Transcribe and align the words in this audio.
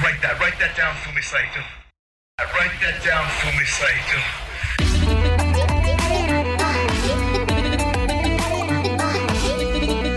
Write 0.00 0.22
that, 0.22 0.40
write 0.40 0.58
that 0.58 0.74
down 0.74 0.96
for 0.96 1.12
me, 1.14 1.20
Saito. 1.20 1.60
Write 2.40 2.72
that 2.80 3.04
down 3.04 3.28
for 3.38 3.52
me, 3.58 3.64
Saito. 3.66 4.18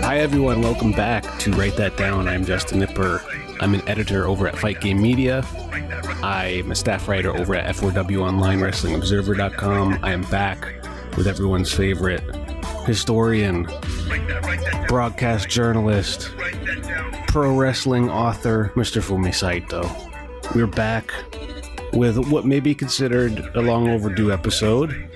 Hi, 0.02 0.18
everyone. 0.18 0.62
Welcome 0.62 0.92
back 0.92 1.24
to 1.40 1.52
Write 1.52 1.76
That 1.76 1.96
Down. 1.98 2.26
I'm 2.26 2.44
Justin 2.44 2.80
Knipper. 2.80 3.22
I'm 3.60 3.74
an 3.74 3.86
editor 3.86 4.26
over 4.26 4.48
at 4.48 4.56
Fight 4.56 4.80
Game 4.80 5.00
Media. 5.00 5.44
I'm 6.22 6.72
a 6.72 6.74
staff 6.74 7.06
writer 7.06 7.36
over 7.36 7.54
at 7.54 7.76
F4W 7.76 8.20
Online. 8.20 8.62
I 10.02 10.12
am 10.12 10.22
back 10.22 10.75
with 11.16 11.26
everyone's 11.26 11.72
favorite 11.72 12.22
historian, 12.84 13.66
broadcast 14.86 15.48
journalist, 15.48 16.32
pro 17.26 17.56
wrestling 17.56 18.10
author, 18.10 18.70
Mr. 18.76 19.02
Fumi 19.02 19.34
Saito. 19.34 19.90
We're 20.54 20.66
back 20.66 21.12
with 21.92 22.18
what 22.30 22.44
may 22.44 22.60
be 22.60 22.74
considered 22.74 23.38
a 23.56 23.60
long 23.60 23.88
overdue 23.88 24.30
episode 24.30 25.08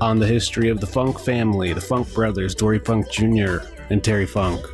on 0.00 0.18
the 0.18 0.26
history 0.26 0.70
of 0.70 0.80
the 0.80 0.86
Funk 0.86 1.20
family, 1.20 1.72
the 1.72 1.80
Funk 1.80 2.12
brothers, 2.14 2.54
Dory 2.54 2.78
Funk 2.78 3.10
Jr. 3.10 3.58
and 3.90 4.02
Terry 4.02 4.26
Funk. 4.26 4.64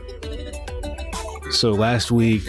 So 1.51 1.73
last 1.73 2.11
week 2.11 2.45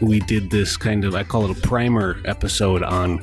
we 0.00 0.20
did 0.20 0.50
this 0.50 0.76
kind 0.76 1.04
of 1.04 1.14
I 1.14 1.22
call 1.22 1.50
it 1.50 1.56
a 1.56 1.60
primer 1.60 2.20
episode 2.24 2.82
on 2.82 3.18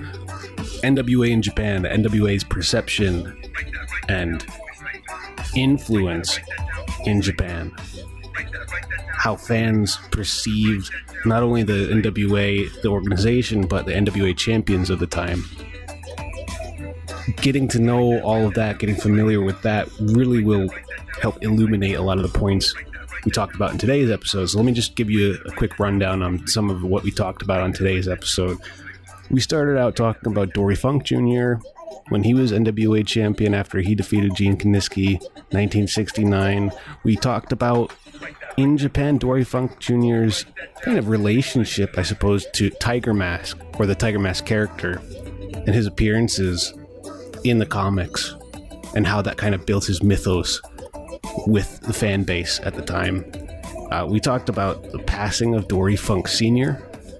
NWA 0.83 1.29
in 1.29 1.41
Japan, 1.41 1.83
NWA's 1.83 2.43
perception 2.43 3.40
and 4.11 4.45
influence 5.55 6.39
in 7.05 7.21
Japan. 7.21 7.71
How 9.13 9.35
fans 9.35 9.97
perceived 10.11 10.91
not 11.25 11.43
only 11.43 11.63
the 11.63 11.89
NWA, 11.89 12.81
the 12.81 12.89
organization, 12.89 13.67
but 13.67 13.85
the 13.85 13.93
NWA 13.93 14.35
champions 14.35 14.89
of 14.89 14.99
the 14.99 15.07
time 15.07 15.43
getting 17.37 17.67
to 17.69 17.79
know 17.79 18.21
all 18.21 18.45
of 18.47 18.53
that, 18.53 18.79
getting 18.79 18.95
familiar 18.95 19.41
with 19.41 19.61
that, 19.63 19.89
really 19.99 20.43
will 20.43 20.69
help 21.21 21.41
illuminate 21.43 21.95
a 21.95 22.01
lot 22.01 22.17
of 22.17 22.31
the 22.31 22.39
points 22.39 22.73
we 23.25 23.31
talked 23.31 23.55
about 23.55 23.71
in 23.71 23.77
today's 23.77 24.09
episode. 24.09 24.47
So 24.47 24.57
let 24.57 24.65
me 24.65 24.71
just 24.71 24.95
give 24.95 25.09
you 25.09 25.37
a, 25.45 25.51
quick 25.51 25.79
rundown 25.79 26.23
on 26.23 26.47
some 26.47 26.69
of 26.69 26.83
what 26.83 27.03
we 27.03 27.11
talked 27.11 27.41
about 27.41 27.61
on 27.61 27.73
today's 27.73 28.07
episode. 28.07 28.57
We 29.29 29.39
started 29.39 29.77
out 29.77 29.95
talking 29.95 30.31
about 30.31 30.53
Dory 30.53 30.75
Funk 30.75 31.03
Jr. 31.03 31.53
when 32.09 32.23
he 32.23 32.33
was 32.33 32.51
NWA 32.51 33.05
champion 33.05 33.53
after 33.53 33.79
he 33.79 33.95
defeated 33.95 34.35
Gene 34.35 34.57
Kiniski, 34.57 35.19
1969. 35.51 36.71
We 37.03 37.15
talked 37.15 37.51
about 37.51 37.93
in 38.57 38.77
Japan, 38.77 39.17
Dory 39.17 39.43
Funk 39.43 39.79
Jr.'s 39.79 40.45
kind 40.81 40.97
of 40.97 41.09
relationship, 41.09 41.97
I 41.97 42.03
suppose, 42.03 42.45
to 42.53 42.69
Tiger 42.69 43.13
Mask 43.13 43.57
or 43.79 43.85
the 43.85 43.95
Tiger 43.95 44.19
Mask 44.19 44.45
character 44.45 45.01
and 45.53 45.69
his 45.69 45.87
appearances 45.87 46.73
in 47.43 47.59
the 47.59 47.65
comics 47.65 48.35
and 48.95 49.07
how 49.07 49.21
that 49.21 49.37
kind 49.37 49.55
of 49.55 49.65
built 49.65 49.85
his 49.85 50.03
mythos 50.03 50.61
with 51.47 51.79
the 51.81 51.93
fan 51.93 52.23
base 52.23 52.59
at 52.63 52.73
the 52.75 52.81
time. 52.81 53.25
Uh, 53.91 54.05
we 54.07 54.19
talked 54.19 54.49
about 54.49 54.91
the 54.91 54.99
passing 54.99 55.55
of 55.55 55.67
Dory 55.67 55.95
Funk 55.95 56.27
Sr., 56.27 56.73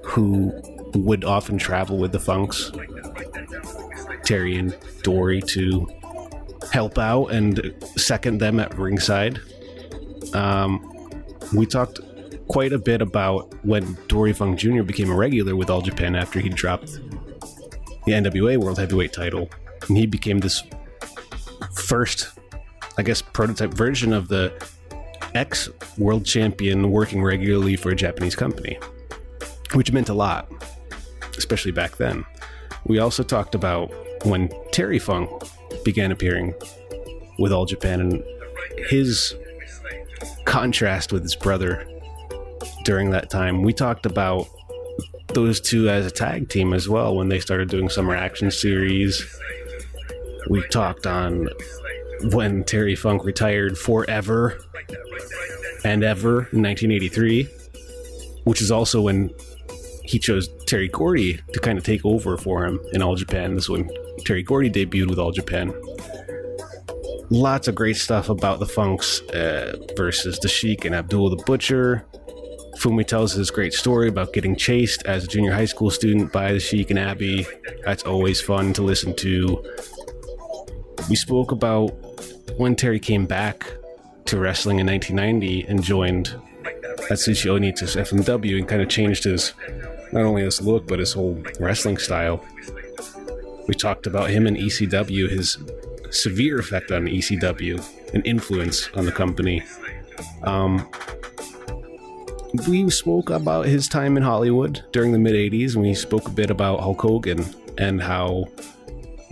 who 0.04 0.54
would 0.94 1.24
often 1.24 1.58
travel 1.58 1.98
with 1.98 2.12
the 2.12 2.20
Funks, 2.20 2.72
Terry 4.24 4.58
and 4.58 4.76
Dory, 5.04 5.42
to 5.42 5.88
help 6.72 6.98
out 6.98 7.28
and 7.28 7.74
second 7.96 8.40
them 8.40 8.60
at 8.60 8.78
ringside. 8.78 9.40
Um, 10.34 10.88
we 11.54 11.66
talked 11.66 12.00
quite 12.48 12.74
a 12.74 12.78
bit 12.78 13.02
about 13.02 13.54
when 13.66 13.98
Dory 14.08 14.34
Funk 14.34 14.60
Jr. 14.60 14.84
became 14.84 15.10
a 15.10 15.16
regular 15.16 15.56
with 15.56 15.70
All 15.70 15.82
Japan 15.82 16.16
after 16.16 16.40
he 16.40 16.50
dropped 16.50 17.00
the 18.06 18.12
NWA 18.12 18.58
World 18.58 18.78
Heavyweight 18.78 19.14
title 19.14 19.50
and 19.88 19.98
he 19.98 20.06
became 20.06 20.40
this 20.40 20.64
first, 21.74 22.30
I 22.98 23.04
guess, 23.04 23.22
prototype 23.22 23.74
version 23.74 24.14
of 24.14 24.28
the 24.28 24.54
ex 25.34 25.70
world 25.98 26.26
champion 26.26 26.92
working 26.92 27.24
regularly 27.24 27.76
for 27.76 27.90
a 27.92 27.96
Japanese 27.96 28.36
company, 28.36 28.78
which 29.74 29.92
meant 29.92 30.10
a 30.10 30.14
lot, 30.14 30.52
especially 31.38 31.72
back 31.72 31.98
then. 31.98 32.26
We 32.86 33.00
also 33.00 33.24
talked 33.24 33.56
about 33.56 33.94
when 34.24 34.50
Terry 34.72 35.00
Funk 35.00 35.30
began 35.84 36.12
appearing 36.12 36.54
with 37.40 37.52
All 37.52 37.66
Japan 37.66 38.02
and 38.02 38.24
his 38.90 39.36
contrast 40.46 41.12
with 41.12 41.24
his 41.24 41.36
brother 41.36 41.88
during 42.84 43.12
that 43.12 43.30
time. 43.30 43.64
We 43.64 43.74
talked 43.74 44.06
about 44.06 44.48
those 45.30 45.62
two 45.62 45.90
as 45.90 46.06
a 46.06 46.12
tag 46.12 46.50
team 46.50 46.74
as 46.74 46.90
well 46.90 47.16
when 47.16 47.30
they 47.30 47.40
started 47.40 47.70
doing 47.70 47.90
summer 47.90 48.16
action 48.16 48.52
series 48.52 49.26
we 50.50 50.62
talked 50.68 51.06
on 51.08 51.50
when 52.34 52.64
Terry 52.64 52.96
Funk 52.96 53.24
retired 53.24 53.78
forever 53.78 54.60
and 55.84 56.04
ever 56.04 56.48
in 56.52 56.62
1983, 56.62 57.48
which 58.44 58.62
is 58.62 58.72
also 58.72 59.02
when 59.02 59.32
he 60.04 60.20
chose 60.20 60.50
Terry 60.66 60.88
Gordy 60.88 61.40
to 61.54 61.60
kind 61.60 61.78
of 61.78 61.84
take 61.84 62.06
over 62.06 62.38
for 62.38 62.66
him 62.66 62.80
in 62.94 63.02
All 63.02 63.16
Japan. 63.16 63.56
This 63.56 63.66
is 63.66 63.70
when 63.70 63.90
Terry 64.26 64.44
Gordy 64.44 64.70
debuted 64.70 65.10
with 65.10 65.20
All 65.20 65.32
Japan. 65.32 65.74
Lots 67.30 67.68
of 67.68 67.76
great 67.76 67.96
stuff 67.96 68.30
about 68.30 68.60
the 68.60 68.66
Funks 68.66 69.22
uh, 69.30 69.78
versus 69.96 70.38
the 70.40 70.50
Sheik 70.50 70.86
and 70.86 70.94
Abdul 70.94 71.30
the 71.30 71.44
Butcher. 71.46 72.06
Fumi 72.78 73.06
tells 73.06 73.34
his 73.34 73.52
great 73.52 73.74
story 73.74 74.08
about 74.08 74.34
getting 74.34 74.56
chased 74.56 75.06
as 75.06 75.24
a 75.24 75.28
junior 75.28 75.54
high 75.54 75.66
school 75.66 75.92
student 75.92 76.32
by 76.32 76.52
the 76.52 76.60
Sheik 76.60 76.90
and 76.90 77.00
Abby. 77.00 77.46
That's 77.86 78.04
always 78.04 78.42
fun 78.42 78.74
to 78.74 78.82
listen 78.82 79.16
to. 79.18 79.64
We 81.10 81.16
spoke 81.16 81.52
about 81.52 81.90
when 82.58 82.76
Terry 82.76 83.00
came 83.00 83.26
back 83.26 83.66
to 84.26 84.40
wrestling 84.40 84.80
in 84.80 84.88
1990 84.88 85.68
and 85.70 85.84
joined 85.84 86.36
Atsushi 87.10 87.50
Onita's 87.50 87.96
FMW 87.96 88.58
and 88.58 88.68
kind 88.68 88.82
of 88.82 88.90
changed 88.90 89.26
his 89.26 89.54
not 90.12 90.24
only 90.24 90.44
his 90.44 90.62
look 90.62 90.88
but 90.88 91.00
his 91.00 91.14
whole 91.14 91.42
wrestling 91.60 91.98
style. 91.98 92.44
We 93.68 93.74
talked 93.74 94.08
about 94.08 94.30
him 94.30 94.48
and 94.48 94.58
ECW, 94.58 95.30
his 95.30 95.58
severe 96.10 96.60
effect 96.60 96.92
on 96.92 97.06
ECW 97.06 98.14
and 98.14 98.26
influence 98.26 98.90
on 98.96 99.06
the 99.06 99.12
company. 99.12 99.64
Um, 100.44 100.90
we 102.68 102.90
spoke 102.90 103.30
about 103.30 103.66
his 103.66 103.88
time 103.88 104.18
in 104.18 104.24
Hollywood 104.24 104.84
during 104.92 105.12
the 105.12 105.20
mid 105.20 105.34
80s, 105.34 105.74
and 105.74 105.84
we 105.84 105.94
spoke 105.94 106.28
a 106.28 106.32
bit 106.32 106.50
about 106.50 106.82
Hulk 106.82 107.02
Hogan 107.02 107.46
and 107.78 108.02
how 108.02 108.46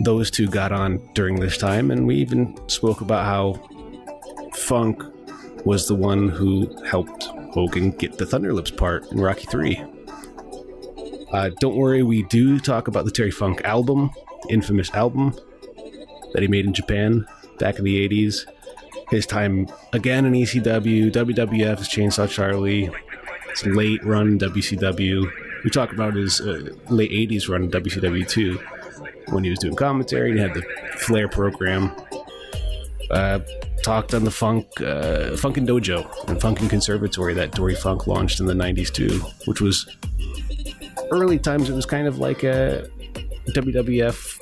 those 0.00 0.30
two 0.30 0.46
got 0.46 0.72
on 0.72 1.06
during 1.14 1.38
this 1.38 1.58
time, 1.58 1.90
and 1.90 2.06
we 2.06 2.16
even 2.16 2.56
spoke 2.68 3.02
about 3.02 3.26
how 3.26 3.60
Funk 4.54 5.02
was 5.66 5.86
the 5.86 5.94
one 5.94 6.28
who 6.28 6.74
helped 6.84 7.24
Hogan 7.52 7.90
get 7.90 8.16
the 8.16 8.24
Thunderlips 8.24 8.74
part 8.74 9.10
in 9.12 9.20
Rocky 9.20 9.46
3. 9.46 9.82
Uh, 11.32 11.50
don't 11.60 11.76
worry, 11.76 12.02
we 12.02 12.24
do 12.24 12.58
talk 12.58 12.88
about 12.88 13.04
the 13.04 13.10
Terry 13.10 13.30
Funk 13.30 13.62
album, 13.64 14.10
infamous 14.48 14.90
album 14.94 15.34
that 16.32 16.42
he 16.42 16.48
made 16.48 16.66
in 16.66 16.72
Japan 16.72 17.26
back 17.58 17.78
in 17.78 17.84
the 17.84 18.08
80s. 18.08 18.46
His 19.10 19.26
time 19.26 19.68
again 19.92 20.24
in 20.24 20.32
ECW, 20.32 21.10
WWF, 21.10 21.78
his 21.78 21.88
Chainsaw 21.88 22.28
Charlie, 22.28 22.90
his 23.50 23.66
late 23.66 24.04
run 24.04 24.38
WCW. 24.38 25.30
We 25.64 25.70
talk 25.70 25.92
about 25.92 26.14
his 26.14 26.40
uh, 26.40 26.70
late 26.88 27.10
80s 27.10 27.48
run 27.48 27.64
in 27.64 27.70
WCW 27.70 28.28
too 28.28 28.58
when 29.28 29.44
he 29.44 29.50
was 29.50 29.58
doing 29.58 29.76
commentary. 29.76 30.32
He 30.32 30.38
had 30.38 30.54
the 30.54 30.62
Flair 30.98 31.28
program. 31.28 31.92
Uh, 33.10 33.40
talked 33.82 34.14
on 34.14 34.24
the 34.24 34.30
Funk 34.30 34.66
uh, 34.80 35.30
Funkin' 35.32 35.66
Dojo 35.66 36.28
and 36.28 36.40
Funkin' 36.40 36.70
Conservatory 36.70 37.34
that 37.34 37.52
Dory 37.52 37.74
Funk 37.74 38.06
launched 38.06 38.38
in 38.38 38.46
the 38.46 38.54
'90s 38.54 38.92
too, 38.92 39.18
which 39.46 39.60
was 39.60 39.96
early 41.10 41.38
times. 41.38 41.68
It 41.68 41.74
was 41.74 41.86
kind 41.86 42.06
of 42.06 42.18
like 42.18 42.42
a 42.42 42.88
WWF 43.48 44.40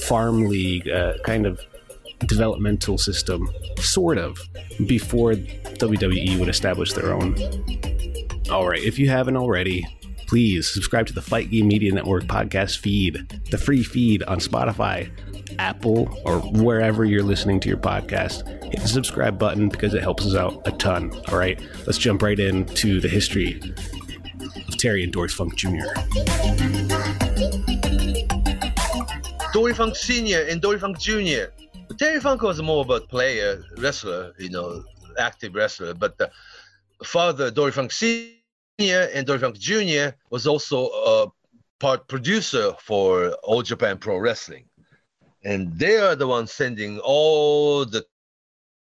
farm 0.00 0.46
league 0.46 0.88
uh, 0.88 1.14
kind 1.24 1.46
of 1.46 1.60
developmental 2.26 2.98
system, 2.98 3.48
sort 3.78 4.18
of, 4.18 4.38
before 4.86 5.32
WWE 5.32 6.38
would 6.38 6.48
establish 6.48 6.92
their 6.92 7.12
own. 7.12 7.36
All 8.50 8.68
right, 8.68 8.82
if 8.82 8.98
you 8.98 9.08
haven't 9.08 9.36
already, 9.36 9.86
please 10.26 10.68
subscribe 10.68 11.06
to 11.06 11.12
the 11.12 11.22
Fight 11.22 11.50
Game 11.50 11.68
Media 11.68 11.92
Network 11.92 12.24
podcast 12.24 12.78
feed, 12.78 13.28
the 13.50 13.58
free 13.58 13.82
feed 13.82 14.22
on 14.24 14.40
Spotify, 14.40 15.10
Apple, 15.58 16.18
or 16.24 16.40
wherever 16.40 17.04
you're 17.04 17.22
listening 17.22 17.60
to 17.60 17.68
your 17.68 17.78
podcast. 17.78 18.46
Hit 18.64 18.80
the 18.80 18.88
subscribe 18.88 19.38
button 19.38 19.68
because 19.68 19.94
it 19.94 20.02
helps 20.02 20.26
us 20.26 20.34
out 20.34 20.66
a 20.66 20.72
ton. 20.72 21.12
All 21.28 21.38
right, 21.38 21.60
let's 21.86 21.98
jump 21.98 22.22
right 22.22 22.38
into 22.38 23.00
the 23.00 23.08
history 23.08 23.60
Terry 24.78 25.04
and 25.04 25.12
Dory 25.12 25.28
Funk 25.28 25.54
Jr. 25.56 25.86
Dory 29.52 29.74
Funk 29.74 29.96
Sr. 29.96 30.46
and 30.48 30.60
Dory 30.60 30.78
Funk 30.78 30.98
Jr. 30.98 31.46
Terry 31.98 32.20
Funk 32.20 32.42
was 32.42 32.60
more 32.62 32.80
of 32.80 32.90
a 32.90 33.00
player, 33.00 33.64
wrestler, 33.78 34.32
you 34.38 34.50
know, 34.50 34.84
active 35.18 35.54
wrestler, 35.54 35.94
but 35.94 36.16
the 36.18 36.30
father, 37.02 37.50
Dory 37.50 37.72
Funk 37.72 37.90
Sr., 37.90 38.34
and 38.78 39.26
Dory 39.26 39.38
Funk 39.38 39.58
Jr. 39.58 40.10
was 40.30 40.46
also 40.46 40.86
a 40.86 41.26
part 41.80 42.06
producer 42.08 42.72
for 42.80 43.32
All 43.42 43.62
Japan 43.62 43.98
Pro 43.98 44.18
Wrestling. 44.18 44.64
And 45.44 45.76
they 45.78 45.96
are 45.96 46.14
the 46.14 46.26
ones 46.26 46.52
sending 46.52 46.98
all 47.00 47.84
the 47.84 48.04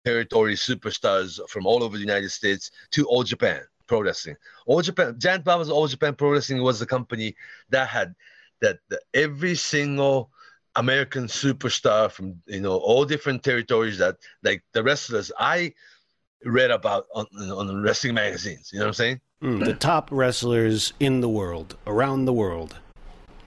territory 0.04 0.54
superstars 0.54 1.38
from 1.48 1.66
all 1.66 1.82
over 1.82 1.96
the 1.96 2.02
United 2.02 2.30
States 2.30 2.70
to 2.92 3.06
All 3.06 3.22
Japan 3.22 3.60
Pro 3.88 4.02
Wrestling. 4.02 4.36
All 4.66 4.82
Japan, 4.82 5.16
Giant 5.18 5.44
Baba's 5.44 5.70
All 5.70 5.88
Japan 5.88 6.14
Pro 6.14 6.30
Wrestling 6.30 6.62
was 6.62 6.78
the 6.78 6.86
company 6.86 7.34
that 7.70 7.88
had 7.88 8.14
that 8.60 8.78
the, 8.88 9.00
every 9.14 9.54
single 9.56 10.30
American 10.76 11.26
superstar 11.26 12.10
from 12.10 12.40
you 12.46 12.60
know 12.60 12.76
all 12.76 13.04
different 13.04 13.42
territories 13.42 13.98
that 13.98 14.16
like 14.44 14.62
the 14.72 14.82
wrestlers 14.82 15.32
I 15.38 15.72
read 16.44 16.70
about 16.70 17.06
on 17.14 17.26
on 17.50 17.66
the 17.66 17.76
wrestling 17.76 18.14
magazines. 18.14 18.70
You 18.72 18.78
know 18.78 18.84
what 18.84 18.90
I'm 18.90 18.94
saying? 18.94 19.20
Mm, 19.42 19.64
the 19.64 19.74
top 19.74 20.08
wrestlers 20.10 20.92
in 21.00 21.20
the 21.20 21.28
world, 21.28 21.76
around 21.86 22.24
the 22.26 22.32
world, 22.32 22.78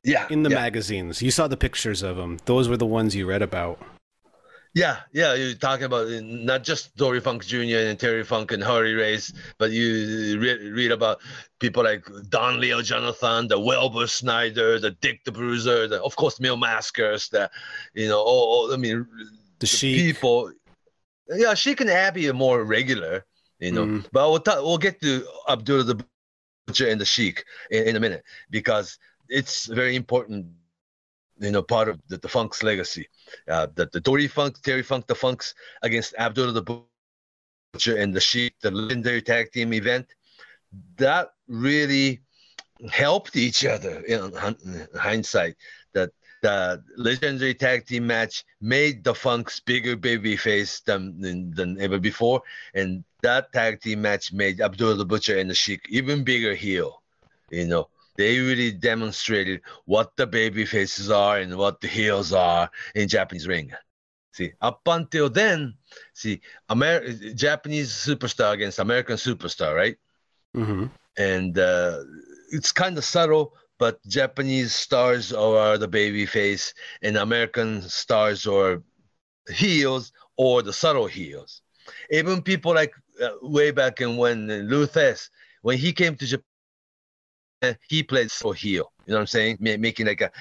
Yeah. 0.03 0.25
in 0.29 0.43
the 0.43 0.49
yeah. 0.49 0.55
magazines. 0.55 1.21
You 1.21 1.31
saw 1.31 1.47
the 1.47 1.57
pictures 1.57 2.01
of 2.01 2.15
them. 2.15 2.39
Those 2.45 2.69
were 2.69 2.77
the 2.77 2.85
ones 2.85 3.13
you 3.15 3.25
read 3.25 3.41
about. 3.41 3.77
Yeah, 4.73 4.99
yeah, 5.11 5.33
you're 5.33 5.53
talking 5.55 5.83
about 5.83 6.07
uh, 6.07 6.21
not 6.23 6.63
just 6.63 6.95
Dory 6.95 7.19
Funk 7.19 7.45
Jr. 7.45 7.57
and 7.91 7.99
Terry 7.99 8.23
Funk 8.23 8.53
and 8.53 8.63
Harley 8.63 8.93
Race, 8.93 9.33
but 9.57 9.71
you 9.71 10.39
read, 10.39 10.61
read 10.71 10.91
about 10.91 11.19
people 11.59 11.83
like 11.83 12.05
Don 12.29 12.61
Leo 12.61 12.81
Jonathan, 12.81 13.49
the 13.49 13.59
Wilbur 13.59 14.07
Snyder, 14.07 14.79
the 14.79 14.91
Dick 14.91 15.25
the 15.25 15.31
Bruiser, 15.31 15.89
the, 15.89 16.01
of 16.01 16.15
course 16.15 16.39
Mil 16.39 16.55
Mascaras, 16.55 17.29
the 17.29 17.51
you 17.93 18.07
know, 18.07 18.19
all, 18.19 18.67
all 18.67 18.73
I 18.73 18.77
mean, 18.77 19.05
The 19.59 19.67
Sheik. 19.67 19.97
people. 19.97 20.51
Yeah, 21.27 21.53
she 21.53 21.75
can 21.75 21.89
Abby 21.89 22.29
are 22.29 22.33
more 22.33 22.63
regular, 22.63 23.25
you 23.59 23.73
know. 23.73 23.85
Mhm. 23.85 24.05
But 24.13 24.29
we'll 24.29 24.39
ta- 24.39 24.61
we'll 24.61 24.77
get 24.77 25.01
to 25.01 25.25
Abdullah 25.49 25.83
the 25.83 26.05
Butcher 26.67 26.87
and 26.87 26.99
the 26.99 27.05
Sheik 27.05 27.43
in, 27.71 27.89
in 27.89 27.95
a 27.97 27.99
minute 27.99 28.23
because 28.49 28.97
it's 29.27 29.65
very 29.65 29.95
important, 29.97 30.47
you 31.41 31.51
know, 31.51 31.63
part 31.63 31.89
of 31.89 31.99
the, 32.07 32.17
the 32.17 32.29
Funk's 32.29 32.61
legacy. 32.61 33.09
Uh, 33.49 33.67
the, 33.75 33.89
the 33.91 33.99
Dory 33.99 34.27
Funk, 34.27 34.61
Terry 34.61 34.83
Funk, 34.83 35.07
the 35.07 35.15
Funks 35.15 35.55
against 35.81 36.13
Abdullah 36.17 36.51
the 36.51 36.83
Butcher 37.73 37.97
and 37.97 38.13
the 38.13 38.21
Sheik, 38.21 38.53
the 38.61 38.69
legendary 38.69 39.21
tag 39.21 39.51
team 39.51 39.73
event, 39.73 40.07
that 40.97 41.31
really 41.47 42.21
helped 42.91 43.35
each 43.35 43.65
other 43.65 44.01
in 44.01 44.31
hin- 44.35 44.87
hindsight. 44.95 45.55
That 45.93 46.11
the 46.43 46.83
legendary 46.95 47.55
tag 47.55 47.87
team 47.87 48.05
match 48.05 48.45
made 48.61 49.03
the 49.03 49.15
Funks 49.15 49.59
bigger 49.59 49.95
baby 49.95 50.37
face 50.37 50.81
than, 50.81 51.19
than, 51.19 51.51
than 51.55 51.81
ever 51.81 51.97
before. 51.99 52.43
And 52.75 53.03
that 53.23 53.51
tag 53.51 53.81
team 53.81 54.03
match 54.03 54.31
made 54.31 54.61
Abdullah 54.61 54.95
the 54.95 55.05
Butcher 55.05 55.39
and 55.39 55.49
the 55.49 55.55
Sheik 55.55 55.87
even 55.89 56.23
bigger 56.23 56.53
heel. 56.53 57.01
You 57.49 57.65
know, 57.65 57.89
they 58.21 58.39
really 58.39 58.71
demonstrated 58.71 59.61
what 59.85 60.15
the 60.15 60.27
baby 60.27 60.65
faces 60.65 61.09
are 61.09 61.39
and 61.39 61.57
what 61.57 61.81
the 61.81 61.87
heels 61.87 62.31
are 62.33 62.69
in 62.93 63.07
Japanese 63.07 63.47
ring. 63.47 63.71
See, 64.33 64.53
up 64.61 64.81
until 64.85 65.29
then, 65.29 65.75
see, 66.13 66.41
Amer- 66.69 67.33
Japanese 67.33 67.91
superstar 67.91 68.53
against 68.53 68.79
American 68.79 69.17
superstar, 69.17 69.75
right? 69.75 69.97
hmm 70.53 70.85
and 71.17 71.57
uh, 71.59 71.99
it's 72.51 72.71
kind 72.71 72.97
of 72.97 73.03
subtle 73.03 73.53
but 73.77 73.99
japanese 74.07 74.73
stars 74.73 75.33
are 75.33 75.77
the 75.77 75.87
baby 75.87 76.25
face 76.25 76.73
and 77.01 77.17
american 77.17 77.81
stars 77.81 78.47
are 78.47 78.81
heels 79.49 80.13
or 80.37 80.61
the 80.61 80.73
subtle 80.73 81.07
heels 81.07 81.61
even 82.11 82.41
people 82.41 82.73
like 82.73 82.93
uh, 83.21 83.29
way 83.41 83.71
back 83.71 84.01
in 84.01 84.17
when 84.17 84.47
Lou 84.69 84.85
Thesz, 84.87 85.29
when 85.61 85.77
he 85.77 85.91
came 85.93 86.15
to 86.15 86.25
japan 86.25 86.45
he 87.87 88.03
plays 88.03 88.33
for 88.33 88.53
heel 88.53 88.91
you 89.05 89.11
know 89.11 89.17
what 89.17 89.21
i'm 89.21 89.27
saying? 89.27 89.57
Making 89.59 90.07
like 90.07 90.21
a 90.21 90.31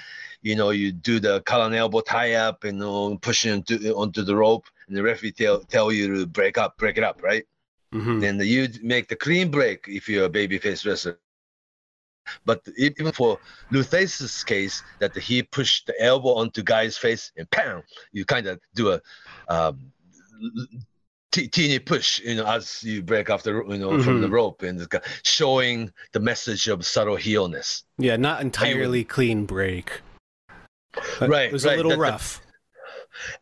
you 0.41 0.55
know 0.55 0.69
you 0.69 0.91
do 0.91 1.19
the 1.19 1.41
collar 1.41 1.73
elbow 1.75 2.01
tie 2.01 2.33
up 2.33 2.63
and 2.63 2.77
you 2.77 2.83
know, 2.83 3.17
pushing 3.17 3.51
onto, 3.51 3.93
onto 3.93 4.21
the 4.23 4.35
rope 4.35 4.65
and 4.87 4.95
the 4.95 5.03
referee 5.03 5.31
tell, 5.31 5.59
tell 5.59 5.91
you 5.91 6.15
to 6.15 6.25
break 6.25 6.57
up 6.57 6.77
break 6.77 6.97
it 6.97 7.03
up 7.03 7.21
right? 7.21 7.45
Hmm 7.91 8.19
then 8.19 8.39
you 8.39 8.69
make 8.81 9.07
the 9.09 9.15
clean 9.15 9.51
break 9.51 9.85
if 9.87 10.07
you're 10.07 10.25
a 10.25 10.29
babyface 10.29 10.85
wrestler. 10.85 11.19
But 12.45 12.61
even 12.77 13.11
for 13.11 13.39
Lou 13.71 13.83
Thesz's 13.83 14.43
case, 14.43 14.83
that 14.99 15.17
he 15.17 15.43
pushed 15.43 15.87
the 15.87 16.01
elbow 16.01 16.35
onto 16.35 16.61
guy's 16.63 16.95
face 16.95 17.31
and 17.35 17.49
pound, 17.49 17.83
you 18.13 18.23
kind 18.25 18.47
of 18.47 18.59
do 18.75 18.91
a 18.91 19.01
um, 19.49 19.91
t- 21.31 21.47
teeny 21.47 21.79
push, 21.79 22.19
you 22.19 22.35
know, 22.35 22.45
as 22.45 22.83
you 22.83 23.01
break 23.01 23.29
off 23.29 23.43
the, 23.43 23.51
you 23.69 23.77
know, 23.77 23.97
from 24.03 24.21
the 24.21 24.27
Mhm. 24.27 24.31
rope, 24.31 24.61
and 24.63 24.87
showing 25.23 25.91
the 26.11 26.19
message 26.19 26.67
of 26.67 26.85
subtle 26.85 27.15
heelness. 27.15 27.83
Yeah, 27.97 28.17
not 28.17 28.41
entirely 28.41 29.03
clean 29.03 29.45
break. 29.45 30.01
But 31.19 31.29
Right, 31.29 31.49
It 31.49 31.53
was 31.53 31.65
right, 31.65 31.73
a 31.73 31.77
little 31.77 31.91
that- 31.91 31.99
that- 31.99 32.11
rough. 32.11 32.41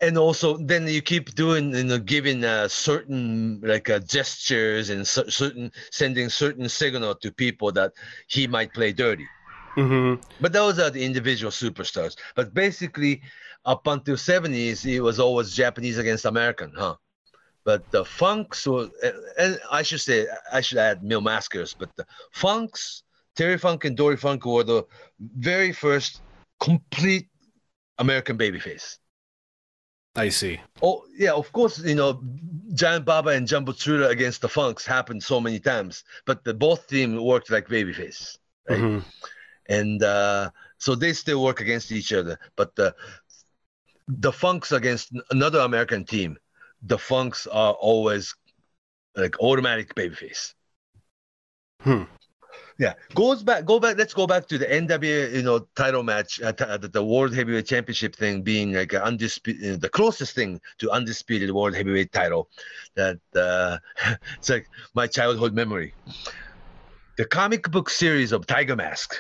and 0.02 0.18
also 0.18 0.58
then 0.58 0.88
you 0.88 1.02
keep 1.02 1.36
doing 1.36 1.74
you 1.76 1.84
know 1.84 2.00
giving 2.00 2.44
uh, 2.44 2.68
certain 2.68 3.62
like 3.62 3.88
uh, 3.90 4.00
gestures 4.00 4.90
and 4.90 5.08
cer- 5.08 5.30
certain 5.30 5.72
sending 5.92 6.28
certain 6.30 6.68
signal 6.68 7.14
to 7.16 7.32
people 7.32 7.72
that 7.72 7.92
he 8.28 8.48
might 8.48 8.74
play 8.74 8.92
dirty 8.92 9.26
hmm 9.76 10.16
but 10.42 10.54
those 10.54 10.80
are 10.80 10.90
the 10.90 11.04
individual 11.04 11.52
superstars 11.52 12.16
but 12.36 12.54
basically 12.54 13.22
up 13.66 13.86
until 13.88 14.16
70s 14.16 14.86
it 14.86 15.02
was 15.02 15.20
always 15.20 15.54
japanese 15.56 15.98
against 16.00 16.26
american 16.26 16.72
huh 16.76 16.96
but 17.70 17.82
the 17.92 18.04
funks 18.04 18.66
were 18.72 18.88
and 19.38 19.60
i 19.80 19.82
should 19.88 20.02
say 20.10 20.18
i 20.58 20.60
should 20.66 20.80
add 20.90 21.04
mil 21.12 21.22
mascaras 21.22 21.74
but 21.82 21.90
the 21.98 22.06
funks 22.44 23.04
terry 23.36 23.58
funk 23.66 23.86
and 23.86 23.96
dory 23.96 24.18
funk 24.26 24.44
were 24.46 24.64
the 24.64 24.82
very 25.52 25.72
first 25.72 26.22
complete 26.60 27.28
american 28.00 28.36
babyface 28.44 28.98
I 30.16 30.30
see. 30.30 30.60
Oh 30.82 31.04
yeah, 31.18 31.34
of 31.34 31.52
course. 31.52 31.80
You 31.80 31.96
know, 31.96 32.22
Giant 32.74 33.06
Baba 33.06 33.30
and 33.30 33.48
Jumbo 33.48 33.74
Tsuruta 33.74 34.10
against 34.10 34.42
the 34.42 34.50
Funks 34.50 34.86
happened 34.86 35.24
so 35.24 35.40
many 35.40 35.60
times, 35.60 36.04
but 36.26 36.44
the 36.44 36.54
both 36.54 36.88
team 36.88 37.24
worked 37.24 37.50
like 37.52 37.68
babyface, 37.68 38.38
right? 38.70 38.80
hmm 38.80 39.00
And 39.68 40.02
uh, 40.04 40.50
so 40.78 40.96
they 40.96 41.14
still 41.14 41.44
work 41.44 41.62
against 41.62 41.92
each 41.92 42.12
other. 42.14 42.40
But 42.56 42.76
the 42.76 42.96
the 44.08 44.32
Funks 44.32 44.72
against 44.72 45.12
another 45.32 45.60
American 45.60 46.04
team, 46.06 46.38
the 46.82 46.98
Funks 46.98 47.48
are 47.48 47.74
always 47.74 48.36
like 49.16 49.40
automatic 49.40 49.96
babyface. 49.96 50.54
Hmm. 51.82 52.04
Yeah, 52.78 52.94
goes 53.14 53.44
back. 53.44 53.66
Go 53.66 53.80
back. 53.80 53.98
Let's 53.98 54.14
go 54.14 54.26
back 54.26 54.48
to 54.48 54.58
the 54.58 54.66
NWA, 54.66 55.34
you 55.34 55.42
know, 55.42 55.68
title 55.76 56.02
match 56.02 56.40
at 56.40 56.58
the, 56.58 56.90
the 56.92 57.04
World 57.04 57.36
Heavyweight 57.36 57.68
Championship 57.68 58.16
thing 58.16 58.42
being 58.42 58.74
like 58.74 58.94
undisputed, 58.94 59.82
the 59.82 59.90
closest 59.90 60.34
thing 60.34 60.62
to 60.78 60.90
undisputed 60.90 61.52
World 61.52 61.76
Heavyweight 61.76 62.14
title. 62.14 62.50
That 62.96 63.20
uh, 63.36 63.80
it's 64.38 64.50
like 64.50 64.70
my 64.94 65.08
childhood 65.08 65.54
memory. 65.54 65.94
The 67.18 67.26
comic 67.26 67.70
book 67.70 67.90
series 67.90 68.32
of 68.32 68.48
Tiger 68.48 68.78
Mask. 68.78 69.14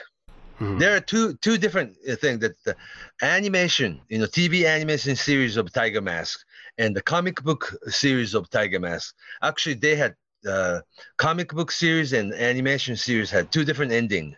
Mhm. 0.59 0.79
There 0.79 0.95
are 0.95 1.01
two 1.01 1.33
two 1.35 1.57
different 1.57 1.97
uh, 2.09 2.15
things. 2.15 2.39
That 2.39 2.63
the 2.63 2.77
animation, 3.21 3.99
you 4.07 4.19
know, 4.19 4.25
TV 4.25 4.65
animation 4.65 5.17
series 5.17 5.57
of 5.57 5.71
Tiger 5.73 6.01
Mask 6.01 6.45
and 6.79 6.95
the 6.95 7.01
comic 7.01 7.43
book 7.43 7.75
series 7.87 8.33
of 8.33 8.49
Tiger 8.49 8.79
Mask. 8.79 9.13
Actually, 9.43 9.75
they 9.75 9.95
had 9.95 10.15
uh, 10.47 10.79
comic 11.17 11.53
book 11.53 11.71
series 11.71 12.13
and 12.13 12.33
animation 12.33 12.95
series 12.95 13.29
had 13.29 13.51
two 13.51 13.65
different 13.65 13.91
ending. 13.91 14.35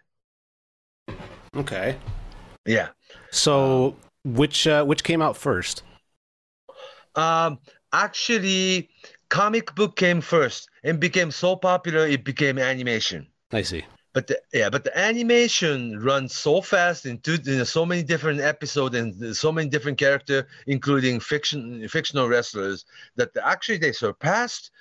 Okay. 1.56 1.96
Yeah. 2.66 2.90
So 3.30 3.96
which 4.26 4.68
uh, 4.68 4.84
which 4.84 5.04
came 5.04 5.22
out 5.22 5.38
first? 5.38 5.84
Um, 7.16 7.60
actually, 7.94 8.90
comic 9.30 9.76
book 9.76 9.96
came 9.96 10.22
first 10.22 10.70
and 10.84 11.00
became 11.00 11.30
so 11.32 11.56
popular 11.56 12.08
it 12.08 12.24
became 12.24 12.58
animation. 12.58 13.28
I 13.52 13.62
see. 13.62 13.86
But 14.14 14.28
the, 14.28 14.42
yeah, 14.54 14.70
but 14.70 14.84
the 14.84 14.98
animation 14.98 15.98
runs 16.00 16.36
so 16.36 16.62
fast 16.62 17.06
in, 17.06 17.20
two, 17.20 17.38
in 17.46 17.64
so 17.66 17.86
many 17.86 18.04
different 18.04 18.42
episodes 18.42 18.96
and 18.96 19.36
so 19.36 19.52
many 19.52 19.70
different 19.70 19.98
characters, 19.98 20.44
including 20.68 21.22
fiction 21.22 21.88
fictional 21.88 22.28
wrestlers, 22.28 22.86
that 23.16 23.30
actually 23.42 23.78
they 23.78 23.94
surpassed 23.94 24.72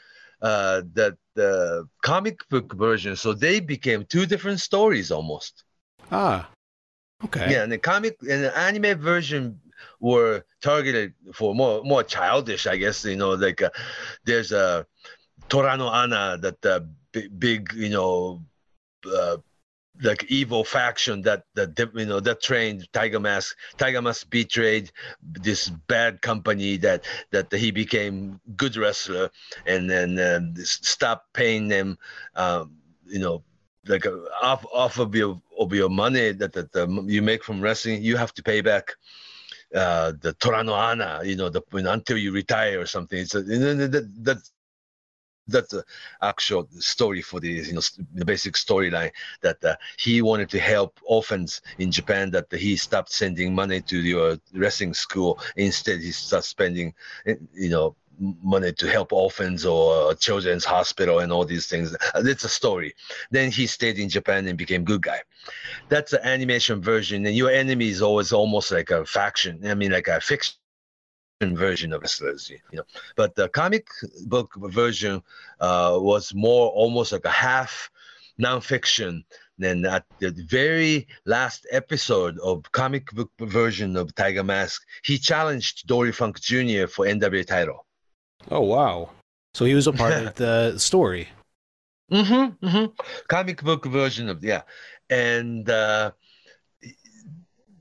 uh, 0.43 0.83
the 0.95 1.17
the 1.35 1.87
comic 2.03 2.49
book 2.49 2.75
version. 2.75 3.15
So 3.15 3.33
they 3.33 3.61
became 3.61 4.05
two 4.05 4.27
different 4.27 4.61
stories 4.61 5.13
almost. 5.13 5.63
Ah. 6.11 6.51
Okay. 7.25 7.53
Yeah, 7.53 7.63
and 7.63 7.71
the 7.71 7.79
comic 7.79 8.17
and 8.23 8.45
the 8.45 8.59
anime 8.59 8.99
version 8.99 9.61
were 10.01 10.45
targeted 10.61 11.15
for 11.33 11.55
more 11.55 11.85
more 11.85 12.03
childish, 12.03 12.67
I 12.67 12.77
guess. 12.77 13.05
You 13.05 13.17
know, 13.17 13.31
like 13.35 13.63
uh, 13.63 13.71
there's 14.25 14.51
a 14.51 14.87
Torano 15.49 15.91
Ana 15.93 16.39
that 16.39 16.87
big, 17.13 17.39
big 17.39 17.73
you 17.75 17.91
know, 17.91 18.43
uh, 19.07 19.37
like 20.03 20.25
evil 20.29 20.65
faction 20.65 21.23
that 21.23 21.45
that 21.55 21.79
you 21.95 22.07
know 22.07 22.21
that 22.21 22.43
trained 22.43 22.89
Tiger 22.93 23.21
Mask. 23.21 23.57
Tiger 23.77 24.03
Mask 24.03 24.29
betrayed 24.31 24.91
this 25.23 25.69
bad 25.69 26.23
company 26.23 26.77
that 26.79 27.05
that 27.31 27.53
he 27.53 27.71
became 27.71 28.41
good 28.57 28.77
wrestler 28.77 29.31
and 29.67 29.91
then 29.91 30.19
uh, 30.19 30.41
stopped 30.63 31.33
paying 31.33 31.69
them, 31.69 31.99
um, 32.37 32.77
you 33.07 33.19
know, 33.19 33.43
like 33.87 34.07
uh, 34.07 34.17
off 34.43 34.65
off 34.73 34.99
of 34.99 35.15
your 35.15 35.41
of 35.59 35.73
your 35.73 35.91
money 35.91 36.33
that, 36.33 36.53
that 36.53 36.75
um, 36.77 37.09
you 37.09 37.21
make 37.23 37.45
from 37.45 37.61
wrestling, 37.61 38.03
you 38.03 38.17
have 38.17 38.33
to 38.35 38.43
pay 38.43 38.61
back 38.61 38.95
uh, 39.75 40.13
the 40.21 40.33
Torano 40.35 40.73
Ana, 40.75 41.21
you 41.25 41.37
know, 41.37 41.49
the 41.49 41.63
until 41.73 42.17
you 42.17 42.33
retire 42.33 42.81
or 42.81 42.87
something. 42.87 43.19
It's 43.19 43.35
a, 43.35 43.43
that, 43.43 44.11
that 44.25 44.39
that's 45.49 45.73
the 45.73 45.85
actual 46.23 46.69
story 46.79 47.23
for 47.23 47.41
the 47.41 47.49
you 47.49 47.73
know 47.73 47.81
the 48.15 48.25
basic 48.25 48.55
storyline 48.55 49.11
that 49.41 49.63
uh, 49.65 49.75
he 49.99 50.23
wanted 50.23 50.49
to 50.51 50.59
help 50.59 50.99
orphans 51.05 51.61
in 51.79 51.91
Japan 51.91 52.31
that 52.31 52.47
he 52.53 52.77
stopped 52.77 53.13
sending 53.13 53.55
money 53.55 53.81
to 53.81 53.99
your 53.99 54.39
wrestling 54.55 54.95
school 54.95 55.39
instead 55.57 56.01
he 56.01 56.13
starts 56.13 56.49
spending 56.49 56.95
eh, 57.27 57.35
you 57.55 57.71
know 57.71 57.97
money 58.21 58.73
to 58.73 58.87
help 58.91 59.13
orphans 59.13 59.65
or 59.65 60.15
children's 60.15 60.65
hospital 60.65 61.21
and 61.21 61.33
all 61.33 61.45
these 61.45 61.67
things. 61.67 61.97
That's 62.15 62.45
a 62.45 62.49
story. 62.49 62.95
Then 63.31 63.51
he 63.51 63.67
stayed 63.67 63.99
in 63.99 64.09
Japan 64.09 64.47
and 64.47 64.59
became 64.59 64.85
good 64.85 65.03
guy. 65.03 65.21
That's 65.89 66.11
the 66.11 66.25
animation 66.27 66.83
version, 66.83 67.25
and 67.27 67.35
your 67.35 67.51
enemy 67.51 67.89
is 67.89 68.03
always 68.03 68.33
almost 68.33 68.71
like 68.71 68.91
a 68.91 69.05
faction. 69.07 69.67
I 69.67 69.75
mean, 69.75 69.91
like 69.91 70.09
a 70.09 70.21
fiction 70.21 70.55
version 71.41 71.93
of 71.93 72.03
wrestlers, 72.03 72.51
you 72.51 72.59
know. 72.73 72.85
But 73.17 73.35
the 73.35 73.49
comic 73.49 73.89
book 74.27 74.53
version 74.57 75.23
uh, 75.61 75.97
was 75.99 76.35
more 76.35 76.71
almost 76.71 77.13
like 77.13 77.25
a 77.25 77.31
half 77.31 77.91
nonfiction. 78.41 79.25
Then 79.59 79.85
at 79.85 80.05
the 80.19 80.31
very 80.31 81.07
last 81.27 81.67
episode 81.71 82.39
of 82.39 82.71
comic 82.73 83.11
book 83.13 83.31
version 83.41 83.97
of 83.97 84.15
Tiger 84.15 84.45
Mask, 84.45 84.83
he 85.05 85.19
challenged 85.19 85.87
Dory 85.87 86.13
Funk 86.13 86.41
Jr. 86.41 86.87
for 86.87 87.07
NWA 87.07 87.47
title. 87.47 87.87
Oh 88.51 88.61
wow! 88.63 89.11
So 89.55 89.65
he 89.65 89.75
was 89.75 89.87
a 89.87 89.93
part 89.93 90.13
of 90.15 90.35
the 90.37 90.79
story. 90.79 91.29
Mm-hmm, 92.11 92.67
mm-hmm. 92.67 92.87
Comic 93.29 93.63
book 93.63 93.85
version 93.85 94.29
of 94.31 94.43
yeah, 94.43 94.63
and 95.11 95.69
uh, 95.69 96.13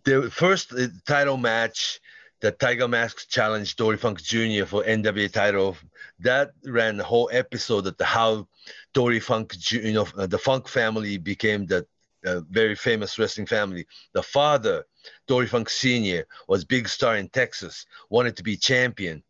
the 0.04 0.30
first 0.30 0.74
title 1.06 1.38
match, 1.38 2.00
the 2.42 2.52
Tiger 2.52 2.88
Mask 2.88 3.28
challenged 3.30 3.78
Dory 3.78 3.98
Funk 3.98 4.22
Jr. 4.22 4.66
for 4.66 4.84
NWA 4.84 5.32
title. 5.32 5.78
That 6.20 6.52
ran 6.66 6.98
the 6.98 7.04
whole 7.04 7.30
episode 7.32 7.88
of 7.88 7.96
how 8.00 8.48
Dory 8.94 9.20
Funk, 9.20 9.56
you 9.72 9.94
know, 9.94 10.08
uh, 10.18 10.28
the 10.28 10.38
Funk 10.38 10.68
family 10.68 11.18
became 11.18 11.66
the 11.66 11.86
uh, 12.26 12.42
very 12.50 12.76
famous 12.76 13.18
wrestling 13.18 13.48
family. 13.48 13.86
The 14.14 14.24
father, 14.24 14.86
Dory 15.28 15.48
Funk 15.48 15.70
Sr., 15.70 16.26
was 16.48 16.66
big 16.66 16.88
star 16.88 17.18
in 17.18 17.30
Texas, 17.30 17.86
wanted 18.10 18.36
to 18.38 18.44
be 18.44 18.58
champion 18.58 19.24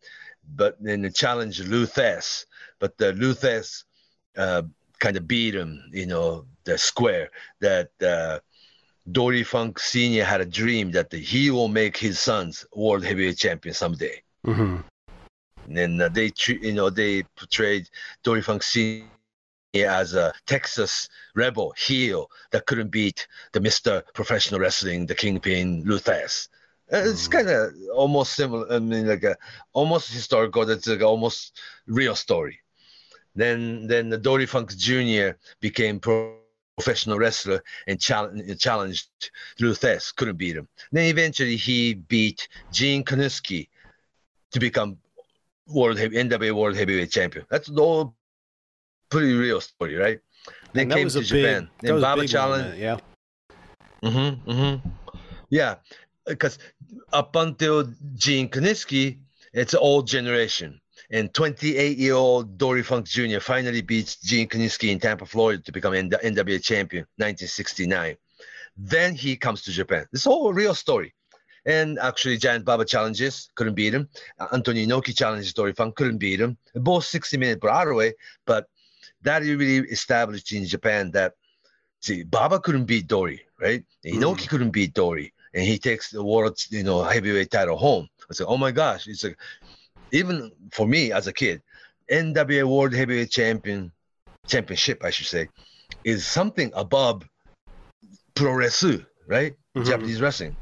but 0.56 0.78
then 0.80 1.01
the 1.01 1.12
challenge 1.12 1.60
Lou 1.62 1.86
Thesz, 1.86 2.46
but 2.80 2.98
the 2.98 3.13
Lou 3.13 3.34
Thesz 3.34 3.84
uh, 4.38 4.63
kind 5.00 5.18
of 5.18 5.28
beat 5.28 5.56
him, 5.56 5.84
you 5.92 6.06
know, 6.06 6.46
the 6.63 6.78
square 6.78 7.30
that 7.62 7.89
uh, 8.01 8.39
Dory 9.12 9.44
Funk 9.44 9.79
Sr. 9.79 10.24
had 10.24 10.41
a 10.41 10.46
dream 10.46 10.91
that 10.91 11.12
he 11.12 11.51
will 11.51 11.68
make 11.68 11.98
his 11.98 12.20
sons 12.20 12.65
world 12.75 13.03
heavyweight 13.03 13.38
champion 13.38 13.74
someday. 13.74 14.22
Mm-hmm. 14.46 14.77
And 15.68 15.77
then 15.77 16.01
uh, 16.01 16.10
they, 16.10 16.32
you 16.48 16.74
know, 16.74 16.89
they 16.89 17.24
portrayed 17.38 17.89
Dory 18.24 18.41
Funk 18.41 18.63
Sr. 18.63 19.06
as 19.75 20.13
a 20.13 20.34
Texas 20.48 21.10
rebel 21.36 21.74
heel 21.77 22.29
that 22.51 22.65
couldn't 22.65 22.89
beat 22.89 23.27
the 23.53 23.60
Mr. 23.60 24.03
Professional 24.13 24.60
Wrestling, 24.60 25.06
the 25.06 25.15
Kingpin 25.15 25.84
Lou 25.86 26.00
Thesz. 26.00 26.48
It's 26.91 27.27
mm. 27.27 27.32
kind 27.32 27.50
of 27.50 27.74
almost 27.94 28.34
similar. 28.34 28.72
I 28.72 28.79
mean, 28.79 29.08
like 29.08 29.24
a 29.24 29.38
almost 29.74 30.12
historical. 30.12 30.65
That's 30.65 30.88
like 30.88 31.01
almost 31.01 31.60
real 31.86 32.15
story. 32.15 32.60
Then, 33.36 33.88
then 33.88 34.10
the 34.10 34.18
Dory 34.18 34.48
Funk 34.48 34.75
Jr. 34.75 35.38
became 35.62 36.00
pro- 36.00 36.38
professional 36.79 37.17
wrestler 37.17 37.62
and 37.88 38.00
challenge, 38.00 38.59
challenged 38.59 39.09
Lou 39.59 39.74
Thesz. 39.74 40.15
Couldn't 40.15 40.38
beat 40.38 40.55
him. 40.55 40.67
Then 40.91 41.05
eventually 41.05 41.55
he 41.55 41.93
beat 41.93 42.48
Gene 42.71 43.03
Kiniski 43.03 43.67
to 44.51 44.59
become 44.59 44.98
world 45.67 45.98
NWA 45.98 46.51
World 46.53 46.75
Heavyweight 46.75 47.12
Champion. 47.12 47.45
That's 47.50 47.69
all 47.69 48.15
pretty 49.09 49.33
real 49.33 49.62
story, 49.62 49.95
right? 49.95 50.19
Then 50.74 50.89
came 50.89 51.09
to 51.09 51.21
Japan. 51.21 51.69
Big, 51.81 51.91
then 51.91 52.01
Baba 52.01 52.27
challenged. 52.27 52.77
Yeah. 52.77 52.98
Mm-hmm. 54.03 54.51
Mm-hmm. 54.51 54.89
Yeah 55.50 55.75
because 56.29 56.59
up 57.12 57.36
until 57.36 57.89
Gene 58.15 58.48
Kiniski, 58.48 59.17
it's 59.51 59.74
an 59.74 59.79
old 59.79 60.07
generation. 60.07 60.79
And 61.12 61.34
28 61.34 61.98
year 61.98 62.13
old 62.13 62.58
Dory 62.58 62.84
Funk 62.84 63.08
Jr. 63.08 63.39
finally 63.39 63.82
beats 63.82 64.18
Gene 64.18 64.48
Kiniski 64.48 64.92
in 64.92 65.00
Tampa, 65.00 65.25
Florida 65.25 65.62
to 65.63 65.72
become 65.72 65.94
NWA 65.94 66.62
champion 66.62 67.04
1969. 67.18 68.16
Then 68.78 69.16
he 69.16 69.36
comes 69.36 69.63
to 69.63 69.72
Japan. 69.72 70.06
This 70.12 70.25
whole 70.25 70.54
real 70.54 70.75
story. 70.75 71.13
And 71.66 72.00
actually, 72.00 72.38
Giant 72.38 72.63
Baba 72.63 72.86
challenges, 72.86 73.50
couldn't 73.56 73.74
beat 73.74 73.94
him. 73.94 74.08
Antonio 74.54 74.86
Inoki 74.86 75.16
challenges 75.16 75.54
Dory 75.54 75.74
Funk, 75.74 75.96
couldn't 75.96 76.18
beat 76.18 76.39
him. 76.39 76.58
Both 76.74 77.06
60 77.06 77.38
minute 77.38 77.60
Broadway, 77.60 78.13
but 78.46 78.68
that 79.24 79.42
really 79.42 79.88
established 79.89 80.54
in 80.54 80.66
Japan 80.66 81.12
that, 81.12 81.34
see, 82.00 82.24
Baba 82.24 82.60
couldn't 82.60 82.86
beat 82.86 83.08
Dory, 83.08 83.42
right? 83.60 83.84
Inoki 84.06 84.44
mm. 84.44 84.48
couldn't 84.48 84.72
beat 84.72 84.94
Dory 84.94 85.34
and 85.54 85.63
he 85.63 85.78
takes 85.78 86.12
the 86.12 86.24
world, 86.24 86.60
you 86.70 86.84
know, 86.84 87.04
heavyweight 87.04 87.51
title 87.51 87.78
home. 87.78 88.08
I 88.30 88.34
said, 88.34 88.48
oh 88.48 88.58
my 88.58 88.72
gosh, 88.72 89.08
it's 89.08 89.24
like, 89.24 89.38
even 90.12 90.51
for 90.72 90.88
me 90.88 91.12
as 91.12 91.28
a 91.28 91.34
kid, 91.34 91.62
NWA 92.12 92.63
World 92.66 92.94
Heavyweight 92.94 93.30
Champion, 93.30 93.92
championship, 94.48 95.04
I 95.04 95.12
should 95.12 95.28
say, 95.28 95.50
is 96.04 96.25
something 96.25 96.72
above 96.74 97.24
pro 98.36 98.54
wrestling, 98.54 99.06
right? 99.28 99.54
Mm-hmm. 99.75 99.88
Japanese 99.88 100.22
wrestling. 100.22 100.56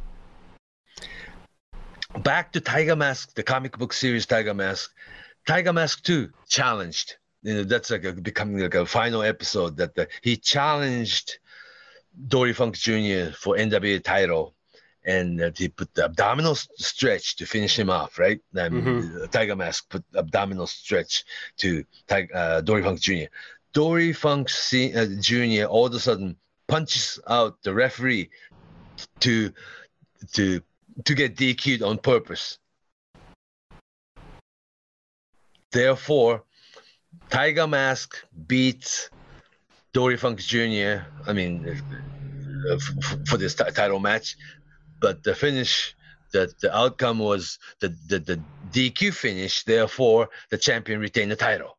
Back 2.19 2.51
to 2.53 2.61
Tiger 2.61 2.95
Mask, 2.95 3.33
the 3.35 3.43
comic 3.43 3.77
book 3.77 3.93
series 3.93 4.25
Tiger 4.25 4.53
Mask. 4.53 4.91
Tiger 5.45 5.73
Mask 5.73 6.03
2 6.03 6.29
challenged. 6.49 7.15
You 7.43 7.53
know, 7.53 7.63
that's 7.63 7.91
like 7.91 8.03
a, 8.03 8.13
becoming 8.13 8.59
like 8.59 8.75
a 8.75 8.85
final 8.85 9.21
episode 9.21 9.77
that 9.77 9.95
the, 9.95 10.07
he 10.21 10.35
challenged 10.35 11.37
Dory 12.27 12.53
Funk 12.53 12.75
Jr. 12.75 13.31
for 13.33 13.55
NWA 13.55 14.03
title 14.03 14.55
and 15.07 15.41
uh, 15.41 15.51
he 15.55 15.69
put 15.69 15.93
the 15.95 16.03
abdominal 16.03 16.53
stretch 16.53 17.37
to 17.37 17.45
finish 17.45 17.79
him 17.79 17.89
off, 17.89 18.19
right? 18.19 18.41
Um, 18.57 18.73
mm-hmm. 18.73 19.25
Tiger 19.31 19.55
Mask 19.55 19.89
put 19.89 20.03
abdominal 20.13 20.67
stretch 20.67 21.23
to 21.57 21.85
uh, 22.11 22.61
Dory 22.61 22.83
Funk 22.83 22.99
Jr. 22.99 23.27
Dory 23.73 24.11
Funk 24.11 24.49
uh, 24.49 25.05
Jr. 25.19 25.63
all 25.65 25.85
of 25.85 25.93
a 25.93 25.99
sudden 25.99 26.35
punches 26.67 27.19
out 27.27 27.63
the 27.63 27.73
referee 27.73 28.29
to 29.21 29.53
to 30.33 30.61
to 31.05 31.15
get 31.15 31.37
DQ'd 31.37 31.83
on 31.83 31.97
purpose. 31.97 32.59
Therefore, 35.71 36.43
Tiger 37.29 37.67
Mask 37.67 38.17
beats 38.47 39.09
Dory 39.93 40.17
Funk 40.17 40.39
Jr. 40.39 41.05
I 41.25 41.33
mean, 41.33 41.81
uh, 42.69 42.75
f- 42.75 43.27
for 43.27 43.37
this 43.37 43.55
t- 43.55 43.63
title 43.73 43.99
match 43.99 44.35
but 44.99 45.23
the 45.23 45.35
finish 45.35 45.95
that 46.33 46.59
the 46.59 46.75
outcome 46.75 47.19
was 47.19 47.59
the, 47.79 47.89
the, 48.07 48.19
the 48.19 48.41
DQ 48.71 49.13
finish. 49.13 49.63
Therefore, 49.63 50.29
the 50.49 50.57
champion 50.57 50.99
retained 50.99 51.31
the 51.31 51.35
title. 51.35 51.77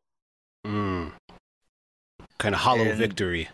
Mm. 0.65 1.11
Kind 2.37 2.55
of 2.55 2.61
hollow 2.61 2.83
and, 2.83 2.97
victory. 2.97 3.49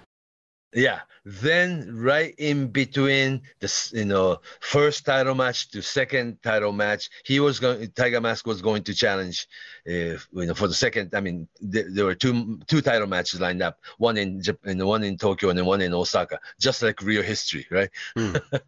Yeah. 0.73 1.01
Then 1.23 1.89
right 1.95 2.35
in 2.37 2.67
between 2.67 3.41
the 3.59 3.89
you 3.93 4.05
know 4.05 4.41
first 4.59 5.05
title 5.05 5.33
match 5.33 5.71
to 5.71 5.81
second 5.81 6.37
title 6.43 6.71
match, 6.71 7.09
he 7.23 7.39
was 7.39 7.59
going. 7.59 7.89
Tiger 7.91 8.21
Mask 8.21 8.45
was 8.45 8.61
going 8.61 8.83
to 8.83 8.93
challenge, 8.93 9.47
uh, 9.87 9.91
you 9.91 10.45
know, 10.45 10.53
for 10.53 10.67
the 10.67 10.75
second. 10.75 11.15
I 11.15 11.21
mean, 11.21 11.47
th- 11.71 11.87
there 11.89 12.05
were 12.05 12.13
two 12.13 12.59
two 12.67 12.81
title 12.81 13.07
matches 13.07 13.41
lined 13.41 13.63
up. 13.63 13.79
One 13.97 14.17
in 14.17 14.43
Japan, 14.43 14.85
one 14.85 15.03
in 15.03 15.17
Tokyo, 15.17 15.49
and 15.49 15.65
one 15.65 15.81
in 15.81 15.95
Osaka. 15.95 16.39
Just 16.59 16.83
like 16.83 17.01
real 17.01 17.23
history, 17.23 17.65
right? 17.71 17.89
Mm. 18.15 18.39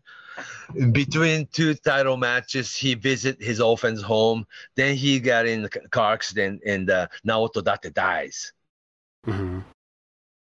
between 0.91 1.47
two 1.47 1.73
title 1.75 2.17
matches, 2.17 2.75
he 2.75 2.93
visit 2.93 3.41
his 3.41 3.59
orphan's 3.59 4.01
home. 4.01 4.45
Then 4.75 4.95
he 4.95 5.19
got 5.19 5.45
in 5.45 5.65
a 5.65 5.69
car 5.69 6.13
accident, 6.13 6.61
and 6.65 6.89
uh, 6.89 7.07
Naoto 7.25 7.63
Date 7.63 7.93
dies. 7.93 8.53
Mm-hmm. 9.25 9.59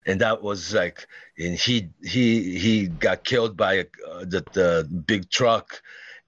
And 0.05 0.21
that 0.21 0.41
was 0.41 0.73
like, 0.73 1.07
and 1.37 1.55
he 1.55 1.89
he 2.03 2.59
he 2.59 2.87
got 2.87 3.23
killed 3.23 3.55
by 3.55 3.79
uh, 3.79 4.25
the 4.25 4.43
the 4.51 5.03
big 5.05 5.29
truck, 5.29 5.81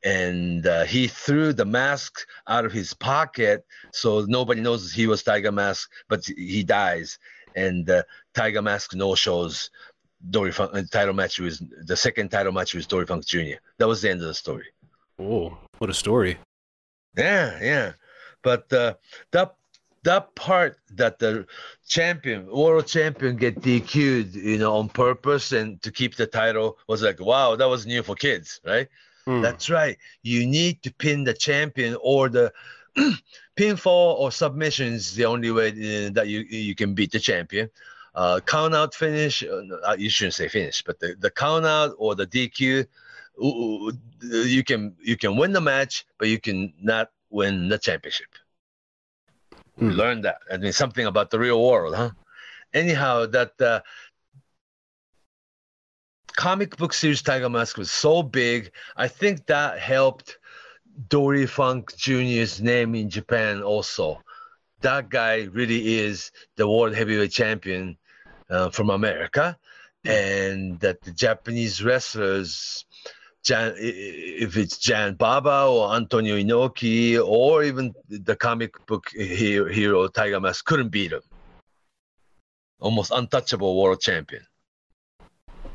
and 0.04 0.66
uh, 0.66 0.86
he 0.86 1.08
threw 1.08 1.52
the 1.52 1.66
mask 1.66 2.26
out 2.48 2.64
of 2.64 2.72
his 2.72 2.94
pocket, 2.94 3.66
so 3.92 4.26
nobody 4.30 4.62
knows 4.62 4.94
he 4.94 5.08
was 5.08 5.24
Tiger 5.24 5.52
Mask, 5.52 5.92
but 6.08 6.26
he 6.26 6.64
dies, 6.64 7.20
and 7.56 7.90
uh, 7.90 8.04
Tiger 8.34 8.62
Mask 8.62 8.96
no 8.96 9.16
shows 9.16 9.70
Dory 10.30 10.52
Funk 10.52 10.72
uh, 10.74 10.82
title 10.92 11.14
match 11.14 11.40
was 11.40 11.62
the 11.86 11.96
second 11.96 12.30
title 12.30 12.52
match 12.52 12.74
was 12.74 12.88
Dory 12.88 13.06
Funk 13.06 13.26
Jr. 13.26 13.58
That 13.78 13.88
was 13.88 14.02
the 14.02 14.10
end 14.10 14.22
of 14.22 14.28
the 14.28 14.34
story. 14.34 14.66
Oh, 15.20 15.58
what 15.78 15.90
a 15.90 15.94
story! 15.94 16.38
Yeah, 17.18 17.60
yeah. 17.62 17.92
But 18.42 18.72
uh, 18.74 18.96
that 19.32 19.56
that 20.04 20.34
part 20.36 20.78
that 20.92 21.20
the 21.20 21.46
champion, 21.88 22.46
world 22.48 22.88
champion, 22.88 23.36
get 23.36 23.60
DQ'd, 23.62 24.36
you 24.36 24.58
know, 24.58 24.78
on 24.78 24.88
purpose 24.88 25.52
and 25.52 25.82
to 25.82 25.92
keep 25.92 26.16
the 26.16 26.28
title 26.28 26.78
was 26.88 27.02
like, 27.02 27.20
wow, 27.20 27.56
that 27.56 27.68
was 27.68 27.86
new 27.86 28.04
for 28.04 28.16
kids, 28.16 28.62
right? 28.66 28.88
Hmm. 29.26 29.42
That's 29.42 29.70
right. 29.70 29.98
You 30.22 30.46
need 30.46 30.84
to 30.84 30.94
pin 30.94 31.24
the 31.24 31.34
champion 31.34 31.98
or 32.02 32.30
the 32.30 32.54
pinfall 33.58 34.20
or 34.20 34.32
submission 34.32 34.94
is 34.94 35.16
the 35.16 35.26
only 35.26 35.52
way 35.52 35.70
uh, 35.70 36.12
that 36.14 36.28
you 36.28 36.42
you 36.42 36.76
can 36.76 36.94
beat 36.94 37.12
the 37.12 37.20
champion. 37.20 37.70
Uh, 38.16 38.40
count 38.48 38.74
out 38.74 38.96
finish, 38.96 39.44
uh, 39.44 39.62
uh, 39.88 39.96
you 40.00 40.10
shouldn't 40.10 40.34
say 40.34 40.48
finish, 40.48 40.82
but 40.84 41.00
the, 41.00 41.16
the 41.20 41.30
count 41.30 41.66
out 41.66 41.94
or 41.98 42.16
the 42.16 42.26
DQ, 42.26 42.88
uh, 43.44 43.92
you 44.46 44.64
can 44.64 44.96
you 45.04 45.18
can 45.18 45.36
win 45.38 45.52
the 45.54 45.62
match, 45.62 46.06
but 46.18 46.30
you 46.30 46.40
can 46.40 46.74
not 46.82 47.12
win 47.30 47.68
the 47.70 47.78
championship. 47.78 48.30
We 49.82 49.92
Hmm. 49.92 49.98
learned 49.98 50.26
that. 50.26 50.38
I 50.52 50.58
mean, 50.58 50.74
something 50.74 51.06
about 51.06 51.30
the 51.32 51.40
real 51.40 51.62
world, 51.64 51.96
huh? 51.96 52.12
Anyhow, 52.74 53.26
that 53.28 53.62
uh, 53.62 53.82
comic 56.38 56.78
book 56.78 56.94
series 56.94 57.22
Tiger 57.22 57.50
Mask 57.50 57.78
was 57.78 57.92
so 57.92 58.24
big. 58.24 58.72
I 58.96 59.08
think 59.08 59.46
that 59.48 59.80
helped 59.80 60.38
Dory 61.10 61.46
Funk 61.46 61.96
Jr.'s 61.98 62.62
name 62.62 62.96
in 62.96 63.10
Japan 63.10 63.62
also. 63.62 64.22
That 64.82 65.10
guy 65.10 65.44
really 65.44 65.96
is 66.00 66.32
the 66.58 66.68
world 66.68 66.96
heavyweight 66.96 67.32
champion 67.32 67.98
uh, 68.50 68.70
from 68.70 68.90
America, 68.90 69.58
and 70.04 70.80
that 70.80 71.02
the 71.02 71.12
Japanese 71.12 71.84
wrestlers, 71.84 72.86
Jan, 73.44 73.74
if 73.78 74.58
it's 74.58 74.78
Giant 74.78 75.18
Baba 75.18 75.66
or 75.68 75.94
Antonio 75.96 76.36
Inoki 76.38 77.20
or 77.24 77.64
even 77.64 77.94
the 78.10 78.36
comic 78.36 78.74
book 78.88 79.10
hero, 79.16 79.72
hero 79.72 80.08
Tiger 80.08 80.40
Mask, 80.40 80.66
couldn't 80.66 80.90
beat 80.90 81.12
him. 81.12 81.22
Almost 82.80 83.12
untouchable 83.12 83.82
world 83.82 84.02
champion. 84.02 84.46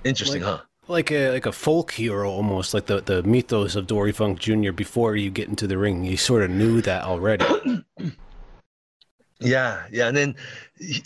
Interesting, 0.05 0.43
Like- 0.43 0.59
huh? 0.59 0.65
like 0.89 1.11
a 1.13 1.31
like 1.31 1.47
a 1.47 1.53
folk 1.53 1.93
hero 1.93 2.29
almost 2.29 2.75
like 2.75 2.87
the 2.87 3.01
the 3.01 3.23
mythos 3.23 3.77
of 3.77 3.87
Dory 3.87 4.11
Funk 4.11 4.41
Jr. 4.41 4.73
before 4.73 5.15
you 5.15 5.31
get 5.31 5.49
into 5.49 5.69
the 5.69 5.79
ring 5.79 6.05
you 6.05 6.17
sort 6.17 6.43
of 6.43 6.51
knew 6.51 6.81
that 6.81 7.05
already 7.05 7.45
Yeah, 9.41 9.87
yeah, 9.91 10.09
and 10.09 10.17
then 10.17 10.37
he, 10.79 11.03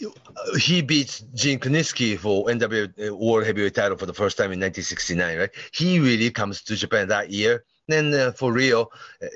he 0.59 0.83
beats 0.83 1.21
Gene 1.35 1.61
Kiniski 1.61 2.19
for 2.19 2.47
NW 2.47 3.11
World 3.17 3.47
Heavyweight 3.47 3.75
Title 3.75 3.97
for 3.97 4.07
the 4.07 4.15
first 4.15 4.37
time 4.37 4.53
in 4.53 4.59
1969, 4.61 5.39
right? 5.39 5.51
He 5.73 6.01
really 6.01 6.31
comes 6.31 6.63
to 6.63 6.75
Japan 6.75 7.09
that 7.09 7.31
year. 7.31 7.65
Then 7.87 8.13
uh, 8.13 8.33
for 8.33 8.53
real, 8.53 8.91
uh, 9.23 9.27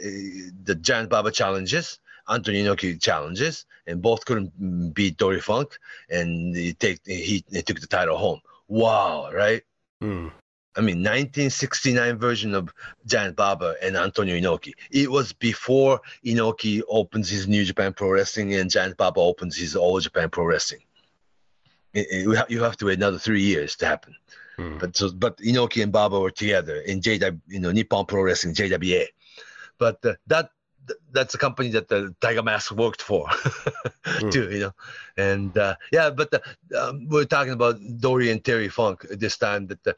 the 0.64 0.76
Giant 0.80 1.10
Baba 1.10 1.30
challenges, 1.30 1.98
Antonio 2.28 2.74
Inoki 2.74 3.00
challenges, 3.00 3.66
and 3.86 4.02
both 4.02 4.24
couldn't 4.24 4.52
mm, 4.60 4.92
beat 4.94 5.16
Dory 5.16 5.40
Funk, 5.40 5.78
and 6.10 6.56
he 6.56 6.72
take 6.72 7.00
he, 7.06 7.44
he 7.50 7.62
took 7.62 7.80
the 7.80 7.86
title 7.86 8.16
home. 8.16 8.40
Wow, 8.68 9.30
right? 9.32 9.62
Hmm. 10.00 10.28
I 10.76 10.80
mean, 10.80 10.98
1969 10.98 12.18
version 12.18 12.54
of 12.54 12.72
Giant 13.06 13.36
Baba 13.36 13.74
and 13.82 13.96
Antonio 13.96 14.36
Inoki. 14.36 14.72
It 14.90 15.10
was 15.10 15.32
before 15.32 16.00
Inoki 16.24 16.82
opens 16.88 17.28
his 17.28 17.48
New 17.48 17.64
Japan 17.64 17.92
Pro 17.92 18.10
Wrestling 18.10 18.54
and 18.54 18.70
Giant 18.70 18.96
Baba 18.96 19.20
opens 19.20 19.56
his 19.56 19.74
All 19.74 19.98
Japan 19.98 20.30
Pro 20.30 20.44
Wrestling. 20.44 20.82
It- 21.94 22.06
it- 22.10 22.50
you 22.50 22.62
have 22.62 22.76
to 22.76 22.86
wait 22.86 22.98
another 22.98 23.18
three 23.18 23.42
years 23.42 23.74
to 23.76 23.86
happen. 23.86 24.14
Hmm. 24.56 24.78
But 24.78 24.96
so, 24.96 25.10
but 25.10 25.38
Inoki 25.38 25.82
and 25.82 25.90
Baba 25.92 26.18
were 26.20 26.30
together 26.30 26.76
in 26.80 27.00
JW, 27.00 27.40
you 27.46 27.60
know, 27.60 27.72
Nippon 27.72 28.06
Pro 28.06 28.22
Wrestling 28.22 28.54
JWA. 28.54 29.06
But 29.78 30.04
uh, 30.04 30.14
that 30.26 30.50
that's 31.12 31.34
a 31.34 31.38
company 31.38 31.70
that 31.70 31.88
the 31.88 32.14
Tiger 32.20 32.42
Mask 32.42 32.72
worked 32.72 33.02
for, 33.02 33.26
too, 34.30 34.50
you 34.50 34.60
know. 34.60 34.72
And 35.16 35.56
uh, 35.56 35.76
yeah, 35.92 36.10
but 36.10 36.30
the, 36.30 36.42
um, 36.78 37.08
we're 37.08 37.24
talking 37.24 37.52
about 37.52 37.76
Dory 38.00 38.30
and 38.30 38.44
Terry 38.44 38.68
Funk 38.68 39.06
this 39.10 39.36
time. 39.36 39.66
That 39.66 39.82
the 39.84 39.94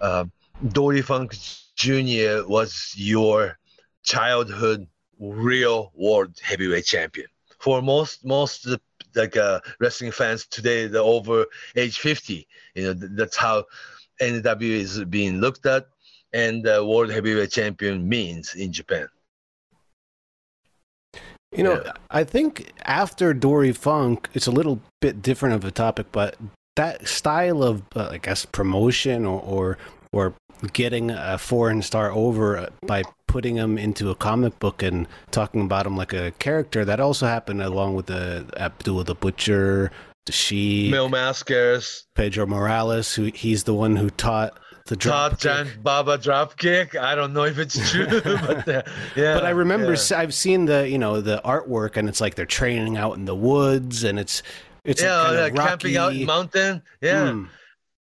uh, 0.00 0.24
Dory 0.68 1.02
Funk 1.02 1.36
Jr. 1.76 2.46
was 2.46 2.92
your 2.96 3.58
childhood 4.02 4.86
real 5.18 5.92
world 5.94 6.38
heavyweight 6.42 6.84
champion. 6.84 7.26
For 7.58 7.80
most 7.80 8.24
most 8.24 8.64
the, 8.64 8.80
like 9.14 9.36
uh, 9.36 9.60
wrestling 9.80 10.12
fans 10.12 10.46
today, 10.46 10.86
they're 10.86 11.02
over 11.02 11.46
age 11.76 11.98
50. 11.98 12.46
You 12.74 12.82
know, 12.82 12.94
th- 12.94 13.12
that's 13.14 13.36
how 13.36 13.64
NW 14.20 14.62
is 14.62 15.04
being 15.04 15.40
looked 15.40 15.66
at, 15.66 15.86
and 16.32 16.66
uh, 16.66 16.84
world 16.84 17.10
heavyweight 17.10 17.50
champion 17.50 18.08
means 18.08 18.54
in 18.54 18.72
Japan. 18.72 19.08
You 21.52 21.64
know, 21.64 21.82
Yeah. 21.84 21.92
I 22.10 22.24
think 22.24 22.72
after 22.84 23.34
Dory 23.34 23.72
Funk, 23.72 24.28
it's 24.34 24.46
a 24.46 24.50
little 24.50 24.80
bit 25.00 25.22
different 25.22 25.54
of 25.54 25.64
a 25.64 25.70
topic, 25.70 26.06
but 26.12 26.36
that 26.76 27.06
style 27.06 27.62
of, 27.62 27.82
uh, 27.94 28.08
I 28.12 28.18
guess, 28.18 28.44
promotion 28.46 29.26
or, 29.26 29.40
or 29.40 29.78
or 30.14 30.34
getting 30.74 31.10
a 31.10 31.38
foreign 31.38 31.80
star 31.82 32.12
over 32.12 32.68
by 32.86 33.02
putting 33.26 33.56
him 33.56 33.78
into 33.78 34.10
a 34.10 34.14
comic 34.14 34.58
book 34.58 34.82
and 34.82 35.08
talking 35.30 35.62
about 35.62 35.86
him 35.86 35.96
like 35.96 36.12
a 36.12 36.32
character, 36.32 36.84
that 36.84 37.00
also 37.00 37.26
happened 37.26 37.62
along 37.62 37.94
with 37.94 38.06
the 38.06 38.44
Abdul 38.58 39.04
the 39.04 39.14
Butcher, 39.14 39.90
the 40.26 40.32
She, 40.32 40.90
Mil 40.90 41.08
Mascaras, 41.08 42.04
Pedro 42.14 42.46
Morales, 42.46 43.14
who 43.14 43.24
he's 43.34 43.64
the 43.64 43.74
one 43.74 43.96
who 43.96 44.10
taught 44.10 44.58
the 44.86 44.96
drop 44.96 45.30
Todd 45.32 45.40
kick. 45.40 45.40
Giant 45.40 45.82
Baba 45.82 46.18
drop 46.18 46.56
kick. 46.56 46.96
I 46.96 47.14
don't 47.14 47.32
know 47.32 47.44
if 47.44 47.58
it's 47.58 47.90
true, 47.92 48.06
but 48.24 48.68
uh, 48.68 48.82
yeah. 49.16 49.34
But 49.34 49.44
I 49.46 49.50
remember 49.50 49.94
yeah. 49.94 50.18
I've 50.18 50.34
seen 50.34 50.64
the 50.66 50.88
you 50.88 50.98
know 50.98 51.20
the 51.20 51.40
artwork 51.44 51.96
and 51.96 52.08
it's 52.08 52.20
like 52.20 52.34
they're 52.34 52.46
training 52.46 52.96
out 52.96 53.16
in 53.16 53.24
the 53.24 53.34
woods 53.34 54.04
and 54.04 54.18
it's 54.18 54.42
it's 54.84 55.02
yeah, 55.02 55.24
kind 55.24 55.34
yeah, 55.36 55.46
of 55.46 55.54
camping 55.54 55.96
out 55.96 56.14
in 56.14 56.26
mountain. 56.26 56.82
Yeah, 57.00 57.30
Hmm, 57.32 57.44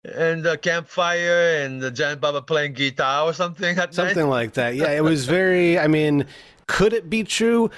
and 0.04 0.42
the 0.44 0.58
campfire 0.58 1.62
and 1.64 1.80
the 1.80 1.90
giant 1.90 2.20
Baba 2.20 2.42
playing 2.42 2.72
guitar 2.74 3.24
or 3.24 3.32
something 3.32 3.78
at 3.78 3.94
something 3.94 4.16
night. 4.24 4.24
like 4.30 4.52
that. 4.54 4.74
Yeah, 4.74 4.90
it 4.90 5.02
was 5.04 5.24
very. 5.38 5.78
I 5.78 5.86
mean, 5.86 6.26
could 6.66 6.92
it 6.92 7.08
be 7.08 7.22
true? 7.24 7.70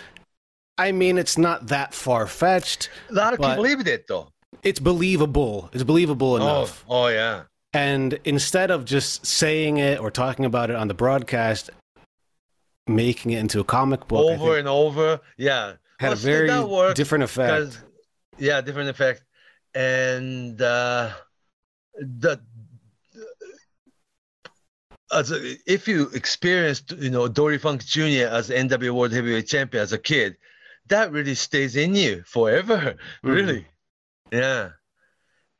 I 0.78 0.92
mean, 0.92 1.16
it's 1.18 1.38
not 1.38 1.68
that 1.68 1.94
far 1.94 2.26
fetched. 2.26 2.90
A 3.10 3.14
lot 3.14 3.32
of 3.34 3.38
people 3.40 3.54
believed 3.56 3.88
it 3.88 4.06
though. 4.08 4.28
It's 4.62 4.80
believable. 4.80 5.70
It's 5.72 5.84
believable 5.84 6.32
Oh, 6.32 6.36
enough. 6.36 6.84
oh 6.88 7.06
yeah. 7.08 7.42
And 7.76 8.18
instead 8.24 8.70
of 8.70 8.86
just 8.86 9.26
saying 9.26 9.76
it 9.76 10.00
or 10.00 10.10
talking 10.10 10.46
about 10.46 10.70
it 10.70 10.76
on 10.76 10.88
the 10.88 10.94
broadcast, 10.94 11.68
making 12.86 13.32
it 13.32 13.38
into 13.38 13.60
a 13.60 13.64
comic 13.64 14.08
book, 14.08 14.24
over 14.24 14.38
think 14.54 14.58
and 14.60 14.68
over. 14.68 15.20
Yeah, 15.36 15.74
had 16.00 16.08
Well, 16.08 16.12
a 16.14 16.16
very 16.16 16.64
worked 16.64 16.96
different 16.96 17.24
effect. 17.24 17.78
yeah, 18.38 18.62
different 18.62 18.88
effect, 18.88 19.24
and 19.74 20.60
uh, 20.62 21.10
the 22.00 22.40
as 25.12 25.30
a, 25.30 25.56
if 25.70 25.86
you 25.86 26.08
experienced 26.14 26.92
you 26.92 27.10
know 27.10 27.28
Dory 27.28 27.58
Funk 27.58 27.84
Jr. 27.84 28.26
as 28.30 28.48
NW 28.48 28.90
World 28.92 29.12
Heavyweight 29.12 29.48
Champion 29.48 29.82
as 29.82 29.92
a 29.92 29.98
kid, 29.98 30.36
that 30.86 31.12
really 31.12 31.34
stays 31.34 31.76
in 31.76 31.94
you 31.94 32.22
forever. 32.26 32.94
Mhm. 32.94 32.98
Really, 33.22 33.66
yeah. 34.32 34.70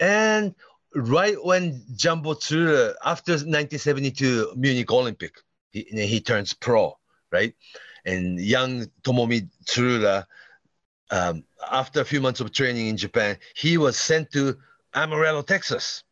And 0.01 0.55
right 0.97 1.37
when 1.45 1.83
Jumbo 1.95 2.35
Tsuruta, 2.35 2.95
after 3.05 3.33
1972 3.33 4.55
Munich 4.57 4.91
Olympic, 4.91 5.35
he, 5.71 5.83
he 5.93 6.21
turns 6.21 6.55
pro, 6.55 6.97
right? 7.31 7.55
And 8.05 8.41
young 8.41 8.87
Tomomi 9.03 9.49
Tsuruta, 9.67 10.25
um, 11.11 11.45
after 11.71 12.01
a 12.01 12.05
few 12.05 12.21
months 12.21 12.41
of 12.41 12.53
training 12.53 12.89
in 12.89 12.97
Japan, 12.97 13.37
he 13.55 13.79
was 13.79 13.97
sent 13.97 14.33
to 14.33 14.57
Amarillo, 14.95 15.43
Texas, 15.43 16.03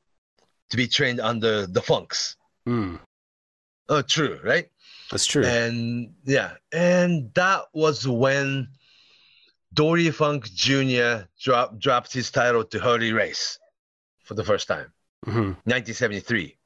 to 0.70 0.76
be 0.76 0.86
trained 0.86 1.20
under 1.20 1.66
the 1.66 1.80
Funks. 1.80 2.36
Hmm, 2.66 2.96
Oh, 3.88 4.02
true, 4.02 4.38
right? 4.44 4.68
that's 5.10 5.26
true. 5.26 5.44
And 5.44 6.14
yeah, 6.24 6.52
and 6.72 7.32
that 7.34 7.64
was 7.74 8.08
when 8.08 8.68
Dory 9.74 10.10
Funk 10.10 10.50
Jr. 10.52 11.26
Drop, 11.40 11.78
dropped 11.78 12.12
his 12.12 12.30
title 12.30 12.64
to 12.64 12.78
Harley 12.78 13.12
Race 13.12 13.58
for 14.24 14.34
the 14.34 14.44
first 14.44 14.66
time, 14.66 14.92
Mhm. 15.26 15.56
1973. 15.64 16.56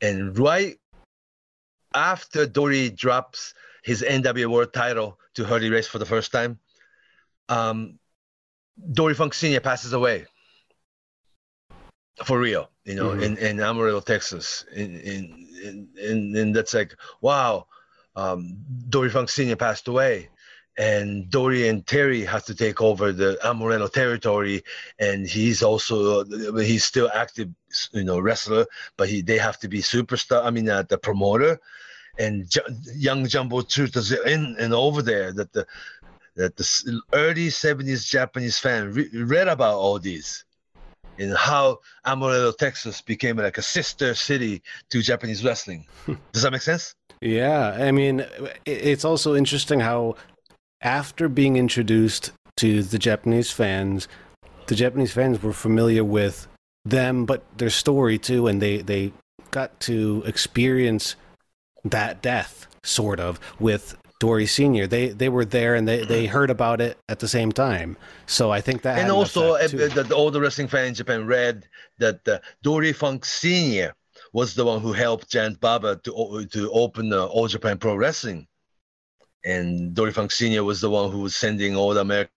And 0.00 0.38
right 0.38 0.78
after 1.94 2.46
Dory 2.46 2.90
drops 2.90 3.54
his 3.82 4.02
NW 4.02 4.46
World 4.50 4.72
title 4.72 5.18
to 5.34 5.44
Harley 5.44 5.70
Race 5.70 5.86
for 5.88 5.98
the 5.98 6.06
first 6.06 6.32
time, 6.32 6.58
um, 7.48 7.98
Dory 8.92 9.14
Funk 9.14 9.34
Sr. 9.34 9.60
passes 9.60 9.92
away 9.92 10.26
for 12.24 12.38
real, 12.38 12.70
you 12.84 12.94
know, 12.94 13.10
Mhm. 13.10 13.22
in, 13.22 13.36
in 13.38 13.60
Amarillo, 13.60 14.00
Texas. 14.00 14.64
In, 14.72 15.00
in, 15.00 15.48
in, 15.62 15.88
in, 15.98 16.36
and 16.36 16.54
that's 16.56 16.74
like, 16.74 16.94
wow, 17.20 17.66
um, 18.16 18.56
Dory 18.88 19.10
Funk 19.10 19.28
Sr. 19.28 19.56
passed 19.56 19.88
away. 19.88 20.28
And 20.78 21.28
Dory 21.28 21.68
and 21.68 21.86
Terry 21.86 22.24
has 22.24 22.44
to 22.44 22.54
take 22.54 22.80
over 22.80 23.12
the 23.12 23.38
Amarillo 23.44 23.88
territory, 23.88 24.62
and 24.98 25.26
he's 25.26 25.62
also 25.62 26.24
he's 26.60 26.84
still 26.84 27.10
active, 27.12 27.50
you 27.92 28.04
know, 28.04 28.18
wrestler. 28.18 28.66
But 28.96 29.10
he 29.10 29.20
they 29.20 29.36
have 29.36 29.58
to 29.60 29.68
be 29.68 29.80
superstar. 29.80 30.44
I 30.44 30.50
mean, 30.50 30.68
uh, 30.70 30.82
the 30.82 30.96
promoter, 30.96 31.60
and 32.18 32.50
young 32.94 33.26
Jumbo 33.26 33.60
Truth 33.60 33.96
is 33.96 34.12
in 34.12 34.56
and 34.58 34.72
over 34.72 35.02
there. 35.02 35.32
That 35.32 35.52
the 35.52 35.66
that 36.36 36.56
the 36.56 37.00
early 37.12 37.48
70s 37.48 38.08
Japanese 38.08 38.58
fan 38.58 38.92
re- 38.94 39.10
read 39.12 39.48
about 39.48 39.74
all 39.74 39.98
these 39.98 40.46
and 41.18 41.36
how 41.36 41.80
Amarillo, 42.04 42.52
Texas 42.52 43.00
became 43.00 43.36
like 43.36 43.58
a 43.58 43.62
sister 43.62 44.14
city 44.14 44.62
to 44.90 45.02
Japanese 45.02 45.44
wrestling. 45.44 45.86
Does 46.32 46.42
that 46.42 46.52
make 46.52 46.62
sense? 46.62 46.94
Yeah, 47.20 47.76
I 47.78 47.92
mean, 47.92 48.26
it's 48.66 49.04
also 49.04 49.34
interesting 49.34 49.78
how 49.78 50.16
after 50.82 51.28
being 51.28 51.56
introduced 51.56 52.32
to 52.56 52.82
the 52.82 52.98
Japanese 52.98 53.50
fans, 53.50 54.08
the 54.66 54.74
Japanese 54.74 55.12
fans 55.12 55.42
were 55.42 55.52
familiar 55.52 56.04
with 56.04 56.48
them, 56.84 57.24
but 57.24 57.44
their 57.58 57.70
story 57.70 58.18
too, 58.18 58.46
and 58.46 58.60
they 58.60 58.78
they 58.78 59.12
got 59.50 59.78
to 59.80 60.22
experience 60.26 61.16
that 61.84 62.22
death 62.22 62.66
sort 62.82 63.20
of 63.20 63.38
with 63.58 63.96
Dory 64.20 64.46
Senior. 64.46 64.86
They 64.86 65.08
they 65.08 65.28
were 65.28 65.44
there 65.44 65.74
and 65.74 65.86
they 65.86 66.04
they 66.04 66.26
heard 66.26 66.50
about 66.50 66.80
it 66.80 66.98
at 67.08 67.20
the 67.20 67.28
same 67.28 67.52
time. 67.52 67.96
So 68.26 68.50
I 68.50 68.60
think 68.60 68.82
that 68.82 68.98
and 68.98 69.10
also, 69.10 69.54
uh, 69.54 69.68
too. 69.68 69.88
the, 69.88 70.02
the 70.04 70.40
wrestling 70.40 70.68
fan 70.68 70.86
in 70.86 70.94
Japan 70.94 71.26
read 71.26 71.68
that 71.98 72.26
uh, 72.28 72.38
Dory 72.62 72.92
Funk 72.92 73.24
Sr. 73.24 73.94
was 74.32 74.54
the 74.54 74.64
one 74.64 74.80
who 74.80 74.92
helped 74.92 75.28
Giant 75.30 75.60
Baba 75.60 75.96
to, 76.04 76.46
to 76.52 76.70
open 76.70 77.12
uh, 77.12 77.26
All 77.26 77.48
Japan 77.48 77.78
Pro 77.78 77.96
Wrestling. 77.96 78.46
And 79.44 79.94
Dory 79.94 80.12
Funk 80.12 80.30
Sr. 80.30 80.64
was 80.64 80.80
the 80.80 80.90
one 80.90 81.10
who 81.10 81.20
was 81.20 81.34
sending 81.34 81.74
all 81.76 81.94
the 81.94 82.00
American 82.00 82.30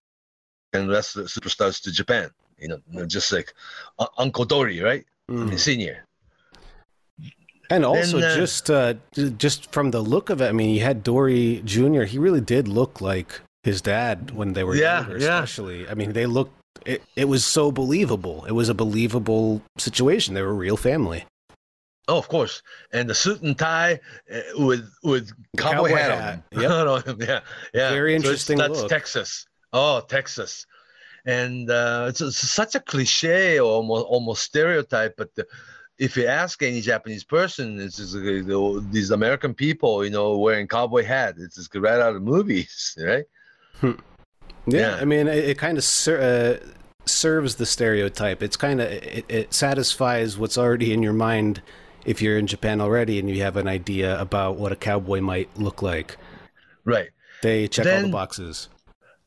wrestler 0.74 1.24
superstars 1.24 1.80
to 1.82 1.92
Japan. 1.92 2.30
You 2.58 2.68
know, 2.68 3.06
just 3.06 3.32
like 3.32 3.52
uh, 3.98 4.06
Uncle 4.18 4.44
Dory, 4.44 4.80
right? 4.80 5.04
Mm. 5.30 5.58
Senior. 5.58 6.04
And 7.68 7.84
also, 7.84 8.20
Then, 8.20 8.30
uh, 8.30 8.36
just 8.36 8.70
uh, 8.70 8.94
just 9.36 9.72
from 9.72 9.90
the 9.90 10.00
look 10.00 10.30
of 10.30 10.40
it, 10.40 10.48
I 10.48 10.52
mean, 10.52 10.74
you 10.74 10.80
had 10.82 11.02
Dory 11.02 11.62
Jr. 11.64 12.02
He 12.02 12.18
really 12.18 12.40
did 12.40 12.68
look 12.68 13.00
like 13.00 13.40
his 13.64 13.82
dad 13.82 14.30
when 14.30 14.52
they 14.52 14.62
were 14.62 14.76
Yeah, 14.76 15.00
younger, 15.00 15.18
yeah. 15.18 15.42
especially. 15.42 15.88
I 15.88 15.94
mean, 15.94 16.12
they 16.12 16.26
looked. 16.26 16.52
It, 16.84 17.02
it 17.16 17.24
was 17.24 17.44
so 17.44 17.72
believable. 17.72 18.44
It 18.44 18.52
was 18.52 18.68
a 18.68 18.74
believable 18.74 19.62
situation. 19.78 20.34
They 20.34 20.42
were 20.42 20.50
a 20.50 20.52
real 20.54 20.76
family. 20.76 21.24
Oh, 22.08 22.18
of 22.18 22.28
course. 22.28 22.62
And 22.92 23.10
the 23.10 23.14
suit 23.14 23.42
and 23.42 23.58
tie 23.58 23.98
uh, 24.32 24.40
with 24.58 24.88
with 25.02 25.32
cowboy, 25.56 25.88
cowboy 25.88 25.96
hat, 25.96 26.42
on 26.54 26.62
yep. 26.62 26.70
on 26.86 27.02
him. 27.02 27.18
yeah, 27.20 27.40
yeah. 27.74 27.90
Very 27.90 28.12
So 28.12 28.16
interesting 28.16 28.58
that's 28.58 28.80
look. 28.82 28.88
Texas. 28.90 29.46
Oh, 29.72 30.00
Texas. 30.00 30.66
And 31.24 31.68
uh, 31.70 32.06
it's, 32.08 32.20
it's 32.20 32.38
such 32.38 32.76
a 32.76 32.80
cliche 32.80 33.58
or 33.58 33.64
almost, 33.72 34.06
almost 34.06 34.42
stereotype. 34.44 35.14
But 35.16 35.34
the, 35.34 35.44
if 35.98 36.16
you 36.16 36.26
ask 36.26 36.62
any 36.62 36.80
Japanese 36.80 37.24
person, 37.24 37.80
it's 37.80 37.96
just, 37.96 38.12
the- 38.12 38.86
these 38.92 39.10
American 39.10 39.52
people, 39.52 40.04
you 40.04 40.10
know, 40.10 40.38
wearing 40.38 40.68
cowboy 40.68 41.02
hat. 41.04 41.34
It's 41.38 41.56
just 41.56 41.74
right 41.74 41.98
out 42.00 42.14
of 42.14 42.22
movies, 42.22 42.96
right? 43.02 43.24
Yeah, 43.82 43.92
Yeah. 44.66 44.98
I 45.00 45.04
mean, 45.04 45.26
it, 45.26 45.44
it 45.50 45.58
kind 45.58 45.76
of 45.78 45.82
ser- 45.84 46.60
uh, 46.62 46.66
serves 47.06 47.56
the 47.56 47.66
stereotype. 47.66 48.40
It's 48.42 48.56
kind 48.56 48.80
of 48.80 48.88
it, 48.90 49.24
it 49.28 49.52
satisfies 49.52 50.38
what's 50.38 50.56
already 50.56 50.92
in 50.92 51.02
your 51.02 51.12
mind 51.12 51.60
if 52.06 52.22
you're 52.22 52.38
in 52.38 52.46
Japan 52.46 52.80
already 52.80 53.18
and 53.18 53.28
you 53.28 53.42
have 53.42 53.56
an 53.56 53.68
idea 53.68 54.18
about 54.18 54.56
what 54.56 54.72
a 54.72 54.76
cowboy 54.76 55.20
might 55.20 55.48
look 55.58 55.82
like. 55.82 56.16
Right. 56.84 57.10
They 57.42 57.68
check 57.68 57.86
all 57.86 58.02
the 58.02 58.08
boxes. 58.08 58.68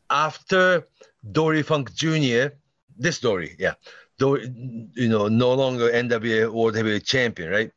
after 0.10 0.88
Dory 1.32 1.62
Funk 1.62 1.94
Jr., 1.94 2.56
this 2.98 3.20
Dory, 3.20 3.56
yeah, 3.60 3.74
Dory, 4.18 4.52
you 4.96 5.08
know, 5.08 5.28
no 5.28 5.54
longer 5.54 5.92
NWA 5.92 6.52
World 6.52 6.76
Heavyweight 6.76 7.06
Champion, 7.06 7.50
right? 7.52 7.72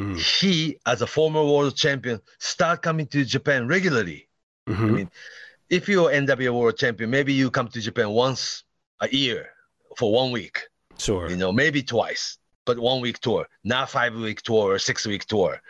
Mhm. 0.00 0.18
He, 0.18 0.78
as 0.86 1.02
a 1.02 1.06
former 1.06 1.44
world 1.44 1.76
champion, 1.76 2.20
start 2.38 2.82
coming 2.82 3.06
to 3.08 3.24
Japan 3.24 3.68
regularly. 3.68 4.28
Mhm. 4.68 4.94
mean, 4.96 5.10
If 5.70 5.88
you're 5.88 6.10
NWA 6.12 6.52
World 6.52 6.76
Champion, 6.76 7.08
maybe 7.10 7.32
you 7.32 7.50
come 7.50 7.68
to 7.68 7.80
Japan 7.80 8.10
once 8.10 8.64
a 9.00 9.08
year 9.08 9.48
for 9.96 10.12
one 10.12 10.30
week, 10.30 10.56
sure. 10.98 11.28
you 11.30 11.36
know, 11.36 11.52
maybe 11.52 11.82
twice, 11.82 12.38
but 12.64 12.78
one 12.78 13.00
week 13.00 13.18
tour, 13.20 13.46
not 13.64 13.90
five 13.90 14.14
week 14.14 14.42
tour 14.42 14.72
or 14.72 14.78
six 14.78 15.06
week 15.06 15.24
tour 15.26 15.60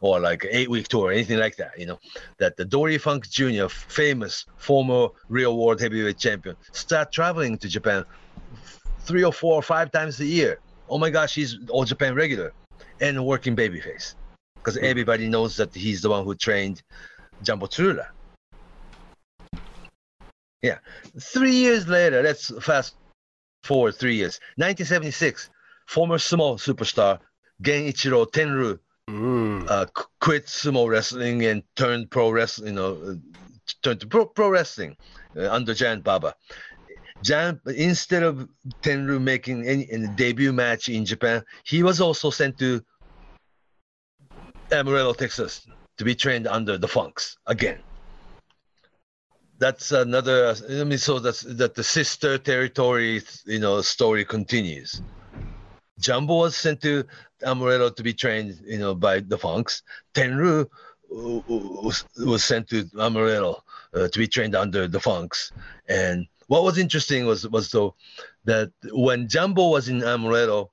or 0.00 0.20
like 0.20 0.46
eight 0.50 0.68
week 0.68 0.88
tour, 0.88 1.12
anything 1.12 1.38
like 1.38 1.56
that, 1.56 1.78
you 1.78 1.86
know. 1.86 1.98
That 2.38 2.56
the 2.56 2.64
Dory 2.64 2.98
Funk 2.98 3.28
Jr., 3.28 3.68
famous 3.68 4.44
former 4.56 5.08
real 5.28 5.56
world 5.56 5.80
heavyweight 5.80 6.18
champion, 6.18 6.56
start 6.72 7.12
traveling 7.12 7.56
to 7.58 7.68
Japan 7.68 8.04
three 9.00 9.24
or 9.24 9.32
four 9.32 9.54
or 9.54 9.62
five 9.62 9.90
times 9.90 10.20
a 10.20 10.26
year. 10.26 10.58
Oh 10.88 10.98
my 10.98 11.10
gosh, 11.10 11.34
he's 11.34 11.58
all 11.68 11.84
Japan 11.84 12.14
regular 12.14 12.52
and 13.00 13.24
working 13.24 13.56
babyface 13.56 14.14
because 14.56 14.76
hmm. 14.76 14.84
everybody 14.84 15.28
knows 15.28 15.56
that 15.56 15.74
he's 15.74 16.02
the 16.02 16.10
one 16.10 16.24
who 16.24 16.34
trained 16.34 16.82
Jumbo 17.42 17.66
Tsuruta. 17.66 18.06
Yeah. 20.62 20.78
Three 21.20 21.52
years 21.52 21.86
later, 21.88 22.22
let's 22.22 22.50
fast 22.62 22.96
forward 23.64 23.94
three 23.96 24.16
years. 24.16 24.40
1976, 24.56 25.50
former 25.86 26.18
sumo 26.18 26.56
superstar 26.58 27.20
Genichiro 27.62 28.26
Tenryu 28.30 28.78
Mm. 29.06 29.68
uh, 29.68 29.84
qu- 29.92 30.06
quit 30.18 30.46
sumo 30.46 30.88
wrestling 30.88 31.44
and 31.44 31.62
turned 31.76 32.10
pro 32.10 32.30
wrestling, 32.30 32.68
you 32.68 32.74
know, 32.74 32.94
uh, 32.94 33.14
turned 33.82 34.00
to 34.00 34.06
pro, 34.06 34.24
pro 34.24 34.48
wrestling 34.48 34.96
uh, 35.36 35.50
under 35.52 35.74
Giant 35.74 36.02
Baba. 36.02 36.34
Giant, 37.22 37.60
instead 37.66 38.22
of 38.22 38.48
Tenryu 38.82 39.20
making 39.20 39.66
any, 39.66 39.86
any 39.90 40.06
debut 40.16 40.54
match 40.54 40.88
in 40.88 41.04
Japan, 41.04 41.42
he 41.64 41.82
was 41.82 42.00
also 42.00 42.30
sent 42.30 42.58
to 42.58 42.82
Amarillo, 44.72 45.12
Texas, 45.12 45.66
to 45.98 46.04
be 46.04 46.14
trained 46.14 46.46
under 46.46 46.78
the 46.78 46.88
Funks 46.88 47.36
again. 47.46 47.78
That's 49.58 49.92
another. 49.92 50.54
I 50.68 50.84
mean, 50.84 50.98
so 50.98 51.18
that's 51.18 51.42
that 51.42 51.74
the 51.74 51.84
sister 51.84 52.38
territory, 52.38 53.22
you 53.46 53.60
know, 53.60 53.80
story 53.82 54.24
continues. 54.24 55.00
Jumbo 55.98 56.38
was 56.38 56.56
sent 56.56 56.80
to 56.82 57.04
Amarillo 57.44 57.90
to 57.90 58.02
be 58.02 58.12
trained, 58.12 58.58
you 58.64 58.78
know, 58.78 58.94
by 58.94 59.20
the 59.20 59.38
Funks. 59.38 59.82
Tenryu 60.14 60.62
uh, 60.62 60.66
was, 61.12 62.04
was 62.18 62.44
sent 62.44 62.68
to 62.70 62.88
Amarillo 62.98 63.62
uh, 63.94 64.08
to 64.08 64.18
be 64.18 64.26
trained 64.26 64.54
under 64.54 64.88
the 64.88 65.00
Funks. 65.00 65.52
And 65.88 66.26
what 66.48 66.64
was 66.64 66.78
interesting 66.78 67.26
was 67.26 67.48
was 67.48 67.70
though 67.70 67.94
that 68.44 68.70
when 68.92 69.28
Jumbo 69.28 69.68
was 69.68 69.88
in 69.88 70.02
Amarillo, 70.02 70.70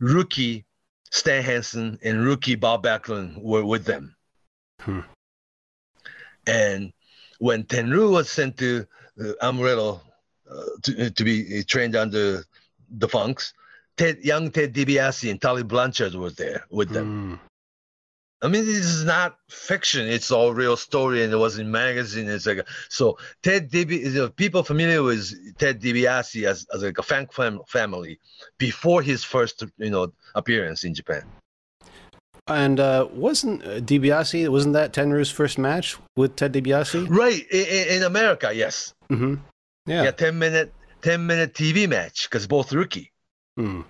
rookie 0.00 0.64
Stan 1.10 1.42
Hansen 1.42 1.98
and 2.02 2.24
rookie 2.24 2.54
Bob 2.54 2.84
Backlund 2.84 3.40
were 3.42 3.64
with 3.64 3.84
them. 3.84 4.14
Hmm. 4.80 5.00
And 6.46 6.92
when 7.38 7.64
Tenryu 7.64 8.10
was 8.10 8.30
sent 8.30 8.56
to 8.58 8.86
uh, 9.22 9.32
Amarillo 9.42 10.00
uh, 10.50 10.64
to, 10.82 11.10
to 11.10 11.24
be 11.24 11.62
trained 11.64 11.94
under 11.94 12.44
the 12.90 13.08
Funks, 13.08 13.52
Ted, 13.96 14.18
young 14.22 14.50
Ted 14.50 14.72
DiBiase 14.74 15.30
and 15.30 15.40
Tully 15.40 15.62
Blanchard 15.62 16.14
were 16.14 16.30
there 16.30 16.64
with 16.70 16.90
them. 16.90 17.38
Mm. 17.38 17.46
I 18.42 18.48
mean, 18.48 18.64
this 18.64 18.86
is 18.86 19.04
not 19.04 19.36
fiction; 19.50 20.06
it's 20.08 20.30
all 20.30 20.54
real 20.54 20.74
story, 20.76 21.22
and 21.22 21.30
it 21.30 21.36
was 21.36 21.58
in 21.58 21.70
magazine. 21.70 22.26
It's 22.26 22.46
like 22.46 22.66
so. 22.88 23.18
Ted 23.42 23.70
DiBi, 23.70 24.00
you 24.04 24.10
know, 24.12 24.28
people 24.30 24.62
familiar 24.62 25.02
with 25.02 25.30
Ted 25.58 25.78
DiBiase 25.80 26.46
as, 26.48 26.66
as 26.72 26.82
like 26.82 26.96
a 26.96 27.02
fan 27.02 27.26
fam- 27.30 27.60
family 27.68 28.18
before 28.56 29.02
his 29.02 29.22
first, 29.22 29.62
you 29.76 29.90
know, 29.90 30.10
appearance 30.34 30.84
in 30.84 30.94
Japan. 30.94 31.22
And 32.46 32.80
uh, 32.80 33.08
wasn't 33.12 33.62
uh, 33.62 33.80
DiBiase? 33.80 34.48
Wasn't 34.48 34.72
that 34.72 34.94
Tenryu's 34.94 35.30
first 35.30 35.58
match 35.58 35.98
with 36.16 36.34
Ted 36.36 36.54
DiBiase? 36.54 37.08
Right 37.10 37.46
in, 37.50 37.66
in 37.66 37.88
in 37.98 38.02
America, 38.04 38.50
yes. 38.54 38.94
Mm-hmm. 39.10 39.34
Yeah, 39.86 40.04
Yeah. 40.04 40.10
ten 40.12 40.38
minute, 40.38 40.72
ten 41.02 41.26
minute 41.26 41.52
TV 41.52 41.86
match 41.86 42.28
because 42.28 42.46
both 42.46 42.72
rookie. 42.72 43.12
Mm. 43.58 43.84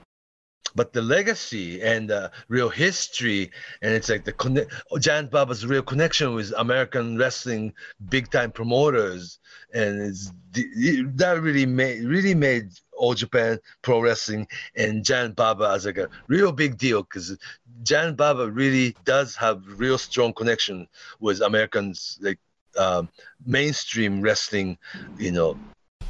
but 0.74 0.92
the 0.92 1.02
legacy 1.02 1.82
and 1.82 2.08
the 2.08 2.30
real 2.48 2.68
history 2.68 3.50
and 3.82 3.92
it's 3.92 4.08
like 4.08 4.24
the 4.24 4.32
conne- 4.32 4.66
giant 4.98 5.30
baba's 5.30 5.66
real 5.66 5.82
connection 5.82 6.34
with 6.34 6.52
american 6.56 7.18
wrestling 7.18 7.72
big 8.08 8.30
time 8.30 8.50
promoters 8.50 9.38
and 9.74 10.00
it's 10.00 10.32
that 10.52 11.40
really 11.40 11.66
made 11.66 12.04
really 12.04 12.34
made 12.34 12.70
all 12.96 13.14
japan 13.14 13.58
pro 13.82 14.00
wrestling 14.00 14.46
and 14.76 15.04
giant 15.04 15.36
baba 15.36 15.70
as 15.70 15.86
like 15.86 15.98
a 15.98 16.08
real 16.28 16.52
big 16.52 16.78
deal 16.78 17.02
because 17.02 17.36
giant 17.82 18.16
baba 18.16 18.50
really 18.50 18.96
does 19.04 19.36
have 19.36 19.62
real 19.78 19.98
strong 19.98 20.32
connection 20.32 20.86
with 21.20 21.40
americans 21.40 22.18
like 22.22 22.38
um, 22.78 23.08
mainstream 23.44 24.22
wrestling 24.22 24.78
you 25.18 25.32
know 25.32 25.58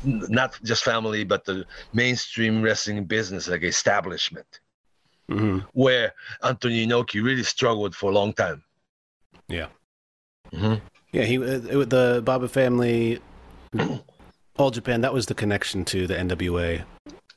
not 0.04 0.58
just 0.62 0.84
family 0.84 1.24
but 1.24 1.44
the 1.44 1.64
mainstream 1.92 2.62
wrestling 2.62 3.04
business 3.04 3.48
like 3.48 3.62
establishment 3.62 4.60
hmm 5.28 5.58
where 5.72 6.12
Antonio 6.42 6.86
Inoki 6.86 7.22
really 7.22 7.44
struggled 7.44 7.94
for 7.94 8.10
a 8.10 8.14
long 8.14 8.32
time. 8.32 8.62
Yeah. 9.48 9.68
Mhm. 10.52 10.80
Yeah, 11.12 11.22
he 11.24 11.38
uh, 11.38 11.84
the 11.84 12.22
Baba 12.24 12.48
family, 12.48 13.20
All 14.56 14.70
Japan. 14.70 15.00
That 15.00 15.12
was 15.12 15.26
the 15.26 15.34
connection 15.34 15.84
to 15.86 16.06
the 16.06 16.14
NWA. 16.14 16.84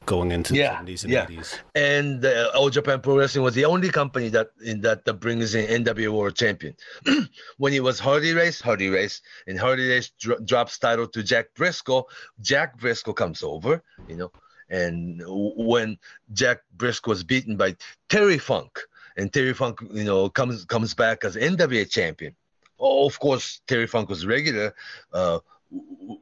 Going 0.05 0.31
into 0.31 0.53
Yeah, 0.53 0.81
the 0.83 0.93
70s 0.93 1.03
and 1.05 1.13
yeah. 1.13 1.25
80s. 1.25 1.59
and 1.75 2.25
uh, 2.25 2.51
All 2.55 2.69
Japan 2.69 2.99
Pro 2.99 3.17
Wrestling 3.17 3.43
was 3.43 3.55
the 3.55 3.63
only 3.65 3.89
company 3.89 4.27
that 4.29 4.49
in 4.63 4.81
that, 4.81 5.05
that 5.05 5.13
brings 5.15 5.55
in 5.55 5.83
NWA 5.83 6.09
World 6.09 6.35
Champion. 6.35 6.75
when 7.57 7.73
it 7.73 7.81
was 7.81 7.99
Harley 7.99 8.33
Race, 8.33 8.59
Harley 8.59 8.89
Race, 8.89 9.21
and 9.47 9.57
Harley 9.57 9.87
Race 9.87 10.11
dro- 10.19 10.39
drops 10.39 10.77
title 10.77 11.07
to 11.07 11.23
Jack 11.23 11.53
Briscoe. 11.55 12.05
Jack 12.41 12.77
Briscoe 12.79 13.13
comes 13.13 13.43
over, 13.43 13.81
you 14.09 14.17
know, 14.17 14.31
and 14.69 15.19
w- 15.19 15.53
when 15.55 15.97
Jack 16.33 16.59
Briscoe 16.75 17.11
was 17.11 17.23
beaten 17.23 17.55
by 17.55 17.75
Terry 18.09 18.37
Funk, 18.37 18.79
and 19.15 19.31
Terry 19.31 19.53
Funk, 19.53 19.79
you 19.91 20.03
know, 20.03 20.29
comes 20.29 20.65
comes 20.65 20.93
back 20.93 21.23
as 21.23 21.35
NWA 21.37 21.89
champion. 21.89 22.35
Oh, 22.77 23.05
of 23.07 23.17
course, 23.19 23.61
Terry 23.67 23.87
Funk 23.87 24.09
was 24.09 24.25
regular. 24.25 24.73
Uh, 25.13 25.39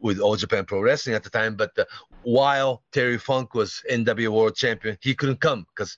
with 0.01 0.19
All 0.19 0.35
Japan 0.35 0.65
Pro 0.65 0.81
Wrestling 0.81 1.15
at 1.15 1.23
the 1.23 1.29
time, 1.29 1.55
but 1.55 1.77
uh, 1.77 1.85
while 2.23 2.83
Terry 2.91 3.17
Funk 3.17 3.53
was 3.53 3.83
NWA 3.89 4.29
World 4.29 4.55
Champion, 4.55 4.97
he 5.01 5.15
couldn't 5.15 5.39
come 5.39 5.65
because 5.75 5.97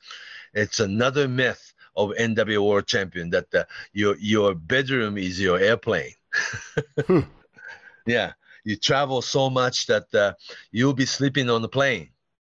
it's 0.53 0.79
another 0.79 1.27
myth 1.27 1.73
of 1.95 2.11
NWA 2.11 2.65
World 2.65 2.87
Champion 2.87 3.29
that 3.31 3.53
uh, 3.53 3.63
your 3.93 4.15
your 4.19 4.55
bedroom 4.55 5.17
is 5.17 5.39
your 5.39 5.59
airplane. 5.59 6.13
Hmm. 7.07 7.19
Yeah, 8.05 8.33
you 8.63 8.75
travel 8.75 9.21
so 9.21 9.49
much 9.49 9.87
that 9.87 10.13
uh, 10.15 10.33
you'll 10.71 10.93
be 10.93 11.05
sleeping 11.05 11.49
on 11.49 11.61
the 11.61 11.69
plane. 11.69 12.09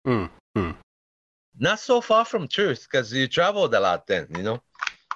Hmm, 0.05 0.27
hmm. 0.55 0.71
Not 1.59 1.81
so 1.81 2.01
far 2.01 2.25
from 2.25 2.49
truth 2.49 2.87
because 2.91 3.13
you 3.13 3.29
traveled 3.29 3.75
a 3.75 3.81
lot 3.81 4.07
then, 4.07 4.27
you 4.37 4.43
know. 4.43 4.61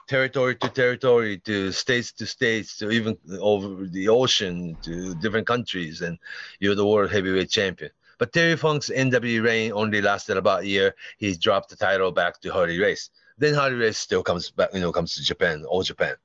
Territory 0.09 0.57
to 0.57 0.69
territory, 0.71 1.39
to 1.39 1.71
states 1.71 2.13
to 2.13 2.27
states, 2.27 2.79
to 2.79 2.91
even 2.91 3.17
over 3.41 3.87
the 3.87 4.09
ocean, 4.09 4.77
to 4.83 5.15
different 5.17 5.47
countries, 5.47 6.01
and 6.01 6.19
you're 6.61 6.75
the 6.75 6.87
world 6.87 7.11
heavyweight 7.11 7.51
champion. 7.51 7.91
But 8.19 8.33
Terry 8.33 8.57
Funk's 8.57 8.89
NW 8.89 9.45
reign 9.45 9.73
only 9.73 10.01
lasted 10.03 10.37
about 10.37 10.63
a 10.63 10.67
year. 10.67 10.95
He 11.19 11.37
dropped 11.37 11.69
the 11.69 11.77
title 11.77 12.11
back 12.11 12.41
to 12.41 12.53
Harley 12.53 12.79
Race. 12.79 13.11
Then 13.39 13.55
Harley 13.55 13.77
Race 13.77 13.99
still 13.99 14.23
comes 14.23 14.51
back, 14.51 14.71
you 14.75 14.81
know, 14.81 14.91
comes 14.93 15.15
to 15.15 15.23
Japan, 15.23 15.65
all 15.65 15.83
Japan. 15.83 16.17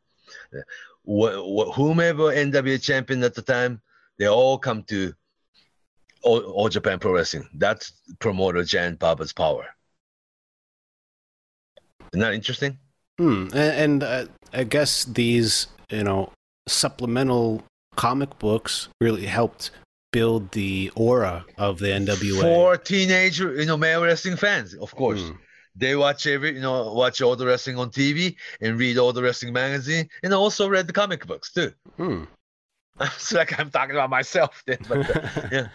Wh- 1.06 1.76
whomever 1.76 2.34
NWA 2.34 2.82
champion 2.82 3.24
at 3.24 3.36
the 3.36 3.42
time, 3.42 3.82
they 4.18 4.28
all 4.28 4.58
come 4.58 4.84
to 4.84 5.14
all, 6.24 6.40
all 6.40 6.70
Japan 6.70 6.98
Pro 7.00 7.14
Wrestling. 7.14 7.48
That's 7.54 7.94
promoter 8.20 8.64
Giant 8.64 8.98
Baba's 8.98 9.34
power. 9.34 9.68
Isn't 12.12 12.22
that 12.22 12.34
interesting? 12.34 12.80
Hmm. 13.18 13.48
And, 13.54 13.56
and 13.56 14.04
uh, 14.04 14.26
I 14.54 14.64
guess 14.64 15.06
these, 15.06 15.68
you 15.90 16.04
know, 16.04 16.32
supplemental 16.68 17.64
comic 17.96 18.38
books 18.40 18.90
really 19.02 19.26
helped 19.26 19.72
build 20.12 20.52
the 20.52 20.92
aura 20.96 21.46
of 21.58 21.80
the 21.80 21.88
NWA. 21.88 22.42
For 22.42 22.78
teenage, 22.78 23.40
you 23.40 23.66
know, 23.66 23.78
male 23.78 24.04
wrestling 24.04 24.38
fans, 24.38 24.74
of 24.76 24.96
course. 24.96 25.22
Hmm. 25.22 25.32
They 25.76 25.96
watch 25.96 26.28
every, 26.28 26.54
you 26.54 26.62
know, 26.62 26.94
watch 26.94 27.22
all 27.22 27.36
the 27.36 27.48
wrestling 27.48 27.80
on 27.80 27.90
TV 27.90 28.36
and 28.62 28.80
read 28.80 29.00
all 29.00 29.12
the 29.12 29.24
wrestling 29.24 29.54
magazine, 29.54 30.08
and 30.22 30.32
also 30.32 30.70
read 30.70 30.86
the 30.86 30.94
comic 30.94 31.26
books 31.26 31.52
too. 31.52 31.74
Hmm. 31.98 32.24
it's 33.02 33.32
like 33.34 33.60
I'm 33.60 33.70
talking 33.72 33.96
about 33.96 34.10
myself 34.10 34.64
then, 34.68 34.78
but 34.88 35.16
uh, 35.16 35.48
yeah. 35.52 35.68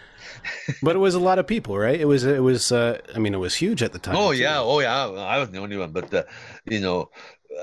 but 0.81 0.95
it 0.95 0.99
was 0.99 1.15
a 1.15 1.19
lot 1.19 1.39
of 1.39 1.47
people, 1.47 1.77
right? 1.77 1.99
It 1.99 2.05
was, 2.05 2.23
it 2.23 2.41
was. 2.41 2.71
Uh, 2.71 2.99
I 3.15 3.19
mean, 3.19 3.33
it 3.33 3.37
was 3.39 3.55
huge 3.55 3.83
at 3.83 3.91
the 3.91 3.99
time. 3.99 4.15
Oh 4.15 4.31
too. 4.31 4.39
yeah, 4.39 4.59
oh 4.59 4.79
yeah. 4.79 5.05
I 5.09 5.37
was 5.39 5.49
the 5.49 5.59
only 5.59 5.77
one, 5.77 5.91
but 5.91 6.13
uh, 6.13 6.23
you 6.65 6.79
know, 6.79 7.09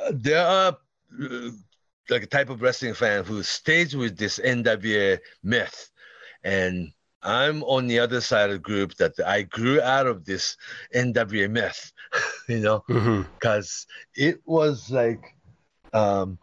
uh, 0.05 0.13
there 0.15 0.47
are 0.47 0.77
uh, 1.23 1.51
like 2.11 2.23
a 2.23 2.27
type 2.27 2.51
of 2.51 2.61
wrestling 2.63 2.95
fan 2.95 3.25
who 3.25 3.43
stays 3.43 3.97
with 3.97 4.17
this 4.17 4.39
NWA 4.39 5.19
myth, 5.43 5.91
and 6.45 6.93
I'm 7.23 7.63
on 7.65 7.87
the 7.89 7.99
other 7.99 8.21
side 8.21 8.51
of 8.51 8.57
the 8.57 8.61
group 8.61 8.95
that 8.97 9.15
I 9.27 9.43
grew 9.43 9.81
out 9.81 10.07
of 10.07 10.25
this 10.25 10.57
NWA 10.95 11.51
myth, 11.51 11.93
you 12.49 12.61
know, 12.61 12.85
Mhm. 12.89 13.27
because 13.35 13.87
it 14.15 14.41
was 14.45 14.91
like, 14.91 15.35
um, 15.93 16.39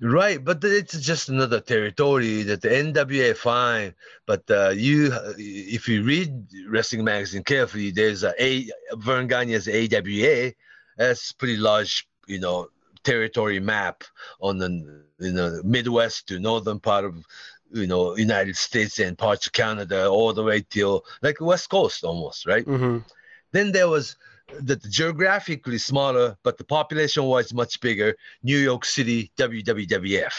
right, 0.00 0.42
but 0.42 0.62
it's 0.64 0.98
just 1.00 1.28
another 1.28 1.60
territory 1.60 2.42
that 2.42 2.62
the 2.62 2.68
NWA 2.68 3.36
fine, 3.36 3.94
but 4.26 4.42
uh, 4.50 4.70
you, 4.70 5.12
if 5.38 5.88
you 5.88 6.02
read 6.02 6.46
wrestling 6.68 7.04
magazine 7.04 7.44
carefully, 7.44 7.90
there's 7.90 8.22
a, 8.22 8.32
a 8.42 8.70
Verne 8.96 9.28
Gagne's 9.28 9.68
AWA, 9.68 10.52
that's 10.96 11.32
pretty 11.32 11.56
large, 11.56 12.08
you 12.26 12.40
know, 12.40 12.68
territory 13.04 13.60
map 13.60 14.04
on 14.40 14.58
the 14.58 15.04
you 15.18 15.32
know 15.32 15.60
Midwest 15.64 16.28
to 16.28 16.38
northern 16.38 16.80
part 16.80 17.04
of 17.04 17.24
you 17.72 17.86
know 17.86 18.16
United 18.16 18.56
States 18.56 18.98
and 18.98 19.16
parts 19.16 19.46
of 19.46 19.52
Canada 19.52 20.08
all 20.08 20.32
the 20.32 20.42
way 20.42 20.64
till 20.68 21.04
like 21.22 21.40
West 21.40 21.70
Coast 21.70 22.04
almost, 22.04 22.46
right? 22.46 22.66
Mhm. 22.66 23.04
Then 23.52 23.72
there 23.72 23.88
was 23.88 24.16
the 24.60 24.76
geographically 24.76 25.78
smaller, 25.78 26.36
but 26.42 26.58
the 26.58 26.64
population 26.64 27.24
was 27.24 27.52
much 27.54 27.80
bigger. 27.80 28.16
New 28.42 28.58
York 28.58 28.84
City 28.84 29.30
WWWF, 29.36 30.34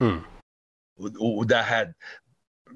Hmm. 0.00 0.18
that 1.46 1.64
had 1.64 1.94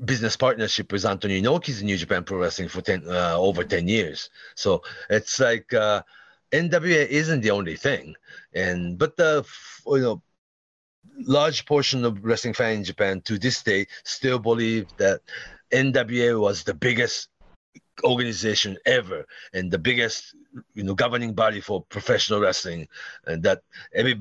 business 0.05 0.37
partnership 0.37 0.93
with 0.93 1.05
Antonio 1.05 1.41
Inoki's 1.41 1.83
New 1.83 1.97
Japan 1.97 2.25
Pro 2.25 2.39
Wrestling 2.39 2.69
for 2.69 2.83
10, 2.83 3.09
uh, 3.09 3.37
over 3.37 3.65
10 3.65 3.89
years. 3.89 4.31
So 4.55 4.83
it's 5.11 5.41
like 5.41 5.73
uh, 5.73 6.03
NWA 6.53 7.07
isn't 7.09 7.41
the 7.41 7.51
only 7.51 7.77
thing, 7.77 8.15
and 8.55 8.99
but 8.99 9.17
the 9.17 9.45
you 9.87 10.01
know 10.01 10.23
large 11.19 11.65
portion 11.65 12.05
of 12.05 12.23
wrestling 12.25 12.55
fans 12.55 12.79
in 12.79 12.85
Japan 12.85 13.21
to 13.23 13.39
this 13.39 13.63
day 13.63 13.87
still 14.05 14.39
believe 14.39 14.87
that 14.99 15.23
NWA 15.73 16.39
was 16.39 16.63
the 16.63 16.75
biggest 16.75 17.29
organization 18.05 18.77
ever 18.87 19.25
and 19.55 19.71
the 19.71 19.79
biggest 19.79 20.35
you 20.75 20.83
know 20.83 20.95
governing 20.95 21.33
body 21.35 21.61
for 21.61 21.83
professional 21.89 22.41
wrestling 22.41 22.87
and 23.27 23.43
that 23.43 23.63
every 23.95 24.19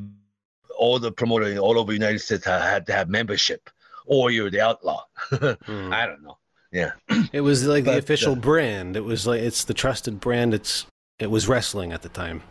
all 0.78 1.00
the 1.00 1.12
promoters 1.12 1.58
all 1.58 1.78
over 1.80 1.92
the 1.92 1.98
united 1.98 2.20
states 2.20 2.46
ha- 2.46 2.60
had 2.60 2.86
to 2.86 2.94
have 2.94 3.10
membership 3.10 3.70
or 4.06 4.32
you're 4.32 4.50
the 4.52 4.62
outlaw 4.62 5.02
Hmm. 5.66 5.92
i 5.94 6.06
don't 6.06 6.24
know 6.24 6.38
yeah 6.72 6.92
It 7.32 7.42
was 7.42 7.66
like 7.66 7.86
the 7.86 7.98
official 7.98 8.34
uh, 8.34 8.36
brand. 8.36 8.98
It 8.98 9.04
was 9.06 9.26
like 9.26 9.42
it's 9.42 9.64
the 9.64 9.74
trusted 9.74 10.20
brand. 10.20 10.54
It's 10.54 10.86
it 11.20 11.32
was 11.32 11.48
wrestling 11.48 11.94
at 11.94 12.02
the 12.02 12.10
time. 12.10 12.42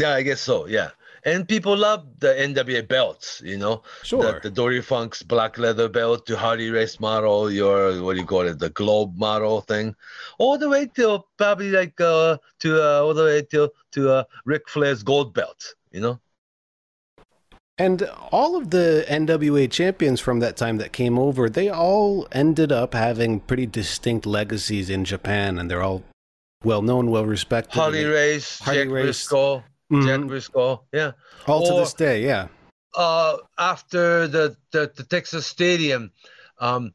yeah 0.00 0.14
i 0.14 0.22
guess 0.22 0.40
so 0.40 0.66
yeah 0.66 0.90
and 1.24 1.46
people 1.48 1.76
love 1.76 2.06
the 2.20 2.28
nwa 2.28 2.86
belts 2.88 3.42
you 3.44 3.56
know 3.56 3.82
Sure. 4.02 4.22
the, 4.34 4.40
the 4.48 4.50
dory 4.50 4.80
funk's 4.80 5.22
black 5.22 5.58
leather 5.58 5.88
belt 5.88 6.26
to 6.26 6.36
harley 6.36 6.70
race 6.70 6.98
model 7.00 7.50
your 7.50 8.02
what 8.02 8.14
do 8.14 8.20
you 8.20 8.26
call 8.26 8.46
it 8.46 8.58
the 8.58 8.70
globe 8.70 9.16
model 9.16 9.60
thing 9.60 9.94
all 10.38 10.56
the 10.58 10.68
way 10.68 10.86
till 10.86 11.26
probably 11.36 11.70
like 11.70 12.00
uh 12.00 12.36
to 12.60 12.82
uh 12.82 13.02
all 13.02 13.14
the 13.14 13.24
way 13.24 13.42
till 13.42 13.70
to 13.92 14.10
uh 14.10 14.24
Ric 14.44 14.68
flair's 14.68 15.02
gold 15.02 15.34
belt 15.34 15.74
you 15.92 16.00
know 16.00 16.18
And 17.78 18.02
all 18.30 18.56
of 18.56 18.68
the 18.70 19.06
NWA 19.08 19.70
champions 19.70 20.20
from 20.20 20.40
that 20.40 20.54
time 20.56 20.76
that 20.76 20.92
came 20.92 21.18
over, 21.18 21.48
they 21.48 21.70
all 21.70 22.28
ended 22.30 22.70
up 22.72 22.92
having 22.92 23.40
pretty 23.40 23.64
distinct 23.64 24.26
legacies 24.26 24.90
in 24.90 25.02
Japan, 25.06 25.56
and 25.58 25.70
they're 25.70 25.80
all 25.82 26.02
well 26.62 26.82
known, 26.82 27.10
well 27.10 27.24
respected. 27.24 27.78
Harley 27.80 28.04
Race, 28.04 28.58
Harley 28.60 28.84
Jack 28.84 28.92
Race. 28.92 29.04
Briscoe, 29.04 29.64
Mhm. 29.90 30.06
Jack 30.06 30.28
Briscoe, 30.28 30.82
yeah. 30.92 31.12
all 31.46 31.66
to 31.66 31.74
this 31.74 31.94
day, 31.94 32.22
yeah. 32.24 32.48
Uh, 32.94 33.36
after 33.58 34.26
the, 34.28 34.56
the 34.72 34.90
the 34.96 35.04
Texas 35.04 35.46
Stadium, 35.46 36.12
um, 36.58 36.92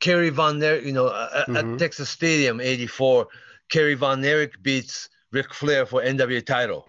Kerry 0.00 0.30
Von 0.30 0.62
Erich, 0.62 0.84
you 0.84 0.92
know, 0.92 1.06
uh, 1.08 1.44
Mhm. 1.46 1.74
at 1.74 1.78
Texas 1.78 2.08
Stadium 2.10 2.60
'84, 2.60 3.28
Kerry 3.68 3.94
Von 3.94 4.24
Erich 4.24 4.60
beats 4.62 5.08
Ric 5.32 5.52
Flair 5.54 5.86
for 5.86 6.02
NWA 6.02 6.42
title. 6.42 6.88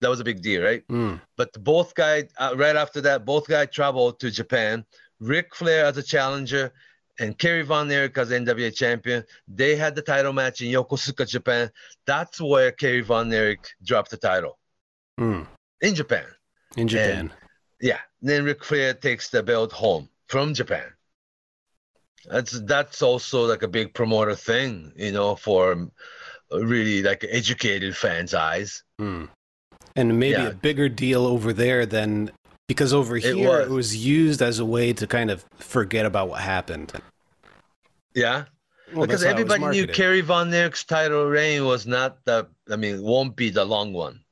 That 0.00 0.08
was 0.08 0.20
a 0.20 0.24
big 0.24 0.42
deal, 0.42 0.62
right? 0.62 0.86
Mm. 0.88 1.20
But 1.36 1.52
both 1.64 1.94
guys, 1.94 2.28
uh, 2.38 2.54
right 2.56 2.76
after 2.76 3.00
that, 3.02 3.24
both 3.24 3.46
guys 3.48 3.68
traveled 3.72 4.20
to 4.20 4.30
Japan. 4.30 4.84
Ric 5.20 5.54
Flair 5.54 5.86
as 5.86 5.96
a 5.96 6.02
challenger 6.02 6.72
and 7.18 7.38
Kerry 7.38 7.62
Von 7.62 7.90
Erich 7.90 8.18
as 8.18 8.30
NWA 8.30 8.70
champion. 8.70 9.24
They 9.48 9.76
had 9.76 9.94
the 9.94 10.02
title 10.02 10.32
match 10.32 10.60
in 10.60 10.68
Yokosuka, 10.70 11.26
Japan. 11.28 11.70
That's 12.06 12.40
where 12.40 12.70
Kerry 12.72 13.00
Von 13.00 13.32
Erich 13.32 13.66
dropped 13.82 14.10
the 14.10 14.16
title 14.18 14.58
Mm. 15.20 15.46
in 15.80 15.94
Japan. 15.94 16.26
In 16.76 16.88
Japan. 16.88 17.32
Yeah. 17.80 17.98
Then 18.22 18.44
Ric 18.44 18.64
Flair 18.64 18.94
takes 18.94 19.28
the 19.28 19.42
belt 19.42 19.72
home 19.72 20.08
from 20.28 20.54
Japan. 20.54 20.86
That's 22.26 22.58
that's 22.62 23.02
also 23.02 23.44
like 23.46 23.62
a 23.62 23.68
big 23.68 23.92
promoter 23.92 24.34
thing, 24.34 24.92
you 24.96 25.12
know, 25.12 25.36
for 25.36 25.72
um, 25.72 25.92
really 26.50 27.02
like 27.02 27.24
educated 27.28 27.96
fans' 27.96 28.32
eyes. 28.34 28.82
Mm. 29.00 29.28
And 29.94 30.18
maybe 30.18 30.40
Yeah. 30.42 30.48
a 30.48 30.54
bigger 30.54 30.88
deal 30.88 31.26
over 31.26 31.52
there 31.52 31.84
than 31.86 32.30
because 32.66 32.94
over 32.94 33.16
here 33.16 33.60
it 33.60 33.68
was. 33.68 33.92
was 33.92 33.96
used 34.06 34.40
as 34.40 34.58
a 34.58 34.64
way 34.64 34.92
to 34.94 35.06
kind 35.06 35.30
of 35.30 35.44
forget 35.56 36.06
about 36.06 36.28
what 36.28 36.40
happened. 36.40 36.92
Yeah. 38.14 38.46
Well, 38.92 39.06
because 39.06 39.20
that's 39.20 39.34
how 39.34 39.38
it 39.38 39.44
was 39.44 39.52
everybody 39.54 39.80
knew. 39.80 39.86
Kerry 39.86 40.20
Von 40.22 40.52
Erich's 40.52 40.84
title 40.84 41.26
reign 41.26 41.66
was 41.66 41.86
not 41.86 42.24
the, 42.24 42.46
I 42.70 42.76
mean, 42.76 43.02
won't 43.02 43.36
be 43.36 43.50
the 43.50 43.64
long 43.64 43.92
one. 43.92 44.23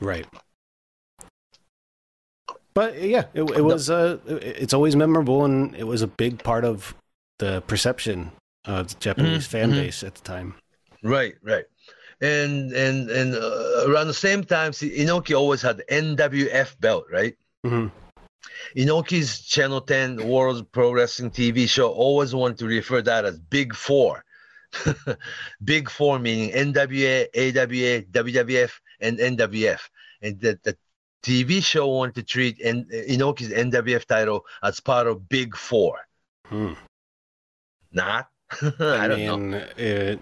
Right. 0.00 0.26
But 2.74 3.00
yeah, 3.00 3.24
it, 3.34 3.42
it 3.42 3.62
was. 3.62 3.88
Uh, 3.88 4.18
it's 4.26 4.74
always 4.74 4.96
memorable, 4.96 5.44
and 5.44 5.74
it 5.76 5.84
was 5.84 6.02
a 6.02 6.08
big 6.08 6.42
part 6.42 6.64
of 6.64 6.94
the 7.38 7.60
perception 7.62 8.32
of 8.64 8.88
the 8.88 8.94
Japanese 8.98 9.46
Mhm, 9.46 9.50
fan 9.50 9.70
mhm. 9.70 9.74
base 9.76 10.02
at 10.02 10.14
the 10.16 10.22
time. 10.22 10.54
Right, 11.02 11.34
right. 11.42 11.64
and 12.20 12.72
and 12.72 13.10
and 13.10 13.34
uh, 13.34 13.84
around 13.88 14.08
the 14.08 14.14
same 14.14 14.42
time, 14.42 14.72
see, 14.72 14.90
Inoki 14.98 15.36
always 15.36 15.62
had 15.62 15.76
the 15.76 15.84
NWF 15.84 16.78
belt, 16.80 17.04
right? 17.12 17.36
Mhm. 17.64 17.90
Inoki's 18.76 19.40
Channel 19.40 19.80
10 19.80 20.26
World 20.28 20.70
Pro 20.72 20.92
Wrestling 20.92 21.30
TV 21.30 21.68
show 21.68 21.90
always 21.92 22.34
wanted 22.34 22.58
to 22.58 22.66
refer 22.66 23.02
that 23.02 23.24
as 23.24 23.38
Big 23.38 23.74
Four. 23.74 24.24
Big 25.64 25.88
Four 25.90 26.18
meaning 26.18 26.50
NWA, 26.50 27.26
AWA, 27.34 28.02
WWF, 28.10 28.72
and 29.00 29.18
NWF. 29.18 29.80
And 30.22 30.40
the, 30.40 30.58
the 30.62 30.76
TV 31.22 31.62
show 31.64 31.88
wanted 31.88 32.14
to 32.16 32.22
treat 32.22 32.58
N- 32.62 32.86
Inoki's 33.08 33.48
NWF 33.50 34.04
title 34.04 34.44
as 34.62 34.80
part 34.80 35.06
of 35.06 35.28
Big 35.28 35.56
Four. 35.56 35.98
Hmm. 36.46 36.72
Not? 37.92 38.28
I, 38.80 39.08
don't 39.08 39.24
know. 39.26 39.36
mean, 39.38 39.54
It, 39.76 40.20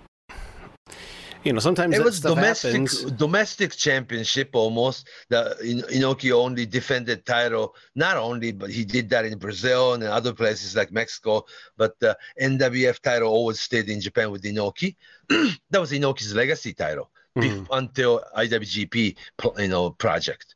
you 1.45 1.53
know, 1.53 1.59
sometimes 1.59 1.97
It 1.97 2.05
was 2.05 2.21
domestic 2.21 2.71
happens. 2.73 3.03
domestic 3.13 3.73
championship 3.73 4.51
almost. 4.53 5.09
The 5.29 5.57
In- 5.61 5.83
Inoki 6.01 6.31
only 6.31 6.67
defended 6.67 7.27
title, 7.27 7.75
not 7.97 8.17
only, 8.17 8.53
but 8.53 8.71
he 8.71 8.85
did 8.85 9.11
that 9.11 9.25
in 9.25 9.39
Brazil 9.39 9.95
and 9.95 10.03
in 10.05 10.09
other 10.09 10.33
places 10.33 10.77
like 10.77 10.93
Mexico. 10.93 11.45
But 11.77 11.99
the 11.99 12.17
NWF 12.41 13.01
title 13.01 13.29
always 13.29 13.61
stayed 13.61 13.89
in 13.89 14.01
Japan 14.01 14.31
with 14.31 14.43
Inoki. 14.45 14.95
that 15.29 15.81
was 15.81 15.91
Inoki's 15.91 16.33
legacy 16.35 16.73
title 16.75 17.11
Mhm. 17.37 17.67
until 17.71 18.23
IWGP, 18.37 19.17
you 19.59 19.69
know, 19.69 19.91
project. 19.91 20.55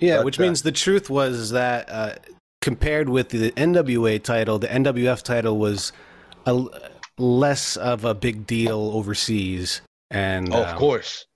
Yeah, 0.00 0.18
But, 0.18 0.24
which 0.26 0.38
uh, 0.40 0.42
means 0.42 0.62
the 0.62 0.72
truth 0.72 1.10
was 1.10 1.50
that 1.50 1.88
uh, 1.90 2.14
compared 2.60 3.08
with 3.08 3.28
the 3.30 3.50
NWA 3.52 4.22
title, 4.22 4.58
the 4.58 4.68
NWF 4.68 5.22
title 5.22 5.58
was 5.58 5.92
a 6.46 6.64
less 7.18 7.76
of 7.76 8.04
a 8.04 8.14
big 8.14 8.46
deal 8.46 8.90
overseas. 8.94 9.80
And 10.10 10.52
Oh, 10.52 10.62
um, 10.62 10.68
of 10.68 10.76
course, 10.76 11.26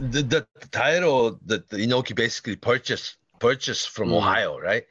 the, 0.00 0.22
the 0.22 0.46
title 0.70 1.38
that 1.46 1.68
Inoki 1.70 2.14
basically 2.14 2.56
purchased 2.56 3.16
purchased 3.38 3.90
from 3.90 4.10
Mm. 4.10 4.18
Ohio, 4.18 4.58
right? 4.60 4.84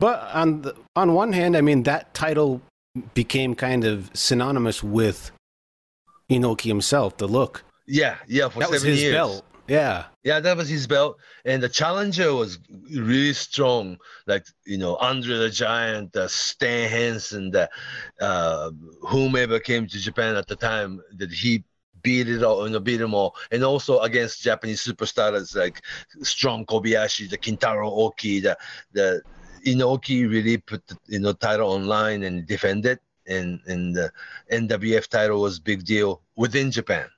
But 0.00 0.20
on 0.34 0.62
the, 0.62 0.74
on 0.96 1.14
one 1.14 1.32
hand, 1.32 1.56
I 1.56 1.60
mean 1.60 1.84
that 1.84 2.12
title 2.14 2.60
became 3.14 3.54
kind 3.54 3.84
of 3.84 4.10
synonymous 4.14 4.82
with 4.82 5.30
Inoki 6.30 6.62
himself. 6.64 7.16
The 7.18 7.28
look 7.28 7.62
Yeah, 7.86 8.16
yeah, 8.26 8.48
for 8.48 8.60
that 8.60 8.70
was 8.70 8.80
seven 8.80 8.92
his 8.92 9.02
years. 9.02 9.14
belt. 9.14 9.44
Yeah. 9.66 10.04
Yeah, 10.22 10.40
that 10.40 10.56
was 10.56 10.68
his 10.68 10.86
belt, 10.86 11.18
and 11.44 11.62
the 11.62 11.68
challenger 11.68 12.34
was 12.34 12.58
really 12.90 13.32
strong. 13.32 13.98
Like 14.26 14.46
you 14.66 14.78
know, 14.78 14.96
Andre 14.96 15.36
the 15.36 15.50
Giant, 15.50 16.16
uh, 16.16 16.28
Stan 16.28 16.88
Hansen, 16.88 17.50
the, 17.50 17.68
uh, 18.20 18.70
whomever 19.02 19.58
came 19.58 19.86
to 19.86 19.98
Japan 19.98 20.36
at 20.36 20.46
the 20.46 20.56
time, 20.56 21.00
that 21.16 21.30
he 21.30 21.64
beat 22.02 22.28
it 22.28 22.42
all, 22.42 22.66
you 22.66 22.72
know, 22.72 22.80
beat 22.80 22.98
them 22.98 23.14
all, 23.14 23.34
and 23.50 23.64
also 23.64 24.00
against 24.00 24.42
Japanese 24.42 24.84
superstars 24.84 25.56
like 25.56 25.82
strong 26.22 26.64
Kobayashi, 26.66 27.28
the 27.28 27.38
Kintaro 27.38 27.90
Oki, 27.90 28.40
the 28.40 28.56
the 28.92 29.22
Inoki 29.66 30.28
really 30.30 30.58
put 30.58 30.86
the 30.86 30.96
you 31.08 31.20
know 31.20 31.32
title 31.32 31.70
online 31.70 32.22
and 32.22 32.46
defended, 32.46 32.98
and 33.26 33.60
and 33.66 33.94
the 33.94 34.12
NWF 34.52 35.08
title 35.08 35.40
was 35.40 35.58
big 35.58 35.84
deal 35.84 36.22
within 36.36 36.70
Japan. 36.70 37.08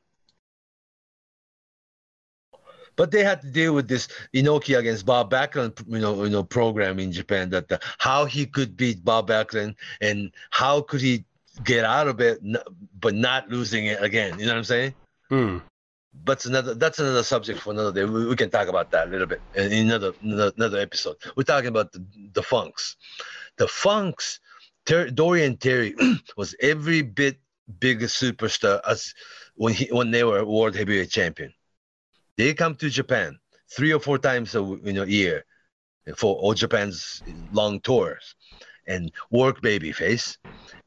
But 2.97 3.11
they 3.11 3.23
had 3.23 3.43
to 3.43 3.51
deal 3.51 3.75
with 3.75 3.89
this 3.89 4.09
Inoki 4.35 4.79
against 4.79 5.07
Bob 5.07 5.31
Backlund, 5.31 5.83
you 5.87 5.99
know, 5.99 6.25
you 6.25 6.31
know, 6.31 6.43
program 6.43 6.99
in 6.99 7.13
Japan. 7.13 7.51
That 7.51 7.69
the, 7.69 7.81
how 7.99 8.25
he 8.25 8.47
could 8.47 8.77
beat 8.77 9.05
Bob 9.05 9.29
Backlund 9.29 9.77
and 10.01 10.33
how 10.51 10.81
could 10.81 11.01
he 11.01 11.25
get 11.65 11.85
out 11.85 12.09
of 12.09 12.21
it, 12.21 12.41
but 13.01 13.15
not 13.15 13.49
losing 13.49 13.87
it 13.87 14.03
again. 14.03 14.39
You 14.39 14.47
know 14.47 14.53
what 14.53 14.59
I'm 14.59 14.65
saying? 14.65 14.95
Hmm. 15.29 15.59
But 16.25 16.45
another 16.47 16.75
that's 16.75 16.99
another 16.99 17.23
subject 17.23 17.61
for 17.61 17.73
another 17.73 17.93
day. 17.93 18.05
We, 18.05 18.27
we 18.27 18.37
can 18.37 18.51
talk 18.51 18.69
about 18.69 18.91
that 18.93 19.09
a 19.09 19.11
little 19.11 19.27
bit 19.27 19.41
in 19.55 19.73
another 19.73 20.13
another, 20.23 20.53
another 20.57 20.79
episode. 20.79 21.17
We're 21.37 21.43
talking 21.43 21.69
about 21.69 21.93
the, 21.93 22.05
the 22.33 22.43
Funks. 22.43 22.97
The 23.59 23.69
Funks, 23.69 24.41
Ter- 24.87 25.11
Dory 25.11 25.45
and 25.45 25.61
Terry 25.61 25.95
was 26.37 26.55
every 26.61 27.03
bit 27.03 27.39
bigger 27.81 28.07
superstar 28.07 28.81
as 28.89 29.13
when 29.57 29.75
he 29.75 29.87
when 29.87 30.11
they 30.11 30.25
were 30.25 30.45
world 30.45 30.75
heavyweight 30.75 31.11
champion. 31.11 31.53
They 32.37 32.55
come 32.55 32.75
to 32.77 32.91
Japan 32.91 33.39
three 33.71 33.93
or 33.93 34.01
four 34.01 34.19
times 34.19 34.55
a 34.55 34.61
you 34.85 34.93
know 34.93 35.05
year 35.05 35.45
for 36.17 36.37
all 36.37 36.55
Japan's 36.55 37.23
long 37.53 37.81
tours 37.81 38.35
and 38.87 39.11
work 39.31 39.61
babyface, 39.63 40.37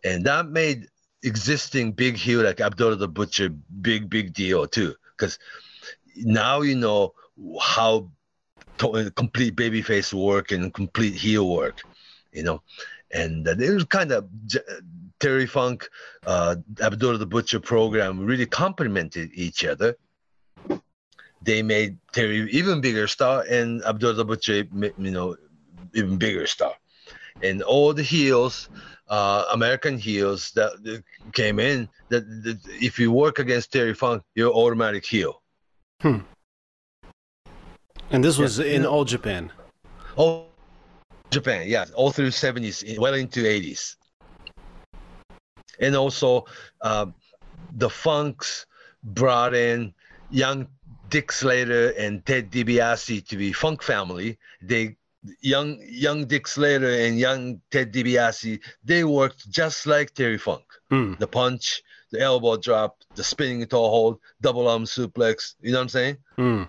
and 0.03 0.23
that 0.25 0.47
made 0.47 0.87
existing 1.23 1.91
big 1.91 2.15
heel 2.15 2.41
like 2.41 2.61
Abdullah 2.61 2.95
the 2.95 3.07
Butcher 3.07 3.49
big 3.81 4.09
big 4.09 4.33
deal 4.33 4.65
too. 4.67 4.95
Because 5.17 5.37
now 6.15 6.61
you 6.61 6.75
know 6.75 7.13
how 7.61 8.09
to- 8.77 9.11
complete 9.11 9.55
babyface 9.55 10.13
work 10.13 10.51
and 10.51 10.73
complete 10.73 11.15
heel 11.15 11.49
work, 11.49 11.81
you 12.31 12.43
know, 12.43 12.61
and 13.11 13.47
uh, 13.47 13.55
it 13.59 13.73
was 13.73 13.83
kind 13.85 14.11
of 14.11 14.27
J- 14.45 14.59
Terry 15.19 15.45
Funk, 15.45 15.89
uh, 16.25 16.55
Abdullah 16.81 17.17
the 17.17 17.25
Butcher 17.25 17.59
program 17.59 18.25
really 18.25 18.45
complemented 18.45 19.31
each 19.33 19.65
other. 19.65 19.97
They 21.41 21.61
made 21.61 21.97
Terry 22.11 22.49
even 22.51 22.81
bigger 22.81 23.07
star 23.07 23.45
and 23.49 23.83
Abdullah 23.85 24.25
Butcher, 24.25 24.65
you 24.97 25.11
know, 25.11 25.35
even 25.93 26.17
bigger 26.17 26.45
star, 26.47 26.73
and 27.41 27.61
all 27.63 27.93
the 27.93 28.03
heels. 28.03 28.69
Uh, 29.09 29.45
American 29.51 29.97
heels 29.97 30.51
that, 30.51 30.71
that 30.83 31.03
came 31.33 31.57
in 31.59 31.89
that, 32.09 32.21
that 32.43 32.59
if 32.79 32.99
you 32.99 33.11
work 33.11 33.39
against 33.39 33.73
Terry 33.73 33.95
Funk, 33.95 34.21
you're 34.35 34.53
automatic 34.53 35.03
heel. 35.03 35.41
Hmm. 36.01 36.19
And 38.11 38.23
this 38.23 38.37
was 38.37 38.59
Yeah. 38.59 38.75
in 38.75 38.85
all 38.85 39.05
Japan. 39.05 39.51
Oh, 40.15 40.45
Japan, 41.31 41.67
yeah, 41.67 41.85
all 41.95 42.11
through 42.11 42.29
70s, 42.29 42.83
well 42.99 43.15
into 43.15 43.45
80s. 43.45 43.95
And 45.79 45.95
also, 45.95 46.45
um, 46.81 47.15
the 47.77 47.89
Funks 47.89 48.65
brought 49.03 49.55
in 49.55 49.93
young 50.29 50.67
Dick 51.09 51.31
Slater 51.31 51.89
and 51.97 52.25
Ted 52.25 52.51
DiBiase 52.51 53.27
to 53.27 53.37
be 53.37 53.51
Funk 53.53 53.81
family. 53.83 54.37
They 54.61 54.95
young 55.41 55.79
young 55.87 56.25
Dick 56.25 56.47
Slater 56.47 56.89
and 56.89 57.19
young 57.19 57.61
Ted 57.71 57.91
DiBiase, 57.93 58.59
they 58.83 59.03
worked 59.03 59.49
just 59.49 59.85
like 59.85 60.13
Terry 60.13 60.37
Funk. 60.37 60.63
Hmm. 60.89 61.13
The 61.19 61.27
punch, 61.27 61.81
the 62.11 62.21
elbow 62.21 62.57
drop, 62.57 62.97
the 63.15 63.23
spinning 63.23 63.65
toe 63.65 63.89
hold, 63.89 64.19
double 64.41 64.67
arm 64.67 64.85
suplex. 64.85 65.55
You 65.61 65.71
know 65.71 65.79
what 65.79 65.83
I'm 65.83 65.89
saying? 65.89 66.17
Hmm. 66.35 66.63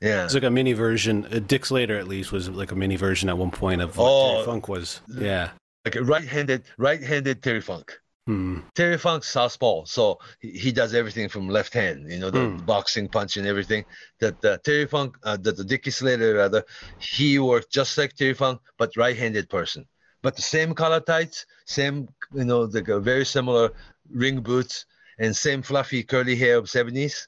Yeah. 0.00 0.24
It's 0.24 0.34
like 0.34 0.44
a 0.44 0.50
mini 0.50 0.72
version. 0.72 1.26
Uh, 1.26 1.40
Dick 1.40 1.66
Slater, 1.66 1.98
at 1.98 2.08
least, 2.08 2.32
was 2.32 2.48
like 2.48 2.72
a 2.72 2.76
mini 2.76 2.96
version 2.96 3.28
at 3.28 3.36
one 3.36 3.50
point 3.50 3.82
of 3.82 3.96
what 3.96 4.06
Oh. 4.08 4.32
Terry 4.34 4.44
Funk 4.46 4.68
was. 4.68 5.00
Yeah. 5.08 5.50
Like 5.84 5.96
a 5.96 6.02
right-handed, 6.02 6.64
right-handed 6.78 7.42
Terry 7.42 7.60
Funk. 7.60 7.98
Hmm. 8.30 8.60
Terry 8.76 8.96
Funk's 8.96 9.28
southpaw, 9.28 9.84
so 9.86 10.20
he, 10.38 10.50
he 10.50 10.70
does 10.70 10.94
everything 10.94 11.28
from 11.28 11.48
left 11.48 11.74
hand. 11.74 12.08
You 12.08 12.20
know, 12.20 12.30
the 12.30 12.46
Hmm. 12.46 12.58
boxing 12.58 13.08
punch 13.08 13.36
and 13.36 13.44
everything. 13.44 13.84
That 14.20 14.44
uh, 14.44 14.58
Terry 14.58 14.86
Funk, 14.86 15.16
uh, 15.24 15.36
that 15.38 15.56
the 15.56 15.64
Dickie 15.64 15.90
Slater 15.90 16.34
rather, 16.34 16.62
he 17.00 17.40
worked 17.40 17.72
just 17.72 17.98
like 17.98 18.14
Terry 18.14 18.34
Funk, 18.34 18.60
but 18.78 18.96
right-handed 18.96 19.50
person. 19.50 19.84
But 20.22 20.36
the 20.36 20.42
same 20.42 20.74
color 20.74 21.00
tights, 21.00 21.44
same 21.66 22.06
you 22.32 22.44
know, 22.44 22.60
like 22.60 22.86
a 22.86 23.00
very 23.00 23.24
similar 23.24 23.72
ring 24.12 24.40
boots, 24.42 24.86
and 25.18 25.34
same 25.34 25.60
fluffy 25.60 26.04
curly 26.04 26.36
hair 26.36 26.56
of 26.56 26.70
seventies. 26.70 27.26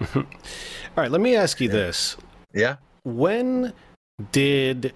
All 0.14 0.22
right, 0.96 1.10
let 1.10 1.20
me 1.20 1.34
ask 1.34 1.60
you 1.60 1.68
this. 1.68 2.16
Yeah. 2.52 2.76
When 3.02 3.72
did 4.30 4.92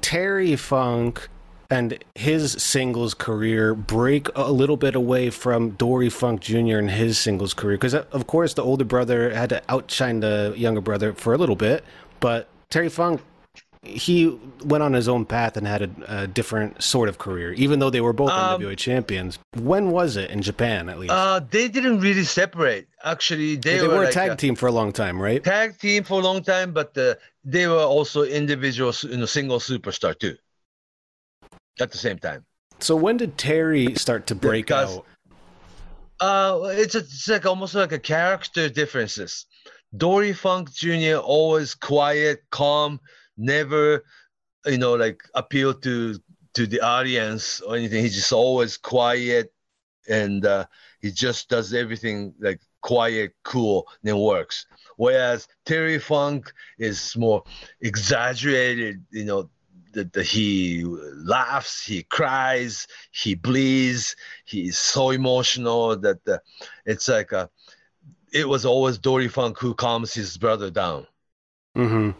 Terry 0.00 0.56
Funk 0.56 1.28
and 1.72 2.04
his 2.14 2.52
singles 2.52 3.14
career 3.14 3.74
break 3.74 4.28
a 4.34 4.52
little 4.52 4.76
bit 4.76 4.94
away 4.94 5.30
from 5.30 5.70
Dory 5.70 6.10
Funk 6.10 6.42
Jr. 6.42 6.76
and 6.78 6.90
his 6.90 7.18
singles 7.18 7.54
career? 7.54 7.76
Because, 7.76 7.94
of 7.94 8.26
course, 8.26 8.54
the 8.54 8.62
older 8.62 8.84
brother 8.84 9.32
had 9.34 9.48
to 9.48 9.62
outshine 9.68 10.20
the 10.20 10.52
younger 10.56 10.82
brother 10.82 11.14
for 11.14 11.32
a 11.32 11.38
little 11.38 11.56
bit, 11.56 11.82
but 12.20 12.48
Terry 12.70 12.88
Funk. 12.88 13.22
He 13.84 14.38
went 14.64 14.84
on 14.84 14.92
his 14.92 15.08
own 15.08 15.24
path 15.24 15.56
and 15.56 15.66
had 15.66 15.82
a, 15.82 16.20
a 16.22 16.26
different 16.28 16.80
sort 16.80 17.08
of 17.08 17.18
career, 17.18 17.52
even 17.54 17.80
though 17.80 17.90
they 17.90 18.00
were 18.00 18.12
both 18.12 18.30
Um, 18.30 18.60
NWA 18.60 18.76
champions. 18.76 19.40
When 19.58 19.90
was 19.90 20.16
it 20.16 20.30
in 20.30 20.40
Japan, 20.40 20.88
at 20.88 21.00
least? 21.00 21.12
Uh, 21.12 21.40
they 21.50 21.66
didn't 21.66 21.98
really 21.98 22.22
separate. 22.22 22.86
Actually, 23.02 23.56
they, 23.56 23.78
they 23.78 23.88
were, 23.88 23.96
were 23.96 24.04
a 24.04 24.12
tag 24.12 24.30
a- 24.30 24.36
team 24.36 24.54
for 24.54 24.68
a 24.68 24.72
long 24.72 24.92
time, 24.92 25.20
right? 25.20 25.42
tag 25.42 25.78
team 25.80 26.04
for 26.04 26.20
a 26.20 26.22
long 26.22 26.44
time, 26.44 26.72
but 26.72 26.96
uh, 26.96 27.16
they 27.44 27.66
were 27.66 27.74
also 27.96 28.22
individual, 28.22 28.92
you 29.02 29.16
know, 29.16 29.26
single 29.26 29.58
superstar 29.58 30.16
too. 30.16 30.36
At 31.80 31.90
the 31.90 31.98
same 31.98 32.18
time, 32.18 32.44
So 32.80 32.94
when 32.96 33.16
did 33.16 33.38
Terry 33.38 33.94
start 33.94 34.26
to 34.28 34.34
break 34.34 34.66
Because- 34.66 34.98
out? 34.98 35.06
uh, 36.20 36.68
it's, 36.72 36.94
a, 36.94 36.98
it's 36.98 37.28
like 37.28 37.46
almost 37.46 37.74
like 37.74 37.92
a 37.92 37.98
character 37.98 38.68
differences. 38.68 39.46
Dory 39.96 40.32
Funk 40.32 40.72
Jr. 40.72 41.16
always 41.16 41.74
quiet, 41.74 42.40
calm, 42.50 43.00
never, 43.36 44.04
you 44.66 44.78
know, 44.78 44.94
like 44.94 45.22
appeal 45.34 45.74
to 45.74 46.18
to 46.54 46.66
the 46.66 46.80
audience 46.80 47.60
or 47.62 47.76
anything. 47.76 48.02
He's 48.02 48.14
just 48.14 48.32
always 48.32 48.76
quiet, 48.76 49.52
and 50.08 50.44
uh, 50.44 50.66
he 51.00 51.10
just 51.10 51.48
does 51.48 51.72
everything 51.74 52.34
like 52.40 52.60
quiet, 52.82 53.32
cool, 53.42 53.86
and 54.04 54.18
works. 54.20 54.66
Whereas 54.96 55.48
Terry 55.66 55.98
Funk 55.98 56.52
is 56.78 57.16
more 57.16 57.42
exaggerated, 57.80 59.02
you 59.10 59.24
know, 59.24 59.48
that 59.92 60.16
he 60.16 60.84
laughs, 60.84 61.84
he 61.84 62.02
cries, 62.04 62.86
he 63.10 63.34
bleeds, 63.34 64.16
he's 64.44 64.78
so 64.78 65.10
emotional 65.10 65.96
that 65.96 66.24
the, 66.24 66.40
it's 66.86 67.08
like 67.08 67.32
a, 67.32 67.48
it 68.32 68.48
was 68.48 68.64
always 68.64 68.98
Dory 68.98 69.28
Funk 69.28 69.58
who 69.58 69.74
calms 69.74 70.14
his 70.14 70.38
brother 70.38 70.70
down. 70.70 71.06
Mm-hmm. 71.76 72.10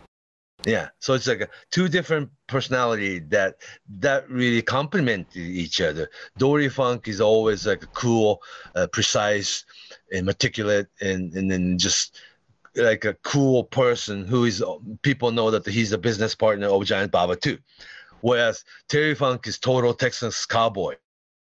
Yeah, 0.64 0.90
so 1.00 1.14
it's 1.14 1.26
like 1.26 1.40
a, 1.40 1.48
two 1.72 1.88
different 1.88 2.30
personality 2.46 3.18
that 3.30 3.56
that 3.98 4.30
really 4.30 4.62
complement 4.62 5.36
each 5.36 5.80
other. 5.80 6.08
Dory 6.38 6.68
Funk 6.68 7.08
is 7.08 7.20
always 7.20 7.66
like 7.66 7.82
a 7.82 7.88
cool, 7.88 8.40
uh, 8.76 8.86
precise, 8.86 9.64
and 10.12 10.24
meticulous, 10.24 10.86
and 11.00 11.32
and 11.34 11.50
then 11.50 11.78
just 11.78 12.20
like 12.76 13.04
a 13.04 13.14
cool 13.22 13.64
person 13.64 14.26
who 14.26 14.44
is 14.44 14.62
people 15.02 15.30
know 15.30 15.50
that 15.50 15.66
he's 15.66 15.92
a 15.92 15.98
business 15.98 16.34
partner 16.34 16.68
of 16.68 16.84
Giant 16.84 17.12
Baba 17.12 17.36
too. 17.36 17.58
Whereas 18.20 18.64
Terry 18.88 19.14
Funk 19.14 19.46
is 19.46 19.58
total 19.58 19.94
Texas 19.94 20.46
cowboy. 20.46 20.94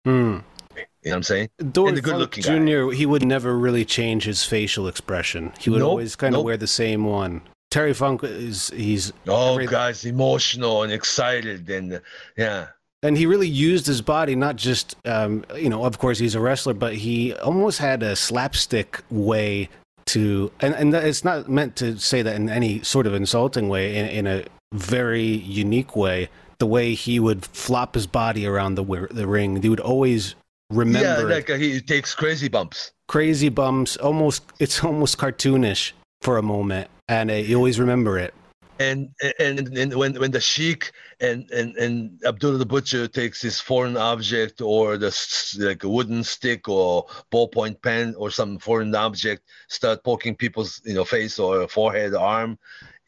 Mm. 0.06 0.42
You 0.74 1.10
know 1.10 1.16
what 1.16 1.16
I'm 1.16 1.22
saying? 1.22 1.48
Dory 1.72 2.00
Funk 2.00 2.32
Jr. 2.32 2.50
Guy. 2.50 2.94
He 2.94 3.06
would 3.06 3.24
never 3.24 3.58
really 3.58 3.84
change 3.84 4.24
his 4.24 4.44
facial 4.44 4.88
expression. 4.88 5.52
He 5.58 5.68
would 5.68 5.80
nope, 5.80 5.90
always 5.90 6.16
kind 6.16 6.34
of 6.34 6.38
nope. 6.38 6.46
wear 6.46 6.56
the 6.56 6.66
same 6.66 7.04
one. 7.04 7.42
Terry 7.70 7.94
Funk 7.94 8.22
is 8.22 8.68
he's 8.70 9.12
oh 9.28 9.52
every, 9.52 9.66
guys 9.66 10.04
emotional 10.04 10.82
and 10.82 10.92
excited 10.92 11.70
and 11.70 12.02
yeah 12.36 12.66
and 13.02 13.16
he 13.16 13.24
really 13.24 13.48
used 13.48 13.86
his 13.86 14.02
body 14.02 14.36
not 14.36 14.56
just 14.56 14.94
um, 15.06 15.42
you 15.56 15.70
know 15.70 15.82
of 15.82 15.98
course 15.98 16.18
he's 16.18 16.34
a 16.34 16.40
wrestler 16.40 16.74
but 16.74 16.94
he 16.94 17.32
almost 17.36 17.78
had 17.78 18.02
a 18.02 18.14
slapstick 18.14 19.00
way 19.10 19.70
to 20.06 20.50
and 20.60 20.74
and 20.74 20.94
it's 20.94 21.24
not 21.24 21.48
meant 21.48 21.76
to 21.76 21.98
say 21.98 22.22
that 22.22 22.34
in 22.36 22.48
any 22.48 22.82
sort 22.82 23.06
of 23.06 23.14
insulting 23.14 23.68
way 23.68 23.96
in, 23.96 24.06
in 24.06 24.26
a 24.26 24.44
very 24.72 25.22
unique 25.22 25.94
way 25.94 26.28
the 26.58 26.66
way 26.66 26.94
he 26.94 27.18
would 27.20 27.44
flop 27.44 27.94
his 27.94 28.06
body 28.06 28.46
around 28.46 28.74
the 28.74 28.84
the 29.10 29.26
ring 29.26 29.60
he 29.62 29.68
would 29.68 29.80
always 29.80 30.34
remember 30.70 31.28
yeah 31.28 31.34
like 31.34 31.50
uh, 31.50 31.56
he 31.56 31.80
takes 31.80 32.14
crazy 32.14 32.48
bumps 32.48 32.92
crazy 33.08 33.48
bumps 33.48 33.96
almost 33.98 34.42
it's 34.58 34.82
almost 34.82 35.18
cartoonish 35.18 35.92
for 36.22 36.38
a 36.38 36.42
moment 36.42 36.88
and 37.08 37.30
uh, 37.30 37.34
you 37.34 37.56
always 37.56 37.78
remember 37.78 38.18
it. 38.18 38.34
And, 38.78 39.10
and 39.38 39.76
and 39.76 39.94
when 39.94 40.14
when 40.18 40.30
the 40.30 40.40
sheik 40.40 40.92
and 41.20 41.48
and 41.50 41.76
and 41.76 42.18
Abdullah 42.24 42.58
the 42.58 42.66
butcher 42.66 43.06
takes 43.06 43.40
this 43.40 43.60
foreign 43.60 43.96
object 43.96 44.60
or 44.60 44.96
the 44.96 45.12
like 45.58 45.84
a 45.84 45.88
wooden 45.88 46.24
stick 46.24 46.68
or 46.68 47.06
ballpoint 47.30 47.80
pen 47.82 48.14
or 48.16 48.30
some 48.30 48.58
foreign 48.58 48.94
object 48.94 49.42
start 49.68 50.02
poking 50.02 50.34
people's 50.34 50.80
you 50.84 50.94
know 50.94 51.04
face 51.04 51.38
or 51.38 51.68
forehead 51.68 52.14
arm, 52.14 52.58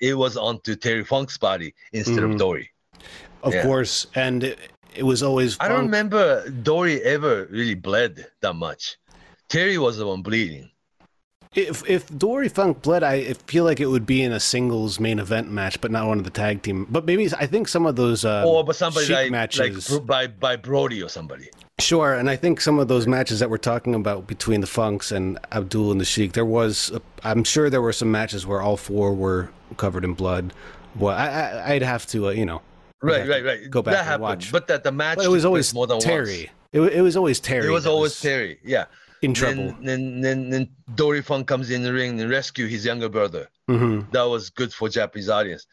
it 0.01 0.15
was 0.15 0.37
onto 0.37 0.77
Terry 0.77 1.05
Funk's 1.05 1.39
body 1.39 1.75
instead 1.93 2.19
mm-hmm. 2.19 2.33
of 2.33 2.39
Dory. 2.39 2.71
Of 3.43 3.55
yeah. 3.55 3.63
course, 3.63 4.07
and 4.15 4.45
it, 4.45 4.59
it 4.95 5.03
was 5.03 5.23
always. 5.23 5.57
I 5.61 5.69
don't 5.69 5.87
remember 5.87 6.49
Dory 6.51 7.03
ever 7.03 7.47
really 7.51 7.75
bled 7.75 8.27
that 8.41 8.55
much. 8.55 8.97
Terry 9.49 9.79
was 9.79 9.99
the 9.99 10.07
one 10.07 10.23
bleeding. 10.23 10.71
If 11.55 11.89
if 11.89 12.09
Dory 12.19 12.49
Funk 12.49 12.83
bled, 12.83 13.03
I 13.05 13.35
feel 13.47 13.65
like 13.65 13.79
it 13.79 13.87
would 13.87 14.07
be 14.07 14.23
in 14.23 14.33
a 14.33 14.41
singles 14.41 14.99
main 14.99 15.19
event 15.21 15.51
match, 15.51 15.81
but 15.81 15.91
not 15.91 16.07
one 16.09 16.19
of 16.19 16.25
the 16.25 16.31
tag 16.31 16.63
team. 16.63 16.87
But 16.91 17.05
maybe 17.05 17.31
I 17.39 17.47
think 17.47 17.69
some 17.69 17.87
of 17.87 17.95
those 17.95 18.25
uh, 18.25 18.45
or 18.45 18.65
but 18.65 18.75
somebody 18.75 19.13
like, 19.13 19.31
matches 19.31 19.91
like 19.91 20.07
by 20.07 20.27
by 20.27 20.57
Brody 20.57 21.03
or 21.03 21.09
somebody. 21.09 21.49
Sure, 21.79 22.15
and 22.15 22.31
I 22.31 22.37
think 22.37 22.61
some 22.61 22.79
of 22.79 22.89
those 22.89 23.07
matches 23.07 23.41
that 23.41 23.51
we're 23.51 23.59
talking 23.59 23.95
about 23.95 24.27
between 24.27 24.61
the 24.61 24.67
Funks 24.67 25.11
and 25.11 25.39
Abdul 25.51 25.91
and 25.91 26.01
the 26.01 26.05
Sheik, 26.05 26.33
there 26.33 26.45
was, 26.45 26.97
I'm 27.25 27.43
sure 27.43 27.69
there 27.69 27.83
were 27.83 27.93
some 27.93 28.13
matches 28.13 28.47
where 28.47 28.63
all 28.63 28.77
four 28.77 29.13
were 29.13 29.51
covered 29.77 30.05
in 30.05 30.15
blood. 30.15 30.53
Well, 30.95 31.17
I, 31.17 31.73
would 31.73 31.83
have 31.83 32.07
to, 32.09 32.29
uh, 32.29 32.31
you 32.31 32.47
know, 32.47 32.63
right, 33.03 33.29
right, 33.29 33.45
right, 33.45 33.69
go 33.69 33.83
back 33.83 33.95
that 33.95 33.99
and 33.99 34.07
happened. 34.07 34.23
watch. 34.23 34.53
But 34.53 34.69
that 34.69 34.85
the 34.85 34.93
match, 34.93 35.19
it 35.21 35.27
was 35.27 35.45
always 35.45 35.75
more 35.75 35.89
than 35.89 35.99
Terry. 35.99 36.49
It, 36.73 36.81
it, 36.81 37.01
was 37.01 37.17
always 37.17 37.41
Terry. 37.41 37.67
It 37.67 37.71
was 37.71 37.87
always 37.87 38.13
was... 38.13 38.21
Terry. 38.21 38.61
Yeah 38.63 38.85
in 39.23 39.35
trouble. 39.35 39.75
Then, 39.81 40.21
then, 40.21 40.51
then, 40.51 40.69
Dory 40.95 41.23
Funk 41.23 41.47
comes 41.47 41.71
in 41.71 41.83
the 41.83 41.93
ring 41.93 42.21
and 42.21 42.31
rescue 42.31 42.67
his 42.67 42.85
younger 42.85 43.09
brother. 43.09 43.49
Mm-hmm. 43.69 44.11
That 44.13 44.25
was 44.25 44.51
good 44.51 44.73
for 44.73 44.89
Japanese 44.89 45.29
audience. 45.29 45.67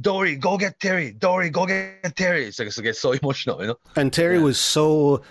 Dory, 0.00 0.36
go 0.36 0.56
get 0.56 0.78
Terry. 0.78 1.12
Dory, 1.12 1.50
go 1.50 1.66
get 1.66 2.14
Terry. 2.16 2.46
It's 2.46 2.58
like, 2.58 2.68
it 2.68 2.82
gets 2.82 3.00
so 3.00 3.12
emotional, 3.22 3.60
you 3.60 3.68
know. 3.68 3.78
And 3.96 4.12
Terry 4.12 4.36
yeah. 4.36 4.44
was 4.44 4.60
so 4.60 5.22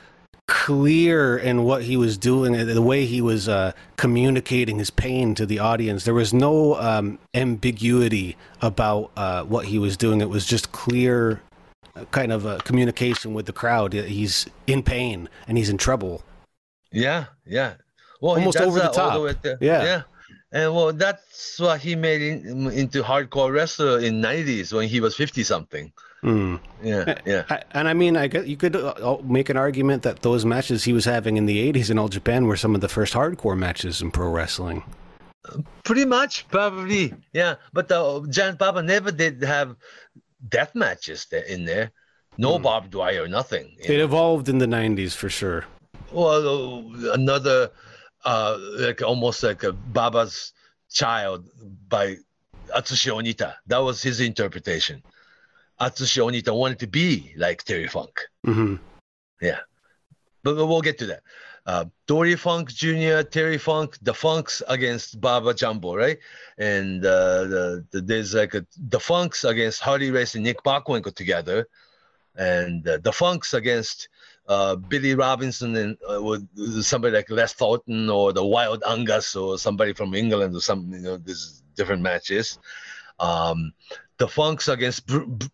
clear 0.48 1.38
in 1.38 1.64
what 1.64 1.84
he 1.84 1.98
was 1.98 2.18
doing, 2.18 2.54
the 2.54 2.82
way 2.82 3.06
he 3.06 3.22
was 3.22 3.50
uh, 3.50 3.74
communicating 3.98 4.80
his 4.80 4.90
pain 4.90 5.36
to 5.36 5.46
the 5.46 5.60
audience. 5.60 6.06
There 6.06 6.14
was 6.14 6.34
no 6.34 6.76
um, 6.76 7.20
ambiguity 7.34 8.38
about 8.62 9.12
uh, 9.18 9.44
what 9.44 9.66
he 9.66 9.78
was 9.78 9.98
doing. 9.98 10.22
It 10.22 10.30
was 10.30 10.46
just 10.46 10.72
clear, 10.72 11.42
uh, 11.96 12.06
kind 12.12 12.32
of 12.32 12.46
a 12.46 12.58
communication 12.60 13.34
with 13.34 13.46
the 13.46 13.54
crowd. 13.54 13.94
He's 13.94 14.48
in 14.68 14.84
pain 14.84 15.30
and 15.48 15.58
he's 15.58 15.70
in 15.70 15.78
trouble 15.78 16.24
yeah, 16.92 17.26
yeah. 17.46 17.74
Well, 18.22 18.36
almost 18.36 18.58
over 18.58 18.80
the 18.80 18.90
top. 18.90 19.14
The 19.42 19.58
yeah, 19.62 19.84
yeah. 19.84 20.02
And 20.52 20.74
well, 20.74 20.94
that's 20.94 21.60
what 21.60 21.82
he 21.82 21.96
made 21.96 22.22
in, 22.22 22.68
into 22.72 23.04
hardcore 23.04 23.54
wrestler 23.54 24.00
in 24.00 24.22
'90s 24.22 24.74
when 24.74 24.88
he 24.88 25.00
was 25.00 25.16
fifty 25.16 25.44
something. 25.44 25.92
Mm. 26.24 26.60
Yeah, 26.82 27.16
yeah. 27.26 27.44
I, 27.50 27.64
and 27.72 27.88
I 27.88 27.94
mean, 27.94 28.18
I 28.18 28.28
guess 28.28 28.48
you 28.48 28.58
could 28.58 28.76
uh, 28.76 29.18
make 29.24 29.50
an 29.50 29.58
argument 29.58 30.04
that 30.04 30.22
those 30.22 30.46
matches 30.46 30.84
he 30.84 30.94
was 30.94 31.06
having 31.06 31.38
in 31.38 31.46
the 31.46 31.72
'80s 31.72 31.92
in 31.92 32.00
All 32.00 32.08
Japan 32.08 32.48
were 32.48 32.58
some 32.58 32.76
of 32.76 32.82
the 32.82 32.88
first 32.88 33.14
hardcore 33.14 33.58
matches 33.58 34.02
in 34.02 34.10
pro 34.12 34.30
wrestling. 34.30 34.84
Pretty 35.84 36.06
much, 36.06 36.48
probably, 36.48 37.14
yeah. 37.34 37.56
But 37.72 37.88
the 37.88 38.28
Giant 38.30 38.58
Baba 38.58 38.82
never 38.82 39.12
did 39.12 39.42
have 39.44 39.76
death 40.50 40.76
matches 40.76 41.28
in 41.48 41.66
there. 41.66 41.92
No 42.38 42.58
mm. 42.58 42.64
barbed 42.64 42.96
wire, 42.96 43.28
nothing. 43.28 43.76
It 43.80 43.98
know? 43.98 44.06
evolved 44.06 44.50
in 44.50 44.58
the 44.58 44.66
'90s 44.66 45.14
for 45.14 45.30
sure 45.30 45.66
well, 46.12 46.92
another 47.14 47.72
uh, 48.26 48.58
like 48.80 49.02
almost 49.02 49.44
like 49.44 49.64
a 49.64 49.72
Baba's 49.72 50.54
child 50.90 51.50
by 51.88 52.18
Atsushi 52.76 53.12
Onita. 53.12 53.56
That 53.68 53.80
was 53.80 54.02
his 54.02 54.20
interpretation. 54.20 55.04
Atsushi 55.80 56.22
Onita 56.22 56.56
wanted 56.56 56.80
to 56.80 56.88
be 56.88 57.34
like 57.38 57.64
Terry 57.64 57.88
Funk. 57.88 58.22
Mm-hmm. 58.46 58.76
Yeah, 59.42 59.60
but, 60.44 60.56
but, 60.56 60.66
we'll 60.66 60.82
get 60.82 60.98
to 61.00 61.06
that. 61.08 61.24
Uh, 61.66 61.86
Dory 62.08 62.36
Funk 62.36 62.70
Jr., 62.70 63.22
Terry 63.24 63.58
Funk, 63.58 63.98
the 64.02 64.14
Funks 64.14 64.64
against 64.68 65.20
Baba 65.20 65.54
Jumbo, 65.54 65.96
right? 65.96 66.18
And 66.58 67.06
uh, 67.06 67.44
the, 67.44 67.86
the, 67.92 68.02
there's 68.02 68.34
like 68.34 68.56
a, 68.56 68.66
the 68.78 69.00
Funks 69.00 69.44
against 69.44 69.82
Harley 69.82 70.10
Race 70.10 70.34
and 70.36 70.44
Nick 70.44 70.64
Bockwinkel 70.64 71.14
together, 71.14 71.68
and 72.36 72.88
uh, 72.88 72.98
the 73.04 73.12
Funks 73.12 73.54
against 73.54 74.10
uh, 74.48 74.76
Billy 74.76 75.16
Robinson 75.16 75.76
and 75.76 75.98
uh, 76.10 76.22
with 76.22 76.48
somebody 76.84 77.16
like 77.16 77.30
Les 77.30 77.54
Thornton 77.54 78.10
or 78.10 78.34
the 78.34 78.46
Wild 78.46 78.84
Angus 78.88 79.36
or 79.36 79.58
somebody 79.58 79.94
from 79.94 80.14
England 80.14 80.56
or 80.56 80.62
some 80.62 80.92
you 80.94 81.00
know 81.00 81.18
these 81.18 81.64
different 81.76 82.02
matches. 82.02 82.60
Um, 83.20 83.74
the 84.18 84.28
Funks 84.28 84.68
against 84.68 85.06
Br- 85.06 85.26
Br- 85.26 85.48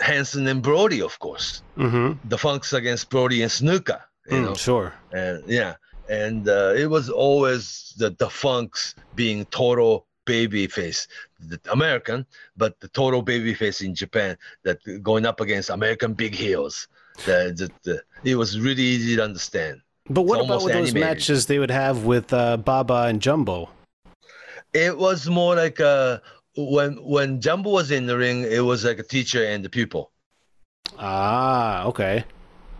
Hansen 0.00 0.46
and 0.46 0.62
Brody, 0.62 1.00
of 1.00 1.18
course. 1.18 1.62
Mm-hmm. 1.76 2.28
The 2.28 2.38
Funks 2.38 2.72
against 2.72 3.10
Brody 3.10 3.42
and 3.42 3.50
Snuka. 3.50 4.02
You 4.26 4.36
mm, 4.36 4.44
know, 4.44 4.54
sure. 4.54 4.94
And 5.12 5.42
yeah, 5.46 5.74
and 6.08 6.48
uh, 6.48 6.74
it 6.76 6.90
was 6.90 7.08
always 7.08 7.94
the 7.96 8.10
the 8.10 8.28
Funks 8.28 8.94
being 9.14 9.44
total 9.46 10.06
baby 10.24 10.66
face, 10.66 11.08
the 11.40 11.60
American, 11.70 12.26
but 12.56 12.78
the 12.80 12.88
total 12.88 13.22
baby 13.22 13.54
face 13.54 13.80
in 13.80 13.94
Japan 13.94 14.36
that 14.62 14.78
going 15.02 15.26
up 15.26 15.40
against 15.40 15.70
American 15.70 16.14
big 16.14 16.34
heels. 16.34 16.88
The, 17.24 17.54
the, 17.56 17.70
the, 17.84 18.02
it 18.24 18.36
was 18.36 18.58
really 18.58 18.82
easy 18.82 19.16
to 19.16 19.24
understand. 19.24 19.80
But 20.08 20.22
what 20.22 20.44
about 20.44 20.64
with 20.64 20.72
those 20.72 20.94
matches 20.94 21.46
they 21.46 21.58
would 21.58 21.70
have 21.70 22.04
with 22.04 22.32
uh, 22.32 22.56
Baba 22.56 23.06
and 23.08 23.20
Jumbo? 23.20 23.70
It 24.72 24.96
was 24.96 25.28
more 25.28 25.54
like 25.54 25.80
uh, 25.80 26.18
when 26.56 26.96
when 26.96 27.40
Jumbo 27.40 27.70
was 27.70 27.90
in 27.90 28.06
the 28.06 28.16
ring, 28.16 28.42
it 28.42 28.64
was 28.64 28.84
like 28.84 28.98
a 28.98 29.02
teacher 29.02 29.44
and 29.44 29.64
the 29.64 29.68
pupil. 29.68 30.10
Ah, 30.98 31.84
okay. 31.84 32.24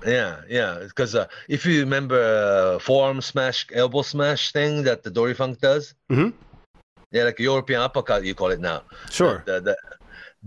Yeah, 0.07 0.41
yeah. 0.49 0.80
Because 0.83 1.14
uh, 1.14 1.26
if 1.49 1.64
you 1.64 1.80
remember 1.80 2.18
uh, 2.20 2.78
forearm 2.80 3.20
smash, 3.20 3.66
elbow 3.72 4.03
smash 4.03 4.53
thing 4.53 4.83
that 4.83 5.03
the 5.03 5.11
Dory 5.11 5.35
Funk 5.35 5.61
does, 5.61 5.95
mm-hmm. 6.11 6.30
yeah, 7.12 7.24
like 7.24 7.39
European 7.39 7.80
uppercut, 7.80 8.24
you 8.24 8.35
call 8.35 8.51
it 8.51 8.61
now. 8.61 8.83
Sure. 9.11 9.43
The, 9.47 9.61
the, 9.61 9.76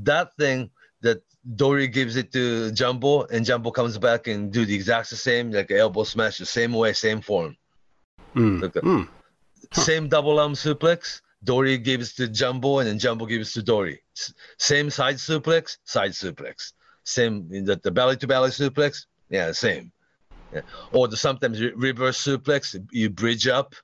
that 0.04 0.36
thing 0.38 0.70
that 1.06 1.22
Dory 1.56 1.88
gives 1.88 2.16
it 2.16 2.32
to 2.34 2.72
Jumbo, 2.72 3.24
and 3.26 3.45
Jumbo 3.45 3.72
comes 3.72 3.97
back 3.97 4.28
and 4.28 4.51
do 4.51 4.66
the 4.66 4.74
exact 4.74 5.08
same, 5.08 5.51
like 5.51 5.72
elbow 5.72 6.03
smash, 6.03 6.39
the 6.39 6.45
same 6.45 6.74
way, 6.74 6.93
same 6.93 7.22
form. 7.22 7.56
Mm. 8.36 8.62
Like 8.62 8.74
mm. 8.74 9.08
Huh. 9.72 9.82
Same 9.82 10.10
double 10.10 10.39
arm 10.39 10.53
suplex. 10.53 11.22
Dory 11.43 11.78
gives 11.78 12.14
to 12.16 12.28
Jumbo, 12.28 12.80
and 12.80 12.88
then 12.88 12.97
Jumbo 12.97 13.26
gives 13.28 13.53
to 13.53 13.62
Dory. 13.62 14.01
S- 14.18 14.34
same 14.58 14.89
side 14.89 15.16
suplex, 15.16 15.78
side 15.84 16.12
suplex. 16.12 16.74
Same 17.03 17.47
the, 17.49 17.76
the 17.76 17.91
belly 17.91 18.18
to 18.18 18.28
belly 18.28 18.49
suplex. 18.49 19.06
Yeah, 19.30 19.51
same. 19.51 19.91
Yeah. 20.53 20.62
Or 20.91 21.08
the 21.08 21.18
sometimes 21.18 21.62
re- 21.62 21.74
reverse 21.76 22.24
suplex. 22.24 22.76
You 22.91 23.12
bridge 23.12 23.47
up, 23.47 23.76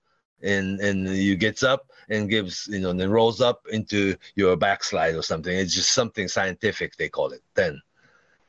and 0.41 0.79
and 0.79 1.07
you 1.09 1.35
gets 1.35 1.61
up 1.61 1.90
and 2.11 2.29
gives 2.29 2.67
you 2.67 2.79
know 2.79 2.93
then 2.93 3.09
rolls 3.09 3.41
up 3.41 3.65
into 3.71 4.15
your 4.35 4.55
backslide 4.55 5.15
or 5.15 5.23
something. 5.23 5.55
It's 5.57 5.73
just 5.73 5.93
something 5.93 6.27
scientific 6.27 6.95
they 6.97 7.09
call 7.09 7.31
it 7.31 7.41
then. 7.55 7.81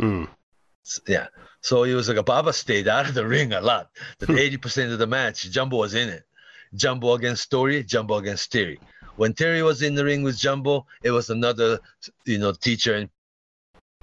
Mm. 0.00 0.28
Yeah. 1.06 1.28
So 1.60 1.84
it 1.84 1.94
was 1.94 2.08
like 2.08 2.18
a 2.18 2.22
Baba 2.24 2.52
stayed 2.52 2.88
out 2.88 3.08
of 3.08 3.14
the 3.14 3.26
ring 3.26 3.52
a 3.52 3.60
lot. 3.60 3.90
That 4.18 4.28
Hmm. 4.30 4.38
eighty 4.38 4.56
percent 4.58 4.92
of 4.92 4.98
the 4.98 5.06
match, 5.06 5.48
Jumbo 5.50 5.76
was 5.78 5.94
in 5.94 6.08
it. 6.08 6.24
Jumbo 6.74 7.14
against 7.14 7.50
Dory, 7.50 7.84
Jumbo 7.84 8.16
against 8.16 8.50
Terry. 8.50 8.80
When 9.16 9.32
Terry 9.34 9.62
was 9.62 9.82
in 9.82 9.94
the 9.94 10.04
ring 10.04 10.22
with 10.22 10.38
Jumbo, 10.38 10.86
it 11.02 11.10
was 11.12 11.30
another, 11.30 11.78
you 12.24 12.38
know, 12.38 12.52
teacher 12.52 12.94
and 12.94 13.08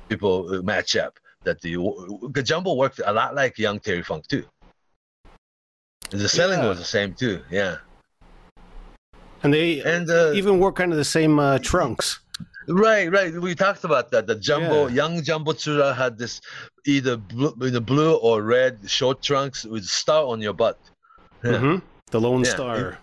people 0.08 0.48
uh, 0.50 0.62
matchup. 0.62 1.14
That 1.44 1.62
the 1.62 1.76
Jumbo 2.44 2.76
worked 2.76 3.02
a 3.04 3.12
lot 3.12 3.34
like 3.36 3.58
young 3.58 3.80
Terry 3.80 4.04
Funk 4.04 4.28
too. 4.28 4.46
The 6.12 6.30
selling 6.30 6.60
Yeah. 6.60 6.70
was 6.70 6.78
the 6.80 6.86
same 6.86 7.14
too. 7.14 7.44
Yeah. 7.50 7.78
And 9.44 9.54
they 9.54 9.82
And 9.82 10.10
uh, 10.10 10.32
even 10.34 10.60
wore 10.60 10.72
kind 10.74 10.92
of 10.92 10.98
the 10.98 11.06
same 11.06 11.40
uh, 11.40 11.60
trunks. 11.60 12.20
Right, 12.68 13.10
right. 13.12 13.34
We 13.34 13.56
talked 13.56 13.84
about 13.84 14.12
that. 14.12 14.28
The 14.28 14.36
jumbo, 14.36 14.88
Yeah. 14.88 14.94
young 14.94 15.24
jumbo 15.24 15.54
Tsuruta 15.54 15.96
had 15.96 16.18
this 16.18 16.40
either 16.86 17.18
blue, 17.18 17.56
either 17.64 17.80
blue 17.80 18.16
or 18.16 18.44
red 18.44 18.90
short 18.90 19.24
trunks 19.24 19.66
with 19.66 19.86
star 19.86 20.26
on 20.26 20.42
your 20.42 20.54
butt. 20.54 20.78
Yeah. 21.44 21.58
hmm 21.60 21.78
The 22.12 22.20
Lone 22.22 22.44
Yeah, 22.44 22.52
Star. 22.54 23.00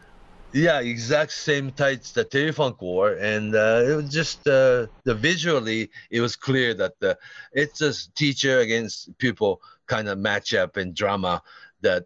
Yeah, 0.53 0.81
exact 0.81 1.33
same 1.33 1.71
tights 1.73 2.13
that 2.13 2.31
Terry 2.31 2.53
Funk 2.53 2.81
wore, 2.81 3.15
and 3.15 3.55
uh, 3.55 3.83
it 3.85 3.95
was 3.97 4.09
just 4.11 4.47
uh, 4.47 4.87
the 5.05 5.15
visually 5.15 5.91
it 6.11 6.21
was 6.21 6.37
clear 6.37 6.73
that 6.75 6.95
the 7.01 7.19
it's 7.53 7.81
a 7.83 7.93
teacher 8.15 8.61
against 8.61 9.19
pupil 9.19 9.61
kind 9.87 10.09
of 10.09 10.17
matchup 10.19 10.77
and 10.77 10.95
drama 10.95 11.43
that 11.83 12.05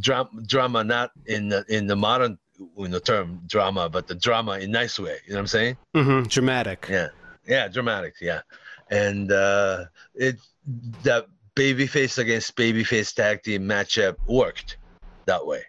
drama 0.00 0.30
drama 0.46 0.84
not 0.84 1.10
in 1.26 1.48
the, 1.48 1.64
in 1.68 1.86
the 1.86 1.96
modern 1.96 2.38
you 2.58 2.88
the 2.88 3.00
term 3.00 3.40
drama, 3.46 3.88
but 3.88 4.06
the 4.06 4.14
drama 4.14 4.58
in 4.58 4.70
nice 4.70 4.98
way. 4.98 5.18
You 5.26 5.32
know 5.32 5.36
what 5.36 5.40
I'm 5.40 5.46
saying? 5.46 5.76
Mm-hmm. 5.94 6.28
Dramatic. 6.28 6.86
Yeah, 6.90 7.08
yeah, 7.46 7.68
dramatic. 7.68 8.14
Yeah, 8.20 8.42
and 8.90 9.30
uh, 9.30 9.84
it 10.14 10.36
that 11.02 11.26
babyface 11.54 12.18
against 12.18 12.56
babyface 12.56 13.14
tag 13.14 13.42
team 13.42 13.62
matchup 13.62 14.16
worked 14.26 14.76
that 15.26 15.46
way. 15.46 15.62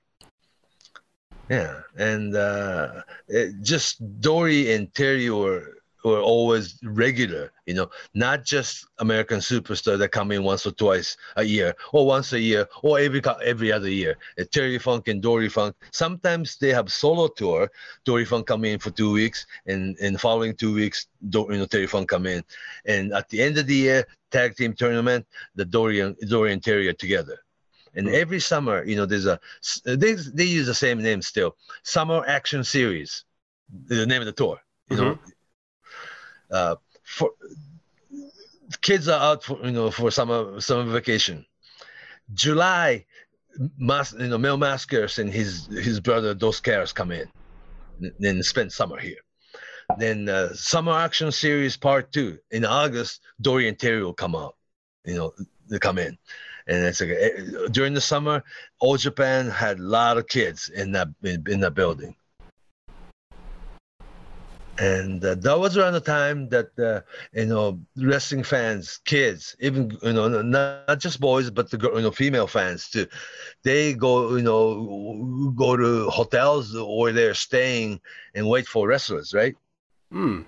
Yeah, 1.50 1.82
and 1.98 2.36
uh, 2.36 3.02
it, 3.28 3.62
just 3.64 4.22
Dory 4.22 4.74
and 4.74 4.94
Terry 4.94 5.30
were 5.30 5.79
were 6.04 6.22
always 6.22 6.80
regular. 6.84 7.52
You 7.66 7.76
know, 7.76 7.90
not 8.14 8.44
just 8.44 8.86
American 9.00 9.40
superstar 9.40 9.98
that 9.98 10.10
come 10.10 10.32
in 10.32 10.44
once 10.44 10.66
or 10.66 10.72
twice 10.72 11.18
a 11.36 11.44
year, 11.44 11.76
or 11.94 12.06
once 12.06 12.34
a 12.34 12.40
year, 12.40 12.68
or 12.84 13.00
every 13.00 13.22
every 13.44 13.72
other 13.72 13.90
year. 13.90 14.18
Uh, 14.40 14.44
Terry 14.52 14.80
Funk 14.80 15.08
and 15.08 15.22
Dory 15.22 15.50
Funk. 15.50 15.76
Sometimes 15.92 16.58
they 16.58 16.70
have 16.70 16.92
solo 16.92 17.28
tour. 17.28 17.70
Dory 18.06 18.26
Funk 18.26 18.48
come 18.48 18.66
in 18.66 18.80
for 18.80 18.92
two 18.92 19.12
weeks, 19.12 19.46
and 19.66 19.98
in 20.00 20.18
following 20.18 20.56
two 20.56 20.74
weeks, 20.74 21.08
Do, 21.30 21.48
you 21.50 21.58
know, 21.58 21.66
Terry 21.66 21.88
Funk 21.88 22.10
come 22.10 22.26
in, 22.26 22.44
and 22.86 23.14
at 23.14 23.30
the 23.30 23.42
end 23.42 23.58
of 23.58 23.68
the 23.68 23.76
year, 23.76 24.06
tag 24.32 24.56
team 24.56 24.74
tournament, 24.74 25.26
the 25.56 25.66
Dory 25.66 26.00
and 26.00 26.16
Dory 26.30 26.54
and 26.54 26.64
Terry 26.64 26.88
are 26.88 26.94
together. 26.94 27.40
And 27.96 28.08
Hmm. 28.08 28.16
every 28.16 28.40
summer, 28.40 28.84
you 28.84 28.96
know, 28.96 29.06
there's 29.06 29.26
a 29.26 29.40
they 29.84 30.14
they 30.14 30.44
use 30.46 30.68
the 30.68 30.74
same 30.76 31.02
name 31.02 31.22
still, 31.22 31.56
Summer 31.84 32.24
Action 32.28 32.64
Series, 32.64 33.26
the 33.88 34.06
name 34.06 34.22
of 34.22 34.28
the 34.28 34.32
tour. 34.32 34.60
You 34.90 34.98
know, 34.98 35.20
uh, 36.52 36.76
for 37.04 37.32
kids 38.82 39.08
are 39.08 39.20
out 39.20 39.44
for 39.44 39.60
you 39.64 39.72
know 39.72 39.92
for 39.92 40.12
summer 40.12 40.60
summer 40.62 40.92
vacation. 40.92 41.46
July, 42.34 43.06
mas, 43.78 44.14
you 44.14 44.28
know, 44.28 44.38
Mil 44.38 44.58
Mascaras 44.58 45.20
and 45.20 45.32
his 45.32 45.68
his 45.68 46.00
brother 46.00 46.34
Dos 46.34 46.60
Caras 46.60 46.94
come 46.94 47.12
in, 47.12 47.28
then 48.20 48.44
spend 48.44 48.72
summer 48.72 49.00
here. 49.00 49.18
Then 49.98 50.30
uh, 50.30 50.54
Summer 50.54 50.94
Action 50.94 51.32
Series 51.32 51.76
Part 51.76 52.12
Two 52.12 52.38
in 52.52 52.64
August, 52.66 53.22
Dory 53.42 53.68
and 53.68 53.78
Terry 53.80 54.04
will 54.04 54.14
come 54.14 54.36
out. 54.36 54.56
You 55.06 55.16
know, 55.16 55.34
they 55.70 55.80
come 55.80 55.98
in, 55.98 56.18
and 56.68 56.86
it's 56.86 57.02
like 57.02 57.10
eh, 57.10 57.68
during 57.72 57.94
the 57.94 58.02
summer, 58.02 58.44
All 58.80 58.98
Japan 58.98 59.50
had 59.50 59.80
a 59.80 59.84
lot 59.84 60.18
of 60.18 60.28
kids 60.28 60.70
in 60.70 60.92
that 60.92 61.08
in, 61.24 61.44
in 61.48 61.60
that 61.62 61.74
building. 61.74 62.16
And 64.80 65.24
uh, 65.26 65.36
that 65.36 65.60
was 65.60 65.78
around 65.78 65.94
the 65.94 66.00
time 66.00 66.48
that 66.50 66.78
uh, 66.80 67.02
you 67.34 67.48
know 67.48 67.80
wrestling 67.98 68.44
fans, 68.44 69.02
kids, 69.04 69.56
even 69.60 69.98
you 70.02 70.14
know 70.14 70.30
not, 70.30 70.46
not 70.88 71.00
just 71.00 71.20
boys 71.20 71.50
but 71.50 71.70
the 71.70 71.78
you 71.96 72.02
know 72.02 72.12
female 72.12 72.48
fans 72.48 72.90
too, 72.90 73.06
they 73.64 73.94
go 73.94 74.38
you 74.38 74.42
know 74.42 75.52
go 75.56 75.76
to 75.76 76.10
hotels 76.10 76.76
or 76.76 77.12
they're 77.12 77.34
staying 77.34 78.00
and 78.36 78.48
wait 78.48 78.68
for 78.68 78.88
wrestlers, 78.88 79.34
right? 79.34 79.56
Mm. 80.14 80.46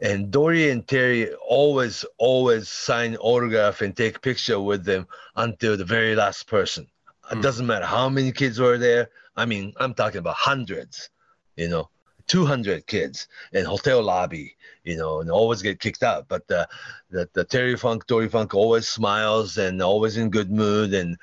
And 0.00 0.30
Dory 0.30 0.70
and 0.70 0.86
Terry 0.88 1.30
always, 1.46 2.06
always 2.16 2.70
sign 2.70 3.16
autograph 3.16 3.82
and 3.82 3.94
take 3.94 4.22
picture 4.22 4.58
with 4.58 4.84
them 4.84 5.06
until 5.36 5.76
the 5.76 5.84
very 5.84 6.16
last 6.16 6.46
person. 6.46 6.86
Hmm. 7.24 7.38
It 7.38 7.42
doesn't 7.42 7.66
matter 7.66 7.84
how 7.84 8.08
many 8.08 8.32
kids 8.32 8.58
were 8.58 8.78
there. 8.78 9.10
I 9.36 9.44
mean, 9.44 9.74
I'm 9.76 9.92
talking 9.92 10.18
about 10.18 10.36
hundreds, 10.36 11.10
you 11.56 11.68
know, 11.68 11.90
200 12.30 12.86
kids 12.86 13.26
in 13.52 13.64
hotel 13.64 14.00
lobby, 14.00 14.56
you 14.84 14.96
know, 14.96 15.20
and 15.20 15.28
always 15.32 15.62
get 15.62 15.80
kicked 15.80 16.04
out. 16.04 16.28
But 16.28 16.46
the, 16.46 16.68
the, 17.10 17.28
the 17.32 17.44
Terry 17.44 17.76
Funk, 17.76 18.06
Dory 18.06 18.28
Funk 18.28 18.54
always 18.54 18.86
smiles 18.86 19.58
and 19.58 19.82
always 19.82 20.16
in 20.16 20.30
good 20.30 20.48
mood. 20.48 20.94
And 20.94 21.18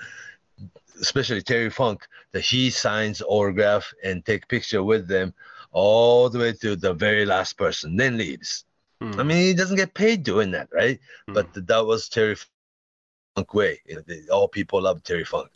especially 0.99 1.41
Terry 1.41 1.69
Funk, 1.69 2.05
that 2.33 2.41
he 2.41 2.69
signs 2.69 3.21
autograph 3.25 3.93
and 4.03 4.25
take 4.25 4.49
picture 4.49 4.83
with 4.83 5.07
them 5.07 5.33
all 5.71 6.29
the 6.29 6.39
way 6.39 6.51
to 6.51 6.75
the 6.75 6.93
very 6.93 7.25
last 7.25 7.57
person, 7.57 7.95
then 7.95 8.17
leaves. 8.17 8.65
Mm. 9.01 9.17
I 9.17 9.23
mean, 9.23 9.37
he 9.37 9.53
doesn't 9.53 9.77
get 9.77 9.93
paid 9.93 10.23
doing 10.23 10.51
that, 10.51 10.67
right? 10.73 10.99
Mm. 11.29 11.35
But 11.35 11.67
that 11.67 11.85
was 11.85 12.09
Terry 12.09 12.35
Funk 13.37 13.53
way. 13.53 13.79
You 13.85 13.95
know, 13.95 14.01
they, 14.05 14.27
all 14.27 14.49
people 14.49 14.81
love 14.81 15.03
Terry 15.03 15.23
Funk. 15.23 15.51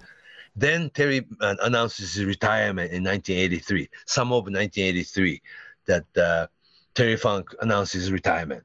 Then 0.56 0.89
Terry 0.89 1.26
uh, 1.39 1.56
announces 1.62 2.14
his 2.16 2.26
retirement 2.26 2.91
in 2.91 3.04
1983, 3.04 3.89
summer 4.06 4.36
of 4.36 4.43
1983, 4.43 5.41
that 5.88 6.18
uh, 6.18 6.47
Terry 6.93 7.16
Funk 7.16 7.49
announces 7.62 8.04
his 8.04 8.12
retirement. 8.12 8.64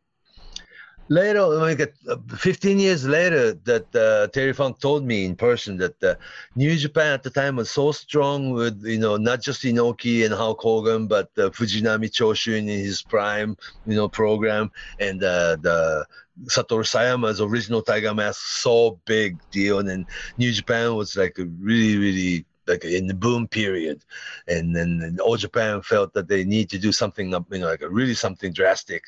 Later, 1.09 1.43
like 1.43 1.81
uh, 2.09 2.17
15 2.37 2.81
years 2.81 3.07
later, 3.07 3.53
that 3.53 3.95
uh, 3.95 4.27
Terry 4.33 4.53
Funk 4.53 4.81
told 4.81 5.05
me 5.05 5.25
in 5.25 5.37
person 5.37 5.77
that 5.77 6.03
uh, 6.03 6.17
New 6.57 6.77
Japan 6.77 7.13
at 7.13 7.23
the 7.23 7.31
time 7.31 7.57
was 7.57 7.71
so 7.71 7.93
strong 7.93 8.51
with 8.51 8.83
you 8.85 8.99
know 8.99 9.17
not 9.17 9.41
just 9.41 9.63
Inoki 9.63 10.25
and 10.25 10.35
Hulk 10.35 10.61
Hogan, 10.61 11.07
but 11.07 11.31
uh, 11.39 11.51
Fujinami 11.51 12.11
Choshu 12.11 12.59
in 12.59 12.67
his 12.67 13.03
prime, 13.03 13.57
you 13.87 13.95
know, 13.95 14.09
program 14.09 14.73
and 14.99 15.23
uh, 15.23 15.57
the 15.61 16.07
Satoru 16.45 16.85
Sayama's 16.85 17.41
original 17.41 17.83
Tiger 17.83 18.13
Mask, 18.13 18.41
so 18.41 19.01
big 19.05 19.39
deal. 19.51 19.79
And 19.79 19.89
then 19.89 20.07
New 20.39 20.53
Japan 20.53 20.95
was 20.97 21.17
like 21.17 21.39
a 21.39 21.45
really, 21.45 21.97
really 21.99 22.47
like 22.67 22.85
in 22.85 23.07
the 23.07 23.15
boom 23.15 23.47
period, 23.49 24.05
and 24.49 24.75
then 24.75 25.19
All 25.23 25.37
Japan 25.37 25.83
felt 25.83 26.13
that 26.15 26.29
they 26.29 26.45
need 26.45 26.69
to 26.71 26.79
do 26.79 26.93
something, 26.93 27.27
you 27.31 27.59
know, 27.59 27.67
like 27.67 27.83
a 27.83 27.89
really 27.89 28.15
something 28.15 28.53
drastic, 28.53 29.05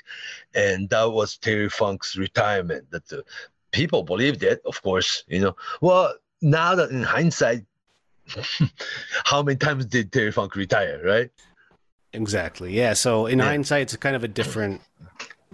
and 0.55 0.89
that 0.91 1.11
was 1.11 1.37
Terry 1.37 1.69
Funk's 1.69 2.17
retirement. 2.17 2.91
That 2.91 3.07
the 3.09 3.25
people 3.73 4.03
believed 4.03 4.43
it, 4.43 4.61
of 4.65 4.81
course, 4.83 5.25
you 5.29 5.41
know. 5.41 5.57
Well, 5.81 6.15
now 6.41 6.75
that 6.75 6.91
in 6.91 7.03
hindsight, 7.03 7.65
how 9.25 9.43
many 9.43 9.57
times 9.57 9.87
did 9.87 10.13
Terry 10.13 10.33
Funk 10.33 10.55
retire, 10.57 11.01
right? 11.05 11.31
Exactly. 12.13 12.73
Yeah. 12.73 12.95
So 12.95 13.27
in 13.27 13.39
Yeah. 13.39 13.47
hindsight, 13.47 13.83
it's 13.83 13.97
kind 13.97 14.17
of 14.17 14.25
a 14.25 14.29
different. 14.29 14.83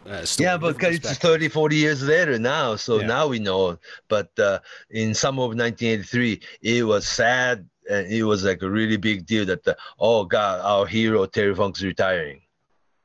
Uh, 0.07 0.23
story, 0.27 0.47
yeah, 0.47 0.59
but 0.59 0.77
it's 0.83 0.99
perspective. 0.99 1.17
30, 1.17 1.49
40 1.49 1.77
years 1.77 2.03
later 2.03 2.39
now. 2.39 2.77
So 2.77 3.01
Yeah. 3.01 3.07
now 3.07 3.27
we 3.27 3.39
know. 3.39 3.79
But 4.09 4.39
uh, 4.39 4.59
in 4.91 5.15
summer 5.15 5.45
of 5.45 5.55
1983, 5.57 6.41
it 6.61 6.83
was 6.87 7.09
sad 7.09 7.67
and 7.91 8.07
it 8.07 8.25
was 8.25 8.45
like 8.45 8.63
a 8.63 8.71
really 8.71 8.97
big 8.97 9.27
deal 9.27 9.45
that, 9.47 9.65
the, 9.65 9.77
oh 9.99 10.25
God, 10.25 10.61
our 10.61 10.87
hero 10.87 11.27
Terry 11.27 11.55
Funk's 11.55 11.83
retiring, 11.83 12.43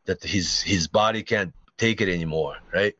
that 0.05 0.23
his 0.23 0.61
his 0.61 0.88
body 0.88 1.23
can't 1.23 1.53
take 1.77 2.01
it 2.01 2.09
anymore, 2.09 2.57
right? 2.73 2.95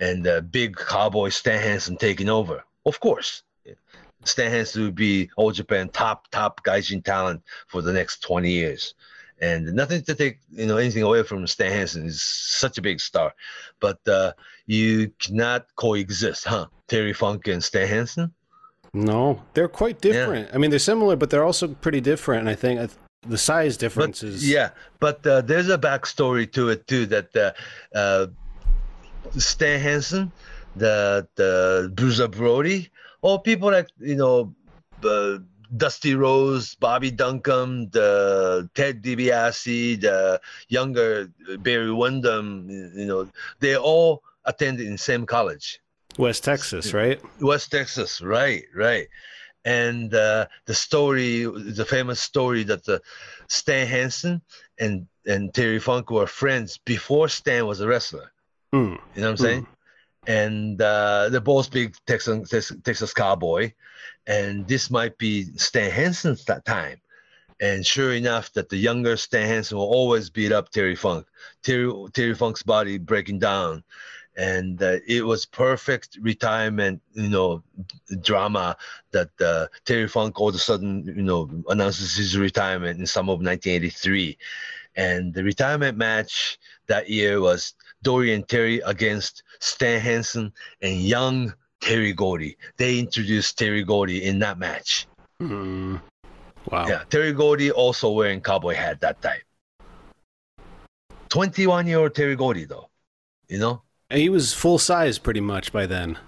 And 0.00 0.26
uh, 0.26 0.40
big 0.40 0.76
cowboy 0.76 1.28
Stan 1.30 1.60
Hansen 1.60 1.96
taking 1.96 2.28
over. 2.28 2.64
Of 2.84 3.00
course. 3.00 3.42
Stan 4.24 4.50
Hansen 4.50 4.84
would 4.84 4.94
be 4.94 5.30
All 5.36 5.52
Japan 5.52 5.88
top, 5.90 6.30
top 6.30 6.64
gaijin 6.64 7.04
talent 7.04 7.42
for 7.68 7.82
the 7.82 7.92
next 7.92 8.20
20 8.20 8.50
years. 8.50 8.94
And 9.40 9.74
nothing 9.74 10.02
to 10.04 10.14
take, 10.14 10.38
you 10.50 10.66
know, 10.66 10.78
anything 10.78 11.02
away 11.02 11.22
from 11.24 11.46
Stan 11.46 11.70
Hansen. 11.70 12.04
He's 12.04 12.22
such 12.22 12.78
a 12.78 12.82
big 12.82 13.00
star 13.00 13.34
but 13.84 14.00
uh, 14.08 14.32
you 14.66 15.10
cannot 15.18 15.66
coexist, 15.76 16.46
huh? 16.46 16.68
Terry 16.88 17.12
Funk 17.12 17.48
and 17.48 17.62
Stan 17.62 17.86
Hansen. 17.86 18.32
No, 18.94 19.42
they're 19.54 19.68
quite 19.68 20.00
different. 20.00 20.50
I 20.54 20.58
mean, 20.58 20.70
they're 20.70 20.78
similar, 20.78 21.16
but 21.16 21.28
they're 21.28 21.44
also 21.44 21.68
pretty 21.68 22.00
different. 22.00 22.40
And 22.40 22.48
I 22.48 22.54
think 22.54 22.90
the 23.26 23.36
size 23.36 23.76
difference 23.76 24.20
But 24.20 24.28
is. 24.28 24.48
yeah, 24.48 24.70
but 25.00 25.26
uh, 25.26 25.40
there's 25.40 25.68
a 25.68 25.76
backstory 25.76 26.50
to 26.52 26.68
it 26.68 26.86
too. 26.86 27.04
That 27.06 27.34
uh, 27.36 27.52
uh, 27.96 28.26
Stan 29.36 29.80
Hansen, 29.80 30.30
the 30.76 31.26
the 31.34 31.92
Bruiser 31.94 32.28
Brody, 32.28 32.90
or 33.20 33.42
people 33.42 33.72
like 33.72 33.88
you 33.98 34.14
know, 34.14 34.54
uh, 35.04 35.38
Dusty 35.76 36.14
Rhodes, 36.14 36.76
Bobby 36.76 37.10
Duncum, 37.10 37.90
the 37.90 38.70
Ted 38.74 39.02
DiBiase, 39.02 40.00
the 40.00 40.40
younger 40.68 41.32
Barry 41.58 41.92
Windham, 41.92 42.68
you 42.70 43.06
know, 43.06 43.28
they 43.58 43.76
all 43.76 44.22
attended 44.44 44.86
in 44.86 44.98
same 44.98 45.26
college. 45.26 45.80
West 46.18 46.44
Texas, 46.44 46.94
right? 46.94 47.20
West 47.40 47.70
Texas, 47.70 48.20
right, 48.20 48.64
right. 48.74 49.08
And 49.64 50.14
uh, 50.14 50.46
the 50.66 50.74
story, 50.74 51.44
the 51.44 51.86
famous 51.88 52.20
story 52.20 52.64
that 52.64 52.84
the 52.84 53.00
Stan 53.48 53.86
Hansen 53.86 54.42
and 54.78 55.06
and 55.26 55.54
Terry 55.54 55.78
Funk 55.78 56.10
were 56.10 56.26
friends 56.26 56.78
before 56.78 57.28
Stan 57.28 57.66
was 57.66 57.80
a 57.80 57.88
wrestler. 57.88 58.30
Hmm. 58.72 58.96
You 59.14 59.22
know 59.22 59.22
what 59.22 59.28
I'm 59.30 59.36
saying? 59.36 59.66
And 60.26 60.80
uh, 60.80 61.28
they're 61.30 61.40
both 61.40 61.70
big 61.70 61.94
Texas, 62.06 62.48
Texas 62.48 62.76
Texas 62.84 63.14
cowboy, 63.14 63.72
and 64.26 64.66
this 64.66 64.90
might 64.90 65.16
be 65.18 65.44
Stan 65.56 65.90
Hansen's 65.90 66.44
that 66.44 66.64
time. 66.64 67.00
And 67.60 67.86
sure 67.86 68.12
enough, 68.12 68.52
that 68.54 68.68
the 68.68 68.76
younger 68.76 69.16
Stan 69.16 69.46
Hansen 69.46 69.78
will 69.78 69.84
always 69.84 70.28
beat 70.28 70.52
up 70.52 70.70
Terry 70.70 70.96
Funk. 70.96 71.26
Terry 71.62 71.90
Terry 72.12 72.34
Funk's 72.34 72.62
body 72.62 72.98
breaking 72.98 73.38
down, 73.38 73.84
and 74.36 74.82
uh, 74.82 74.96
it 75.06 75.24
was 75.24 75.44
perfect 75.44 76.18
retirement, 76.20 77.00
you 77.12 77.28
know, 77.28 77.62
drama 78.20 78.76
that 79.12 79.30
uh, 79.40 79.66
Terry 79.84 80.08
Funk 80.08 80.40
all 80.40 80.48
of 80.48 80.54
a 80.54 80.58
sudden, 80.58 81.04
you 81.06 81.22
know, 81.22 81.48
announces 81.68 82.16
his 82.16 82.36
retirement 82.36 82.98
in 82.98 83.06
summer 83.06 83.32
of 83.32 83.40
1983, 83.40 84.36
and 84.96 85.34
the 85.34 85.44
retirement 85.44 85.96
match 85.96 86.58
that 86.86 87.08
year 87.08 87.40
was 87.40 87.74
Dory 88.02 88.34
and 88.34 88.46
Terry 88.46 88.80
against 88.80 89.42
Stan 89.60 90.00
Hansen 90.00 90.52
and 90.82 91.00
young 91.00 91.54
Terry 91.80 92.12
Gordy. 92.12 92.56
They 92.76 92.98
introduced 92.98 93.58
Terry 93.58 93.84
Gordy 93.84 94.24
in 94.24 94.38
that 94.40 94.58
match. 94.58 95.06
Hmm. 95.40 95.96
Wow. 96.70 96.86
Yeah, 96.88 97.04
Terry 97.10 97.32
Gordy 97.32 97.70
also 97.70 98.10
wearing 98.10 98.40
cowboy 98.40 98.74
hat 98.74 99.00
that 99.00 99.20
time. 99.20 99.40
21 101.28 101.86
year 101.86 101.98
old 101.98 102.14
Terry 102.14 102.36
Gordy 102.36 102.64
though, 102.64 102.88
you 103.48 103.58
know. 103.58 103.82
He 104.10 104.28
was 104.28 104.52
full 104.52 104.78
size 104.78 105.18
pretty 105.18 105.40
much 105.40 105.72
by 105.72 105.86
then. 105.86 106.18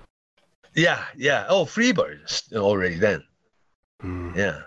Yeah, 0.74 1.04
yeah. 1.16 1.46
Oh, 1.48 1.64
Freebird 1.64 2.52
already 2.54 2.96
then. 2.96 3.24
Hmm. 4.00 4.32
Yeah. 4.36 4.60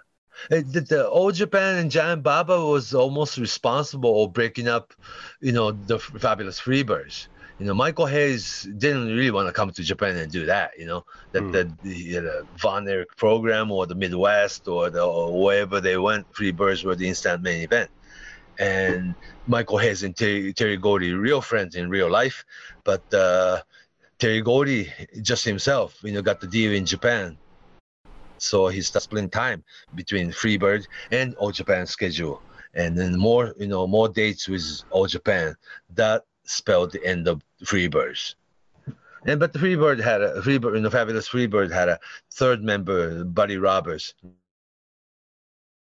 Uh, 0.51 0.61
The, 0.71 0.81
the 0.81 1.07
old 1.07 1.35
Japan 1.35 1.77
and 1.77 1.91
Giant 1.91 2.23
Baba 2.23 2.65
was 2.65 2.93
almost 2.93 3.37
responsible 3.37 4.25
for 4.25 4.31
breaking 4.31 4.67
up, 4.67 4.93
you 5.41 5.51
know, 5.51 5.71
the 5.71 5.99
fabulous 5.99 6.59
Freebirds. 6.59 7.27
You 7.59 7.65
know, 7.65 7.73
Michael 7.73 8.05
Hayes 8.05 8.69
didn't 8.77 9.07
really 9.07 9.31
want 9.31 9.49
to 9.49 9.53
come 9.53 9.69
to 9.69 9.83
Japan 9.83 10.15
and 10.15 10.31
do 10.31 10.45
that. 10.45 10.71
You 10.79 10.85
know, 10.85 11.05
that 11.33 11.41
the, 11.51 11.71
the, 11.83 12.13
the 12.13 12.47
Von 12.57 12.87
Erich 12.87 13.15
program 13.17 13.69
or 13.69 13.85
the 13.85 13.95
Midwest 13.95 14.67
or 14.69 14.89
the 14.89 15.03
or 15.03 15.43
wherever 15.43 15.81
they 15.81 15.97
went, 15.97 16.31
Freebirds 16.31 16.85
were 16.85 16.95
the 16.95 17.09
instant 17.09 17.43
main 17.43 17.61
event. 17.61 17.91
And 18.59 19.15
Michael 19.47 19.77
Hayes 19.77 20.03
and 20.03 20.15
Terry, 20.15 20.53
Terry 20.53 20.77
Gordy, 20.77 21.13
real 21.13 21.41
friends 21.41 21.75
in 21.75 21.89
real 21.89 22.09
life, 22.09 22.45
but 22.83 23.01
uh, 23.13 23.61
Terry 24.19 24.41
Gordy 24.41 24.91
just 25.21 25.45
himself, 25.45 25.97
you 26.03 26.11
know, 26.11 26.21
got 26.21 26.41
the 26.41 26.47
deal 26.47 26.73
in 26.73 26.85
Japan. 26.85 27.37
So 28.37 28.67
he 28.67 28.81
started 28.81 29.05
splitting 29.05 29.29
time 29.29 29.63
between 29.95 30.31
Freebird 30.31 30.85
and 31.11 31.35
All 31.35 31.51
Japan 31.51 31.85
schedule. 31.85 32.41
And 32.73 32.97
then 32.97 33.17
more, 33.17 33.53
you 33.57 33.67
know, 33.67 33.87
more 33.87 34.09
dates 34.09 34.47
with 34.47 34.83
All 34.91 35.07
Japan. 35.07 35.55
That 35.95 36.25
spelled 36.43 36.91
the 36.91 37.03
end 37.05 37.27
of 37.27 37.41
Freebirds. 37.63 38.35
And 39.25 39.39
but 39.39 39.53
the 39.53 39.59
Freebird 39.59 40.01
had 40.01 40.21
a 40.21 40.41
Freebird, 40.41 40.75
you 40.75 40.81
know, 40.81 40.89
fabulous 40.89 41.27
Freebird 41.27 41.71
had 41.71 41.89
a 41.89 41.99
third 42.31 42.61
member, 42.61 43.23
Buddy 43.23 43.57
Roberts. 43.57 44.13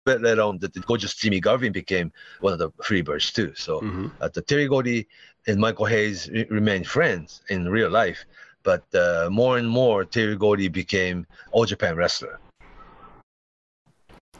But 0.06 0.22
later 0.22 0.42
on, 0.44 0.60
that 0.60 0.74
the 0.74 0.82
gorgeous 0.82 1.16
Jimmy 1.16 1.40
Garvin 1.40 1.72
became 1.72 2.12
one 2.40 2.54
of 2.54 2.60
the 2.60 2.70
Freebirds 2.84 3.34
too. 3.34 3.54
So 3.56 3.82
Mhm. 3.82 4.12
uh, 4.22 4.30
the 4.30 4.42
Terry 4.42 4.68
Gordy 4.68 5.08
and 5.48 5.60
Michael 5.60 5.86
Hayes 5.88 6.30
re- 6.32 6.46
remained 6.50 6.88
friends 6.88 7.42
in 7.50 7.68
real 7.68 7.90
life, 7.90 8.24
but 8.64 8.84
uh, 8.94 9.28
more 9.32 9.58
and 9.58 9.68
more 9.68 10.06
Terry 10.06 10.36
Gordy 10.36 10.68
became 10.68 11.26
All 11.52 11.66
Japan 11.66 11.96
wrestler. 11.96 12.40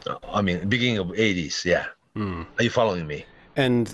Uh, 0.06 0.16
I 0.32 0.40
mean, 0.40 0.68
beginning 0.68 0.98
of 0.98 1.08
'80s. 1.08 1.64
Yeah, 1.64 1.86
Hmm. 2.14 2.42
are 2.58 2.62
you 2.64 2.70
following 2.70 3.06
me? 3.08 3.26
And 3.56 3.92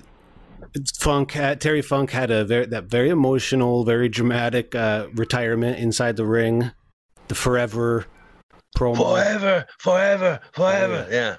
Funk 0.98 1.32
had 1.32 1.58
Terry 1.60 1.80
Funk 1.80 2.10
had 2.10 2.30
a 2.30 2.44
very 2.44 2.66
that 2.66 2.84
very 2.84 3.08
emotional, 3.08 3.84
very 3.84 4.10
dramatic 4.10 4.74
uh, 4.74 5.06
retirement 5.14 5.78
inside 5.78 6.16
the 6.16 6.26
ring. 6.26 6.72
The 7.28 7.34
forever 7.34 8.04
promo. 8.76 8.96
Forever, 8.96 9.66
forever, 9.78 10.40
forever. 10.52 11.06
Oh, 11.08 11.14
yeah. 11.14 11.36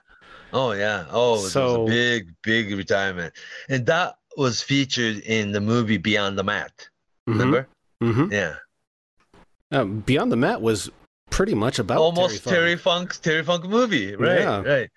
Oh 0.53 0.71
yeah. 0.73 1.05
Oh, 1.09 1.39
it 1.39 1.43
was 1.43 1.51
So- 1.51 1.83
a 1.83 1.87
big, 1.87 2.29
big 2.43 2.71
retirement, 2.75 3.33
and 3.69 3.85
that 3.87 4.15
was 4.37 4.61
featured 4.61 5.17
in 5.19 5.51
the 5.51 5.61
movie 5.61 5.97
Beyond 5.97 6.37
the 6.37 6.43
Mat. 6.43 6.87
Mhm. 7.27 7.33
Remember? 7.33 7.67
Mhm. 8.01 8.31
Yeah. 8.31 8.55
Uh, 9.71 9.85
Beyond 9.85 10.31
the 10.31 10.35
Mat 10.37 10.61
was 10.61 10.89
pretty 11.29 11.53
much 11.55 11.79
about 11.79 11.97
almost 11.97 12.43
Terry, 12.43 12.55
Terry, 12.55 12.75
Funk. 12.75 12.83
Funk's 13.09 13.19
Terry 13.19 13.43
Funk 13.43 13.65
movie, 13.65 14.15
right? 14.15 14.39
Yeah. 14.39 14.61
Right. 14.61 14.89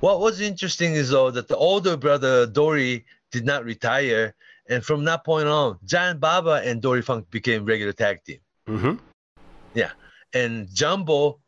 What 0.00 0.20
was 0.20 0.40
interesting 0.40 0.94
is 0.94 1.10
though 1.10 1.30
that 1.30 1.48
the 1.48 1.56
older 1.56 1.96
brother 1.96 2.46
Dory 2.46 3.04
did 3.32 3.44
not 3.46 3.64
retire, 3.64 4.34
and 4.68 4.84
from 4.84 5.04
that 5.04 5.24
point 5.24 5.48
on, 5.48 5.78
Giant 5.84 6.20
Baba 6.20 6.60
and 6.64 6.80
Dory 6.82 7.02
Funk 7.02 7.30
became 7.30 7.64
regular 7.64 7.92
tag 7.92 8.22
team, 8.24 8.40
Mhm. 8.68 8.98
Yeah, 9.74 9.92
and 10.32 10.68
Jumbo 10.72 11.40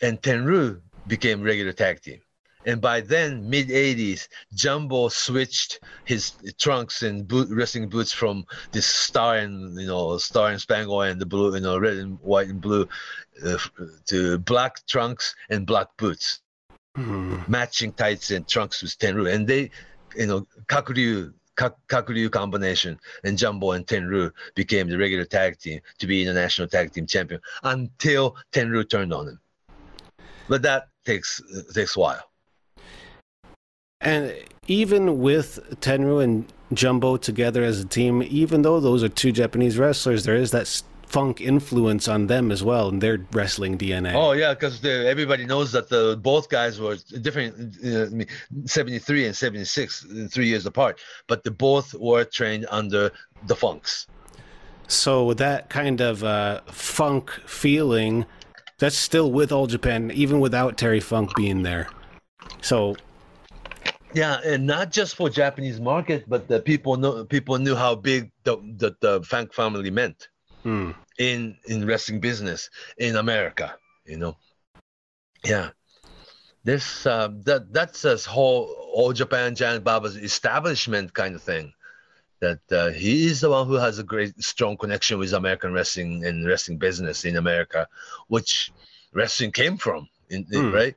and 0.00 0.20
Tenryu 0.22 0.80
became 1.06 1.42
regular 1.42 1.72
tag 1.72 2.00
team. 2.02 2.20
And 2.66 2.80
by 2.80 3.00
then, 3.00 3.48
mid 3.48 3.68
'80s, 3.68 4.28
Jumbo 4.54 5.08
switched 5.08 5.80
his 6.04 6.32
trunks 6.58 7.02
and 7.02 7.28
boot, 7.28 7.48
wrestling 7.50 7.88
boots 7.88 8.12
from 8.12 8.44
this 8.72 8.86
star 8.86 9.36
and 9.36 9.78
you 9.78 9.86
know 9.86 10.16
star 10.18 10.50
and 10.50 10.60
spangle 10.60 11.02
and 11.02 11.20
the 11.20 11.26
blue, 11.26 11.54
you 11.54 11.60
know, 11.60 11.78
red 11.78 11.96
and 11.96 12.18
white 12.20 12.48
and 12.48 12.60
blue, 12.60 12.88
uh, 13.44 13.58
to 14.06 14.38
black 14.38 14.86
trunks 14.86 15.34
and 15.50 15.66
black 15.66 15.88
boots 15.98 16.40
Hmm. 16.96 17.42
matching 17.48 17.92
tights 17.92 18.30
and 18.30 18.46
trunks 18.46 18.80
with 18.80 18.96
Tenryu, 18.98 19.34
and 19.34 19.48
they, 19.48 19.68
you 20.14 20.26
know, 20.26 20.46
Kakuryu, 20.66 21.34
Ka- 21.56 21.74
Kakuryu 21.88 22.30
combination 22.30 23.00
and 23.24 23.36
Jumbo 23.36 23.72
and 23.72 23.84
Tenryu 23.84 24.30
became 24.54 24.88
the 24.88 24.96
regular 24.96 25.24
tag 25.24 25.58
team 25.58 25.80
to 25.98 26.06
be 26.06 26.22
international 26.22 26.68
tag 26.68 26.92
team 26.92 27.06
champion 27.06 27.40
until 27.64 28.36
Tenryu 28.52 28.88
turned 28.88 29.12
on 29.12 29.26
him. 29.28 29.40
But 30.48 30.62
that 30.62 30.88
takes 31.04 31.40
uh, 31.40 31.62
takes 31.72 31.96
a 31.96 32.00
while. 32.00 32.22
And 34.04 34.34
even 34.68 35.20
with 35.20 35.58
Tenryu 35.80 36.22
and 36.22 36.52
Jumbo 36.72 37.16
together 37.16 37.62
as 37.62 37.80
a 37.80 37.86
team, 37.86 38.22
even 38.22 38.62
though 38.62 38.80
those 38.80 39.02
are 39.02 39.08
two 39.08 39.32
Japanese 39.32 39.78
wrestlers, 39.78 40.24
there 40.24 40.36
is 40.36 40.50
that 40.52 40.82
funk 41.06 41.40
influence 41.40 42.08
on 42.08 42.26
them 42.26 42.50
as 42.50 42.64
well 42.64 42.88
and 42.88 43.00
their 43.00 43.24
wrestling 43.32 43.78
DNA. 43.78 44.12
Oh 44.14 44.32
yeah, 44.32 44.52
because 44.52 44.84
everybody 44.84 45.46
knows 45.46 45.70
that 45.72 45.88
the 45.88 46.18
both 46.20 46.48
guys 46.48 46.80
were 46.80 46.96
different, 47.20 47.76
uh, 47.84 48.10
mean, 48.10 48.26
73 48.64 49.26
and 49.26 49.36
76, 49.36 50.04
uh, 50.04 50.26
three 50.30 50.48
years 50.48 50.66
apart, 50.66 50.98
but 51.28 51.44
they 51.44 51.50
both 51.50 51.94
were 51.94 52.24
trained 52.24 52.66
under 52.70 53.12
the 53.46 53.54
Funks. 53.54 54.06
So 54.88 55.34
that 55.34 55.70
kind 55.70 56.00
of 56.00 56.24
uh, 56.24 56.60
funk 56.66 57.30
feeling, 57.46 58.26
that's 58.78 58.96
still 58.96 59.30
with 59.30 59.52
All 59.52 59.66
Japan, 59.66 60.10
even 60.10 60.40
without 60.40 60.76
Terry 60.76 61.00
Funk 61.00 61.34
being 61.36 61.62
there. 61.62 61.88
So 62.60 62.96
Yeah, 64.14 64.40
and 64.44 64.66
not 64.66 64.92
just 64.92 65.16
for 65.16 65.28
Japanese 65.28 65.80
market, 65.80 66.28
but 66.28 66.46
the 66.46 66.60
people 66.60 66.96
know 66.96 67.24
people 67.24 67.58
knew 67.58 67.74
how 67.74 67.96
big 67.96 68.30
the 68.44 68.56
the, 68.56 68.96
the 69.00 69.22
Funk 69.22 69.52
family 69.52 69.90
meant 69.90 70.28
hmm, 70.62 70.92
in 71.18 71.56
in 71.66 71.86
wrestling 71.86 72.20
business 72.20 72.70
in 72.96 73.16
America. 73.16 73.76
You 74.06 74.18
know, 74.18 74.36
yeah. 75.44 75.70
This 76.62 77.04
uh, 77.06 77.28
that 77.44 77.72
that's 77.72 78.02
this 78.02 78.24
whole 78.24 78.72
all 78.94 79.12
Japan 79.12 79.54
Giant 79.54 79.84
Baba's 79.84 80.16
establishment 80.16 81.12
kind 81.12 81.34
of 81.34 81.42
thing. 81.42 81.72
That 82.40 82.60
uh, 82.70 82.90
he 82.90 83.26
is 83.26 83.40
the 83.40 83.50
one 83.50 83.66
who 83.66 83.74
has 83.74 83.98
a 83.98 84.04
great 84.04 84.42
strong 84.42 84.76
connection 84.76 85.18
with 85.18 85.32
American 85.32 85.72
wrestling 85.72 86.24
and 86.24 86.46
wrestling 86.46 86.78
business 86.78 87.24
in 87.24 87.36
America, 87.36 87.88
which 88.28 88.72
wrestling 89.12 89.52
came 89.52 89.76
from, 89.76 90.08
in, 90.30 90.44
Hmm. 90.44 90.72
right? 90.72 90.96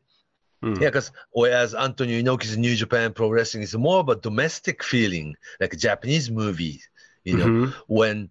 Hmm. 0.61 0.75
Yeah, 0.75 0.87
because 0.89 1.11
whereas 1.31 1.73
Antonio 1.75 2.21
Inoki's 2.21 2.57
New 2.57 2.75
Japan 2.75 3.13
Pro 3.13 3.29
Wrestling 3.29 3.63
is 3.63 3.75
more 3.75 3.99
of 3.99 4.09
a 4.09 4.15
domestic 4.15 4.83
feeling, 4.83 5.35
like 5.59 5.73
a 5.73 5.77
Japanese 5.77 6.29
movie, 6.29 6.81
you 7.23 7.35
know, 7.37 7.47
Mhm. 7.47 7.73
when 7.87 8.29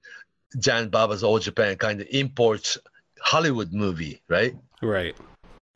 Giant 0.58 0.90
Baba's 0.90 1.22
All 1.22 1.38
Japan 1.38 1.76
kind 1.76 2.00
of 2.00 2.06
imports 2.10 2.78
Hollywood 3.20 3.72
movie, 3.72 4.22
right? 4.28 4.54
right. 4.82 5.16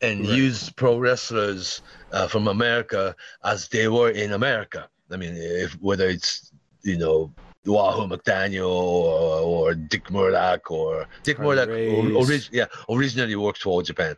And 0.03 0.21
Right. 0.21 0.37
use 0.39 0.71
pro 0.71 0.99
wrestlers 0.99 1.83
uh, 2.13 2.27
from 2.27 2.49
America 2.49 3.15
as 3.45 3.69
they 3.69 3.89
were 3.89 4.11
in 4.11 4.33
America. 4.33 4.89
I 5.11 5.17
mean, 5.17 5.35
if 5.37 5.73
whether 5.81 6.09
it's 6.09 6.51
you 6.83 6.97
know 6.97 7.33
Wahoo 7.67 8.07
McDaniel 8.07 8.69
or, 8.69 9.41
or 9.41 9.75
Dick 9.75 10.11
Murdoch 10.11 10.71
or 10.71 11.07
Dick 11.23 11.37
Harley 11.37 11.57
Murdoch 11.57 11.69
Race. 11.69 12.17
orig- 12.17 12.49
yeah, 12.53 12.67
originally 12.89 13.37
worked 13.37 13.63
for 13.63 13.71
All 13.71 13.83
Japan. 13.83 14.17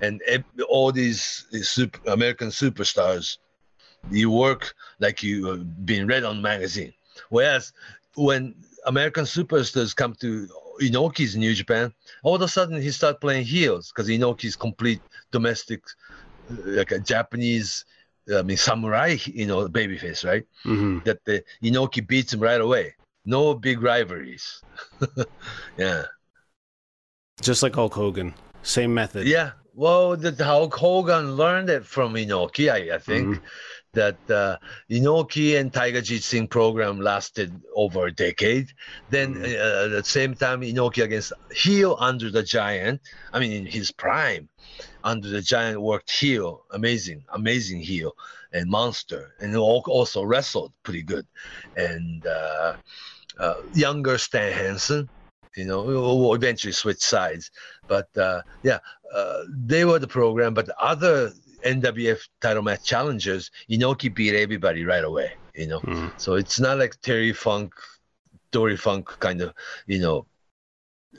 And 0.00 0.20
all 0.68 0.92
these, 0.92 1.46
these 1.52 1.68
super, 1.68 1.98
American 2.10 2.48
superstars, 2.48 3.38
you 4.10 4.30
work 4.30 4.74
like 4.98 5.22
you 5.22 5.48
uh, 5.48 5.56
being 5.84 6.06
read 6.06 6.24
on 6.24 6.42
magazine. 6.42 6.92
Whereas 7.30 7.72
when 8.14 8.54
American 8.86 9.24
superstars 9.24 9.94
come 9.94 10.14
to 10.16 10.48
Inoki's 10.80 11.36
New 11.36 11.54
Japan, 11.54 11.92
all 12.24 12.34
of 12.34 12.42
a 12.42 12.48
sudden 12.48 12.80
he 12.80 12.90
start 12.90 13.20
playing 13.20 13.44
heels 13.44 13.92
because 13.92 14.08
Inoki's 14.08 14.56
complete 14.56 15.00
domestic, 15.30 15.82
uh, 16.50 16.56
like 16.64 16.90
a 16.92 16.98
Japanese, 16.98 17.84
I 18.36 18.42
mean 18.42 18.56
samurai, 18.56 19.16
you 19.26 19.46
know, 19.46 19.68
babyface, 19.68 20.24
right? 20.24 20.44
hmm 20.64 20.98
That 21.04 21.24
the 21.24 21.42
Inoki 21.62 22.06
beats 22.06 22.32
him 22.32 22.40
right 22.40 22.60
away. 22.60 22.94
No 23.24 23.54
big 23.54 23.82
rivalries. 23.82 24.62
yeah, 25.78 26.04
Just 27.40 27.62
like 27.62 27.74
Hulk 27.74 27.94
Hogan, 27.94 28.34
same 28.62 28.92
method. 28.94 29.26
yeah. 29.26 29.52
Well, 29.74 30.16
the 30.16 30.30
the 30.30 30.44
Hulk 30.44 30.74
Hogan 30.74 31.36
learned 31.36 31.70
it 31.70 31.86
from 31.86 32.14
Inoki, 32.14 32.70
I, 32.70 32.94
I 32.94 32.98
think. 32.98 33.40
That 33.94 34.16
uh, 34.30 34.56
Inoki 34.90 35.58
and 35.60 35.70
Tiger 35.72 36.00
Jeet 36.00 36.22
Singh 36.22 36.48
program 36.48 36.98
lasted 37.00 37.52
over 37.74 38.06
a 38.06 38.12
decade. 38.12 38.68
Then 39.10 39.34
Mhm. 39.34 39.44
uh, 39.44 39.84
at 39.84 39.90
the 39.90 40.04
same 40.04 40.34
time, 40.34 40.60
Inoki 40.62 41.02
against 41.04 41.32
heel 41.54 41.96
Andre 42.00 42.30
the 42.30 42.42
Giant. 42.42 43.00
I 43.34 43.38
mean, 43.40 43.52
in 43.52 43.66
his 43.66 43.90
prime, 43.92 44.48
Andre 45.04 45.30
the 45.30 45.42
Giant 45.42 45.80
worked 45.80 46.10
heel, 46.10 46.64
amazing, 46.70 47.24
amazing 47.30 47.80
heel 47.80 48.12
and 48.52 48.68
monster, 48.70 49.34
and 49.40 49.56
also 49.56 50.22
wrestled 50.22 50.72
pretty 50.82 51.02
good. 51.02 51.26
And 51.76 52.26
uh, 52.26 52.76
uh, 53.38 53.54
younger 53.74 54.18
Stan 54.18 54.52
Hansen, 54.52 55.08
you 55.56 55.64
know, 55.64 55.82
who 55.82 56.34
eventually 56.34 56.72
switched 56.72 57.02
sides. 57.02 57.50
But 57.88 58.14
uh, 58.16 58.42
yeah, 58.62 58.78
uh, 59.14 59.42
they 59.48 59.84
were 59.84 59.98
the 59.98 60.08
program. 60.08 60.54
But 60.54 60.68
other 60.78 61.32
NWF 61.64 62.20
title 62.40 62.62
match 62.62 62.84
challengers, 62.84 63.50
Inoki 63.70 64.12
beat 64.14 64.34
everybody 64.34 64.84
right 64.84 65.04
away. 65.04 65.32
You 65.54 65.66
know, 65.66 65.80
Mhm. 65.80 66.12
so 66.20 66.34
it's 66.34 66.58
not 66.58 66.78
like 66.78 67.00
Terry 67.02 67.32
Funk, 67.32 67.74
Dory 68.52 68.76
Funk 68.76 69.06
kind 69.20 69.42
of, 69.42 69.52
you 69.86 70.00
know, 70.00 70.26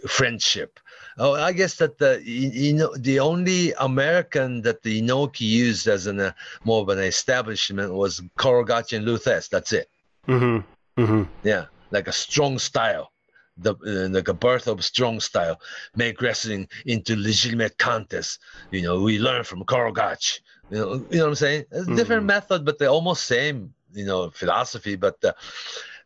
friendship. 0.08 0.80
Oh, 1.18 1.34
I 1.34 1.52
guess 1.54 1.76
that 1.76 1.98
the 1.98 2.22
you, 2.24 2.74
know 2.74 2.96
the 2.98 3.20
only 3.20 3.74
American 3.74 4.62
that 4.64 4.82
the 4.82 5.02
Inoki 5.02 5.42
used 5.42 5.88
as 5.88 6.08
an 6.08 6.20
uh, 6.20 6.32
more 6.64 6.82
of 6.82 6.90
an 6.90 7.00
establishment 7.00 7.94
was 7.94 8.22
Karl 8.38 8.64
Gotch 8.64 8.94
and 8.94 9.06
Lou 9.06 9.18
Thesz. 9.18 9.50
That's 9.50 9.74
it. 9.74 9.90
hmm 10.26 10.60
hmm 10.98 11.24
Yeah, 11.44 11.66
like 11.92 12.08
a 12.08 12.12
strong 12.12 12.58
style, 12.58 13.12
the 13.58 13.76
uh, 13.76 14.10
like 14.10 14.28
a 14.28 14.34
birth 14.34 14.68
of 14.68 14.84
strong 14.84 15.20
style, 15.20 15.60
make 15.96 16.22
wrestling 16.22 16.68
into 16.86 17.16
legitimate 17.16 17.78
contest. 17.78 18.40
You 18.72 18.82
know, 18.82 19.02
we 19.02 19.20
learn 19.20 19.44
from 19.44 19.64
Karl 19.66 19.92
Gotch. 19.92 20.42
You 20.70 20.78
know, 20.78 20.94
you 21.12 21.18
know 21.18 21.26
what 21.26 21.30
I'm 21.30 21.36
saying? 21.36 21.66
It's 21.72 21.88
different 21.90 22.26
method, 22.26 22.66
but 22.66 22.80
they're 22.80 22.90
almost 22.90 23.26
same. 23.26 23.74
You 23.94 24.06
know, 24.06 24.32
philosophy. 24.32 24.96
But 24.96 25.24
uh, 25.24 25.34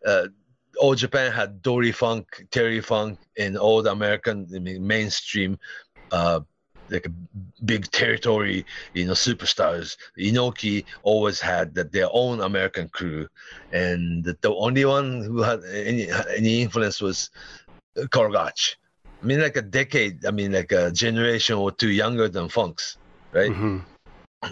uh, 0.05 0.27
all 0.79 0.95
Japan 0.95 1.31
had 1.31 1.61
Dory 1.61 1.91
Funk, 1.91 2.45
Terry 2.51 2.81
Funk, 2.81 3.19
and 3.37 3.57
all 3.57 3.81
the 3.81 3.91
American 3.91 4.47
I 4.55 4.59
mean, 4.59 4.85
mainstream. 4.85 5.57
Uh, 6.11 6.41
like 6.89 7.05
a 7.05 7.11
big 7.65 7.89
territory, 7.91 8.65
you 8.93 9.05
know, 9.05 9.11
superstars. 9.11 9.97
Inoki 10.17 10.85
always 11.03 11.39
had 11.41 11.75
that 11.75 11.91
their 11.91 12.07
own 12.11 12.39
American 12.39 12.87
crew, 12.89 13.27
and 13.73 14.23
the, 14.23 14.55
only 14.55 14.85
one 14.85 15.21
who 15.21 15.41
had 15.41 15.63
any 15.65 16.09
any 16.35 16.61
influence 16.61 17.01
was 17.01 17.29
Karl 18.09 18.31
Gotch. 18.31 18.77
I 19.21 19.25
mean, 19.25 19.41
like 19.41 19.57
a 19.57 19.61
decade. 19.61 20.25
I 20.25 20.31
mean, 20.31 20.53
like 20.53 20.71
a 20.71 20.91
generation 20.91 21.55
or 21.55 21.71
two 21.71 21.89
younger 21.89 22.29
than 22.29 22.49
Funk's, 22.49 22.97
right? 23.33 23.51
hmm 23.51 23.79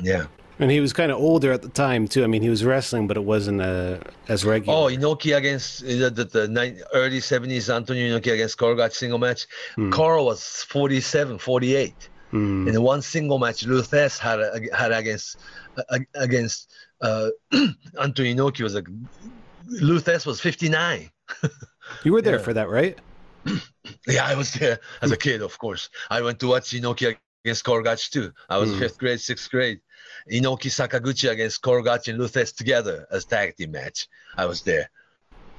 Yeah. 0.02 0.26
And 0.60 0.72
he 0.72 0.80
was 0.80 0.93
kind 0.93 1.12
of 1.12 1.18
older 1.18 1.51
at 1.51 1.62
the 1.62 1.70
time 1.70 2.08
too. 2.08 2.24
I 2.24 2.28
mean, 2.28 2.41
he 2.41 2.49
was 2.49 2.64
wrestling, 2.64 3.08
but 3.08 3.18
it 3.18 3.24
wasn't 3.24 3.62
uh, 3.62 3.97
as 4.30 4.45
regular. 4.45 4.78
Oh, 4.78 4.84
Inoki 4.86 5.36
against 5.36 5.84
uh, 5.84 6.10
the, 6.10 6.30
the, 6.32 6.47
nine, 6.47 6.82
early 6.93 7.20
70s, 7.20 7.74
Antonio 7.74 8.18
Inoki 8.18 8.32
against 8.32 8.58
Karl 8.58 8.76
Gotch 8.76 8.93
single 8.93 9.20
match. 9.20 9.47
Hmm. 9.76 9.91
Koro 9.91 10.24
was 10.24 10.64
47, 10.70 11.38
48. 11.39 12.10
Mm. 12.32 12.68
In 12.68 12.82
one 12.82 13.01
single 13.01 13.38
match, 13.39 13.66
Lou 13.66 13.82
Thesz 13.82 14.18
had 14.18 14.39
had 14.74 14.91
against 14.91 15.38
uh, 15.78 15.99
against 16.16 16.74
uh, 17.01 17.30
Antonio 18.01 18.36
Inoki 18.36 18.62
was 18.62 18.74
like 18.74 18.88
Lou 19.68 19.99
Thesz 19.99 20.26
was 20.26 20.41
59. 20.41 21.10
You 22.03 22.14
were 22.14 22.22
there 22.22 22.38
yeah. 22.38 22.41
for 22.41 22.53
that, 22.53 22.70
right? 22.70 22.97
Yeah, 24.08 24.26
I 24.26 24.34
was 24.34 24.53
there 24.53 24.80
as 25.03 25.12
a 25.12 25.18
kid, 25.18 25.43
of 25.43 25.58
course. 25.60 25.89
I 26.10 26.22
went 26.22 26.39
to 26.39 26.47
watch 26.47 26.72
Inoki 26.72 27.16
against 27.46 27.64
Karl 27.64 27.84
Gotch 27.84 28.10
too. 28.12 28.32
I 28.50 28.58
was 28.58 28.72
Hmm. 28.72 28.80
fifth 28.80 28.98
grade, 28.98 29.22
sixth 29.22 29.50
grade. 29.52 29.80
Inoki 30.32 30.70
Sakaguchi 30.72 31.30
against 31.30 31.62
Karl 31.62 31.84
Gotch 31.84 32.08
and 32.08 32.18
Lou 32.18 32.28
Thesz 32.28 32.52
together 32.56 33.06
as 33.12 33.26
tag 33.26 33.56
team 33.56 33.72
match. 33.72 34.08
I 34.36 34.46
was 34.48 34.62
there. 34.64 34.89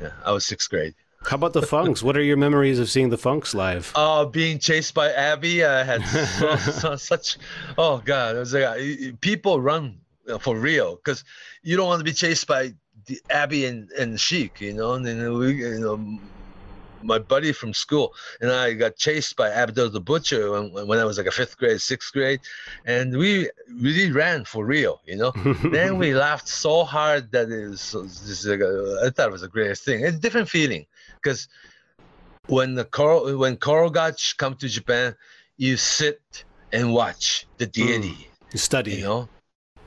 Yeah, 0.01 0.11
I 0.25 0.33
was 0.33 0.45
sixth 0.45 0.69
grade. 0.69 0.95
How 1.25 1.37
about 1.37 1.53
the 1.55 1.63
Funks? 1.63 2.03
what 2.03 2.17
are 2.17 2.23
your 2.23 2.37
memories 2.37 2.79
of 2.79 2.91
seeing 2.91 3.09
the 3.11 3.17
Funks 3.19 3.55
live? 3.55 3.93
Uh, 3.95 4.25
being 4.27 4.59
chased 4.59 4.95
by 4.95 5.13
Abby, 5.13 5.65
I 5.65 5.83
had 5.85 6.03
so, 6.39 6.57
so, 6.57 6.97
such. 6.97 7.39
Oh 7.79 7.99
God, 8.05 8.37
it 8.37 8.39
was 8.41 8.53
like 8.53 9.21
people 9.21 9.61
run 9.61 10.01
for 10.41 10.57
real 10.59 10.97
because 10.97 11.23
you 11.63 11.77
don't 11.77 11.87
want 11.87 12.01
to 12.01 12.05
be 12.05 12.13
chased 12.13 12.47
by 12.49 12.75
the 13.07 13.21
Abby 13.31 13.65
and 13.67 13.91
and 13.93 14.21
Sheik, 14.21 14.61
you 14.61 14.75
know. 14.75 14.95
And 14.95 15.07
then 15.07 15.33
we, 15.39 15.55
you 15.55 15.79
know, 15.79 16.19
my 17.03 17.19
buddy 17.19 17.53
from 17.53 17.73
school 17.75 18.15
and 18.41 18.51
I 18.51 18.73
got 18.75 18.97
chased 18.97 19.37
by 19.37 19.51
Abdul 19.51 19.91
the 19.91 20.01
Butcher 20.01 20.51
when, 20.51 20.87
when 20.87 20.99
I 20.99 21.05
was 21.05 21.19
like 21.19 21.27
a 21.27 21.31
fifth 21.31 21.59
grade, 21.59 21.81
sixth 21.81 22.13
grade, 22.13 22.41
and 22.85 23.17
we 23.17 23.51
really 23.81 24.11
ran 24.13 24.45
for 24.45 24.65
real, 24.65 25.01
you 25.07 25.17
know. 25.17 25.33
then 25.65 25.99
we 25.99 26.15
laughed 26.15 26.49
so 26.49 26.85
hard 26.85 27.33
that 27.33 27.51
it 27.51 27.69
was 27.69 27.91
this 27.93 28.45
is 28.45 28.47
like 28.47 28.61
I 28.61 29.11
thought 29.11 29.29
it 29.29 29.33
was 29.33 29.43
the 29.43 29.49
greatest 29.49 29.85
thing. 29.85 30.05
It's 30.05 30.17
a 30.17 30.21
different 30.21 30.49
feeling 30.49 30.87
because 31.23 31.49
when 32.47 32.75
the 32.75 32.87
when 33.39 33.57
Karl 33.57 33.91
Gotch 33.91 34.37
come 34.37 34.55
to 34.57 34.69
Japan, 34.69 35.15
you 35.57 35.77
sit 35.77 36.45
and 36.73 36.93
watch 36.93 37.47
the 37.59 37.67
deity, 37.67 38.29
You 38.53 38.59
study. 38.59 38.93
you 38.97 39.03
know. 39.03 39.29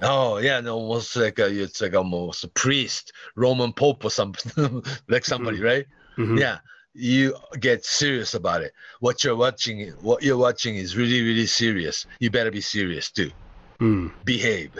Oh 0.01 0.37
yeah, 0.37 0.61
no, 0.61 0.75
almost 0.77 1.15
like 1.15 1.39
a, 1.39 1.47
it's 1.47 1.81
like 1.81 1.93
almost 1.93 2.43
a 2.43 2.47
priest, 2.47 3.11
Roman 3.35 3.73
Pope 3.73 4.05
or 4.05 4.09
something, 4.11 4.83
like 5.09 5.25
somebody, 5.25 5.61
right? 5.61 5.85
Mhm. 6.17 6.39
Yeah, 6.39 6.59
you 6.93 7.35
get 7.59 7.85
serious 7.85 8.33
about 8.33 8.61
it. 8.61 8.73
What 8.99 9.23
you're 9.23 9.35
watching, 9.35 9.89
what 10.01 10.23
you're 10.23 10.37
watching 10.37 10.75
is 10.75 10.97
really, 10.97 11.21
really 11.21 11.45
serious. 11.45 12.05
You 12.19 12.29
better 12.29 12.51
be 12.51 12.61
serious 12.61 13.11
too 13.11 13.31
Mm. 13.79 14.11
behave. 14.25 14.77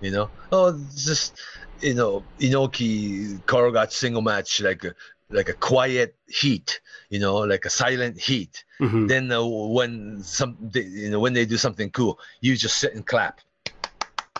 You 0.00 0.10
know, 0.10 0.30
oh, 0.50 0.78
just 0.94 1.38
you 1.80 1.94
know, 1.94 2.22
Inoki 2.38 3.44
Karl 3.46 3.72
Gotch 3.72 3.92
single 3.94 4.22
match 4.22 4.60
like 4.60 4.84
a 4.84 4.94
like 5.30 5.48
a 5.48 5.54
quiet 5.54 6.16
heat. 6.28 6.80
You 7.08 7.20
know, 7.20 7.36
like 7.38 7.64
a 7.64 7.70
silent 7.70 8.18
heat. 8.20 8.64
Mhm. 8.80 9.08
Then 9.08 9.32
uh, 9.32 9.44
when 9.44 10.22
some 10.22 10.56
they, 10.60 10.82
you 10.82 11.10
know 11.10 11.20
when 11.20 11.32
they 11.32 11.46
do 11.46 11.56
something 11.56 11.90
cool, 11.90 12.18
you 12.40 12.56
just 12.56 12.78
sit 12.78 12.94
and 12.94 13.06
clap, 13.06 13.40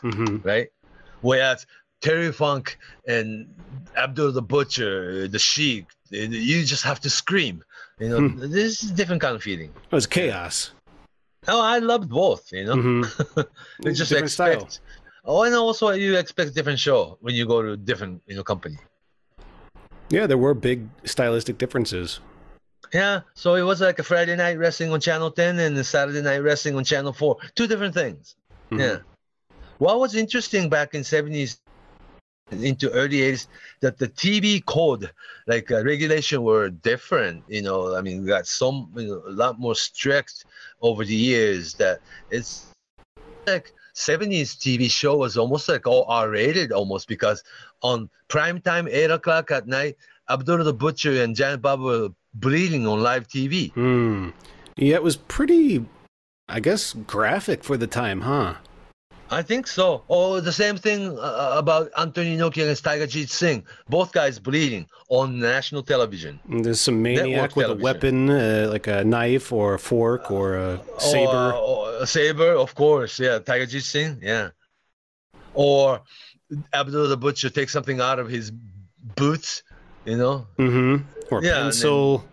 Mhm. 0.02 0.44
right? 0.44 0.68
Whereas 1.20 1.66
Terry 2.02 2.32
Funk 2.32 2.76
and 3.06 3.46
Abdul 3.96 4.32
the 4.32 4.42
Butcher, 4.42 5.26
the 5.28 5.38
Sheik, 5.38 5.86
you 6.10 6.64
just 6.64 6.82
have 6.82 7.00
to 7.00 7.08
scream. 7.10 7.64
You 7.98 8.08
know, 8.08 8.18
Hmm. 8.18 8.38
this 8.50 8.82
is 8.82 8.90
a 8.90 8.94
different 8.94 9.22
kind 9.22 9.34
of 9.36 9.42
feeling. 9.42 9.70
It 9.90 9.94
was 9.94 10.06
chaos. 10.06 10.72
Oh, 11.48 11.60
I 11.62 11.78
loved 11.78 12.10
both. 12.10 12.52
You 12.52 12.64
know. 12.66 12.74
Mhm. 12.76 13.46
You 13.84 13.92
just 13.92 14.10
Different 14.10 14.30
style. 14.30 14.68
Oh, 15.24 15.44
and 15.44 15.54
also 15.54 15.90
you 15.90 16.16
expect 16.18 16.54
different 16.54 16.78
show 16.80 17.16
when 17.20 17.34
you 17.34 17.46
go 17.46 17.62
to 17.62 17.76
different 17.76 18.22
you 18.26 18.36
know 18.36 18.42
company. 18.42 18.78
Yeah, 20.10 20.26
there 20.26 20.38
were 20.38 20.54
big 20.54 20.88
stylistic 21.04 21.56
differences. 21.58 22.20
Yeah, 22.92 23.20
so 23.34 23.54
it 23.54 23.62
was 23.62 23.80
like 23.80 23.98
a 23.98 24.02
Friday 24.02 24.36
night 24.36 24.58
wrestling 24.58 24.92
on 24.92 25.00
Channel 25.00 25.30
10 25.30 25.58
and 25.58 25.78
a 25.78 25.84
Saturday 25.84 26.20
night 26.20 26.38
wrestling 26.38 26.74
on 26.76 26.84
Channel 26.84 27.12
4. 27.14 27.38
Two 27.54 27.66
different 27.66 27.94
things. 27.94 28.34
Mhm. 28.70 28.80
Yeah. 28.80 28.96
What 29.78 29.98
was 30.00 30.14
interesting 30.14 30.68
back 30.68 30.94
in 30.94 31.02
70s 31.02 31.58
into 32.52 32.90
early 32.90 33.18
80s 33.18 33.46
that 33.80 33.98
the 33.98 34.08
TV 34.08 34.64
code, 34.64 35.10
like 35.46 35.70
uh, 35.70 35.84
regulation, 35.84 36.42
were 36.42 36.68
different. 36.70 37.44
You 37.48 37.62
know, 37.62 37.96
I 37.96 38.00
mean, 38.00 38.26
got 38.26 38.46
some 38.46 38.90
you 38.96 39.08
know, 39.08 39.22
a 39.26 39.32
lot 39.32 39.58
more 39.58 39.74
strict 39.74 40.44
over 40.80 41.04
the 41.04 41.14
years. 41.14 41.74
That 41.74 42.00
it's 42.30 42.66
like 43.46 43.72
70s 43.94 44.56
TV 44.56 44.90
show 44.90 45.16
was 45.16 45.36
almost 45.36 45.68
like 45.68 45.86
all 45.86 46.04
R-rated 46.08 46.72
almost 46.72 47.08
because 47.08 47.42
on 47.82 48.08
prime 48.28 48.60
time, 48.60 48.88
eight 48.88 49.10
o'clock 49.10 49.50
at 49.50 49.66
night, 49.66 49.96
Abdullah 50.28 50.64
the 50.64 50.74
Butcher 50.74 51.22
and 51.22 51.36
Giant 51.36 51.62
Baba 51.62 51.82
were 51.82 52.08
bleeding 52.34 52.86
on 52.86 53.02
live 53.02 53.28
TV. 53.28 53.72
Mm. 53.74 54.32
Yeah, 54.76 54.94
it 54.94 55.02
was 55.02 55.16
pretty, 55.16 55.84
I 56.48 56.60
guess, 56.60 56.94
graphic 56.94 57.62
for 57.64 57.76
the 57.76 57.86
time, 57.86 58.22
huh? 58.22 58.54
I 59.30 59.40
think 59.42 59.66
so. 59.66 60.02
Oh, 60.10 60.40
the 60.40 60.52
same 60.52 60.76
thing 60.76 61.18
uh, 61.18 61.54
about 61.56 61.90
Antonio 61.98 62.36
Inoki 62.36 62.62
against 62.62 62.84
Tiger 62.84 63.06
Jeet 63.06 63.30
Singh. 63.30 63.64
Both 63.88 64.12
guys 64.12 64.38
bleeding 64.38 64.86
on 65.08 65.38
national 65.38 65.82
television. 65.82 66.38
And 66.50 66.62
there's 66.64 66.80
some 66.82 67.00
maniac 67.02 67.26
Network 67.28 67.56
with 67.56 67.66
television. 67.66 67.80
a 67.80 67.84
weapon, 67.84 68.30
uh, 68.30 68.68
like 68.70 68.86
a 68.88 69.04
knife 69.04 69.50
or 69.52 69.74
a 69.74 69.78
fork 69.78 70.30
or 70.30 70.56
a 70.56 70.80
saber. 70.98 71.52
Or, 71.52 71.52
or 71.54 72.02
a 72.02 72.06
saber, 72.06 72.52
of 72.52 72.74
course. 72.74 73.18
Yeah, 73.18 73.38
Tiger 73.38 73.64
Jeet 73.66 73.82
Singh. 73.82 74.18
Yeah. 74.22 74.50
Or 75.54 76.02
Abdul 76.74 77.08
the 77.08 77.16
Butcher 77.16 77.48
takes 77.48 77.72
something 77.72 78.00
out 78.00 78.18
of 78.18 78.28
his 78.28 78.52
boots, 79.16 79.62
you 80.04 80.16
know, 80.18 80.46
mm-hmm. 80.58 81.04
Or 81.34 81.42
Yeah, 81.42 81.62
pencil. 81.62 82.24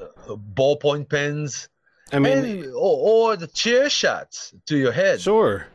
uh, 0.00 0.34
ballpoint 0.54 1.08
pens, 1.08 1.68
I 2.12 2.18
mean, 2.18 2.38
and, 2.38 2.64
or, 2.74 3.30
or 3.32 3.36
the 3.36 3.46
chair 3.46 3.88
shots 3.88 4.52
to 4.66 4.76
your 4.76 4.90
head. 4.92 5.20
sure. 5.20 5.66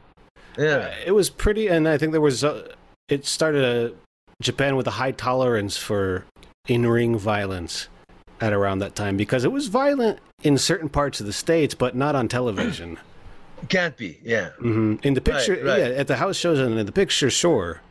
Yeah. 0.58 0.94
It 1.06 1.12
was 1.12 1.30
pretty, 1.30 1.68
and 1.68 1.88
I 1.88 1.98
think 1.98 2.12
there 2.12 2.22
was. 2.22 2.44
Uh, 2.44 2.74
it 3.08 3.26
started 3.26 3.92
uh, 3.92 3.96
Japan 4.42 4.76
with 4.76 4.88
a 4.88 4.92
high 4.92 5.12
tolerance 5.12 5.78
for 5.78 6.26
in-ring 6.68 7.18
violence 7.18 7.88
at 8.42 8.54
around 8.54 8.80
that 8.80 8.96
time 8.96 9.18
because 9.18 9.44
it 9.44 9.52
was 9.52 9.68
violent 9.68 10.20
in 10.44 10.58
certain 10.58 10.90
parts 10.90 11.20
of 11.20 11.26
the 11.26 11.34
states, 11.34 11.74
but 11.74 11.96
not 11.96 12.16
on 12.16 12.28
television. 12.28 13.00
Can't 13.70 13.98
be. 13.98 14.20
Yeah. 14.22 14.50
hmm 14.60 14.96
In 15.02 15.14
the 15.16 15.22
picture, 15.22 15.54
right. 15.64 15.80
yeah, 15.80 15.86
at 16.02 16.08
the 16.08 16.18
house 16.18 16.36
shows 16.38 16.60
and 16.60 16.78
in 16.78 16.86
the 16.86 16.92
picture, 16.92 17.30
sure. 17.30 17.82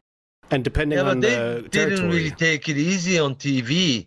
And 0.51 0.63
depending 0.63 0.99
Yeah, 0.99 1.11
on 1.11 1.21
they 1.21 1.35
the 1.35 1.69
didn't 1.71 2.09
really 2.09 2.31
take 2.31 2.69
it 2.69 2.77
easy 2.77 3.19
on 3.19 3.35
TV, 3.35 4.07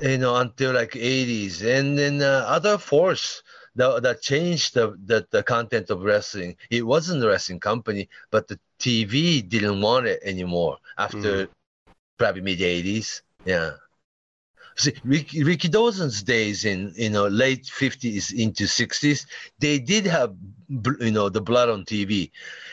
you 0.00 0.16
know, 0.16 0.36
until 0.36 0.72
like 0.72 0.92
80s. 0.92 1.62
And 1.62 1.98
then 1.98 2.22
uh, 2.22 2.44
other 2.48 2.78
force 2.78 3.42
that, 3.76 4.02
that 4.02 4.22
changed 4.22 4.74
the, 4.74 4.98
the, 5.04 5.26
the 5.30 5.42
content 5.42 5.90
of 5.90 6.02
wrestling. 6.02 6.56
It 6.70 6.84
wasn't 6.86 7.20
the 7.20 7.28
wrestling 7.28 7.60
company, 7.60 8.08
but 8.30 8.48
the 8.48 8.58
TV 8.80 9.46
didn't 9.46 9.80
want 9.80 10.06
it 10.06 10.20
anymore 10.24 10.78
after 10.98 11.46
mm-hmm. 11.46 11.92
probably 12.18 12.42
mid 12.42 12.58
80s. 12.58 13.22
Yeah. 13.44 13.72
See, 14.78 14.92
Ricky, 15.04 15.42
Rikidozan's 15.42 16.22
days 16.22 16.66
in 16.66 16.92
you 16.96 17.08
know 17.08 17.28
late 17.28 17.64
50s 17.64 18.34
into 18.34 18.64
60s, 18.64 19.24
they 19.58 19.78
did 19.78 20.04
have 20.04 20.34
you 21.00 21.10
know 21.12 21.30
the 21.30 21.40
blood 21.40 21.70
on 21.70 21.86
TV, 21.86 22.30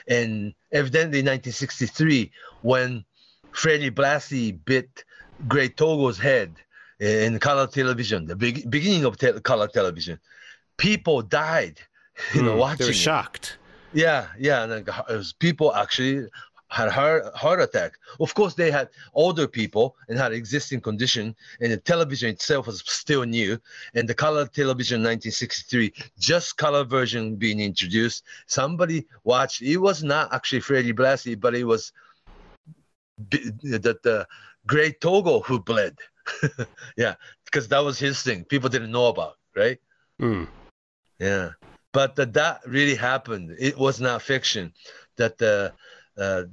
and 0.07 0.53
evidently 0.73 1.19
1963 1.19 2.29
when 2.61 3.05
Freddie 3.53 3.91
Blassie 3.91 4.57
bit 4.65 5.05
Great 5.47 5.77
Togo's 5.77 6.17
head 6.17 6.55
in 6.99 7.39
color 7.39 7.67
television, 7.67 8.25
the 8.25 8.35
big, 8.35 8.69
beginning 8.69 9.05
of 9.05 9.17
te- 9.17 9.39
color 9.39 9.67
television, 9.67 10.19
people 10.88 11.17
died, 11.21 11.77
you 12.36 12.41
know, 12.43 12.53
Hmm, 12.53 12.59
watching. 12.65 12.79
they 12.79 12.86
were 12.91 12.99
it. 13.01 13.07
shocked. 13.09 13.57
Yeah, 13.93 14.21
yeah, 14.47 14.63
and 14.63 14.69
like, 14.75 14.88
it 15.09 15.17
was 15.23 15.31
people 15.47 15.69
actually 15.84 16.15
had 16.79 16.89
heart 16.97 17.21
heart 17.43 17.59
attack. 17.67 17.91
Of 18.25 18.34
course, 18.34 18.53
they 18.61 18.71
had 18.79 18.88
older 19.13 19.47
people 19.59 19.86
and 20.07 20.17
had 20.23 20.31
existing 20.34 20.81
condition, 20.81 21.25
and 21.61 21.71
the 21.71 21.77
television 21.91 22.27
itself 22.36 22.65
was 22.67 22.77
still 23.01 23.23
new. 23.39 23.51
And 23.95 24.03
the 24.11 24.17
color 24.25 24.43
television, 24.61 24.97
1963, 25.01 25.93
just 26.31 26.57
color 26.57 26.84
version 26.97 27.36
being 27.43 27.59
introduced. 27.71 28.19
Somebody 28.47 29.05
watched. 29.23 29.61
It 29.61 29.77
was 29.77 30.03
not 30.03 30.34
actually 30.34 30.61
Freddie 30.67 30.93
Blassie, 30.99 31.39
but 31.45 31.53
it 31.61 31.65
was 31.73 31.93
the 33.29 33.97
the 34.03 34.27
Great 34.65 34.95
Togo 35.05 35.39
who 35.47 35.59
bled. 35.59 35.95
yeah, 37.03 37.13
because 37.45 37.67
that 37.67 37.84
was 37.88 37.99
his 37.99 38.17
thing. 38.23 38.43
People 38.53 38.69
didn't 38.69 38.91
know 38.91 39.07
about, 39.13 39.36
right? 39.55 39.77
Mm. 40.19 40.47
Yeah, 41.24 41.49
but 41.93 42.15
that 42.17 42.34
that 42.34 42.61
really 42.67 42.95
happened. 42.95 43.55
It 43.57 43.78
was 43.78 44.01
not 44.01 44.21
fiction. 44.21 44.74
That 45.15 45.38
the 45.38 45.74
uh, 46.17 46.43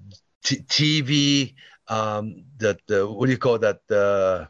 t- 0.44 0.62
TV, 0.76 1.54
um, 1.88 2.44
that 2.58 2.78
the 2.86 3.08
what 3.10 3.26
do 3.26 3.32
you 3.32 3.38
call 3.38 3.58
that? 3.58 3.80
The 3.88 4.48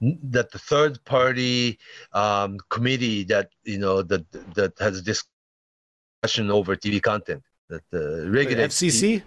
that 0.00 0.50
the 0.50 0.58
third 0.58 1.02
party 1.04 1.78
um, 2.12 2.58
committee 2.68 3.24
that 3.24 3.48
you 3.64 3.78
know 3.78 4.02
that 4.02 4.30
that 4.54 4.72
has 4.78 5.00
discussion 5.02 6.50
over 6.50 6.76
TV 6.76 7.02
content. 7.02 7.42
That 7.70 7.82
the 7.90 8.28
regular 8.30 8.68
FCC. 8.68 9.22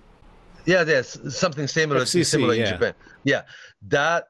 yeah, 0.66 0.84
there's 0.84 1.18
something 1.36 1.68
similar 1.68 2.02
FCC, 2.02 2.26
similar 2.26 2.54
in. 2.54 2.66
Japan. 2.66 2.94
Yeah, 3.24 3.44
that 3.88 4.28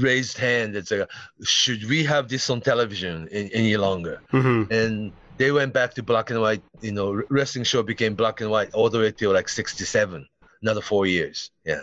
raised 0.00 0.38
hand. 0.38 0.76
It's 0.76 0.90
like, 0.90 1.08
should 1.42 1.88
we 1.88 2.04
have 2.04 2.28
this 2.28 2.48
on 2.50 2.60
television 2.60 3.28
in, 3.28 3.48
any 3.52 3.76
longer? 3.76 4.20
hmm 4.30 4.64
and 4.70 5.12
they 5.38 5.50
went 5.50 5.72
back 5.72 5.94
to 5.94 6.02
black 6.02 6.30
and 6.30 6.40
white. 6.40 6.62
You 6.80 6.92
know, 6.92 7.22
wrestling 7.30 7.64
show 7.64 7.82
became 7.82 8.14
black 8.14 8.40
and 8.40 8.50
white 8.50 8.72
all 8.74 8.90
the 8.90 8.98
way 8.98 9.10
till 9.10 9.32
like 9.32 9.48
'67, 9.48 10.26
another 10.62 10.80
four 10.80 11.06
years. 11.06 11.50
Yeah, 11.64 11.80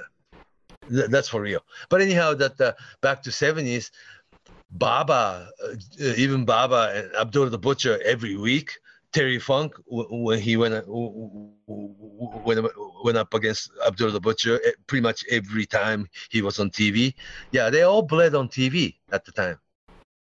Th- 0.90 1.10
that's 1.10 1.30
for 1.30 1.42
real. 1.42 1.62
But 1.90 2.02
anyhow, 2.02 2.34
that 2.36 2.60
uh, 2.62 2.74
back 3.02 3.24
to 3.24 3.32
'70s, 3.32 3.92
Baba, 4.72 5.50
uh, 5.64 5.74
even 6.16 6.46
Baba 6.46 6.92
and 6.96 7.16
Abdul 7.16 7.50
the 7.50 7.58
Butcher 7.58 8.00
every 8.06 8.38
week. 8.38 8.72
Terry 9.12 9.40
Funk 9.40 9.74
when 9.88 10.40
he 10.40 10.56
went 10.58 10.74
uh, 10.74 10.82
w- 10.82 11.12
w- 11.68 12.62
w- 12.62 12.92
went 13.04 13.18
up 13.18 13.34
against 13.34 13.72
Abdul 13.86 14.12
the 14.12 14.20
Butcher 14.20 14.60
eh, 14.66 14.72
pretty 14.88 15.02
much 15.02 15.24
every 15.30 15.66
time 15.66 16.08
he 16.30 16.42
was 16.42 16.60
on 16.60 16.70
TV. 16.70 17.14
Yeah, 17.52 17.70
they 17.70 17.82
all 17.84 18.02
bled 18.02 18.36
on 18.36 18.50
TV 18.50 18.96
at 19.12 19.26
the 19.26 19.32
time. 19.32 19.58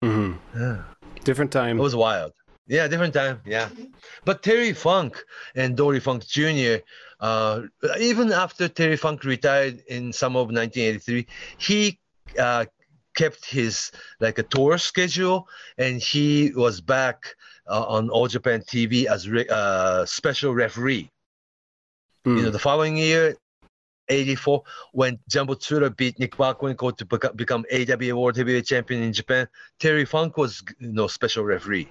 hmm 0.01 0.33
Yeah. 0.55 0.83
Different 1.23 1.51
time. 1.51 1.79
It 1.79 1.81
was 1.81 1.95
wild. 1.95 2.33
Yeah, 2.67 2.87
different 2.87 3.13
time. 3.13 3.41
Yeah, 3.45 3.69
but 4.25 4.43
Terry 4.43 4.73
Funk 4.73 5.23
and 5.55 5.75
Dory 5.77 6.01
Funk 6.01 6.25
Jr. 6.27 6.83
Uh, 7.19 7.61
even 7.99 8.31
after 8.31 8.67
Terry 8.67 8.97
Funk 8.97 9.23
retired 9.23 9.81
in 9.87 10.11
summer 10.11 10.41
of 10.41 10.47
1983, 10.51 11.25
he 11.57 11.99
uh, 12.37 12.65
kept 13.17 13.43
his 13.45 13.91
like 14.21 14.37
a 14.39 14.43
tour 14.43 14.77
schedule, 14.77 15.47
and 15.77 16.01
he 16.01 16.53
was 16.55 16.79
back 16.79 17.35
uh, 17.67 17.83
on 17.95 18.09
All 18.09 18.27
Japan 18.27 18.61
TV 18.61 19.05
as 19.05 19.27
re- 19.27 19.49
uh, 19.49 20.05
special 20.05 20.53
referee. 20.53 21.09
Mm. 22.25 22.37
You 22.37 22.43
know, 22.43 22.51
the 22.51 22.59
following 22.59 22.95
year, 22.95 23.35
84, 24.09 24.63
when 24.93 25.19
Jumbo 25.27 25.55
Tsuruta 25.55 25.95
beat 25.97 26.17
Nick 26.19 26.35
Bockwinkel 26.37 26.95
to 26.97 27.05
beco- 27.05 27.35
become 27.35 27.65
AW 27.73 28.15
World 28.15 28.37
Heavyweight 28.37 28.65
Champion 28.65 29.01
in 29.03 29.11
Japan, 29.11 29.49
Terry 29.79 30.05
Funk 30.05 30.37
was, 30.37 30.63
you 30.79 30.93
know, 30.93 31.07
special 31.07 31.43
referee 31.43 31.89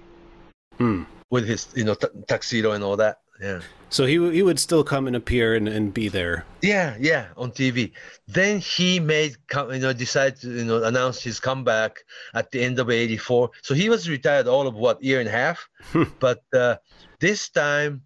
Hmm. 0.77 1.03
with 1.29 1.45
his, 1.45 1.67
you 1.75 1.83
know, 1.83 1.93
t- 1.93 2.07
tuxedo 2.27 2.71
and 2.71 2.83
all 2.83 2.97
that. 2.97 3.19
Yeah. 3.41 3.61
So 3.89 4.05
he 4.05 4.15
he 4.31 4.43
would 4.43 4.59
still 4.59 4.83
come 4.83 5.07
and 5.07 5.15
appear 5.15 5.55
and, 5.55 5.67
and 5.67 5.93
be 5.93 6.09
there. 6.09 6.45
Yeah, 6.61 6.97
yeah, 6.99 7.27
on 7.37 7.51
TV. 7.51 7.91
Then 8.27 8.59
he 8.59 8.99
made, 8.99 9.37
you 9.53 9.79
know, 9.79 9.93
decided 9.93 10.41
to, 10.41 10.49
you 10.49 10.65
know, 10.65 10.83
announce 10.83 11.21
his 11.21 11.39
comeback 11.39 11.99
at 12.33 12.51
the 12.51 12.61
end 12.61 12.79
of 12.79 12.89
'84. 12.89 13.51
So 13.61 13.73
he 13.73 13.89
was 13.89 14.09
retired 14.09 14.47
all 14.47 14.67
of 14.67 14.75
what 14.75 15.01
year 15.01 15.19
and 15.19 15.29
a 15.29 15.31
half, 15.31 15.69
but 16.19 16.43
uh, 16.53 16.77
this 17.19 17.49
time, 17.49 18.01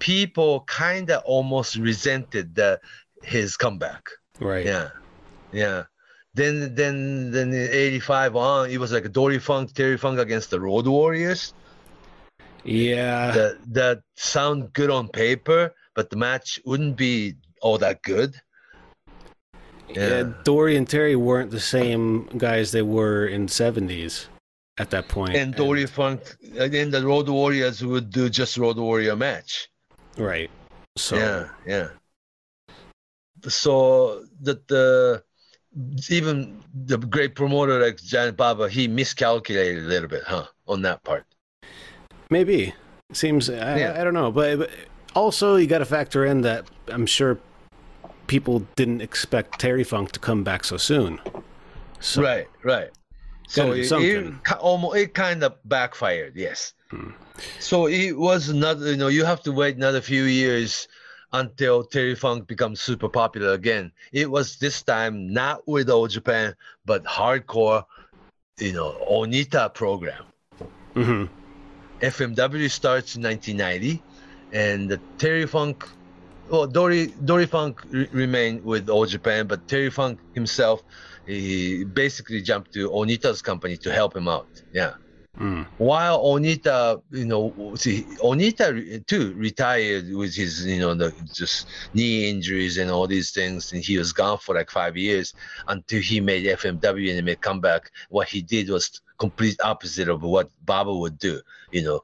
people 0.00 0.60
kind 0.66 1.10
of 1.10 1.22
almost 1.24 1.76
resented 1.76 2.54
the, 2.54 2.80
his 3.22 3.56
comeback. 3.56 4.08
Right. 4.40 4.66
Yeah, 4.66 4.90
yeah. 5.52 5.84
Then, 6.34 6.74
then, 6.74 7.30
then 7.30 7.54
'85 7.54 8.34
on, 8.34 8.70
it 8.70 8.78
was 8.78 8.90
like 8.90 9.12
Dory 9.12 9.38
Funk, 9.38 9.72
Terry 9.74 9.96
Funk 9.96 10.18
against 10.18 10.50
the 10.50 10.60
Road 10.60 10.88
Warriors. 10.88 11.54
Yeah. 12.64 13.30
That 13.32 13.58
that 13.74 14.02
sound 14.16 14.72
good 14.72 14.90
on 14.90 15.08
paper, 15.08 15.74
but 15.94 16.10
the 16.10 16.16
match 16.16 16.58
wouldn't 16.64 16.96
be 16.96 17.34
all 17.60 17.78
that 17.78 18.02
good. 18.02 18.34
yeah. 19.88 20.08
Yeah. 20.08 20.32
Dory 20.44 20.76
and 20.76 20.88
Terry 20.88 21.16
weren't 21.16 21.50
the 21.50 21.60
same 21.60 22.26
guys 22.38 22.72
they 22.72 22.82
were 22.82 23.26
in 23.26 23.46
'70s 23.46 24.26
at 24.78 24.90
that 24.90 25.08
point. 25.08 25.36
And 25.36 25.54
Dory 25.54 25.86
Funk, 25.86 26.20
and 26.58 26.92
the 26.92 27.02
Road 27.04 27.28
Warriors 27.28 27.84
would 27.84 28.10
do 28.10 28.28
just 28.28 28.56
Road 28.56 28.76
Warrior 28.76 29.16
match. 29.16 29.68
Right. 30.16 30.50
So. 30.96 31.16
Yeah, 31.16 31.48
yeah. 31.66 31.88
So 33.48 34.24
that 34.42 34.66
the 34.68 35.22
even 36.08 36.62
the 36.72 36.98
great 36.98 37.34
promoter 37.34 37.78
like 37.80 37.98
Giant 37.98 38.36
Baba, 38.36 38.68
he 38.68 38.88
miscalculated 38.88 39.84
a 39.84 39.86
little 39.86 40.08
bit, 40.08 40.22
huh, 40.24 40.46
on 40.66 40.82
that 40.82 41.02
part. 41.04 41.26
Maybe. 42.30 42.74
Seems 43.12 43.50
I, 43.50 43.78
Yeah. 43.78 43.96
I 44.00 44.04
don't 44.04 44.14
know, 44.14 44.30
but, 44.32 44.58
but 44.58 44.70
also 45.14 45.56
you 45.56 45.66
got 45.66 45.78
to 45.78 45.84
factor 45.84 46.24
in 46.24 46.42
that 46.42 46.66
I'm 46.88 47.06
sure 47.06 47.38
people 48.26 48.66
didn't 48.76 49.00
expect 49.00 49.60
Terry 49.60 49.84
Funk 49.84 50.12
to 50.12 50.20
come 50.20 50.42
back 50.42 50.64
so 50.64 50.76
soon. 50.76 51.20
So, 52.00 52.22
right, 52.22 52.46
right. 52.62 52.90
So 53.46 53.72
it, 53.72 53.90
it, 53.92 54.34
almost 54.58 54.96
it 54.96 55.14
kind 55.14 55.42
of 55.42 55.54
backfired, 55.66 56.34
yes. 56.34 56.72
Hmm. 56.90 57.10
So 57.60 57.86
it 57.86 58.12
was 58.12 58.48
another, 58.48 58.90
you 58.90 58.96
know, 58.96 59.08
you 59.08 59.24
have 59.24 59.42
to 59.42 59.52
wait 59.52 59.76
another 59.76 60.00
few 60.00 60.24
years 60.24 60.88
until 61.32 61.84
Terry 61.84 62.14
Funk 62.14 62.46
becomes 62.46 62.80
super 62.80 63.08
popular 63.08 63.52
again. 63.52 63.92
It 64.12 64.30
was 64.30 64.56
this 64.56 64.82
time 64.82 65.32
not 65.32 65.66
with 65.66 65.90
All 65.90 66.06
Japan, 66.06 66.54
but 66.86 67.04
hardcore, 67.04 67.84
you 68.58 68.72
know, 68.72 68.96
Onita 69.10 69.74
program. 69.74 70.24
Mhm. 70.94 71.28
FMW 72.04 72.70
starts 72.70 73.16
in 73.16 73.22
1990, 73.22 74.02
and 74.52 74.88
the 74.90 75.00
Terry 75.18 75.46
Funk 75.46 75.88
well, 76.48 76.66
Dory 76.66 77.06
Dory 77.24 77.46
Funk 77.46 77.82
re- 77.90 78.08
remained 78.12 78.64
with 78.64 78.88
All 78.88 79.06
Japan, 79.06 79.46
but 79.46 79.66
Terry 79.66 79.90
Funk 79.90 80.20
himself, 80.34 80.82
he 81.26 81.84
basically 81.84 82.42
jumped 82.42 82.72
to 82.74 82.90
Onita's 82.90 83.40
company 83.40 83.76
to 83.78 83.92
help 83.92 84.14
him 84.14 84.28
out. 84.28 84.48
Yeah. 84.72 84.94
Mm. 85.38 85.66
While 85.78 86.22
Onita, 86.22 87.02
you 87.10 87.24
know, 87.24 87.74
see, 87.76 88.06
Onita 88.22 89.04
too 89.06 89.34
retired 89.36 90.12
with 90.12 90.34
his, 90.34 90.64
you 90.64 90.78
know, 90.78 90.94
the 90.94 91.12
just 91.32 91.66
knee 91.92 92.30
injuries 92.30 92.78
and 92.78 92.88
all 92.90 93.08
these 93.08 93.32
things, 93.32 93.72
and 93.72 93.82
he 93.82 93.98
was 93.98 94.12
gone 94.12 94.38
for 94.38 94.54
like 94.54 94.70
five 94.70 94.96
years 94.96 95.34
until 95.66 96.00
he 96.00 96.20
made 96.20 96.46
FMW 96.46 97.08
and 97.08 97.16
he 97.16 97.22
made 97.22 97.40
comeback. 97.40 97.90
What 98.10 98.28
he 98.28 98.42
did 98.42 98.68
was 98.68 99.00
complete 99.18 99.60
opposite 99.62 100.08
of 100.08 100.22
what 100.22 100.50
Baba 100.64 100.94
would 100.94 101.18
do. 101.18 101.40
You 101.70 101.82
know, 101.84 102.00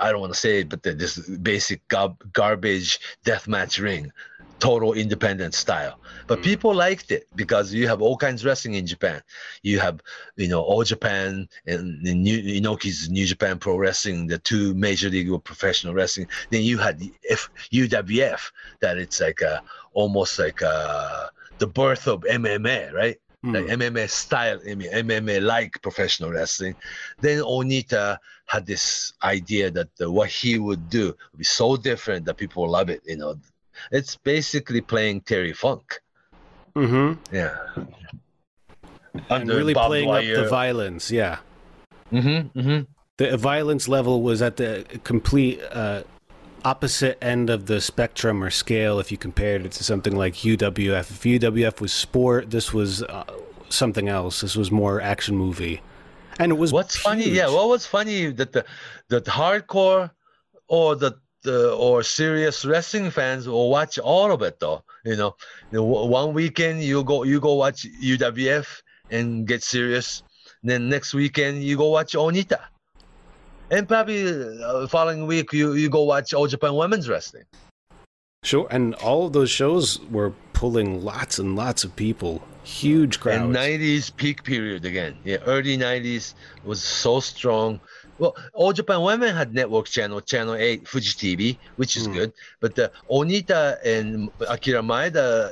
I 0.00 0.10
don't 0.10 0.20
want 0.20 0.32
to 0.32 0.38
say 0.38 0.60
it, 0.60 0.68
but 0.68 0.82
the, 0.82 0.94
this 0.94 1.18
basic 1.18 1.86
gar- 1.88 2.16
garbage 2.32 2.98
deathmatch 3.24 3.80
ring, 3.80 4.12
total 4.58 4.92
independent 4.94 5.54
style. 5.54 5.98
But 6.28 6.38
Mm. 6.38 6.44
people 6.44 6.74
liked 6.74 7.10
it 7.10 7.26
because 7.34 7.74
you 7.74 7.88
have 7.88 8.00
all 8.00 8.16
kinds 8.16 8.42
of 8.42 8.46
wrestling 8.46 8.74
in 8.74 8.86
Japan. 8.86 9.20
You 9.62 9.80
have, 9.80 10.00
you 10.36 10.48
know, 10.48 10.62
All 10.62 10.84
Japan 10.84 11.48
and, 11.66 12.06
and 12.06 12.22
New, 12.22 12.40
Inoki's 12.60 13.10
New 13.10 13.26
Japan 13.26 13.58
Pro 13.58 13.76
Wrestling, 13.76 14.28
the 14.28 14.38
two 14.38 14.72
major 14.74 15.10
league 15.10 15.32
of 15.32 15.42
professional 15.44 15.94
wrestling. 15.94 16.28
Then 16.50 16.62
you 16.62 16.78
had 16.78 17.02
F, 17.28 17.50
UWF, 17.72 18.52
that 18.80 18.98
it's 18.98 19.20
like 19.20 19.40
a, 19.40 19.62
almost 19.94 20.38
like 20.38 20.60
a, 20.62 21.30
the 21.58 21.66
birth 21.66 22.06
of 22.08 22.22
MMA, 22.22 22.92
right? 22.92 23.18
Mm. 23.44 23.54
like 23.54 23.78
MMA 23.78 24.08
style, 24.08 24.60
I 24.68 24.74
mean, 24.76 24.90
MMA 24.92 25.42
like 25.42 25.82
professional 25.82 26.30
wrestling. 26.30 26.76
Then 27.20 27.42
Onita 27.42 28.18
had 28.46 28.66
this 28.66 29.14
idea 29.24 29.70
that 29.70 29.88
uh, 30.00 30.10
what 30.10 30.28
he 30.28 30.58
would 30.58 30.88
do 30.88 31.06
would 31.06 31.38
be 31.38 31.44
so 31.44 31.76
different 31.76 32.24
that 32.26 32.36
people 32.36 32.68
love 32.70 32.88
it. 32.88 33.02
You 33.04 33.16
know, 33.16 33.34
it's 33.90 34.16
basically 34.16 34.80
playing 34.80 35.22
Terry 35.22 35.52
Funk. 35.52 36.00
Mm-hmm. 36.76 37.34
Yeah. 37.34 37.56
And 39.28 39.48
really 39.48 39.74
playing 39.74 40.08
up 40.08 40.24
the 40.24 40.48
violence. 40.48 41.10
Yeah. 41.10 41.38
Mm-hmm, 42.12 42.58
mm-hmm. 42.58 42.80
The 43.16 43.36
violence 43.36 43.88
level 43.88 44.22
was 44.22 44.40
at 44.40 44.56
the 44.56 44.84
complete 45.04 45.60
uh, 45.70 46.02
opposite 46.64 47.22
end 47.22 47.50
of 47.50 47.66
the 47.66 47.80
spectrum 47.80 48.42
or 48.42 48.50
scale 48.50 48.98
if 48.98 49.10
you 49.10 49.18
compared 49.18 49.64
it 49.66 49.72
to 49.72 49.84
something 49.84 50.14
like 50.16 50.34
UWF. 50.34 51.10
If 51.10 51.22
UWF 51.22 51.80
was 51.80 51.92
sport, 51.92 52.50
this 52.50 52.72
was 52.72 53.02
uh, 53.02 53.24
something 53.68 54.08
else. 54.08 54.40
This 54.40 54.56
was 54.56 54.70
more 54.70 55.00
action 55.00 55.36
movie. 55.36 55.80
And 56.38 56.52
it 56.52 56.56
was 56.56 56.72
What's 56.72 56.96
funny? 56.96 57.28
Yeah, 57.28 57.48
what 57.48 57.68
was 57.68 57.86
funny 57.86 58.26
that 58.32 58.52
the 58.52 58.64
that 59.08 59.24
hardcore 59.26 60.10
or 60.68 60.96
the 60.96 61.18
the 61.42 61.72
or 61.74 62.02
serious 62.02 62.64
wrestling 62.64 63.10
fans 63.10 63.48
will 63.48 63.70
watch 63.70 63.98
all 63.98 64.32
of 64.32 64.42
it 64.42 64.60
though. 64.60 64.82
You 65.04 65.16
know, 65.16 65.36
you 65.70 65.78
know, 65.78 65.86
w- 65.86 66.10
one 66.10 66.34
weekend 66.34 66.82
you 66.82 67.04
go 67.04 67.24
you 67.24 67.40
go 67.40 67.54
watch 67.54 67.86
UWF 68.02 68.82
and 69.10 69.46
get 69.46 69.62
serious. 69.62 70.22
Then 70.62 70.88
next 70.88 71.12
weekend 71.12 71.62
you 71.62 71.76
go 71.76 71.88
watch 71.88 72.14
Onita, 72.14 72.60
and 73.70 73.88
probably 73.88 74.26
uh, 74.62 74.86
following 74.86 75.26
week 75.26 75.52
you 75.52 75.74
you 75.74 75.88
go 75.88 76.02
watch 76.02 76.34
All 76.34 76.46
Japan 76.46 76.74
Women's 76.74 77.08
Wrestling. 77.08 77.44
Sure, 78.44 78.66
and 78.70 78.94
all 78.96 79.26
of 79.26 79.32
those 79.32 79.50
shows 79.50 80.00
were 80.10 80.32
pulling 80.52 81.04
lots 81.04 81.38
and 81.38 81.54
lots 81.54 81.84
of 81.84 81.94
people, 81.94 82.42
huge 82.64 83.20
crowds. 83.20 83.40
And 83.44 83.54
90s 83.54 84.14
peak 84.16 84.42
period 84.42 84.84
again. 84.84 85.16
Yeah, 85.24 85.36
early 85.46 85.78
90s 85.78 86.34
was 86.64 86.82
so 86.82 87.20
strong. 87.20 87.78
Well, 88.18 88.36
All 88.52 88.72
Japan 88.72 89.02
Women 89.02 89.34
had 89.34 89.54
network 89.54 89.86
channel, 89.86 90.20
Channel 90.20 90.54
8, 90.56 90.86
Fuji 90.88 91.12
TV, 91.36 91.58
which 91.76 91.96
is 91.96 92.06
Hmm. 92.06 92.12
good. 92.14 92.32
But 92.60 92.74
the 92.74 92.90
Onita 93.08 93.78
and 93.84 94.28
Akira 94.48 94.82
Maeda, 94.82 95.50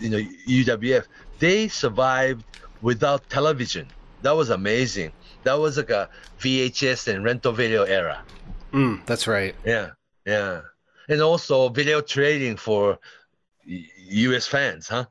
you 0.00 0.08
know, 0.10 0.18
UWF, 0.46 1.06
they 1.40 1.66
survived 1.68 2.44
without 2.82 3.28
television. 3.30 3.88
That 4.22 4.32
was 4.32 4.50
amazing. 4.50 5.12
That 5.48 5.58
was 5.58 5.78
like 5.78 5.88
a 5.88 6.10
VHS 6.40 7.08
and 7.08 7.24
rental 7.24 7.52
video 7.52 7.84
era. 7.84 8.22
Mm, 8.74 9.00
that's 9.06 9.26
right. 9.26 9.54
Yeah, 9.64 9.96
yeah. 10.26 10.60
And 11.08 11.22
also 11.22 11.70
video 11.70 12.02
trading 12.02 12.56
for 12.58 12.98
US 13.64 14.46
fans, 14.46 14.88
huh? 14.88 15.06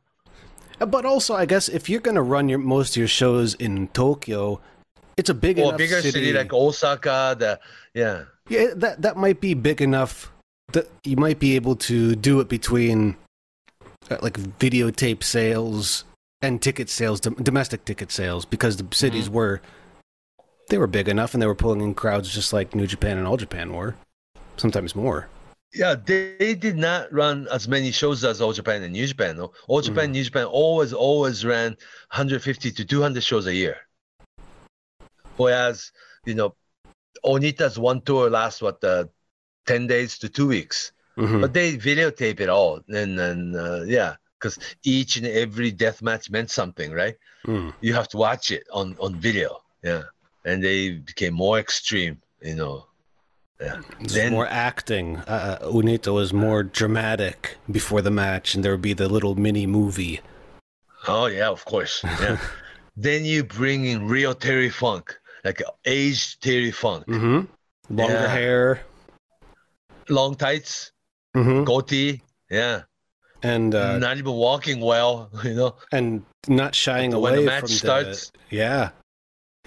Uh, 0.80 0.86
But 0.86 1.06
also, 1.06 1.34
I 1.34 1.48
guess 1.48 1.70
if 1.70 1.90
you're 1.90 2.02
gonna 2.06 2.22
run 2.22 2.50
your 2.50 2.60
most 2.60 2.92
of 2.94 2.98
your 2.98 3.08
shows 3.08 3.56
in 3.56 3.88
Tokyo, 3.98 4.62
it's 5.18 5.32
a 5.32 5.34
big 5.34 5.58
Or 5.58 5.74
bigger 5.74 6.02
city 6.04 6.32
like 6.32 6.54
Osaka, 6.54 7.36
the 7.40 7.60
yeah. 7.96 8.26
Yeah, 8.48 8.74
that 8.76 9.02
that 9.02 9.18
might 9.18 9.42
be 9.42 9.56
big 9.56 9.82
enough 9.82 10.32
that 10.74 10.86
you 11.04 11.18
might 11.18 11.40
be 11.40 11.56
able 11.56 11.76
to 11.90 12.14
do 12.16 12.40
it 12.42 12.48
between 12.48 13.18
uh, 14.12 14.18
like 14.22 14.38
videotape 14.60 15.24
sales 15.24 16.04
and 16.44 16.62
ticket 16.62 16.90
sales, 16.90 17.20
domestic 17.20 17.86
ticket 17.86 18.12
sales, 18.12 18.46
because 18.46 18.78
the 18.78 18.86
cities 18.94 19.26
Mm-hmm. 19.26 19.34
were 19.34 19.62
they 20.68 20.78
were 20.78 20.88
big 20.88 21.07
enough 21.07 21.34
and 21.34 21.41
they 21.41 21.47
were 21.47 21.55
pulling 21.55 21.82
in 21.82 21.93
crowds 21.93 22.34
just 22.34 22.53
like 22.53 22.76
New 22.76 22.88
Japan 22.88 23.18
and 23.18 23.28
All 23.28 23.38
Japan 23.38 23.74
were, 23.74 23.95
sometimes 24.57 24.95
more. 24.95 25.28
Yeah, 25.74 25.95
they 25.95 26.55
did 26.55 26.78
not 26.78 27.11
run 27.11 27.47
as 27.51 27.68
many 27.68 27.91
shows 27.91 28.24
as 28.24 28.41
All 28.41 28.53
Japan 28.53 28.84
and 28.84 28.93
New 28.93 29.05
Japan. 29.05 29.38
No? 29.38 29.51
All 29.68 29.82
Japan, 29.82 30.11
New 30.11 30.24
Japan 30.24 30.45
always, 30.45 30.93
always 30.93 31.45
ran 31.45 31.72
150 32.11 32.72
to 32.72 32.86
200 32.86 33.24
shows 33.24 33.47
a 33.47 33.53
year. 33.53 33.78
Whereas, 35.36 35.91
you 36.26 36.36
know, 36.36 36.55
Onita's 37.24 37.78
one 37.78 38.01
tour 38.01 38.30
lasts 38.30 38.61
what, 38.61 38.84
uh, 38.84 39.05
10 39.65 39.88
days 39.88 40.18
to 40.20 40.30
two 40.30 40.47
weeks. 40.47 40.93
Mhm. 41.18 41.41
But 41.41 41.53
they 41.53 41.78
videotape 41.78 42.39
it 42.39 42.49
all. 42.49 42.82
And 42.88 43.20
then, 43.20 43.55
uh, 43.55 43.84
yeah, 43.86 44.15
because 44.39 44.57
each 44.84 45.18
and 45.18 45.28
every 45.28 45.72
death 45.72 46.01
match 46.01 46.30
meant 46.30 46.49
something, 46.49 46.91
right? 46.91 47.15
Mm. 47.45 47.74
You 47.82 47.93
have 47.93 48.07
to 48.09 48.18
watch 48.18 48.51
it 48.51 48.65
on, 48.72 48.95
on 48.99 49.15
video. 49.15 49.61
Yeah. 49.84 50.03
And 50.48 50.64
they 50.64 50.80
became 51.12 51.34
more 51.34 51.60
extreme, 51.60 52.16
you 52.41 52.56
know. 52.56 52.86
Yeah. 53.60 53.82
Then- 54.00 54.32
more 54.32 54.48
acting. 54.48 55.18
Uh, 55.28 55.60
uh, 55.62 55.68
Onita 55.78 56.14
was 56.14 56.32
more 56.32 56.64
dramatic 56.64 57.58
before 57.70 58.02
the 58.02 58.12
match, 58.24 58.56
and 58.56 58.64
there 58.64 58.72
would 58.72 58.82
be 58.91 58.93
the 58.93 59.10
little 59.10 59.36
mini 59.36 59.66
movie. 59.68 60.22
Oh 61.08 61.26
yeah, 61.28 61.50
of 61.50 61.66
course. 61.66 61.95
Yeah. 62.04 62.38
then 63.08 63.26
you 63.26 63.43
bring 63.43 63.86
in 63.86 64.08
real 64.08 64.34
Terry 64.36 64.70
Funk, 64.70 65.06
like 65.43 65.62
aged 65.86 66.41
Terry 66.41 66.72
Funk, 66.72 67.06
Mm-hmm. 67.08 67.39
Longer 68.00 68.14
Yeah. 68.14 68.28
hair. 68.39 68.82
long 70.10 70.36
tights, 70.36 70.91
Mm-hmm. 71.36 71.64
goatee. 71.66 72.22
Yeah, 72.50 72.84
And 73.43 73.76
uh, 73.76 73.98
not 74.00 74.16
even 74.18 74.34
walking 74.34 74.80
well. 74.80 75.30
You 75.43 75.56
know, 75.56 75.76
and 75.91 76.24
not 76.48 76.74
shying 76.76 77.12
away 77.14 77.32
when 77.32 77.39
the 77.41 77.45
match 77.45 77.60
from 77.68 77.70
starts, 77.70 78.32
the 78.50 78.56
yeah. 78.56 78.89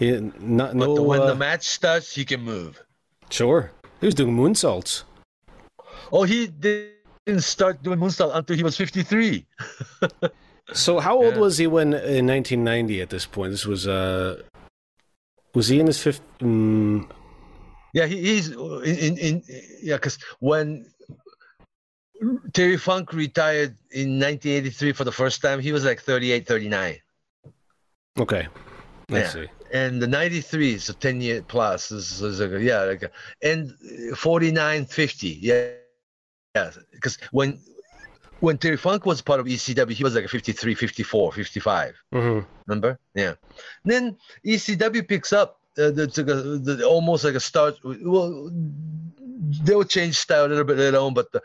He 0.00 0.18
not 0.40 0.72
but 0.72 0.88
no 0.88 0.94
the, 0.94 1.02
when 1.02 1.20
uh, 1.20 1.26
the 1.26 1.34
match 1.34 1.68
starts, 1.68 2.14
he 2.14 2.24
can 2.24 2.40
move. 2.40 2.82
sure. 3.28 3.70
He 4.00 4.06
was 4.06 4.14
doing 4.14 4.34
moonsaults. 4.34 5.04
Oh, 6.10 6.24
he 6.24 6.48
didn't 6.48 7.42
start 7.44 7.82
doing 7.82 7.98
moonsault 8.00 8.34
until 8.34 8.56
he 8.56 8.64
was 8.64 8.76
53. 8.76 9.46
So 10.72 11.00
how 11.00 11.18
old 11.18 11.34
Yeah. 11.34 11.40
was 11.40 11.58
he 11.58 11.66
when 11.66 11.92
in 11.92 12.26
1990? 12.26 13.02
At 13.02 13.10
this 13.10 13.26
point, 13.26 13.50
this 13.50 13.66
was 13.66 13.86
uh, 13.88 14.40
was 15.52 15.66
he 15.68 15.80
in 15.80 15.86
his 15.86 16.00
fifth? 16.00 16.22
Mm, 16.38 17.10
Yeah, 17.92 18.06
he, 18.06 18.16
he's 18.22 18.48
in, 18.50 18.96
in, 19.06 19.18
in 19.18 19.42
yeah, 19.82 19.96
because 19.96 20.16
when 20.38 20.86
Terry 22.52 22.76
Funk 22.76 23.12
retired 23.12 23.74
in 23.90 24.18
1983 24.20 24.92
for 24.92 25.04
the 25.04 25.12
first 25.12 25.42
time, 25.42 25.58
he 25.60 25.72
was 25.72 25.84
like 25.84 26.00
38, 26.00 26.46
39. 26.46 26.96
okay, 28.20 28.46
let's 29.08 29.34
Yeah. 29.34 29.42
see. 29.42 29.48
And 29.72 30.00
the 30.02 30.06
93 30.06 30.78
so 30.78 30.92
10 30.92 31.20
year 31.20 31.42
plus. 31.42 31.90
Is, 31.90 32.20
is 32.22 32.40
like 32.40 32.60
yeah 32.60 32.82
like 32.82 33.10
and 33.42 33.72
49 34.16 34.86
50 34.86 35.28
yeah. 35.40 35.70
Yeah 36.54 36.70
because 36.92 37.18
when 37.30 37.60
when 38.40 38.58
Terry 38.58 38.76
Funk 38.76 39.06
was 39.06 39.20
part 39.22 39.40
of 39.40 39.46
ECW 39.46 39.92
he 39.92 40.04
was 40.04 40.14
like 40.14 40.24
a 40.24 40.28
53 40.28 40.74
54 40.74 41.32
55 41.32 41.94
hmm 42.12 42.40
remember? 42.66 42.98
Yeah. 43.14 43.34
Then 43.84 44.16
ECW 44.44 45.06
picks 45.08 45.32
up 45.32 45.60
uh, 45.78 45.90
the, 45.90 46.06
the, 46.06 46.74
the 46.76 46.86
almost 46.86 47.24
like 47.24 47.34
a 47.34 47.40
start 47.40 47.76
well 47.82 48.50
they'll 49.62 49.84
change 49.84 50.16
style 50.16 50.46
a 50.46 50.48
little 50.48 50.64
bit 50.64 50.78
later 50.78 50.98
on 50.98 51.14
but 51.14 51.30
the 51.32 51.42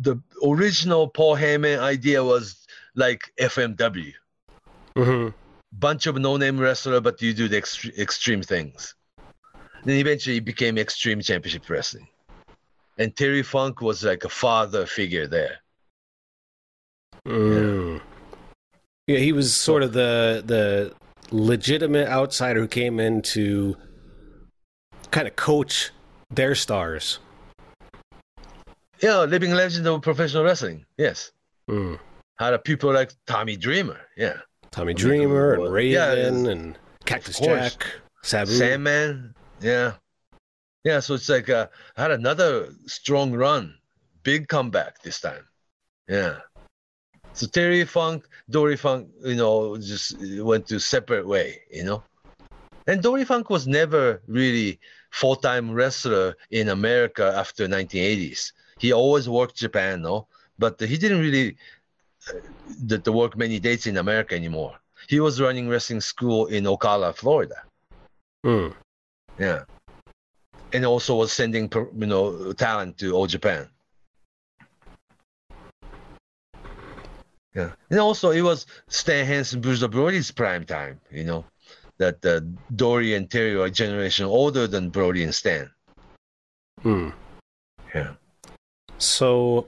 the 0.00 0.16
original 0.44 1.08
Paul 1.08 1.36
Heyman 1.36 1.78
idea 1.78 2.24
was 2.24 2.66
like 2.94 3.32
FMW 3.38 4.12
hmm 4.96 5.28
bunch 5.72 6.06
of 6.06 6.16
no-name 6.16 6.58
wrestler, 6.58 7.00
but 7.00 7.20
you 7.22 7.32
do 7.34 7.48
the 7.48 7.60
ext- 7.60 7.96
extreme 7.98 8.42
things. 8.42 8.94
Then 9.84 9.96
eventually 9.96 10.36
it 10.36 10.44
became 10.44 10.78
Extreme 10.78 11.22
Championship 11.22 11.68
Wrestling, 11.68 12.08
and 12.98 13.14
Terry 13.16 13.42
Funk 13.42 13.80
was 13.80 14.04
like 14.04 14.24
a 14.24 14.28
father 14.28 14.86
figure 14.86 15.26
there. 15.26 15.58
Mm. 17.26 18.00
Yeah, 19.06 19.18
he 19.18 19.32
was 19.32 19.54
sort 19.54 19.82
of 19.82 19.92
the 19.92 20.42
the 20.46 20.94
legitimate 21.34 22.08
outsider 22.08 22.60
who 22.60 22.68
came 22.68 23.00
in 23.00 23.22
to 23.22 23.76
kind 25.10 25.26
of 25.26 25.34
coach 25.34 25.90
their 26.30 26.54
stars. 26.54 27.18
Yeah, 29.00 29.22
living 29.22 29.50
legend 29.52 29.86
of 29.88 30.00
professional 30.02 30.44
wrestling. 30.44 30.84
Yes. 30.96 31.32
Mm. 31.68 31.98
Had 32.38 32.54
a 32.54 32.58
people 32.58 32.92
like 32.92 33.12
Tommy 33.26 33.56
Dreamer. 33.56 34.00
Yeah. 34.16 34.38
Tommy 34.72 34.94
Dreamer 34.94 35.52
and 35.52 35.72
Raven 35.72 35.92
yeah, 35.92 36.50
and 36.50 36.78
Cactus. 37.04 37.38
Jack, 37.38 37.86
Sabu. 38.22 38.50
Sandman. 38.50 39.34
Yeah. 39.60 39.92
Yeah. 40.82 41.00
So 41.00 41.14
it's 41.14 41.28
like 41.28 41.50
uh, 41.50 41.68
had 41.94 42.10
another 42.10 42.68
strong 42.86 43.32
run, 43.32 43.74
big 44.22 44.48
comeback 44.48 45.02
this 45.02 45.20
time. 45.20 45.46
Yeah. 46.08 46.38
So 47.34 47.46
Terry 47.46 47.84
Funk, 47.84 48.26
Dory 48.48 48.76
Funk, 48.76 49.08
you 49.24 49.36
know, 49.36 49.76
just 49.76 50.16
went 50.20 50.66
to 50.68 50.80
separate 50.80 51.26
way, 51.26 51.60
you 51.70 51.84
know. 51.84 52.02
And 52.86 53.02
Dory 53.02 53.24
Funk 53.24 53.48
was 53.50 53.66
never 53.66 54.20
really 54.26 54.80
full-time 55.10 55.70
wrestler 55.72 56.34
in 56.50 56.68
America 56.70 57.32
after 57.36 57.68
1980s. 57.68 58.52
He 58.78 58.92
always 58.92 59.28
worked 59.28 59.56
Japan, 59.56 60.02
no, 60.02 60.26
but 60.58 60.80
he 60.80 60.98
didn't 60.98 61.20
really 61.20 61.56
uh, 62.28 62.38
the, 62.86 62.98
the 62.98 63.12
work 63.12 63.36
many 63.36 63.58
dates 63.58 63.86
in 63.86 63.96
America 63.96 64.34
anymore. 64.34 64.78
He 65.08 65.20
was 65.20 65.40
running 65.40 65.68
wrestling 65.68 66.00
school 66.00 66.46
in 66.46 66.64
Ocala, 66.64 67.14
Florida. 67.14 67.62
Mm. 68.44 68.74
Yeah. 69.38 69.64
And 70.72 70.84
also 70.84 71.16
was 71.16 71.32
sending, 71.32 71.70
you 71.74 72.06
know, 72.06 72.52
talent 72.52 72.98
to 72.98 73.12
All 73.12 73.26
Japan. 73.26 73.68
Yeah. 77.54 77.72
And 77.90 78.00
also 78.00 78.30
it 78.30 78.40
was 78.40 78.66
Stan 78.88 79.26
Hansen, 79.26 79.60
Bruiser 79.60 79.88
Brody's 79.88 80.30
prime 80.30 80.64
time, 80.64 81.00
you 81.10 81.24
know, 81.24 81.44
that 81.98 82.24
uh, 82.24 82.40
Dory 82.74 83.14
and 83.14 83.30
Terry 83.30 83.54
are 83.54 83.66
a 83.66 83.70
generation 83.70 84.26
older 84.26 84.66
than 84.66 84.88
Brody 84.88 85.22
and 85.24 85.34
Stan. 85.34 85.70
Mm. 86.82 87.12
Yeah. 87.94 88.14
So 88.98 89.66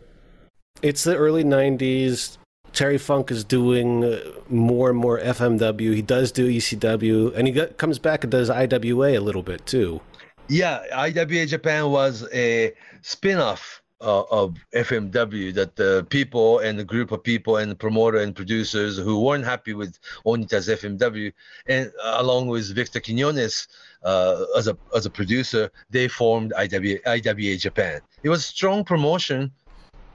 it's 0.83 1.05
the 1.05 1.17
early 1.17 1.45
90s. 1.45 2.39
Terry 2.75 2.99
Funk 2.99 3.31
is 3.31 3.45
doing 3.45 4.05
uh, 4.05 4.21
more 4.49 4.91
and 4.91 4.99
more 4.99 5.19
FMW. 5.21 5.95
He 5.95 6.03
does 6.03 6.33
do 6.33 6.49
ECW, 6.49 7.35
and 7.35 7.47
he 7.47 7.53
got, 7.53 7.77
comes 7.79 7.99
back 7.99 8.25
and 8.25 8.31
does 8.31 8.51
IWA 8.51 9.19
a 9.19 9.21
little 9.21 9.43
bit 9.43 9.65
too. 9.65 10.01
Yeah, 10.49 10.83
IWA 10.95 11.47
Japan 11.47 11.91
was 11.91 12.29
a 12.33 12.73
spin-off 13.01 13.83
uh, 14.01 14.25
of 14.31 14.57
FMW 14.75 15.55
that 15.55 15.77
the 15.77 16.07
people 16.11 16.59
and 16.59 16.79
the 16.79 16.85
group 16.85 17.13
of 17.13 17.23
people 17.23 17.57
and 17.57 17.71
the 17.71 17.77
promoter 17.77 18.19
and 18.19 18.35
producers 18.37 18.99
who 18.99 19.21
weren't 19.21 19.45
happy 19.45 19.73
with 19.73 19.99
Onita's 20.27 20.69
FMW, 20.69 21.33
and 21.67 21.91
uh, 22.03 22.17
along 22.19 22.49
with 22.49 22.75
Victor 22.75 23.01
Quinones 23.01 23.69
uh, 24.03 24.45
as 24.57 24.69
a 24.69 24.77
as 24.95 25.07
a 25.07 25.11
producer, 25.11 25.71
they 25.91 26.09
formed 26.09 26.53
IWA, 26.59 26.99
IWA 27.07 27.57
Japan. 27.57 28.01
It 28.23 28.29
was 28.29 28.45
strong 28.45 28.85
promotion. 28.85 29.53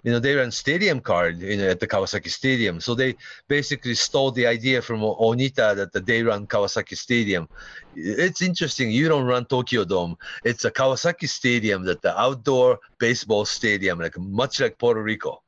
You 0.09 0.15
know, 0.15 0.19
they 0.19 0.33
ran 0.33 0.49
stadium 0.49 1.01
card 1.01 1.39
you 1.39 1.55
know, 1.55 1.69
at 1.69 1.79
the 1.79 1.85
Kawasaki 1.85 2.31
Stadium. 2.31 2.81
So 2.81 2.95
they 2.95 3.15
basically 3.47 3.93
stole 3.93 4.31
the 4.31 4.47
idea 4.47 4.81
from 4.81 5.01
Onita 5.01 5.75
that 5.75 6.03
they 6.03 6.23
run 6.23 6.47
Kawasaki 6.47 6.97
Stadium. 6.97 7.47
It's 7.95 8.41
interesting. 8.41 8.89
You 8.89 9.07
don't 9.07 9.27
run 9.27 9.45
Tokyo 9.45 9.85
Dome. 9.85 10.17
It's 10.43 10.65
a 10.65 10.71
Kawasaki 10.71 11.29
Stadium 11.29 11.83
that 11.83 12.01
the 12.01 12.19
outdoor 12.19 12.79
baseball 12.97 13.45
stadium, 13.45 13.99
like 13.99 14.17
much 14.17 14.59
like 14.59 14.79
Puerto 14.79 15.03
Rico. 15.03 15.43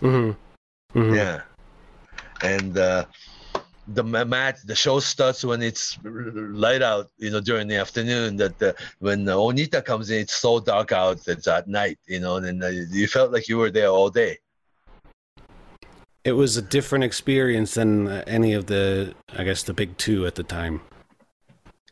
Mm-hmm. 0.00 0.98
Mm-hmm. 0.98 1.14
Yeah. 1.14 1.42
And 2.42 2.78
uh, 2.78 3.04
the 3.88 4.02
match, 4.02 4.56
the 4.64 4.74
show 4.74 5.00
starts 5.00 5.44
when 5.44 5.62
it's 5.62 5.98
light 6.02 6.82
out, 6.82 7.08
you 7.18 7.30
know, 7.30 7.40
during 7.40 7.68
the 7.68 7.76
afternoon. 7.76 8.36
That 8.36 8.62
uh, 8.62 8.72
when 8.98 9.28
uh, 9.28 9.36
Onita 9.36 9.84
comes 9.84 10.10
in, 10.10 10.20
it's 10.20 10.34
so 10.34 10.60
dark 10.60 10.92
out. 10.92 11.20
It's 11.26 11.46
at 11.46 11.68
night, 11.68 11.98
you 12.06 12.20
know, 12.20 12.36
and 12.36 12.62
uh, 12.62 12.68
you 12.68 13.06
felt 13.06 13.32
like 13.32 13.48
you 13.48 13.58
were 13.58 13.70
there 13.70 13.88
all 13.88 14.10
day. 14.10 14.38
It 16.24 16.32
was 16.32 16.56
a 16.56 16.62
different 16.62 17.04
experience 17.04 17.74
than 17.74 18.08
any 18.08 18.52
of 18.52 18.66
the, 18.66 19.14
I 19.36 19.44
guess, 19.44 19.62
the 19.62 19.72
big 19.72 19.96
two 19.96 20.26
at 20.26 20.34
the 20.34 20.42
time. 20.42 20.80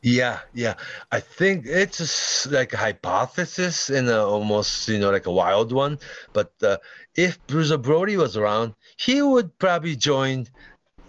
Yeah, 0.02 0.40
yeah. 0.52 0.74
I 1.12 1.20
think 1.20 1.64
it's 1.66 2.44
a 2.44 2.50
like 2.50 2.74
a 2.74 2.76
hypothesis 2.76 3.88
and 3.88 4.08
a, 4.08 4.22
almost, 4.22 4.86
you 4.88 4.98
know, 4.98 5.10
like 5.10 5.26
a 5.26 5.32
wild 5.32 5.72
one. 5.72 5.98
But 6.34 6.52
uh, 6.62 6.76
if 7.16 7.38
Bruiser 7.46 7.78
Brody 7.78 8.16
was 8.16 8.36
around, 8.36 8.74
he 8.98 9.22
would 9.22 9.56
probably 9.58 9.96
join 9.96 10.46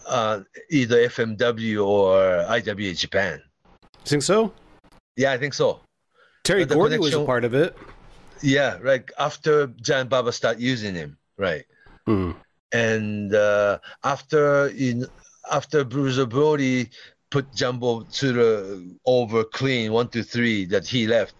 uh, 0.08 0.42
either 0.70 1.08
FMW 1.08 1.86
or 1.86 2.46
IWA 2.50 2.94
Japan. 2.94 3.42
You 3.74 4.10
think 4.10 4.24
so? 4.24 4.54
Yeah, 5.16 5.32
I 5.32 5.38
think 5.38 5.54
so. 5.54 5.82
Terry 6.44 6.66
Gordy 6.66 7.00
was 7.00 7.14
a 7.14 7.26
part 7.26 7.44
of 7.44 7.54
it. 7.54 7.76
Yeah, 8.42 8.78
right. 8.82 9.04
After 9.18 9.68
Giant 9.82 10.10
Baba 10.10 10.32
started 10.32 10.62
using 10.62 10.94
him, 10.94 11.18
right? 11.38 11.66
Mm. 12.08 12.36
And 12.72 13.34
uh, 13.34 13.80
after 14.04 14.68
in 14.68 15.08
after 15.52 15.84
Bruiser 15.84 16.26
Brody 16.26 16.90
put 17.32 17.54
Jumbo 17.54 18.02
to 18.02 18.34
the 18.34 18.96
over 19.06 19.44
clean 19.44 19.92
one 19.92 20.10
two 20.10 20.24
three 20.24 20.66
that 20.66 20.86
he 20.86 21.08
left, 21.08 21.34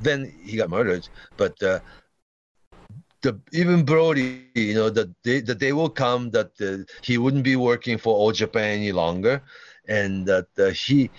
then 0.00 0.32
he 0.44 0.56
got 0.56 0.70
murdered. 0.70 1.08
But 1.36 1.60
uh, 1.62 1.80
the 3.22 3.38
even 3.52 3.84
Brody, 3.84 4.46
you 4.54 4.74
know, 4.74 4.90
that 4.90 5.08
they 5.22 5.40
that 5.40 5.58
they 5.58 5.72
will 5.72 5.90
come 5.90 6.30
that 6.30 6.52
uh, 6.60 6.84
he 7.02 7.18
wouldn't 7.18 7.44
be 7.44 7.56
working 7.56 7.98
for 7.98 8.14
All 8.14 8.32
Japan 8.32 8.78
any 8.78 8.92
longer, 8.92 9.42
and 9.88 10.26
that 10.26 10.48
uh, 10.58 10.70
he 10.70 11.10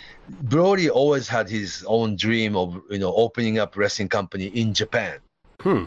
Brody 0.43 0.89
always 0.89 1.28
had 1.28 1.49
his 1.49 1.84
own 1.88 2.16
dream 2.16 2.56
of 2.56 2.82
you 2.89 2.99
know 2.99 3.14
opening 3.14 3.60
up 3.60 3.78
wrestling 3.78 4.10
company 4.10 4.47
in 4.47 4.74
Japan. 4.74 5.20
Hmm. 5.62 5.86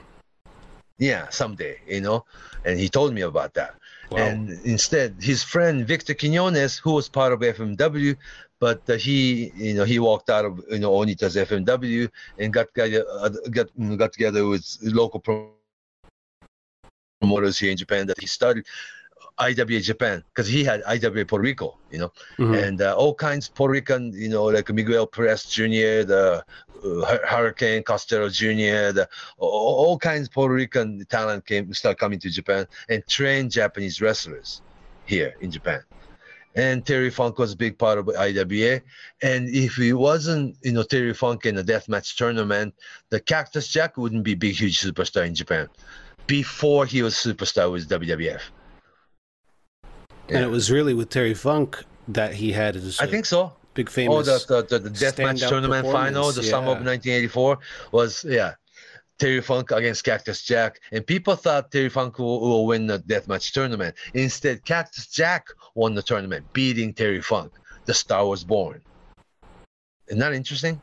Yeah, 0.98 1.28
someday, 1.28 1.80
you 1.88 2.00
know, 2.00 2.24
and 2.64 2.78
he 2.78 2.88
told 2.88 3.12
me 3.12 3.22
about 3.22 3.54
that. 3.54 3.74
Wow. 4.10 4.18
And 4.18 4.50
instead, 4.64 5.16
his 5.20 5.42
friend 5.42 5.84
Victor 5.84 6.14
Quinones, 6.14 6.78
who 6.78 6.92
was 6.92 7.08
part 7.08 7.32
of 7.32 7.40
FMW, 7.40 8.16
but 8.60 8.88
uh, 8.88 8.94
he, 8.94 9.50
you 9.56 9.74
know, 9.74 9.84
he 9.84 9.98
walked 9.98 10.30
out 10.30 10.44
of 10.44 10.60
you 10.70 10.78
know 10.78 10.92
Onita's 10.92 11.34
FMW 11.34 12.08
and 12.38 12.52
got 12.52 12.72
together, 12.72 13.04
uh, 13.10 13.30
got 13.50 13.68
got 13.96 14.12
together 14.12 14.46
with 14.46 14.64
local 14.82 15.18
promoters 17.24 17.58
here 17.58 17.70
in 17.70 17.76
Japan 17.76 18.06
that 18.06 18.20
he 18.20 18.26
started 18.26 18.66
IWA 19.38 19.80
Japan 19.80 20.22
because 20.28 20.46
he 20.46 20.62
had 20.62 20.82
IWA 20.86 21.24
Puerto 21.24 21.42
Rico, 21.42 21.78
you 21.90 21.98
know, 21.98 22.12
Mhm. 22.38 22.62
and 22.62 22.80
uh, 22.80 22.94
all 22.94 23.14
kinds 23.14 23.48
Puerto 23.48 23.72
Rican, 23.72 24.12
you 24.14 24.28
know, 24.28 24.44
like 24.44 24.68
Miguel 24.72 25.06
Perez 25.06 25.44
Jr., 25.44 26.04
the 26.12 26.44
uh, 26.84 27.18
Hurricane 27.26 27.82
Castillo 27.82 28.28
Jr., 28.28 28.92
the 28.98 29.08
all, 29.38 29.74
all 29.86 29.98
kinds 29.98 30.28
Puerto 30.28 30.54
Rican 30.54 31.04
talent 31.08 31.46
came 31.46 31.72
start 31.74 31.98
coming 31.98 32.20
to 32.20 32.30
Japan 32.30 32.66
and 32.88 33.04
train 33.08 33.50
Japanese 33.50 34.00
wrestlers 34.00 34.62
here 35.06 35.34
in 35.40 35.50
Japan. 35.50 35.82
And 36.56 36.86
Terry 36.86 37.10
Funk 37.10 37.38
was 37.38 37.54
a 37.54 37.56
big 37.56 37.76
part 37.78 37.98
of 37.98 38.08
IWA. 38.10 38.80
And 39.22 39.48
if 39.48 39.74
he 39.74 39.92
wasn't, 39.92 40.56
you 40.62 40.70
know, 40.70 40.84
Terry 40.84 41.12
Funk 41.12 41.46
in 41.46 41.56
the 41.56 41.64
deathmatch 41.64 42.14
tournament, 42.16 42.74
the 43.10 43.18
Cactus 43.18 43.66
Jack 43.66 43.96
wouldn't 43.96 44.22
be 44.22 44.36
big, 44.36 44.54
huge 44.54 44.78
superstar 44.80 45.26
in 45.26 45.34
Japan 45.34 45.68
before 46.26 46.86
he 46.86 47.02
was 47.02 47.14
superstar 47.14 47.70
with 47.70 47.88
WWF. 47.88 48.40
And 50.28 50.38
it 50.38 50.50
was 50.50 50.70
really 50.70 50.94
with 50.94 51.10
Terry 51.10 51.34
Funk 51.34 51.84
that 52.08 52.34
he 52.34 52.52
had 52.52 52.74
his 52.74 53.00
I 53.00 53.04
uh, 53.04 53.06
think 53.08 53.26
so. 53.26 53.52
big 53.74 53.88
Oh, 53.88 53.92
famous. 53.92 54.44
the 54.46 54.62
the, 54.68 54.78
the, 54.78 54.88
the 54.88 54.90
deathmatch 54.90 55.48
tournament 55.48 55.86
final, 55.86 56.28
the 56.28 56.40
performance, 56.40 56.48
summer 56.48 56.72
of 56.72 56.86
1984 56.86 57.58
was 57.92 58.24
yeah, 58.24 58.54
Terry 59.18 59.40
Funk 59.40 59.70
against 59.70 60.04
Cactus 60.04 60.42
Jack, 60.42 60.80
and 60.92 61.06
people 61.06 61.36
thought 61.36 61.70
Terry 61.70 61.88
Funk 61.88 62.18
will, 62.18 62.40
will 62.40 62.66
win 62.66 62.86
the 62.86 62.98
deathmatch 63.00 63.52
tournament. 63.52 63.94
Instead, 64.14 64.64
Cactus 64.64 65.06
Jack 65.06 65.48
won 65.74 65.94
the 65.94 66.02
tournament, 66.02 66.50
beating 66.52 66.92
Terry 66.92 67.20
Funk. 67.20 67.52
The 67.84 67.94
star 67.94 68.26
was 68.26 68.44
born. 68.44 68.80
Isn't 70.08 70.20
that 70.20 70.32
interesting? 70.32 70.80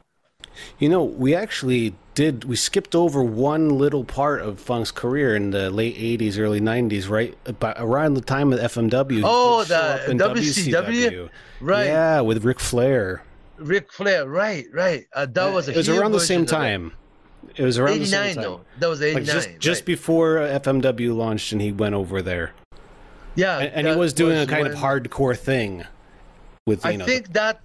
You 0.79 0.89
know, 0.89 1.03
we 1.03 1.33
actually 1.35 1.95
did. 2.13 2.43
We 2.43 2.55
skipped 2.55 2.95
over 2.95 3.23
one 3.23 3.69
little 3.69 4.03
part 4.03 4.41
of 4.41 4.59
Funk's 4.59 4.91
career 4.91 5.35
in 5.35 5.51
the 5.51 5.69
late 5.69 5.95
'80s, 5.97 6.37
early 6.37 6.59
'90s, 6.61 7.09
right 7.09 7.37
about 7.45 7.77
around 7.79 8.15
the 8.15 8.21
time 8.21 8.51
of 8.53 8.59
FMW. 8.59 9.21
Oh, 9.23 9.63
the 9.63 10.09
in 10.09 10.17
WCW? 10.17 11.29
Right. 11.59 11.85
Yeah, 11.85 12.21
with 12.21 12.43
Ric 12.43 12.59
Flair. 12.59 13.23
Ric 13.57 13.91
Flair, 13.91 14.27
right, 14.27 14.65
right. 14.73 15.05
Uh, 15.13 15.27
that 15.27 15.53
was 15.53 15.67
a 15.67 15.71
It 15.71 15.77
was 15.77 15.89
around 15.89 16.13
the 16.13 16.19
same 16.19 16.45
time. 16.45 16.93
It 17.55 17.63
was 17.63 17.77
around 17.77 17.99
the 17.99 18.05
same 18.05 18.35
time. 18.35 18.43
though. 18.43 18.61
That 18.79 18.87
was 18.89 19.01
89. 19.01 19.23
Like 19.23 19.33
just 19.33 19.59
just 19.59 19.81
right. 19.81 19.85
before 19.85 20.37
FMW 20.37 21.15
launched, 21.15 21.51
and 21.51 21.61
he 21.61 21.71
went 21.71 21.95
over 21.95 22.21
there, 22.21 22.53
yeah, 23.35 23.59
and, 23.59 23.73
and 23.73 23.87
he 23.87 23.95
was 23.95 24.13
doing 24.13 24.37
a 24.37 24.47
kind 24.47 24.63
when- 24.63 24.71
of 24.73 24.77
hardcore 24.77 25.37
thing. 25.37 25.85
With 26.67 26.85
you 26.85 26.91
I 26.91 26.95
know, 26.95 27.05
think 27.05 27.33
that 27.33 27.59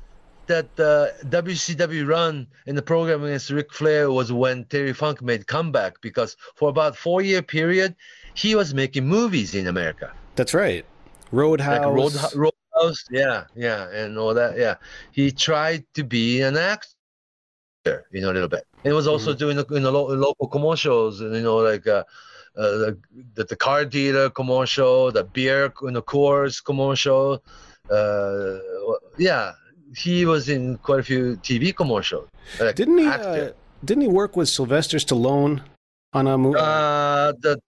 that 0.47 0.69
uh, 0.79 1.09
WCW 1.29 2.07
run 2.07 2.47
in 2.67 2.75
the 2.77 2.83
program 2.83 3.25
against 3.25 3.51
Ric 3.51 3.73
Flair 3.73 4.11
was 4.11 4.33
when 4.33 4.65
Terry 4.67 4.93
Funk 4.93 5.23
made 5.23 5.47
comeback 5.47 6.01
because 6.01 6.37
for 6.55 6.69
about 6.69 6.97
four 6.97 7.23
year 7.23 7.43
period 7.43 7.95
he 8.35 8.55
was 8.55 8.75
making 8.75 9.07
movies 9.07 9.55
in 9.55 9.67
America 9.67 10.13
that's 10.37 10.55
right. 10.55 10.85
Roadhouse. 11.33 11.81
like 11.83 11.87
Road, 11.87 12.15
Roadhouse, 12.35 13.05
yeah, 13.11 13.45
yeah, 13.55 13.89
and 13.91 14.19
all 14.19 14.35
that. 14.35 14.57
Yeah, 14.59 14.77
he 15.13 15.33
tried 15.33 15.85
to 15.95 16.05
be 16.05 16.41
an 16.43 16.57
actor, 16.57 16.93
you 18.13 18.21
know, 18.21 18.31
a 18.31 18.35
little 18.35 18.49
bit. 18.49 18.65
And 18.85 18.93
he 18.93 18.95
was 18.95 19.07
also 19.07 19.33
Mm-hmm. 19.33 19.39
doing 19.39 19.57
the, 19.57 19.67
you 19.71 19.81
know 19.81 19.91
lo- 19.91 20.15
local 20.15 20.49
commercials, 20.49 21.21
and 21.21 21.35
you 21.35 21.43
know, 21.43 21.57
like 21.57 21.87
uh, 21.87 22.05
the, 22.55 22.99
the 23.35 23.45
the 23.45 23.57
car 23.57 23.85
dealer 23.85 24.31
commercial, 24.31 25.11
the 25.13 25.25
beer, 25.25 25.73
you 25.83 25.91
know, 25.91 26.03
Coors 26.03 26.63
commercial. 26.65 27.43
Uh, 27.91 28.59
yeah, 29.19 29.53
he 29.95 30.25
was 30.27 30.49
in 30.49 30.79
quite 30.79 31.01
a 31.01 31.03
few 31.03 31.37
TV 31.37 31.75
commercials. 31.75 32.29
Like 32.61 32.75
Didn't 32.75 32.99
he? 32.99 33.07
Uh, 33.07 33.51
didn't 33.85 34.03
he 34.03 34.09
work 34.09 34.37
with 34.37 34.49
Sylvester 34.49 34.99
Stallone 34.99 35.63
on 36.13 36.27
a 36.27 36.39
movie? 36.39 36.59
Uh, 36.59 37.33
the 37.41 37.61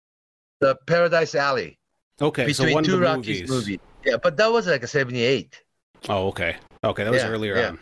the 0.61 0.77
Paradise 0.86 1.35
Alley 1.35 1.78
okay, 2.20 2.53
so 2.53 2.65
between 2.65 2.74
one 2.74 2.85
two 2.85 2.95
of 2.95 3.01
the 3.01 3.07
Rockies 3.07 3.49
movies. 3.49 3.51
movie. 3.51 3.81
Yeah, 4.05 4.16
but 4.16 4.36
that 4.36 4.51
was 4.51 4.66
like 4.66 4.82
a 4.82 4.86
'78. 4.86 5.62
Oh, 6.09 6.28
okay. 6.28 6.57
Okay, 6.82 7.05
that 7.05 7.12
was 7.12 7.23
Yeah, 7.23 7.28
earlier 7.28 7.57
yeah. 7.57 7.69
on. 7.69 7.78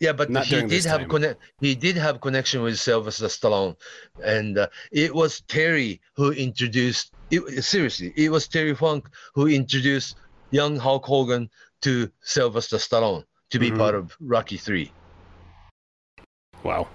Yeah, 0.00 0.12
but 0.12 0.30
Not 0.30 0.46
he 0.46 0.62
did 0.62 0.84
have 0.84 1.08
connect. 1.08 1.40
He 1.60 1.74
did 1.74 1.96
have 1.96 2.20
connection 2.20 2.62
with 2.62 2.78
Sylvester 2.78 3.26
Stallone, 3.26 3.76
and 4.24 4.56
uh, 4.58 4.68
it 4.92 5.12
was 5.12 5.40
Terry 5.48 6.00
who 6.14 6.30
introduced. 6.30 7.12
It, 7.30 7.64
seriously, 7.64 8.12
it 8.16 8.30
was 8.30 8.46
Terry 8.46 8.74
Funk 8.74 9.08
who 9.34 9.48
introduced 9.48 10.16
young 10.50 10.76
Hulk 10.76 11.04
Hogan 11.04 11.50
to 11.82 12.10
Sylvester 12.22 12.76
Stallone 12.76 13.24
to 13.50 13.58
be 13.58 13.70
Mhm. 13.70 13.78
part 13.78 13.94
of 13.94 14.16
Rocky 14.20 14.56
Three. 14.56 14.92
Wow. 16.62 16.88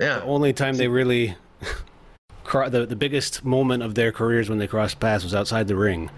Yeah, 0.00 0.18
The 0.18 0.24
only 0.24 0.52
time 0.52 0.76
they 0.76 0.88
really 0.88 1.36
cro- 2.44 2.68
the 2.68 2.86
the 2.86 2.96
biggest 2.96 3.44
moment 3.44 3.82
of 3.82 3.94
their 3.94 4.10
careers 4.12 4.48
when 4.48 4.58
they 4.58 4.66
crossed 4.66 4.98
paths 5.00 5.22
was 5.24 5.34
outside 5.34 5.68
the 5.68 5.76
ring 5.76 6.10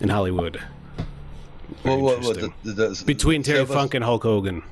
in 0.00 0.08
Hollywood. 0.10 0.60
Very 1.82 2.00
What- 2.00 2.20
what 2.22 2.36
the, 2.40 2.52
the, 2.64 2.72
the- 2.72 3.02
Between 3.06 3.42
Terry 3.42 3.58
Sylvester- 3.58 3.74
Funk 3.80 3.94
and 3.94 4.04
Hulk 4.04 4.22
Hogan. 4.22 4.62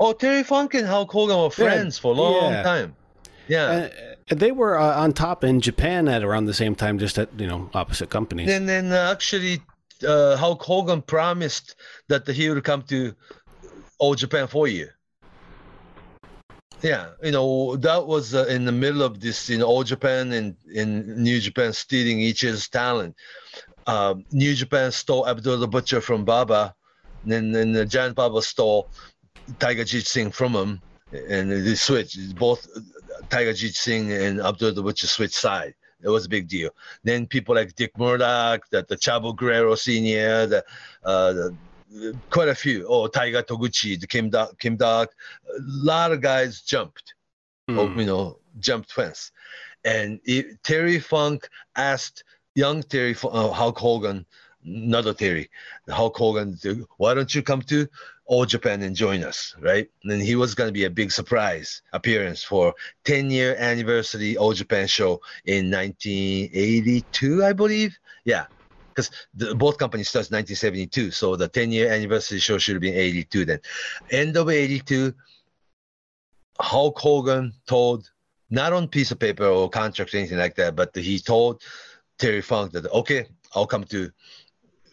Oh, 0.00 0.12
Terry 0.12 0.42
Funk 0.42 0.74
and 0.74 0.86
Hulk 0.86 1.10
Hogan 1.10 1.38
were 1.38 1.50
friends 1.50 1.98
for 1.98 2.12
a 2.12 2.16
long 2.16 2.52
yeah. 2.52 2.62
time. 2.62 2.96
Yeah. 3.48 3.88
Uh, 4.30 4.34
they 4.34 4.50
were 4.52 4.78
uh, 4.78 5.00
on 5.00 5.12
top 5.12 5.44
in 5.44 5.60
Japan 5.60 6.08
at 6.08 6.22
around 6.24 6.46
the 6.46 6.54
same 6.54 6.74
time, 6.74 6.98
just 6.98 7.16
at 7.18 7.28
you 7.38 7.46
know 7.46 7.70
opposite 7.74 8.10
companies. 8.10 8.50
And 8.50 8.68
then 8.68 8.92
uh, 8.92 9.10
actually, 9.12 9.60
uh, 10.04 10.36
Hulk 10.36 10.62
Hogan 10.62 11.02
promised 11.02 11.76
that 12.08 12.26
he 12.26 12.48
would 12.48 12.62
come 12.64 12.82
to 12.82 13.14
All 13.98 14.14
Japan 14.14 14.46
for 14.46 14.68
you. 14.68 14.88
Yeah, 16.82 17.10
you 17.22 17.32
know 17.32 17.76
that 17.76 18.06
was 18.06 18.34
uh, 18.34 18.46
in 18.46 18.64
the 18.66 18.72
middle 18.72 19.02
of 19.02 19.18
this, 19.20 19.48
you 19.48 19.58
know, 19.58 19.66
All 19.66 19.82
Japan 19.82 20.32
and 20.32 20.56
in 20.72 21.22
New 21.22 21.40
Japan 21.40 21.72
stealing 21.72 22.20
each 22.20 22.44
other's 22.44 22.68
talent. 22.68 23.16
Um, 23.86 24.24
New 24.30 24.54
Japan 24.54 24.92
stole 24.92 25.26
Abdul 25.26 25.58
the 25.58 25.68
Butcher 25.68 26.00
from 26.00 26.24
Baba, 26.24 26.74
and 27.22 27.32
then, 27.32 27.52
then 27.52 27.72
the 27.72 27.86
Giant 27.86 28.14
Baba 28.14 28.42
stole 28.42 28.90
Tiger 29.58 29.84
Jeet 29.84 30.06
Singh 30.06 30.30
from 30.30 30.54
him, 30.54 30.82
and 31.12 31.50
they 31.50 31.74
switched. 31.74 32.36
Both 32.36 32.68
Tiger 33.30 33.52
Jeet 33.52 33.74
Singh 33.74 34.12
and 34.12 34.40
Abdul 34.40 34.74
the 34.74 34.82
Butcher 34.82 35.06
switched 35.06 35.34
side. 35.34 35.74
It 36.06 36.10
was 36.10 36.24
a 36.26 36.28
big 36.36 36.46
deal. 36.48 36.70
Then 37.02 37.26
people 37.26 37.54
like 37.56 37.74
Dick 37.74 37.92
Murdoch, 37.98 38.62
that 38.70 38.86
the 38.88 38.96
Chavo 38.96 39.34
Guerrero 39.34 39.74
Senior, 39.74 40.46
the, 40.46 40.64
uh, 41.04 41.32
the 41.32 41.56
quite 42.30 42.48
a 42.48 42.54
few. 42.54 42.86
Oh, 42.88 43.06
Tiger 43.08 43.42
Toguchi, 43.42 43.98
the 44.00 44.06
Kim 44.06 44.30
Duk, 44.30 44.58
Kim 44.58 44.76
Duk, 44.76 45.10
a 45.10 45.60
lot 45.60 46.12
of 46.12 46.20
guys 46.20 46.62
jumped. 46.62 47.14
Oh, 47.68 47.88
Hmm. 47.88 47.98
you 48.00 48.06
know, 48.06 48.38
jumped 48.60 48.92
fence, 48.92 49.32
and 49.84 50.20
it, 50.24 50.62
Terry 50.62 51.00
Funk 51.00 51.48
asked 51.74 52.22
young 52.54 52.82
Terry 52.84 53.16
uh, 53.24 53.50
Hulk 53.50 53.76
Hogan, 53.76 54.24
another 54.66 55.14
Terry, 55.14 55.48
Hulk 55.88 56.16
Hogan, 56.16 56.58
why 56.96 57.14
don't 57.14 57.34
you 57.34 57.42
come 57.42 57.62
to 57.62 57.88
All 58.26 58.44
Japan 58.44 58.82
and 58.82 58.96
join 58.96 59.22
us, 59.22 59.54
right? 59.60 59.88
And 60.04 60.20
he 60.20 60.36
was 60.36 60.54
going 60.54 60.68
to 60.68 60.72
be 60.72 60.84
a 60.84 60.90
big 60.90 61.12
surprise 61.12 61.82
appearance 61.92 62.42
for 62.42 62.74
10 63.04 63.30
year 63.30 63.56
anniversary 63.58 64.36
All 64.36 64.52
Japan 64.52 64.86
show 64.88 65.20
in 65.44 65.70
1982, 65.70 67.44
I 67.44 67.52
believe. 67.52 67.96
Yeah, 68.24 68.46
because 68.88 69.10
both 69.54 69.78
companies 69.78 70.08
starts 70.08 70.30
1972, 70.30 71.10
so 71.12 71.36
the 71.36 71.48
10 71.48 71.70
year 71.70 71.90
anniversary 71.90 72.40
show 72.40 72.58
should 72.58 72.74
have 72.74 72.82
been 72.82 72.94
82 72.94 73.44
then. 73.44 73.60
End 74.10 74.36
of 74.36 74.48
82, 74.48 75.14
Hulk 76.58 76.98
Hogan 76.98 77.52
told, 77.66 78.10
not 78.50 78.72
on 78.72 78.88
piece 78.88 79.10
of 79.10 79.18
paper 79.18 79.44
or 79.44 79.68
contract 79.68 80.14
or 80.14 80.18
anything 80.18 80.38
like 80.38 80.56
that, 80.56 80.74
but 80.74 80.94
he 80.96 81.18
told 81.18 81.62
Terry 82.18 82.40
Funk 82.40 82.72
that, 82.72 82.90
okay, 82.90 83.26
I'll 83.54 83.66
come 83.66 83.84
to 83.84 84.10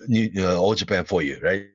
New, 0.08 0.32
uh, 0.38 0.58
All 0.58 0.76
Japan 0.76 1.06
for 1.06 1.22
you, 1.22 1.40
right? 1.42 1.68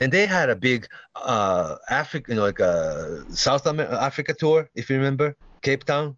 And 0.00 0.10
they 0.10 0.26
had 0.26 0.48
a 0.48 0.56
big 0.56 0.86
uh, 1.14 1.76
Africa, 1.90 2.30
you 2.30 2.36
know, 2.36 2.42
like 2.42 2.60
a 2.60 3.24
South 3.30 3.66
Africa 3.66 4.34
tour, 4.34 4.70
if 4.74 4.88
you 4.88 4.96
remember, 4.96 5.36
Cape 5.62 5.84
Town. 5.84 6.16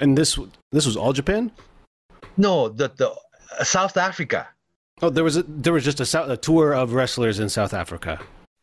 And 0.00 0.16
this 0.16 0.38
this 0.72 0.86
was 0.86 0.96
all 0.96 1.12
Japan. 1.12 1.52
No, 2.36 2.68
the, 2.68 2.90
the 2.96 3.10
uh, 3.10 3.64
South 3.64 3.96
Africa. 3.96 4.48
Oh, 5.02 5.10
there 5.10 5.24
was 5.24 5.36
a, 5.36 5.42
there 5.42 5.72
was 5.72 5.84
just 5.84 6.00
a, 6.00 6.32
a 6.32 6.36
tour 6.36 6.74
of 6.74 6.92
wrestlers 6.92 7.38
in 7.38 7.48
South 7.48 7.74
Africa. 7.74 8.20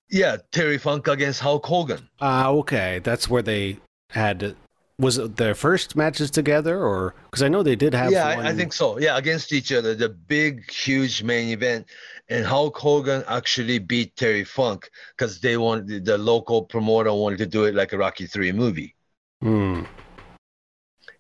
Yeah, 0.09 0.37
Terry 0.51 0.77
Funk 0.77 1.07
against 1.07 1.39
Hulk 1.39 1.65
Hogan. 1.65 2.07
Ah, 2.21 2.49
okay, 2.49 2.99
that's 3.03 3.29
where 3.29 3.41
they 3.41 3.77
had. 4.09 4.55
Was 4.97 5.17
it 5.17 5.35
their 5.35 5.53
first 5.55 5.95
matches 5.97 6.31
together, 6.31 6.81
or 6.81 7.15
because 7.25 7.43
I 7.43 7.49
know 7.49 7.63
they 7.63 7.75
did 7.75 7.93
have? 7.93 8.11
yeah, 8.13 8.35
one- 8.37 8.45
I, 8.45 8.49
I 8.51 8.53
think 8.55 8.71
so. 8.71 8.97
Yeah, 8.97 9.17
against 9.17 9.51
each 9.51 9.73
other, 9.73 9.93
the 9.93 10.07
big, 10.07 10.71
huge 10.71 11.21
main 11.21 11.49
event, 11.49 11.87
and 12.29 12.45
Hulk 12.45 12.77
Hogan 12.77 13.21
actually 13.27 13.79
beat 13.79 14.15
Terry 14.15 14.45
Funk 14.45 14.89
because 15.17 15.41
they 15.41 15.57
wanted 15.57 16.05
the 16.05 16.17
local 16.17 16.63
promoter 16.63 17.11
wanted 17.13 17.39
to 17.39 17.45
do 17.45 17.65
it 17.65 17.75
like 17.75 17.91
a 17.91 17.97
Rocky 17.97 18.25
Three 18.25 18.53
movie, 18.53 18.95
Hmm. 19.41 19.83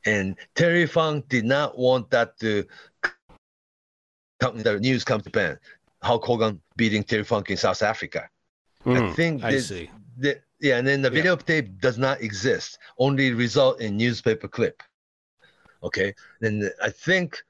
and 0.05 0.37
Terry 0.55 0.85
Funk 0.87 1.27
did 1.27 1.43
not 1.43 1.77
want 1.77 2.09
that 2.11 2.39
to 2.39 2.63
come 4.39 4.61
the 4.61 4.79
news 4.79 5.03
come 5.03 5.19
to 5.19 5.25
Japan. 5.29 5.59
Hulk 6.01 6.23
Hogan 6.23 6.61
beating 6.77 7.03
Terry 7.03 7.23
Funk 7.25 7.49
in 7.49 7.57
South 7.57 7.81
Africa. 7.81 8.29
I 8.85 9.11
think 9.13 9.43
I 9.43 9.51
this- 9.51 9.67
see. 9.67 9.89
The, 10.17 10.39
yeah, 10.59 10.77
and 10.77 10.87
then 10.87 11.01
the 11.01 11.11
Yeah. 11.11 11.23
videotape 11.23 11.79
does 11.79 11.97
not 11.97 12.21
exist, 12.21 12.79
only 12.97 13.33
result 13.33 13.81
in 13.81 13.97
newspaper 13.97 14.47
clip. 14.47 14.81
Okay, 15.83 16.13
then 16.39 16.71
I 16.81 16.89
think 16.89 17.43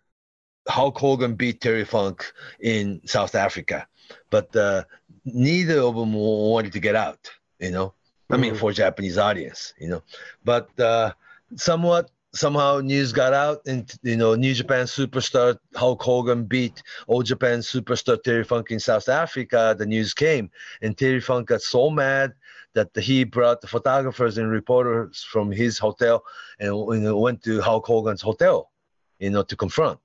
Hulk 0.68 0.98
Hogan 0.98 1.36
beat 1.36 1.61
Terry 1.61 1.86
Funk 1.86 2.32
in 2.60 3.02
South 3.06 3.36
Africa, 3.36 3.88
but 4.30 4.53
uh, 4.56 4.84
neither 5.26 5.80
of 5.80 5.95
them 5.95 6.14
wanted 6.14 6.73
to 6.73 6.80
get 6.80 6.95
out. 6.95 7.30
You 7.60 7.72
know, 7.72 7.94
I 8.32 8.38
mean, 8.38 8.53
Mhm. 8.53 8.57
for 8.60 8.72
Japanese 8.73 9.18
audience, 9.18 9.73
you 9.80 9.88
know, 9.88 10.03
but 10.44 10.68
uh, 10.80 11.14
somewhat 11.56 12.10
somehow 12.34 12.82
news 12.82 13.14
got 13.14 13.34
out, 13.34 13.61
and 13.65 13.90
you 14.03 14.18
know, 14.18 14.36
New 14.36 14.53
Japan 14.53 14.86
superstar 14.86 15.57
Hulk 15.76 16.02
Hogan 16.02 16.44
beat 16.45 16.82
All 17.07 17.23
Japan 17.23 17.60
superstar 17.60 18.22
Terry 18.22 18.44
Funk 18.44 18.72
in 18.72 18.80
South 18.80 19.07
Africa. 19.07 19.76
The 19.77 19.86
news 19.86 20.14
came, 20.14 20.49
and 20.82 20.98
Terry 20.98 21.22
Funk 21.22 21.48
got 21.48 21.61
so 21.61 21.90
mad 21.90 22.34
that 22.76 22.95
he 22.95 23.23
brought 23.23 23.61
the 23.61 23.68
photographers 23.68 24.38
and 24.38 24.52
reporters 24.52 25.23
from 25.23 25.52
his 25.52 25.80
hotel 25.80 26.23
and 26.60 26.72
went 27.18 27.41
to 27.43 27.61
Hulk 27.61 27.88
Hogan's 27.88 28.22
hotel, 28.22 28.72
you 29.19 29.30
know, 29.31 29.43
to 29.43 29.56
confront. 29.56 29.99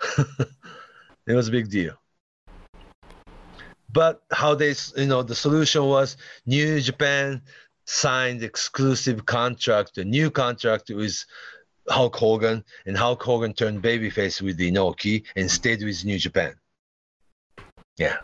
it 0.18 1.34
was 1.34 1.48
a 1.48 1.52
big 1.52 1.70
deal. 1.70 1.94
But 3.92 4.22
how 4.30 4.54
they, 4.54 4.74
you 4.96 5.06
know, 5.06 5.22
the 5.22 5.34
solution 5.34 5.84
was 5.84 6.16
New 6.46 6.80
Japan 6.80 7.42
signed 7.84 8.42
exclusive 8.42 9.26
contract, 9.26 9.98
a 9.98 10.04
new 10.04 10.30
contract 10.30 10.90
with 10.90 11.24
Hulk 11.88 12.16
Hogan, 12.16 12.64
and 12.86 12.96
Hulk 12.96 13.22
Hogan 13.22 13.52
turned 13.52 13.82
babyface 13.82 14.40
with 14.40 14.58
Inoki 14.58 15.24
and 15.36 15.50
stayed 15.50 15.82
with 15.82 16.04
New 16.04 16.18
Japan. 16.18 16.54
Yeah. 17.98 18.18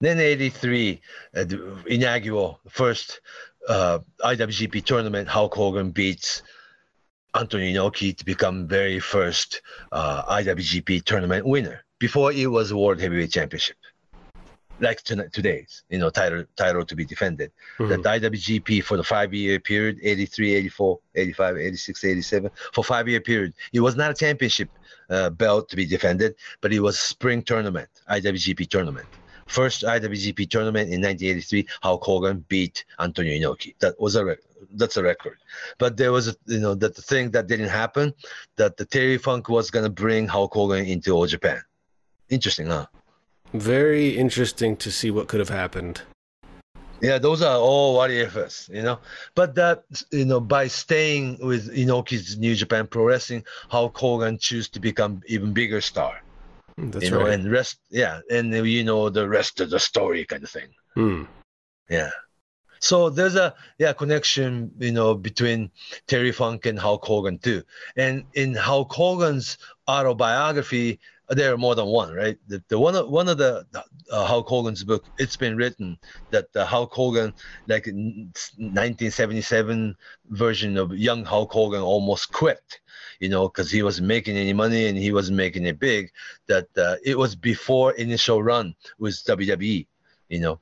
Then 0.00 0.18
83, 0.18 1.00
uh, 1.36 1.44
the 1.44 1.82
inaugural 1.86 2.60
first 2.68 3.20
uh, 3.68 3.98
IWGP 4.24 4.84
tournament, 4.84 5.28
Hulk 5.28 5.54
Hogan 5.54 5.90
beats 5.90 6.42
Antonio 7.34 7.70
Inoki 7.70 8.16
to 8.16 8.24
become 8.24 8.66
very 8.66 8.98
first 8.98 9.60
uh, 9.92 10.22
IWGP 10.24 11.04
tournament 11.04 11.46
winner. 11.46 11.84
Before 11.98 12.32
it 12.32 12.46
was 12.46 12.72
World 12.72 12.98
Heavyweight 12.98 13.30
Championship, 13.30 13.76
like 14.80 15.02
tonight, 15.02 15.34
today's, 15.34 15.82
you 15.90 15.98
know, 15.98 16.08
title 16.08 16.44
title 16.56 16.84
to 16.86 16.96
be 16.96 17.04
defended. 17.04 17.52
Mhm. 17.78 18.02
The 18.02 18.08
IWGP 18.08 18.82
for 18.82 18.96
the 18.96 19.04
five-year 19.04 19.60
period, 19.60 19.98
83, 20.02 20.54
84, 20.54 20.98
85, 21.14 21.56
86, 21.58 22.04
87, 22.04 22.50
for 22.72 22.82
five-year 22.82 23.20
period, 23.20 23.52
it 23.74 23.80
was 23.80 23.96
not 23.96 24.10
a 24.10 24.14
championship 24.14 24.70
uh, 25.10 25.28
belt 25.28 25.68
to 25.68 25.76
be 25.76 25.84
defended, 25.84 26.34
but 26.62 26.72
it 26.72 26.80
was 26.80 26.98
spring 26.98 27.42
tournament, 27.42 27.90
IWGP 28.08 28.66
tournament. 28.70 29.06
First 29.50 29.82
IWGP 29.82 30.48
tournament 30.48 30.92
in 30.92 31.02
1983, 31.02 31.66
Hulk 31.82 32.04
Hogan 32.04 32.44
beat 32.46 32.84
Antonio 33.00 33.34
Inoki. 33.34 33.74
That 33.80 34.00
was 34.00 34.14
a 34.14 34.24
rec- 34.24 34.38
that's 34.74 34.96
a 34.96 35.02
record. 35.02 35.38
But 35.76 35.96
there 35.96 36.12
was 36.12 36.28
a, 36.28 36.36
you 36.46 36.60
know 36.60 36.76
that 36.76 36.94
the 36.94 37.02
thing 37.02 37.32
that 37.32 37.48
didn't 37.48 37.68
happen, 37.68 38.14
that 38.56 38.76
the 38.76 38.84
Terry 38.84 39.18
Funk 39.18 39.48
was 39.48 39.72
gonna 39.72 39.90
bring 39.90 40.28
Hulk 40.28 40.54
Hogan 40.54 40.86
into 40.86 41.10
All 41.10 41.26
Japan. 41.26 41.60
Interesting, 42.28 42.68
huh? 42.68 42.86
Very 43.52 44.16
interesting 44.16 44.76
to 44.76 44.92
see 44.92 45.10
what 45.10 45.26
could 45.26 45.40
have 45.40 45.48
happened. 45.48 46.02
Yeah, 47.00 47.18
those 47.18 47.42
are 47.42 47.56
all 47.56 47.96
what 47.96 48.12
ifs, 48.12 48.70
you 48.72 48.82
know. 48.82 49.00
But 49.34 49.56
that 49.56 49.82
you 50.12 50.26
know, 50.26 50.38
by 50.38 50.68
staying 50.68 51.38
with 51.44 51.74
Inoki's 51.74 52.38
New 52.38 52.54
Japan 52.54 52.86
Pro 52.86 53.02
Wrestling, 53.02 53.44
Hulk 53.68 53.98
Hogan 53.98 54.38
choose 54.38 54.68
to 54.68 54.78
become 54.78 55.22
even 55.26 55.52
bigger 55.52 55.80
star. 55.80 56.22
That's 56.88 57.04
you 57.04 57.10
know, 57.10 57.22
right. 57.22 57.32
and 57.32 57.50
rest 57.50 57.78
yeah, 57.90 58.20
and 58.30 58.52
you 58.66 58.84
know 58.84 59.10
the 59.10 59.28
rest 59.28 59.60
of 59.60 59.70
the 59.70 59.80
story 59.80 60.24
kind 60.24 60.42
of 60.42 60.50
thing. 60.50 60.68
Hmm. 60.94 61.24
Yeah. 61.88 62.10
So 62.80 63.10
there's 63.10 63.36
a 63.36 63.54
yeah 63.78 63.92
connection, 63.92 64.72
you 64.78 64.92
know, 64.92 65.14
between 65.14 65.70
Terry 66.06 66.32
Funk 66.32 66.66
and 66.66 66.78
Hulk 66.78 67.04
Hogan 67.04 67.38
too. 67.38 67.62
And 67.96 68.24
in 68.34 68.54
Hulk 68.54 68.92
Hogan's 68.92 69.58
autobiography, 69.86 70.98
there 71.30 71.54
are 71.54 71.58
more 71.58 71.74
than 71.74 71.86
one, 71.86 72.12
right? 72.12 72.38
The, 72.48 72.62
the 72.68 72.78
one 72.78 72.96
of 72.96 73.08
one 73.08 73.28
of 73.28 73.38
the 73.38 73.64
uh, 74.10 74.24
Hulk 74.24 74.48
Hogan's 74.48 74.82
book, 74.82 75.04
it's 75.18 75.36
been 75.36 75.56
written 75.56 75.96
that 76.30 76.52
the 76.52 76.64
Hulk 76.64 76.92
Hogan, 76.92 77.32
like 77.68 77.86
in 77.86 78.32
1977 78.56 79.96
version 80.30 80.76
of 80.76 80.92
young 80.92 81.24
Hulk 81.24 81.52
Hogan, 81.52 81.82
almost 81.82 82.32
quit, 82.32 82.80
you 83.20 83.28
know, 83.28 83.48
because 83.48 83.70
he 83.70 83.82
wasn't 83.82 84.08
making 84.08 84.36
any 84.36 84.52
money 84.52 84.86
and 84.86 84.98
he 84.98 85.12
wasn't 85.12 85.36
making 85.36 85.66
it 85.66 85.78
big. 85.78 86.10
That 86.48 86.66
uh, 86.76 86.96
it 87.04 87.16
was 87.16 87.36
before 87.36 87.92
initial 87.92 88.42
run 88.42 88.74
with 88.98 89.14
WWE, 89.24 89.86
you 90.28 90.40
know 90.40 90.60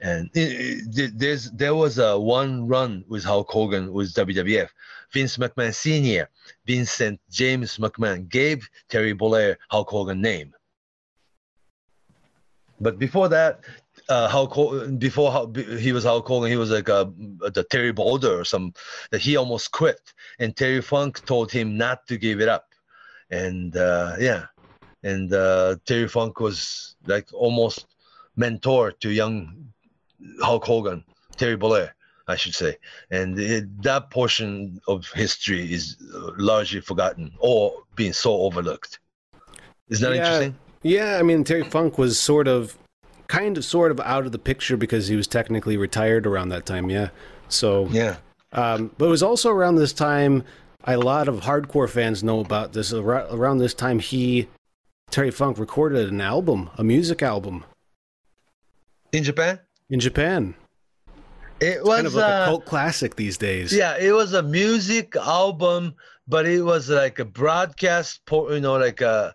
and 0.00 0.30
it, 0.34 0.98
it, 0.98 1.18
there's 1.18 1.50
there 1.50 1.74
was 1.74 1.98
a 1.98 2.18
one 2.18 2.66
run 2.66 3.04
with 3.08 3.24
Hulk 3.24 3.50
Hogan 3.50 3.92
with 3.92 4.14
WWF. 4.14 4.68
Vince 5.12 5.36
McMahon 5.38 5.74
Sr., 5.74 6.28
Vincent 6.66 7.20
James 7.30 7.78
McMahon 7.78 8.28
gave 8.28 8.68
Terry 8.88 9.14
Bollea 9.14 9.56
Hulk 9.70 9.88
Hogan 9.88 10.20
name. 10.20 10.54
But 12.80 12.98
before 12.98 13.28
that, 13.30 13.60
uh, 14.08 14.28
Hulk 14.28 14.52
Hogan, 14.52 14.98
before 14.98 15.32
Hulk, 15.32 15.56
he 15.56 15.92
was 15.92 16.04
Hulk 16.04 16.26
Hogan, 16.28 16.50
he 16.50 16.56
was 16.56 16.70
like 16.70 16.88
a, 16.88 17.12
the 17.40 17.66
Terry 17.68 17.92
Boulder 17.92 18.40
or 18.40 18.44
some 18.44 18.72
that 19.10 19.20
he 19.20 19.36
almost 19.36 19.72
quit, 19.72 20.12
and 20.38 20.54
Terry 20.54 20.80
Funk 20.80 21.24
told 21.24 21.50
him 21.50 21.76
not 21.76 22.06
to 22.06 22.16
give 22.16 22.40
it 22.40 22.48
up, 22.48 22.68
and 23.30 23.76
uh, 23.76 24.14
yeah, 24.20 24.46
and 25.02 25.32
uh, 25.32 25.76
Terry 25.86 26.06
Funk 26.06 26.38
was 26.38 26.94
like 27.06 27.28
almost 27.32 27.86
mentor 28.36 28.92
to 28.92 29.10
young 29.10 29.72
Hulk 30.40 30.64
Hogan, 30.64 31.04
Terry 31.36 31.56
Bollea, 31.56 31.90
I 32.26 32.36
should 32.36 32.54
say, 32.54 32.76
and 33.10 33.38
it, 33.38 33.82
that 33.82 34.10
portion 34.10 34.80
of 34.88 35.06
history 35.12 35.72
is 35.72 35.96
largely 36.36 36.80
forgotten 36.80 37.32
or 37.38 37.72
being 37.96 38.12
so 38.12 38.32
overlooked. 38.42 38.98
Is 39.88 40.00
that 40.00 40.10
Yeah. 40.10 40.16
interesting? 40.16 40.58
Yeah, 40.82 41.16
I 41.18 41.22
mean 41.22 41.44
Terry 41.44 41.64
Funk 41.64 41.98
was 41.98 42.18
sort 42.18 42.46
of, 42.48 42.76
kind 43.26 43.56
of, 43.56 43.64
sort 43.64 43.90
of 43.90 43.98
out 44.00 44.26
of 44.26 44.32
the 44.32 44.38
picture 44.38 44.76
because 44.76 45.08
he 45.08 45.16
was 45.16 45.26
technically 45.26 45.76
retired 45.76 46.26
around 46.26 46.50
that 46.50 46.66
time. 46.66 46.90
Yeah, 46.90 47.08
so 47.48 47.86
Yeah. 47.90 48.16
Um, 48.52 48.90
but 48.96 49.06
it 49.06 49.10
was 49.10 49.22
also 49.22 49.50
around 49.50 49.76
this 49.76 49.92
time, 49.92 50.42
a 50.84 50.96
lot 50.96 51.28
of 51.28 51.40
hardcore 51.40 51.88
fans 51.88 52.24
know 52.24 52.40
about 52.40 52.72
this. 52.72 52.92
Around 52.94 53.58
this 53.58 53.74
time, 53.74 53.98
he, 53.98 54.48
Terry 55.10 55.30
Funk, 55.30 55.58
recorded 55.58 56.08
an 56.08 56.20
album, 56.22 56.70
a 56.78 56.84
music 56.84 57.22
album 57.22 57.64
In 59.12 59.24
Japan, 59.24 59.58
in 59.90 60.00
Japan. 60.00 60.54
it 61.60 61.82
was 61.82 61.96
Kind 61.96 62.06
of 62.06 62.14
like 62.14 62.24
a 62.24 62.26
uh, 62.26 62.46
cult 62.46 62.64
classic 62.64 63.16
these 63.16 63.38
days. 63.38 63.72
Yeah, 63.72 63.96
it 63.98 64.12
was 64.12 64.32
a 64.32 64.42
music 64.42 65.16
album, 65.16 65.94
but 66.26 66.46
it 66.46 66.62
was 66.62 66.88
like 66.90 67.18
a 67.18 67.24
broadcast, 67.24 68.20
you 68.30 68.60
know, 68.60 68.76
like 68.76 69.00
a 69.00 69.34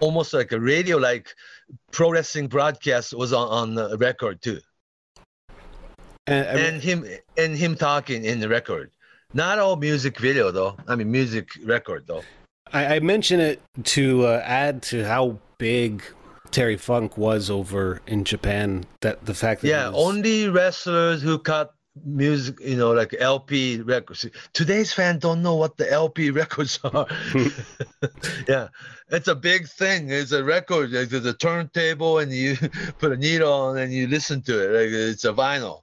almost 0.00 0.32
like 0.32 0.52
a 0.52 0.60
radio, 0.60 0.96
like 0.96 1.28
pro 1.92 2.10
wrestling 2.10 2.48
broadcast 2.48 3.14
was 3.14 3.32
on 3.32 3.48
on 3.48 3.74
the 3.74 3.96
record 3.98 4.42
too, 4.42 4.60
And, 6.26 6.48
I 6.48 6.54
mean, 6.54 6.64
and 6.64 6.82
him 6.82 7.04
and 7.36 7.56
him 7.56 7.74
talking 7.76 8.24
in 8.24 8.40
the 8.40 8.48
record. 8.48 8.90
Not 9.32 9.58
all 9.58 9.76
music 9.76 10.18
video 10.18 10.50
though. 10.50 10.76
I 10.88 10.96
mean, 10.96 11.10
music 11.10 11.50
record 11.64 12.06
though. 12.06 12.24
I, 12.72 12.96
I 12.96 13.00
mention 13.00 13.40
it 13.40 13.60
to 13.84 14.26
uh, 14.26 14.42
add 14.44 14.82
to 14.84 15.04
how 15.04 15.38
big 15.58 16.02
Terry 16.50 16.76
Funk 16.76 17.16
was 17.16 17.50
over 17.50 18.00
in 18.06 18.24
Japan. 18.24 18.84
That 19.00 19.24
the 19.26 19.34
fact 19.34 19.62
that 19.62 19.68
Yeah, 19.68 19.88
was- 19.90 20.06
only 20.06 20.48
wrestlers 20.48 21.22
who 21.22 21.38
cut 21.38 21.72
music, 22.04 22.56
you 22.60 22.76
know, 22.76 22.92
like 22.92 23.14
LP 23.18 23.80
records. 23.80 24.24
Today's 24.52 24.92
fan 24.92 25.18
don't 25.18 25.42
know 25.42 25.56
what 25.56 25.76
the 25.76 25.90
LP 25.90 26.30
records 26.30 26.78
are. 26.84 27.06
yeah, 28.48 28.68
it's 29.08 29.28
a 29.28 29.34
big 29.34 29.68
thing. 29.68 30.10
It's 30.10 30.32
a 30.32 30.42
record. 30.44 30.90
Like 30.92 31.08
there's 31.08 31.26
a 31.26 31.34
turntable, 31.34 32.18
and 32.18 32.32
you 32.32 32.56
put 32.98 33.12
a 33.12 33.16
needle 33.16 33.52
on, 33.52 33.78
and 33.78 33.92
you 33.92 34.06
listen 34.06 34.42
to 34.42 34.52
it. 34.58 34.68
Like 34.84 34.92
it's 34.92 35.24
a 35.24 35.32
vinyl. 35.32 35.82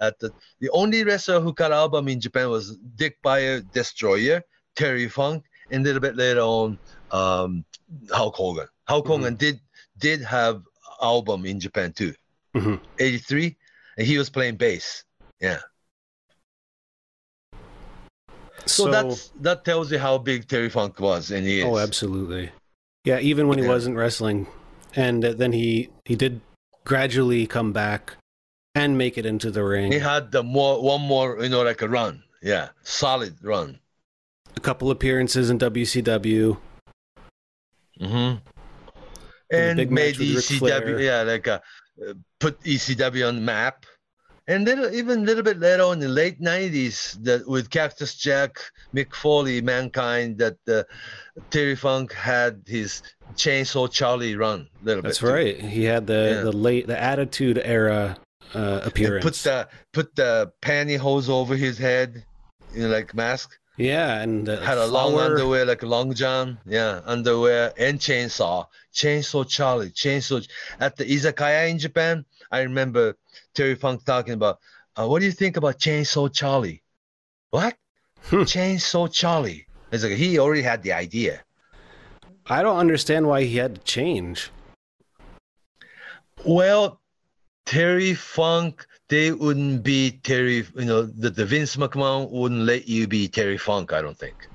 At 0.00 0.18
the 0.18 0.32
the 0.60 0.70
only 0.70 1.04
wrestler 1.04 1.40
who 1.40 1.52
cut 1.52 1.72
album 1.72 2.08
in 2.08 2.20
Japan 2.20 2.50
was 2.50 2.76
Dick 2.96 3.16
Beyer, 3.22 3.60
Destroyer, 3.60 4.42
Terry 4.76 5.08
Funk, 5.08 5.44
and 5.70 5.82
a 5.82 5.84
little 5.84 6.00
bit 6.00 6.16
later 6.16 6.40
on, 6.40 6.78
um, 7.12 7.64
Hulk 8.10 8.34
Hogan. 8.34 8.66
Hulk 8.88 9.06
Hogan 9.06 9.36
did 9.36 9.60
did 9.98 10.20
have 10.22 10.62
album 11.02 11.44
in 11.44 11.60
Japan 11.60 11.92
too. 11.92 12.14
Mhm. 12.56 12.80
83 12.98 13.56
and 13.98 14.06
he 14.06 14.16
was 14.18 14.30
playing 14.30 14.56
bass 14.56 15.02
yeah 15.40 15.58
so, 18.66 18.90
that's 18.90 19.28
that 19.40 19.64
tells 19.64 19.92
you 19.92 19.98
how 19.98 20.16
big 20.18 20.48
terry 20.48 20.70
funk 20.70 20.98
was 21.00 21.30
and 21.30 21.46
he 21.46 21.58
is 21.60 21.64
Oh, 21.66 21.78
absolutely. 21.78 22.50
Yeah, 23.04 23.18
even 23.20 23.48
when 23.48 23.58
he 23.58 23.64
Yeah. 23.64 23.70
wasn't 23.70 23.96
wrestling, 23.96 24.46
and 24.96 25.22
uh, 25.24 25.32
then 25.34 25.52
he 25.52 25.90
he 26.06 26.16
did 26.16 26.40
gradually 26.84 27.46
come 27.46 27.72
back 27.72 28.16
and 28.74 28.96
make 28.96 29.18
it 29.18 29.26
into 29.26 29.50
the 29.50 29.62
ring. 29.62 29.92
he 29.92 29.98
had 29.98 30.30
the 30.32 30.42
more 30.42 30.80
one 30.82 31.02
more 31.02 31.42
you 31.42 31.48
know 31.50 31.62
like 31.62 31.82
a 31.82 31.88
run 31.88 32.22
yeah 32.42 32.68
solid 32.82 33.34
run 33.42 33.78
A 34.56 34.60
couple 34.60 34.90
appearances 34.90 35.50
in 35.50 35.58
WCW. 35.58 36.56
mm-hmm. 38.00 38.38
And 39.52 39.78
made 39.78 39.90
match 39.90 40.18
with 40.18 40.50
Ric 40.50 40.58
Flair. 40.58 40.80
ecw 40.82 41.00
yeah 41.04 41.22
like 41.22 41.46
uh, 41.48 41.58
put 42.40 42.60
ecw 42.62 43.28
on 43.28 43.36
the 43.36 43.40
map 43.42 43.86
and 44.46 44.66
then 44.66 44.78
even 44.94 45.20
a 45.20 45.24
little 45.24 45.42
bit 45.42 45.58
later 45.58 45.82
on 45.84 45.94
in 45.94 46.00
the 46.00 46.08
late 46.08 46.40
90s 46.40 47.22
that 47.24 47.46
with 47.48 47.70
cactus 47.70 48.14
jack 48.14 48.58
mick 48.94 49.14
foley 49.14 49.60
mankind 49.60 50.38
that 50.38 50.56
uh, 50.68 50.82
terry 51.50 51.74
funk 51.76 52.12
had 52.12 52.62
his 52.66 53.02
chainsaw 53.36 53.90
charlie 53.90 54.36
run 54.36 54.68
a 54.82 54.84
little 54.84 55.02
That's 55.02 55.18
bit 55.20 55.26
too. 55.26 55.32
right. 55.32 55.60
He 55.60 55.84
had 55.84 56.06
the 56.06 56.32
Yeah. 56.36 56.40
the 56.42 56.52
late 56.52 56.86
the 56.86 57.00
Attitude 57.00 57.58
Era 57.64 58.16
uh, 58.54 58.58
And 58.58 58.86
appearance. 58.86 59.24
put 59.24 59.34
the 59.34 59.68
put 59.92 60.14
the 60.14 60.52
pantyhose 60.62 61.28
over 61.28 61.56
his 61.56 61.76
head, 61.78 62.24
you 62.74 62.82
know, 62.82 62.88
like 62.88 63.14
mask. 63.14 63.58
Yeah, 63.76 64.20
and 64.20 64.48
uh, 64.48 64.60
Had 64.60 64.78
a 64.78 64.86
long 64.86 65.12
flower- 65.12 65.24
underwear, 65.26 65.64
like 65.64 65.82
long 65.82 66.14
john. 66.14 66.58
Yeah, 66.66 67.00
underwear 67.04 67.72
and 67.78 67.98
chainsaw. 67.98 68.66
Chainsaw 68.92 69.48
Charlie. 69.48 69.90
Chainsaw 69.90 70.46
at 70.80 70.96
the 70.96 71.04
izakaya 71.04 71.68
in 71.68 71.78
Japan. 71.78 72.24
I 72.50 72.60
remember 72.62 73.16
Terry 73.54 73.74
Funk 73.74 74.04
talking 74.04 74.34
about. 74.34 74.60
Uh, 74.96 75.08
what 75.08 75.18
do 75.20 75.26
you 75.26 75.32
think 75.32 75.56
about 75.56 75.78
Chainsaw 75.78 76.32
Charlie? 76.32 76.82
What? 77.50 77.76
Hmm. 78.26 78.42
Chainsaw 78.42 79.12
Charlie. 79.12 79.66
It's 79.90 80.04
like 80.04 80.12
he 80.12 80.38
already 80.38 80.62
had 80.62 80.82
the 80.82 80.92
idea. 80.92 81.42
I 82.46 82.62
don't 82.62 82.76
understand 82.78 83.26
why 83.26 83.42
he 83.44 83.56
had 83.56 83.74
to 83.76 83.80
change. 83.82 84.50
Well, 86.44 87.00
Terry 87.66 88.14
Funk, 88.14 88.86
they 89.08 89.32
wouldn't 89.32 89.82
be 89.82 90.12
Terry, 90.22 90.64
you 90.76 90.84
know, 90.84 91.02
the, 91.02 91.30
the 91.30 91.44
Vince 91.44 91.76
McMahon 91.76 92.30
wouldn't 92.30 92.62
let 92.62 92.88
you 92.88 93.06
be 93.06 93.28
Terry 93.28 93.58
Funk, 93.58 93.92
I 93.92 94.00
don't 94.00 94.18
think. 94.18 94.48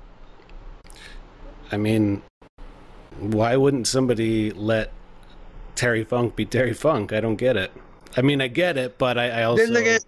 I 1.72 1.76
mean, 1.76 2.22
why 3.18 3.56
wouldn't 3.56 3.86
somebody 3.86 4.50
let 4.50 4.92
Terry 5.76 6.04
Funk 6.04 6.34
be 6.34 6.44
Terry 6.44 6.74
Funk? 6.74 7.12
I 7.12 7.20
don't 7.20 7.36
get 7.36 7.56
it. 7.56 7.72
I 8.16 8.22
mean, 8.22 8.40
I 8.40 8.48
get 8.48 8.76
it, 8.76 8.98
but 8.98 9.18
I, 9.18 9.30
I 9.30 9.42
also 9.44 9.64
Then 9.64 9.76
again, 9.76 10.00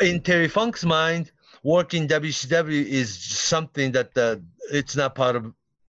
in 0.00 0.20
Terry 0.20 0.48
Funk's 0.48 0.84
mind, 0.84 1.32
working 1.64 2.06
WCW 2.06 2.84
is 2.86 3.12
something 3.18 3.90
that 3.92 4.16
uh, 4.16 4.36
it's 4.70 4.94
not 4.94 5.16
part 5.16 5.34
of 5.34 5.52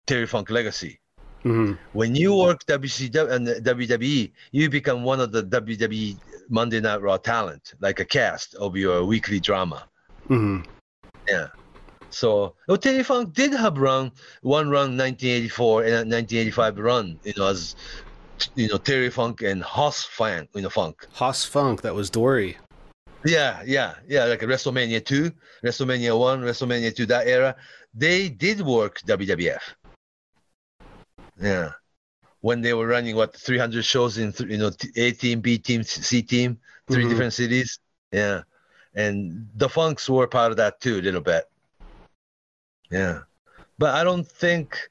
Terry 0.08 0.26
Funk 0.26 0.50
legacy. 0.50 1.00
Mhm. 1.44 1.78
When 1.94 2.16
you 2.16 2.34
work 2.36 2.66
WCW 2.66 3.32
and 3.32 3.48
WWE, 3.48 4.32
you 4.52 4.70
become 4.70 5.04
one 5.04 5.20
of 5.20 5.32
the 5.32 5.44
WWE 5.44 6.18
Monday 6.50 6.80
Night 6.80 7.02
Raw 7.02 7.18
talent, 7.18 7.74
like 7.80 8.00
a 8.00 8.06
cast 8.06 8.56
of 8.56 8.76
your 8.76 9.04
weekly 9.04 9.40
drama. 9.40 9.88
Mhm. 10.30 10.66
Yeah. 11.28 11.48
So 12.10 12.56
Terry 12.80 13.04
Funk 13.04 13.34
did 13.34 13.52
have 13.54 13.78
run 13.78 14.12
one 14.42 14.70
run 14.70 14.96
1984 14.96 15.84
and 15.84 16.10
1985 16.10 16.78
run, 16.78 17.20
you 17.24 17.34
know, 17.38 17.48
as 17.48 17.76
you 18.56 18.68
know 18.70 18.78
Terry 18.78 19.10
Funk 19.10 19.42
and 19.42 19.62
Hoss 19.62 20.04
Funk, 20.04 20.50
you 20.54 20.62
know, 20.62 20.70
Funk. 20.70 21.06
Hoss 21.12 21.44
Funk, 21.44 21.82
that 21.82 21.94
was 21.94 22.10
Dory. 22.10 22.58
Yeah, 23.26 23.62
yeah, 23.66 23.96
yeah. 24.08 24.26
Like 24.26 24.42
WrestleMania 24.42 25.04
2, 25.04 25.32
WrestleMania 25.66 26.18
1, 26.18 26.42
WrestleMania 26.44 26.96
2, 26.96 27.06
that 27.08 27.28
era, 27.28 27.56
they 27.94 28.30
did 28.30 28.62
work 28.62 29.02
WWF. 29.02 29.62
Yeah. 31.42 31.72
When 32.42 32.62
they 32.62 32.74
were 32.74 32.88
running 32.88 33.16
what 33.16 33.36
300 33.36 33.84
shows 33.84 34.18
in 34.18 34.32
th- 34.32 34.50
you 34.50 34.58
know 34.58 34.72
A 34.96 35.12
team, 35.12 35.42
B 35.42 35.58
team, 35.58 35.84
C 35.84 36.22
team, 36.22 36.60
3 36.90 37.04
Mhm. 37.04 37.10
different 37.10 37.34
cities. 37.34 37.80
Yeah, 38.12 38.44
and 38.96 39.48
the 39.56 39.70
Funks 39.70 40.10
were 40.10 40.28
part 40.28 40.52
of 40.52 40.58
that 40.58 40.80
too, 40.80 40.98
a 40.98 41.02
little 41.02 41.22
bit. 41.22 41.46
Yeah, 42.90 43.22
but 43.78 43.96
I 43.96 44.04
don't 44.04 44.28
think 44.28 44.90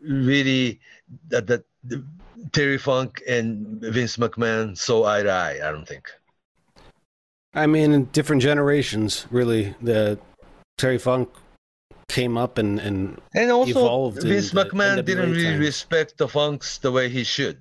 really 0.00 0.80
that 1.28 1.46
that 1.46 1.64
the- 1.82 2.04
Terry 2.52 2.78
Funk 2.78 3.22
and 3.26 3.80
Vince 3.80 4.16
McMahon 4.18 4.76
saw 4.76 5.06
eye 5.06 5.22
to 5.22 5.30
eye. 5.30 5.66
I 5.66 5.72
don't 5.72 5.88
think. 5.88 6.10
I 7.54 7.66
mean, 7.66 8.04
different 8.12 8.42
generations, 8.42 9.26
really. 9.30 9.74
The 9.80 10.18
Terry 10.76 10.98
Funk 10.98 11.30
came 12.08 12.36
up 12.36 12.58
and, 12.58 12.78
and 12.80 13.20
And 13.34 13.50
also, 13.50 13.70
Evolved 13.70 14.22
Vince 14.22 14.50
the 14.50 14.64
McMahon 14.64 14.98
NWA 14.98 15.04
didn't 15.04 15.30
really 15.32 15.44
times. 15.44 15.58
respect 15.60 16.18
the 16.18 16.28
Funks 16.28 16.78
the 16.78 16.92
way 16.92 17.08
he 17.08 17.24
should. 17.24 17.58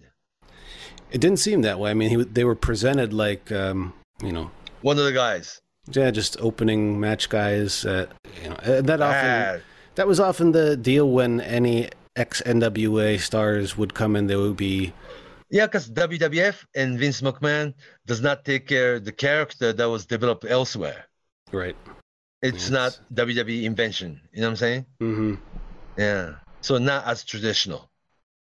it 1.12 1.22
didn't 1.22 1.38
seem 1.40 1.62
that 1.62 1.80
way. 1.80 1.92
I 1.92 1.94
mean, 1.94 2.10
he, 2.10 2.24
they 2.24 2.44
were 2.44 2.56
presented 2.56 3.14
like, 3.14 3.52
um, 3.52 3.94
you 4.22 4.32
know, 4.32 4.52
One 4.82 4.98
of 4.98 5.06
the 5.06 5.12
guys. 5.14 5.62
yeah, 5.92 6.12
just 6.12 6.38
opening 6.42 7.00
match 7.00 7.30
guys. 7.30 7.86
Uh, 7.86 8.08
you 8.44 8.50
know, 8.50 8.56
uh, 8.56 8.82
that 8.82 9.02
often 9.02 9.22
Bad. 9.24 9.62
that 9.96 10.08
was 10.08 10.20
often 10.20 10.52
the 10.52 10.76
deal 10.78 11.10
when 11.10 11.42
any 11.42 11.90
ex 12.16 12.42
NWA 12.46 13.20
stars 13.20 13.78
would 13.78 13.94
come 13.94 14.16
in. 14.16 14.28
They 14.28 14.36
would 14.36 14.58
be 14.58 14.94
Yeah, 15.50 15.66
because 15.68 15.90
WWF 15.90 16.66
and 16.76 16.98
Vince 17.00 17.22
McMahon 17.22 17.74
does 18.06 18.22
not 18.22 18.44
take 18.46 18.68
care 18.68 18.96
of 18.96 19.06
the 19.06 19.12
character 19.12 19.74
that 19.74 19.86
was 19.90 20.06
developed 20.06 20.46
elsewhere. 20.50 21.06
right. 21.52 21.76
It's 22.44 22.70
Yes. 22.70 22.72
not 22.72 23.00
WWE 23.14 23.64
invention. 23.64 24.20
You 24.34 24.42
know 24.42 24.48
what 24.48 24.52
I'm 24.52 24.56
saying? 24.58 24.86
hmm 25.00 25.36
Yeah. 25.98 26.36
So 26.62 26.78
not 26.78 27.08
as 27.08 27.24
traditional 27.24 27.90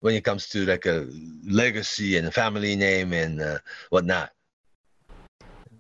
when 0.02 0.16
it 0.16 0.24
comes 0.24 0.50
to 0.50 0.66
like 0.66 0.86
a 0.88 1.08
legacy 1.48 2.18
and 2.18 2.28
a 2.28 2.32
family 2.32 2.76
name 2.76 3.14
and 3.14 3.40
uh, 3.42 3.60
whatnot. 3.92 4.32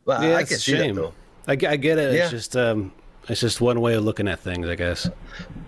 Well, 0.06 0.24
Yeah, 0.24 0.36
I 0.38 0.44
can 0.44 0.58
see 0.58 0.74
shame. 0.78 0.96
that 0.96 1.02
though. 1.02 1.14
I, 1.48 1.74
I 1.74 1.78
get 1.78 1.98
it. 1.98 2.14
Yeah. 2.14 2.22
It's 2.24 2.32
just 2.32 2.56
um, 2.56 2.94
it's 3.28 3.42
just 3.42 3.60
one 3.60 3.82
way 3.82 3.96
of 3.96 4.04
looking 4.04 4.28
at 4.28 4.40
things, 4.40 4.68
I 4.68 4.76
guess. 4.76 5.10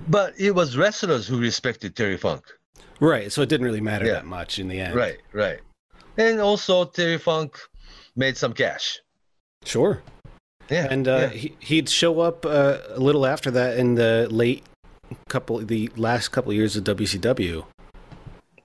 But 0.07 0.39
it 0.39 0.51
was 0.53 0.77
wrestlers 0.77 1.27
who 1.27 1.39
respected 1.39 1.95
Terry 1.95 2.17
Funk. 2.17 2.45
Right. 2.99 3.31
So 3.31 3.41
it 3.41 3.49
didn't 3.49 3.65
really 3.65 3.81
matter 3.81 4.05
Yeah. 4.05 4.13
that 4.13 4.25
much 4.25 4.59
in 4.59 4.67
the 4.67 4.79
end. 4.79 4.95
Right, 4.95 5.17
right. 5.33 5.59
And 6.17 6.39
also 6.39 6.85
Terry 6.85 7.17
Funk 7.17 7.57
made 8.15 8.37
some 8.37 8.53
cash. 8.53 8.99
Sure. 9.65 10.01
Yeah. 10.69 10.87
And 10.89 11.07
uh, 11.07 11.17
yeah. 11.17 11.27
he, 11.29 11.55
he'd 11.59 11.89
show 11.89 12.19
up 12.19 12.45
uh, 12.45 12.79
a 12.89 12.99
little 12.99 13.25
after 13.25 13.51
that 13.51 13.77
in 13.77 13.95
the 13.95 14.27
late 14.29 14.63
couple, 15.29 15.59
the 15.59 15.89
last 15.95 16.29
couple 16.29 16.51
of 16.51 16.57
years 16.57 16.75
of 16.75 16.83
WCW. 16.83 17.65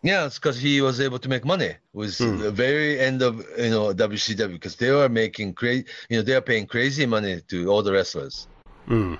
Yeah, 0.02 0.26
it's 0.26 0.36
because 0.36 0.58
he 0.58 0.80
was 0.80 1.00
able 1.00 1.20
to 1.20 1.28
make 1.28 1.44
money. 1.44 1.66
It 1.66 1.78
was 1.92 2.18
Hmm. 2.18 2.38
the 2.38 2.50
very 2.50 2.98
end 2.98 3.22
of 3.22 3.46
you 3.56 3.70
know 3.70 3.94
WCW 3.94 4.50
because 4.52 4.74
they 4.74 4.90
were 4.90 5.08
making 5.08 5.54
crazy, 5.54 5.84
you 6.08 6.16
know, 6.16 6.22
they 6.22 6.34
are 6.34 6.40
paying 6.40 6.66
crazy 6.66 7.06
money 7.06 7.40
to 7.48 7.68
all 7.68 7.84
the 7.84 7.92
wrestlers. 7.92 8.48
Mm. 8.88 9.16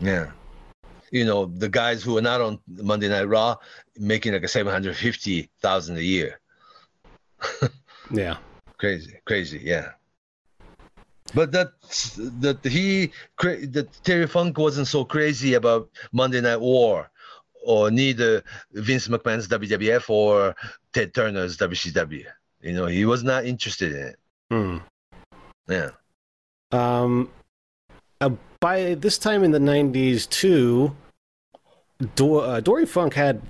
Yeah, 0.00 0.30
you 1.10 1.24
know, 1.24 1.46
the 1.46 1.68
guys 1.68 2.04
who 2.04 2.16
are 2.16 2.22
not 2.22 2.40
on 2.40 2.60
Monday 2.68 3.08
Night 3.08 3.24
Raw 3.26 3.56
making 3.96 4.34
like 4.34 4.44
a 4.44 4.48
seven 4.48 4.72
hundred 4.72 4.94
fifty 4.96 5.50
thousand 5.60 5.96
a 5.96 6.02
year. 6.02 6.38
Yeah. 8.10 8.38
Crazy, 8.78 9.20
crazy, 9.26 9.60
yeah. 9.62 9.90
But 11.34 11.52
that 11.52 11.72
that 12.40 12.58
he 12.64 13.12
that 13.38 13.88
Terry 14.02 14.26
Funk 14.26 14.58
wasn't 14.58 14.86
so 14.86 15.04
crazy 15.04 15.54
about 15.54 15.90
Monday 16.12 16.40
Night 16.40 16.60
War, 16.60 17.10
or 17.64 17.90
neither 17.90 18.42
Vince 18.72 19.08
McMahon's 19.08 19.48
WWF 19.48 20.08
or 20.08 20.56
Ted 20.92 21.12
Turner's 21.14 21.58
WCW. 21.58 22.24
You 22.62 22.72
know, 22.72 22.86
he 22.86 23.04
was 23.04 23.22
not 23.22 23.44
interested 23.44 23.92
in 23.92 24.06
it. 24.06 24.18
Mm. 24.50 24.82
Yeah. 25.68 25.90
Um, 26.72 27.30
uh, 28.20 28.30
by 28.60 28.94
this 28.94 29.18
time 29.18 29.44
in 29.44 29.50
the 29.50 29.58
'90s, 29.58 30.28
too, 30.28 30.96
Do- 32.16 32.38
uh, 32.38 32.60
Dory 32.60 32.86
Funk 32.86 33.14
had 33.14 33.42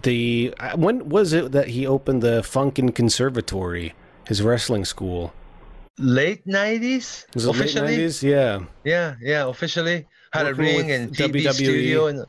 the. 0.00 0.54
Uh, 0.58 0.76
when 0.76 1.08
was 1.08 1.32
it 1.32 1.52
that 1.52 1.68
he 1.68 1.86
opened 1.86 2.22
the 2.22 2.42
Funking 2.42 2.92
Conservatory, 2.92 3.94
his 4.28 4.40
wrestling 4.40 4.84
school? 4.84 5.32
Late 5.98 6.46
nineties, 6.46 7.26
Was 7.34 7.44
it 7.44 7.48
late 7.48 7.60
officially. 7.60 7.96
'90s? 7.98 8.22
Yeah. 8.22 8.64
Yeah, 8.84 9.14
yeah, 9.20 9.46
officially 9.46 10.06
had 10.32 10.46
a 10.46 10.54
ring 10.54 10.90
and 10.90 11.14
TV 11.14 11.42
WWE. 11.44 11.54
studio 11.54 12.06
and 12.08 12.26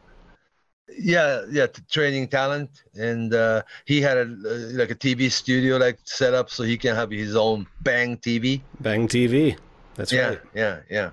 yeah, 0.98 1.44
yeah, 1.50 1.68
training 1.90 2.28
talent, 2.28 2.70
and 2.94 3.34
uh, 3.34 3.64
he 3.86 4.02
had 4.02 4.18
a 4.18 4.22
uh, 4.22 4.78
like 4.78 4.92
a 4.92 4.96
TV 4.96 5.32
studio 5.32 5.78
like 5.78 5.98
set 6.04 6.34
up 6.34 6.50
so 6.50 6.64
he 6.64 6.78
can 6.78 6.96
have 6.96 7.10
his 7.10 7.36
own 7.36 7.66
Bang 7.82 8.18
TV. 8.18 8.62
Bang 8.80 9.08
TV. 9.08 9.58
That's 9.96 10.12
yeah, 10.12 10.30
right. 10.30 10.42
yeah, 10.54 10.80
yeah. 10.90 11.12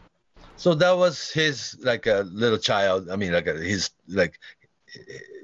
So 0.57 0.75
that 0.75 0.93
was 0.97 1.31
his 1.31 1.77
like 1.83 2.07
a 2.07 2.27
little 2.31 2.59
child. 2.59 3.09
I 3.11 3.17
mean, 3.17 3.33
like 3.33 3.47
a, 3.47 3.55
his 3.55 3.91
like 4.09 4.39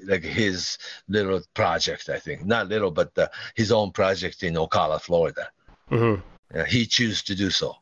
like 0.05 0.23
his 0.23 0.77
little 1.07 1.41
project. 1.53 2.09
I 2.09 2.19
think 2.19 2.45
not 2.45 2.67
little, 2.67 2.91
but 2.91 3.17
uh, 3.17 3.27
his 3.55 3.71
own 3.71 3.91
project 3.91 4.43
in 4.43 4.53
Ocala, 4.53 5.01
Florida. 5.01 5.49
hmm 5.89 6.15
Yeah, 6.53 6.65
he 6.65 6.85
chose 6.85 7.21
to 7.23 7.35
do 7.35 7.49
so. 7.49 7.75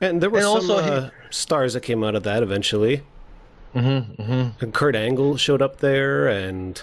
And 0.00 0.22
there 0.22 0.30
were 0.30 0.38
And 0.38 0.46
some 0.46 0.54
also 0.70 0.82
he- 0.82 0.90
uh, 0.90 1.10
stars 1.30 1.74
that 1.74 1.82
came 1.82 2.02
out 2.02 2.14
of 2.14 2.22
that 2.22 2.42
eventually. 2.42 3.02
Mm-hmm, 3.74 4.22
mm-hmm. 4.22 4.64
And 4.64 4.72
Kurt 4.72 4.96
Angle 4.96 5.36
showed 5.36 5.60
up 5.60 5.78
there, 5.80 6.28
and 6.28 6.80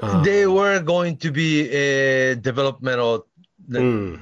um, 0.00 0.22
they 0.22 0.46
were 0.46 0.78
going 0.78 1.16
to 1.16 1.32
be 1.32 1.68
a 1.70 2.36
developmental, 2.36 3.26
mm, 3.68 4.20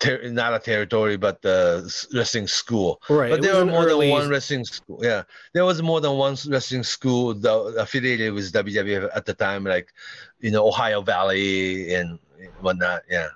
ter- 0.00 0.28
not 0.28 0.52
a 0.52 0.58
territory, 0.58 1.16
but 1.16 1.40
the 1.40 1.80
wrestling 2.12 2.46
school. 2.46 3.00
right. 3.08 3.30
But 3.30 3.38
it 3.38 3.42
there 3.42 3.54
was 3.54 3.64
were 3.64 3.70
more 3.70 3.86
early- 3.86 4.08
than 4.08 4.18
one 4.20 4.28
wrestling 4.28 4.66
school. 4.66 5.00
Yeah, 5.02 5.22
there 5.54 5.64
was 5.64 5.80
more 5.80 6.02
than 6.02 6.12
one 6.18 6.36
wrestling 6.48 6.82
school 6.82 7.32
that 7.32 7.56
affiliated 7.78 8.34
with 8.34 8.52
WWF 8.52 9.08
at 9.16 9.24
the 9.24 9.32
time, 9.32 9.64
like 9.64 9.94
you 10.40 10.50
know 10.50 10.68
Ohio 10.68 11.00
Valley 11.00 11.94
and 11.94 12.18
whatnot. 12.60 13.00
Yeah, 13.08 13.28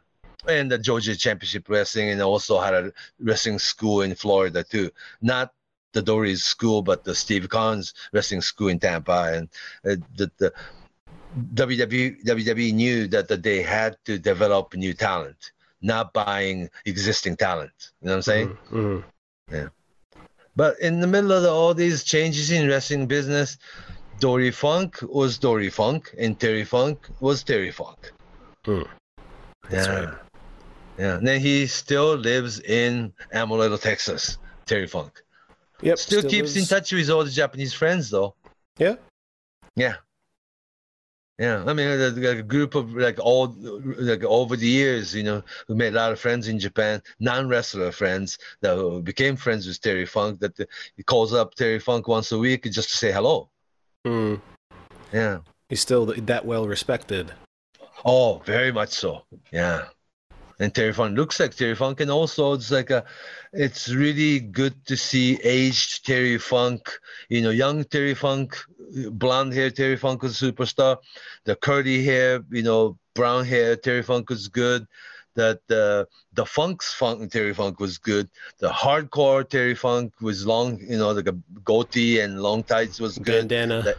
and 0.48 0.70
the 0.70 0.78
Georgia 0.78 1.16
Championship 1.16 1.68
Wrestling, 1.68 2.10
and 2.10 2.20
also 2.22 2.58
had 2.60 2.74
a 2.74 2.92
wrestling 3.20 3.58
school 3.58 4.02
in 4.02 4.14
Florida 4.14 4.64
too. 4.64 4.90
Not 5.20 5.52
the 5.92 6.02
Dory's 6.02 6.44
school, 6.44 6.82
but 6.82 7.04
the 7.04 7.14
Steve 7.14 7.48
Collins 7.48 7.94
wrestling 8.12 8.42
school 8.42 8.68
in 8.68 8.78
Tampa, 8.78 9.32
and 9.34 9.48
uh, 9.84 10.02
the, 10.16 10.30
the 10.38 10.52
WWE 11.54 12.24
WWE 12.24 12.72
knew 12.72 13.06
that, 13.08 13.28
that 13.28 13.42
they 13.42 13.62
had 13.62 13.96
to 14.04 14.18
develop 14.18 14.74
new 14.74 14.94
talent, 14.94 15.52
not 15.82 16.12
buying 16.12 16.68
existing 16.86 17.36
talent. 17.36 17.92
You 18.00 18.06
know 18.06 18.12
what 18.12 18.16
I'm 18.16 18.22
saying? 18.22 18.58
Mhm, 18.70 19.04
mhm. 19.50 19.70
But 20.56 20.80
in 20.80 21.00
the 21.00 21.06
middle 21.06 21.30
of 21.32 21.42
the, 21.42 21.50
all 21.50 21.72
these 21.72 22.02
changes 22.02 22.50
in 22.50 22.66
wrestling 22.68 23.06
business, 23.06 23.58
Dory 24.18 24.50
Funk 24.50 24.98
was 25.02 25.38
Dory 25.38 25.70
Funk, 25.70 26.12
and 26.18 26.38
Terry 26.38 26.64
Funk 26.64 27.08
was 27.20 27.44
Terry 27.44 27.70
Funk. 27.70 28.12
Hmm. 28.64 28.82
That's 29.70 29.86
yeah. 29.86 30.04
right. 30.04 30.14
Yeah. 30.98 31.16
And 31.16 31.26
then 31.26 31.40
he 31.40 31.66
still 31.66 32.14
lives 32.16 32.60
in 32.60 33.12
Amarillo, 33.32 33.76
Texas. 33.76 34.38
Terry 34.66 34.86
Funk. 34.86 35.22
Yep. 35.80 35.98
Still, 35.98 36.22
keeps 36.22 36.56
in 36.56 36.64
touch 36.64 36.92
with 36.92 37.08
all 37.08 37.24
the 37.24 37.30
Japanese 37.30 37.72
friends, 37.72 38.10
though. 38.10 38.34
Yeah. 38.78 38.96
Yeah. 39.76 39.96
Yeah, 41.38 41.62
I 41.64 41.72
mean, 41.72 41.86
a, 41.86 42.30
a 42.30 42.42
group 42.42 42.74
of 42.74 42.94
like 42.94 43.20
all 43.20 43.54
like 43.60 44.24
over 44.24 44.56
the 44.56 44.66
years, 44.66 45.14
you 45.14 45.22
know, 45.22 45.40
who 45.68 45.76
made 45.76 45.92
a 45.92 45.96
lot 45.96 46.10
of 46.10 46.18
friends 46.18 46.48
in 46.48 46.58
Japan, 46.58 47.00
non-wrestler 47.20 47.92
friends 47.92 48.38
that 48.60 49.02
became 49.04 49.36
friends 49.36 49.68
with 49.68 49.80
Terry 49.80 50.04
Funk. 50.04 50.40
That 50.40 50.58
he 50.96 51.04
calls 51.04 51.32
up 51.32 51.54
Terry 51.54 51.78
Funk 51.78 52.08
once 52.08 52.32
a 52.32 52.38
week 52.38 52.64
just 52.64 52.90
to 52.90 52.96
say 52.96 53.12
hello. 53.12 53.50
Mm. 54.04 54.40
Yeah. 55.12 55.38
He's 55.68 55.80
still 55.80 56.06
that 56.06 56.44
well 56.44 56.66
respected. 56.66 57.30
Oh, 58.04 58.42
very 58.44 58.72
much 58.72 58.90
so. 58.90 59.22
Yeah. 59.52 59.84
And 60.60 60.74
Terry 60.74 60.92
Funk 60.92 61.16
looks 61.16 61.38
like 61.38 61.54
Terry 61.54 61.76
Funk, 61.76 62.00
and 62.00 62.10
also 62.10 62.52
it's 62.54 62.70
like 62.72 62.90
a, 62.90 63.04
it's 63.52 63.88
really 63.90 64.40
good 64.40 64.74
to 64.86 64.96
see 64.96 65.38
aged 65.44 66.04
Terry 66.04 66.36
Funk. 66.38 66.90
You 67.28 67.42
know, 67.42 67.50
young 67.50 67.84
Terry 67.84 68.14
Funk, 68.14 68.56
blonde 69.12 69.52
hair 69.52 69.70
Terry 69.70 69.96
Funk 69.96 70.22
was 70.22 70.42
a 70.42 70.52
superstar. 70.52 70.96
The 71.44 71.54
curly 71.54 72.02
hair, 72.04 72.40
you 72.50 72.62
know, 72.64 72.98
brown 73.14 73.44
hair 73.44 73.76
Terry 73.76 74.02
Funk 74.02 74.30
was 74.30 74.48
good. 74.48 74.86
That 75.36 75.60
the 75.68 76.08
the 76.32 76.44
Funk's 76.44 76.92
Funk 76.92 77.30
Terry 77.30 77.54
Funk 77.54 77.78
was 77.78 77.98
good. 77.98 78.28
The 78.58 78.68
hardcore 78.70 79.48
Terry 79.48 79.76
Funk 79.76 80.14
was 80.20 80.44
long, 80.44 80.80
you 80.80 80.98
know, 80.98 81.12
like 81.12 81.28
a 81.28 81.36
goatee 81.64 82.18
and 82.18 82.42
long 82.42 82.64
tights 82.64 82.98
was 82.98 83.16
good. 83.18 83.46
Bandana. 83.48 83.82
That- 83.82 83.98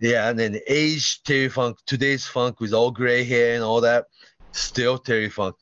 Yeah, 0.00 0.28
and 0.28 0.38
then 0.38 0.58
aged 0.66 1.24
Terry 1.24 1.48
Funk, 1.48 1.78
today's 1.86 2.26
Funk 2.26 2.60
with 2.60 2.74
all 2.74 2.90
gray 2.90 3.22
hair 3.24 3.54
and 3.54 3.62
all 3.64 3.80
that, 3.82 4.06
still 4.52 4.98
Terry 4.98 5.30
Funk. 5.30 5.56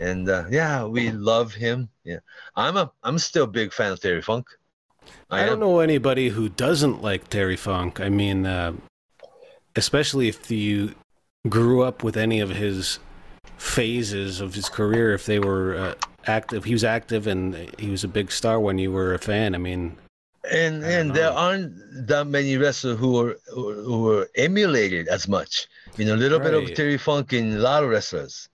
And 0.00 0.28
uh, 0.28 0.44
yeah, 0.50 0.84
we 0.84 1.10
love 1.10 1.52
him. 1.52 1.88
Yeah, 2.04 2.20
I'm 2.56 2.76
a 2.76 2.90
I'm 3.02 3.18
still 3.18 3.44
a 3.44 3.46
big 3.46 3.72
fan 3.72 3.92
of 3.92 4.00
Terry 4.00 4.22
Funk. 4.22 4.46
I 5.30 5.44
don't 5.44 5.54
am. 5.54 5.60
know 5.60 5.80
anybody 5.80 6.30
who 6.30 6.48
doesn't 6.48 7.02
like 7.02 7.28
Terry 7.28 7.56
Funk. 7.56 8.00
I 8.00 8.08
mean, 8.08 8.46
uh, 8.46 8.72
especially 9.76 10.28
if 10.28 10.50
you 10.50 10.94
grew 11.48 11.82
up 11.82 12.02
with 12.02 12.16
any 12.16 12.40
of 12.40 12.50
his 12.50 12.98
phases 13.56 14.40
of 14.40 14.54
his 14.54 14.68
career, 14.68 15.12
if 15.12 15.26
they 15.26 15.38
were 15.38 15.76
uh, 15.76 15.94
active, 16.26 16.64
he 16.64 16.72
was 16.72 16.84
active 16.84 17.26
and 17.26 17.54
he 17.78 17.90
was 17.90 18.04
a 18.04 18.08
big 18.08 18.32
star 18.32 18.58
when 18.58 18.78
you 18.78 18.90
were 18.92 19.14
a 19.14 19.18
fan. 19.18 19.54
I 19.54 19.58
mean, 19.58 19.96
And 20.50 20.84
I 20.84 20.90
and 20.92 21.14
there 21.14 21.30
aren't 21.30 21.76
that 22.08 22.26
many 22.26 22.56
wrestlers 22.56 22.98
who 22.98 23.12
were 23.12 23.38
who 23.52 24.02
were 24.02 24.28
emulated 24.36 25.08
as 25.08 25.28
much. 25.28 25.68
You 25.96 26.06
know, 26.06 26.14
a 26.14 26.22
little 26.24 26.40
bit 26.40 26.54
of 26.54 26.74
Terry 26.74 26.98
Funk 26.98 27.32
in 27.32 27.54
a 27.54 27.58
lot 27.58 27.84
of 27.84 27.90
wrestlers. 27.90 28.48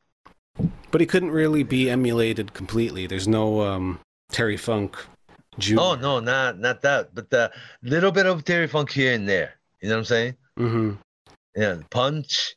But 0.90 1.00
he 1.00 1.06
couldn't 1.06 1.30
really 1.30 1.62
be 1.62 1.90
emulated 1.90 2.54
completely. 2.54 3.06
There's 3.06 3.28
no 3.28 3.60
um, 3.62 3.98
Terry 4.30 4.56
Funk 4.56 4.96
Jr. 5.58 5.76
Oh 5.78 5.94
no, 5.94 6.20
not 6.20 6.58
not 6.58 6.82
that, 6.82 7.14
but 7.14 7.32
a 7.32 7.50
little 7.82 8.12
bit 8.12 8.26
of 8.26 8.44
Terry 8.44 8.66
Funk 8.66 8.90
here 8.90 9.14
and 9.14 9.28
there. 9.28 9.54
You 9.80 9.88
know 9.88 9.96
what 9.96 9.98
I'm 10.00 10.04
saying? 10.04 10.36
Mm-hmm. 10.58 10.92
Yeah, 11.56 11.76
punch, 11.90 12.54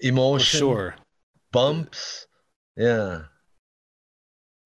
emotion, 0.00 0.58
sure. 0.58 0.96
bumps. 1.52 2.26
Yeah, 2.76 3.22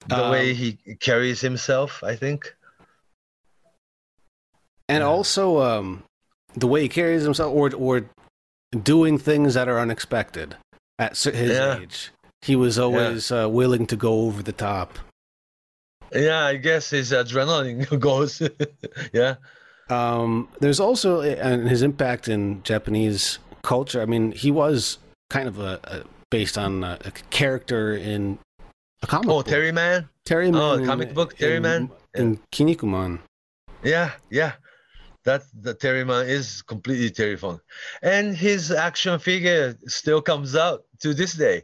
the 0.09 0.29
way 0.31 0.51
Um, 0.51 0.57
he 0.57 0.79
carries 1.01 1.41
himself, 1.41 2.03
I 2.03 2.17
think. 2.17 2.55
and 4.89 5.03
Yeah. 5.03 5.07
also 5.09 5.61
um, 5.61 6.03
the 6.55 6.67
way 6.67 6.83
he 6.83 6.89
carries 6.89 7.23
himself, 7.23 7.53
or 7.55 7.73
or 7.75 8.09
doing 8.83 9.19
things 9.19 9.55
that 9.55 9.69
are 9.69 9.79
unexpected 9.79 10.57
at 10.99 11.17
his 11.17 11.51
Yeah. 11.57 11.79
age. 11.79 12.11
He 12.43 12.57
was 12.57 12.79
always 12.79 13.31
uh, 13.31 13.49
willing 13.51 13.87
to 13.89 13.97
go 13.97 14.23
over 14.23 14.43
the 14.43 14.53
top. 14.53 14.99
Yeah, 16.15 16.45
I 16.45 16.57
guess 16.57 16.91
his 16.91 17.13
adrenaline 17.13 17.99
goes. 18.01 18.43
yeah, 19.13 19.37
Um, 19.89 20.49
there's 20.61 20.81
also 20.81 21.21
and 21.21 21.69
his 21.69 21.83
impact 21.83 22.29
in 22.29 22.63
Japanese 22.63 23.39
culture. 23.63 24.01
I 24.03 24.07
mean, 24.07 24.33
he 24.33 24.51
was 24.51 24.99
kind 25.29 25.47
of 25.49 25.59
a, 25.61 25.79
a 25.85 26.03
based 26.31 26.57
on 26.59 26.83
a, 26.83 26.99
a 27.05 27.11
character 27.31 27.95
in 27.95 28.39
a 29.03 29.07
comic. 29.07 29.29
Oh, 29.29 29.39
book. 29.39 29.47
Terry 29.47 29.71
Man. 29.73 30.09
Terry 30.25 30.51
Man. 30.51 30.61
oh, 30.63 30.73
in- 30.75 30.87
comic 30.87 31.15
book, 31.15 31.37
Terry 31.37 31.57
in, 31.57 31.63
Man? 31.63 31.91
in 32.15 32.39
Kinnikuman. 32.53 33.21
Yeah, 33.85 34.13
yeah. 34.31 34.53
That 35.25 35.43
the 35.53 35.75
Terry 35.75 36.05
Man 36.05 36.27
is 36.27 36.63
completely 36.63 37.11
terrifying, 37.11 37.61
and 38.03 38.35
his 38.35 38.71
action 38.73 39.19
figure 39.19 39.77
still 39.87 40.23
comes 40.23 40.57
out 40.57 40.85
to 41.01 41.13
this 41.15 41.35
day. 41.35 41.63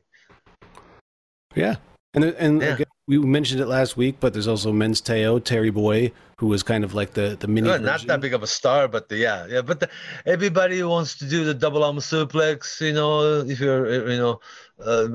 Yeah, 1.56 1.76
and 2.14 2.24
and 2.24 2.62
Yeah. 2.62 2.74
again, 2.74 2.86
we 3.08 3.18
mentioned 3.18 3.60
it 3.60 3.66
last 3.66 3.96
week, 3.96 4.16
but 4.20 4.32
there's 4.32 4.48
also 4.48 4.72
Mens 4.72 5.00
Teioh 5.00 5.42
Terry 5.42 5.70
Boy, 5.70 6.12
who 6.38 6.48
was 6.48 6.62
kind 6.62 6.84
of 6.84 6.94
like 6.94 7.14
the 7.14 7.36
the 7.38 7.48
mini. 7.48 7.68
Not 7.78 8.06
that 8.06 8.20
big 8.20 8.34
of 8.34 8.42
a 8.42 8.46
star, 8.46 8.88
but 8.88 9.08
the, 9.08 9.16
yeah, 9.16 9.46
yeah. 9.48 9.62
But 9.62 9.80
the, 9.80 9.88
everybody 10.24 10.82
wants 10.82 11.16
to 11.18 11.28
do 11.28 11.44
the 11.44 11.54
double 11.54 11.82
arm 11.82 11.96
suplex. 11.96 12.80
You 12.80 12.92
know, 12.92 13.40
if 13.40 13.58
you're, 13.60 14.10
you 14.10 14.18
know, 14.18 14.40
uh, 14.84 15.08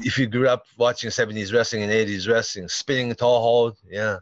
if 0.00 0.18
you 0.18 0.26
grew 0.26 0.48
up 0.48 0.66
watching 0.76 1.10
'70s 1.10 1.52
wrestling 1.52 1.82
and 1.82 1.92
'80s 1.92 2.28
wrestling, 2.28 2.68
spinning 2.68 3.14
toe 3.14 3.40
hold, 3.40 3.76
yeah, 3.88 4.18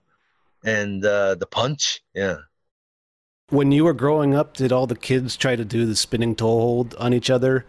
and 0.64 1.04
uh, 1.04 1.34
the 1.34 1.46
punch, 1.46 2.02
yeah. 2.14 2.36
When 3.50 3.72
you 3.72 3.84
were 3.84 3.92
growing 3.92 4.34
up, 4.34 4.56
did 4.56 4.72
all 4.72 4.86
the 4.86 4.96
kids 4.96 5.36
try 5.36 5.54
to 5.54 5.64
do 5.64 5.84
the 5.84 5.94
spinning 5.96 6.34
toe 6.34 6.46
hold 6.46 6.94
on 6.94 7.12
each 7.12 7.28
other 7.28 7.66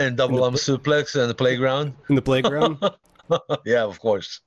And 0.00 0.16
double 0.16 0.42
arm 0.42 0.54
suplex 0.54 1.20
on 1.20 1.28
the 1.28 1.34
playground. 1.34 1.94
in 2.08 2.14
the 2.14 2.22
playground? 2.22 2.78
yeah, 3.66 3.84
of 3.84 4.00
course. 4.00 4.40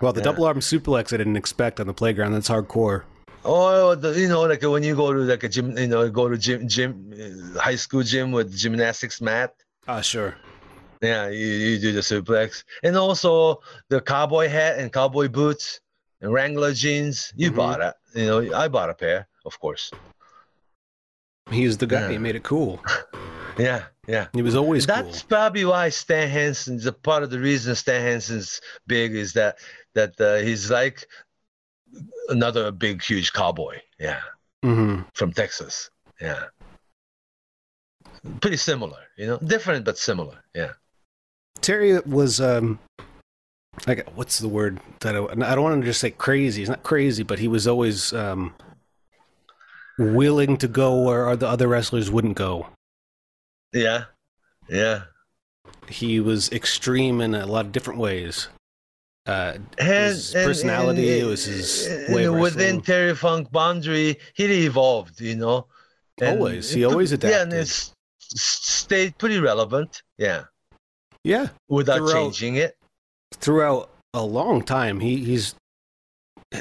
well, 0.00 0.12
the 0.12 0.20
Yeah. 0.20 0.24
double 0.24 0.44
arm 0.44 0.58
suplex 0.58 1.12
I 1.12 1.16
didn't 1.16 1.36
expect 1.36 1.78
on 1.78 1.86
the 1.86 1.94
playground. 1.94 2.32
That's 2.32 2.48
hardcore. 2.48 3.04
Oh, 3.44 3.94
the, 3.94 4.18
you 4.20 4.28
know, 4.28 4.42
like 4.42 4.62
when 4.62 4.82
you 4.82 4.96
go 4.96 5.12
to 5.12 5.20
like 5.20 5.44
a 5.44 5.48
gym, 5.48 5.78
you 5.78 5.86
know, 5.86 6.10
go 6.10 6.28
to 6.28 6.36
gym, 6.36 6.66
gym, 6.68 7.14
uh, 7.14 7.60
high 7.60 7.76
school 7.76 8.02
gym 8.02 8.32
with 8.32 8.54
gymnastics 8.54 9.20
mat. 9.20 9.54
Ah, 9.86 10.00
sure. 10.00 10.34
Yeah, 11.00 11.28
you, 11.28 11.46
you 11.46 11.78
do 11.78 11.92
the 11.92 12.00
suplex, 12.00 12.64
and 12.82 12.96
also 12.96 13.60
the 13.88 14.00
cowboy 14.02 14.48
hat 14.48 14.78
and 14.78 14.92
cowboy 14.92 15.28
boots 15.28 15.80
and 16.20 16.30
Wrangler 16.32 16.74
jeans. 16.74 17.32
You 17.36 17.50
Mhm. 17.52 17.56
bought 17.56 17.80
it, 17.80 17.94
you 18.14 18.26
know. 18.26 18.54
I 18.54 18.68
bought 18.68 18.90
a 18.90 18.94
pair, 18.94 19.26
of 19.46 19.58
course. 19.60 19.90
He's 21.50 21.78
the 21.78 21.86
guy. 21.86 22.10
He 22.12 22.18
made 22.18 22.34
it 22.34 22.42
cool. 22.42 22.82
Yeah, 23.58 23.84
yeah. 24.10 24.26
He 24.32 24.42
was 24.42 24.56
always 24.56 24.86
That's 24.86 25.22
cool. 25.22 25.28
probably 25.28 25.64
why 25.64 25.88
Stan 25.88 26.28
Hansen's 26.28 26.84
a 26.84 26.92
part 26.92 27.22
of 27.22 27.30
the 27.30 27.38
reason 27.38 27.74
Stan 27.76 28.02
Hansen's 28.02 28.60
big 28.86 29.14
is 29.14 29.34
that 29.34 29.58
that 29.94 30.20
uh, 30.20 30.38
he's 30.38 30.70
like 30.70 31.06
another 32.28 32.72
big, 32.72 33.02
huge 33.02 33.32
cowboy. 33.32 33.78
Yeah, 34.00 34.20
hmm 34.64 35.02
from 35.14 35.32
Texas. 35.32 35.90
Yeah, 36.20 36.44
pretty 38.40 38.56
similar. 38.56 38.98
You 39.16 39.26
know, 39.28 39.38
different 39.38 39.84
but 39.84 39.96
similar. 39.96 40.42
Yeah. 40.54 40.72
Terry 41.60 42.00
was 42.00 42.40
um, 42.40 42.78
like 43.86 44.08
what's 44.16 44.38
the 44.38 44.48
word 44.48 44.80
that 45.00 45.14
I, 45.14 45.20
I 45.20 45.54
don't 45.54 45.62
want 45.62 45.80
to 45.80 45.86
just 45.86 46.00
say 46.00 46.10
crazy. 46.10 46.62
He's 46.62 46.68
not 46.68 46.82
crazy, 46.82 47.22
but 47.22 47.38
he 47.38 47.46
was 47.48 47.68
always 47.68 48.12
um 48.12 48.54
willing 49.98 50.56
to 50.56 50.66
go 50.66 51.02
where 51.02 51.36
the 51.36 51.46
other 51.46 51.68
wrestlers 51.68 52.10
wouldn't 52.10 52.36
go. 52.36 52.66
Yeah, 53.72 54.04
yeah. 54.68 55.02
He 55.88 56.20
was 56.20 56.50
extreme 56.52 57.20
in 57.20 57.34
a 57.34 57.46
lot 57.46 57.66
of 57.66 57.72
different 57.72 57.98
ways. 58.00 58.48
Uh, 59.26 59.54
And, 59.78 59.88
His 59.88 60.32
personality, 60.32 61.20
it 61.20 61.24
was 61.26 61.44
his 61.44 61.88
way 62.08 62.24
of 62.24 62.34
within. 62.36 62.80
Terry 62.80 63.14
Funk 63.14 63.50
boundary, 63.52 64.18
he 64.34 64.44
evolved. 64.66 65.20
You 65.20 65.36
know, 65.36 65.66
And 66.20 66.38
Always. 66.38 66.70
He 66.70 66.84
always 66.84 67.10
Yeah, 67.10 67.16
and 67.42 67.52
adapted. 67.52 67.58
it's 67.60 67.92
stayed 68.34 69.18
pretty 69.18 69.38
relevant. 69.38 70.02
Yeah, 70.18 70.44
yeah, 71.24 71.48
without 71.68 71.98
Throughout- 71.98 72.12
changing 72.12 72.56
it. 72.56 72.76
throughout 73.34 73.90
a 74.14 74.22
long 74.22 74.62
time, 74.62 75.00
he, 75.00 75.24
he's. 75.24 75.54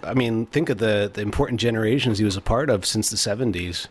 I 0.03 0.13
mean, 0.13 0.45
think 0.47 0.69
of 0.69 0.77
the 0.77 1.09
the 1.11 1.21
important 1.21 1.59
generations 1.59 2.19
he 2.19 2.25
was 2.25 2.37
a 2.37 2.41
part 2.41 2.69
of 2.69 2.85
since 2.85 3.09
the 3.09 3.17
seventies. 3.17 3.87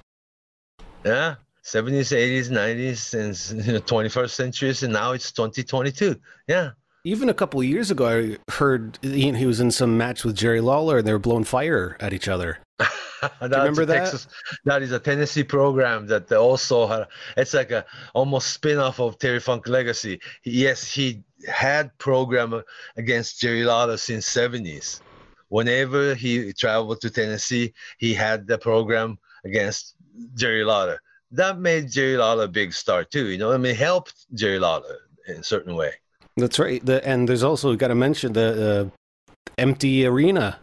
Yeah, 1.05 1.37
seventies, 1.69 2.13
eighties, 2.13 2.51
nineties, 2.51 3.15
and 3.15 3.87
twenty 3.87 4.09
first 4.09 4.35
centuries, 4.35 4.83
and 4.83 4.93
now 4.93 5.13
it's 5.13 5.31
twenty 5.31 5.63
twenty 5.63 5.93
two. 5.93 6.17
Yeah. 6.47 6.71
Even 7.05 7.29
a 7.29 7.35
couple 7.35 7.61
of 7.61 7.67
years 7.67 7.91
ago, 7.91 8.07
I 8.09 8.53
heard 8.53 8.99
he, 9.03 9.33
he 9.33 9.47
was 9.47 9.61
in 9.61 9.71
some 9.71 9.97
match 9.97 10.25
with 10.25 10.37
Jerry 10.37 10.61
Lawler, 10.61 10.99
and 10.99 11.07
they 11.07 11.13
were 11.13 11.19
blowing 11.19 11.45
fire 11.45 11.97
at 12.01 12.13
each 12.13 12.29
other. 12.29 12.59
Remember 13.41 13.85
that? 13.85 13.99
Texas, 13.99 14.27
that 14.65 14.83
is 14.83 14.93
a 14.93 14.99
Tennessee 14.99 15.45
program 15.45 16.07
that 16.09 16.31
also 16.33 16.87
had. 16.87 17.07
It's 17.37 17.55
like 17.55 17.71
a 17.71 17.85
almost 18.15 18.53
spin-off 18.53 19.01
of 19.01 19.19
Terry 19.19 19.41
Funk 19.41 19.69
Legacy. 19.69 20.21
Yes, 20.45 20.93
he 20.93 21.23
had 21.47 21.97
program 21.99 22.63
against 22.97 23.41
Jerry 23.41 23.65
Lawler 23.65 23.97
since 23.97 24.27
seventies. 24.27 25.01
Whenever 25.49 26.15
he 26.15 26.53
traveled 26.53 27.01
to 27.01 27.11
Tennessee, 27.11 27.73
he 27.99 28.13
had 28.13 28.47
the 28.47 28.59
program 28.59 29.19
against 29.45 29.95
Jerry 30.35 30.65
Lawler. 30.65 31.01
That 31.31 31.59
made 31.59 31.91
Jerry 31.91 32.17
Lawler 32.17 32.45
a 32.45 32.49
big 32.49 32.73
star 32.73 33.05
too. 33.05 33.27
You 33.29 33.39
know, 33.39 33.53
I 33.53 33.57
mean, 33.59 33.75
helped 33.75 34.15
Jerry 34.35 34.59
Lawler 34.59 34.97
in 35.27 35.37
a 35.37 35.45
certain 35.45 35.75
way. 35.75 35.93
That's 36.37 36.59
right. 36.59 36.85
The, 36.85 37.07
and 37.07 37.29
there's 37.29 37.43
also 37.43 37.75
got 37.77 37.89
to 37.89 37.95
mention 37.95 38.33
the 38.33 38.91
uh, 38.97 39.23
empty 39.59 40.07
arena 40.07 40.59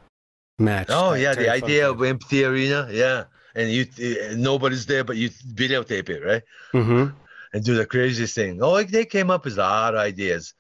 match. 0.57 0.87
Oh 0.89 1.13
yeah, 1.13 1.35
the 1.35 1.49
idea 1.49 1.89
of 1.89 2.01
empty 2.01 2.43
arena, 2.45 2.87
yeah, 2.91 3.25
and 3.55 3.69
you 3.69 3.85
uh, 3.99 4.35
nobody's 4.35 4.85
there, 4.85 5.03
but 5.03 5.17
you 5.17 5.29
videotape 5.53 6.09
it, 6.09 6.23
right? 6.25 6.43
Mhm. 6.73 7.13
and 7.53 7.63
do 7.63 7.73
the 7.75 7.85
craziest 7.85 8.35
thing. 8.35 8.59
Oh, 8.61 8.81
they 8.83 9.05
came 9.05 9.29
up 9.29 9.45
with 9.45 9.53
a 9.57 9.61
lot 9.61 9.93
of 9.93 9.99
ideas. 9.99 10.53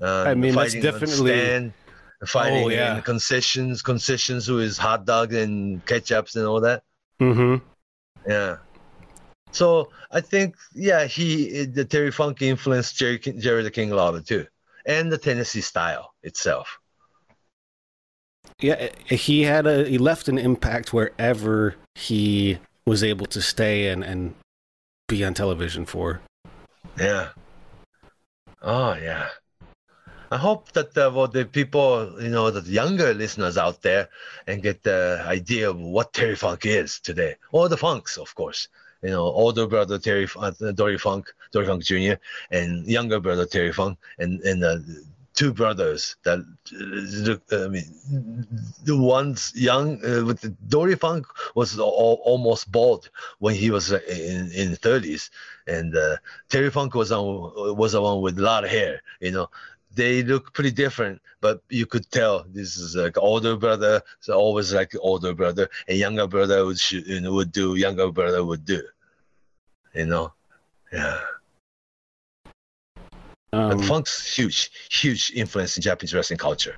Uh, 0.00 0.24
I 0.26 0.34
mean, 0.34 0.54
that's 0.54 0.74
definitely- 0.74 1.30
stand, 1.32 1.72
fighting 2.26 2.64
Oh, 2.64 2.68
yeah. 2.68 2.96
in 2.96 3.02
concessions, 3.02 3.80
concessions 3.82 4.48
with 4.50 4.76
hot 4.76 5.06
dogs 5.06 5.34
and 5.34 5.84
ketchups 5.86 6.36
and 6.36 6.44
all 6.46 6.60
that. 6.60 6.82
Mhm. 7.20 7.62
Yeah. 8.28 8.56
So 9.52 9.90
I 10.10 10.20
think, 10.20 10.56
yeah, 10.74 11.06
he 11.06 11.64
the 11.64 11.84
Terry 11.84 12.10
Funk 12.10 12.42
influenced 12.42 12.96
Jerry, 12.96 13.18
Jerry 13.18 13.62
the 13.62 13.70
King 13.70 13.90
Lawler 13.90 14.20
too, 14.20 14.46
and 14.86 15.10
the 15.10 15.18
Tennessee 15.18 15.60
style 15.60 16.12
itself. 16.22 16.78
Yeah, 18.60 18.88
he 19.06 19.42
had 19.42 19.66
a 19.66 19.84
he 19.84 19.98
left 19.98 20.28
an 20.28 20.38
impact 20.38 20.92
wherever 20.92 21.76
he 21.94 22.58
was 22.86 23.02
able 23.04 23.26
to 23.26 23.40
stay 23.40 23.88
and 23.88 24.02
and 24.02 24.34
be 25.06 25.24
on 25.24 25.34
television 25.34 25.86
for. 25.86 26.20
Yeah. 26.98 27.28
Oh 28.62 28.94
yeah. 28.94 29.28
I 30.30 30.36
hope 30.36 30.72
that 30.72 30.96
uh, 30.98 31.10
well, 31.14 31.26
the 31.28 31.46
people, 31.46 32.20
you 32.20 32.28
know, 32.28 32.50
the 32.50 32.70
younger 32.70 33.14
listeners 33.14 33.56
out 33.56 33.80
there, 33.80 34.10
and 34.46 34.62
get 34.62 34.82
the 34.82 35.24
idea 35.26 35.70
of 35.70 35.78
what 35.78 36.12
Terry 36.12 36.36
Funk 36.36 36.66
is 36.66 37.00
today, 37.00 37.36
or 37.50 37.68
the 37.68 37.78
Funks, 37.78 38.18
of 38.18 38.34
course. 38.34 38.68
You 39.02 39.10
know, 39.10 39.24
older 39.24 39.66
brother 39.66 39.98
Terry, 39.98 40.26
uh, 40.36 40.50
Dory 40.74 40.98
Funk, 40.98 41.32
Dory 41.52 41.66
Funk 41.66 41.84
Jr., 41.84 42.14
and 42.50 42.86
younger 42.86 43.20
brother 43.20 43.46
Terry 43.46 43.72
Funk, 43.72 43.98
and 44.18 44.40
and 44.40 44.64
uh, 44.64 44.78
two 45.38 45.52
brothers 45.52 46.16
that 46.24 46.40
uh, 47.52 47.64
I 47.64 47.68
mean, 47.68 47.84
the 48.82 48.96
one's 48.96 49.52
young 49.54 50.04
uh, 50.04 50.24
with 50.24 50.40
the 50.40 50.48
Dory 50.66 50.96
Funk 50.96 51.26
was 51.54 51.78
all, 51.78 52.20
almost 52.24 52.72
bald 52.72 53.08
when 53.38 53.54
he 53.54 53.70
was 53.70 53.92
uh, 53.92 54.00
in 54.08 54.50
in 54.52 54.68
30s, 54.72 55.30
and 55.68 55.96
uh, 55.96 56.16
Terry 56.48 56.70
Funk 56.70 56.94
was 56.94 57.12
on 57.12 57.76
was 57.76 57.92
the 57.92 58.02
one 58.02 58.20
with 58.20 58.36
a 58.38 58.42
lot 58.42 58.64
of 58.64 58.70
hair. 58.70 59.00
You 59.20 59.30
know, 59.30 59.50
they 59.94 60.22
look 60.22 60.52
pretty 60.52 60.70
different, 60.70 61.20
but 61.40 61.62
you 61.68 61.86
could 61.86 62.10
tell 62.10 62.44
this 62.48 62.76
is 62.76 62.94
like 62.94 63.18
older 63.18 63.56
brother. 63.56 64.02
So 64.20 64.34
always 64.34 64.72
like 64.72 64.92
older 65.00 65.34
brother, 65.34 65.68
and 65.86 65.98
younger 65.98 66.26
brother 66.26 66.64
would 66.64 66.78
you 66.90 67.20
know, 67.20 67.32
would 67.32 67.52
do 67.52 67.74
younger 67.76 68.10
brother 68.10 68.44
would 68.44 68.64
do. 68.64 68.82
You 69.94 70.06
know, 70.06 70.32
yeah. 70.92 71.20
Um, 73.52 73.82
Funk's 73.82 74.36
huge, 74.36 74.70
huge 74.90 75.32
influence 75.34 75.76
in 75.76 75.82
Japanese 75.82 76.12
wrestling 76.12 76.38
culture 76.38 76.76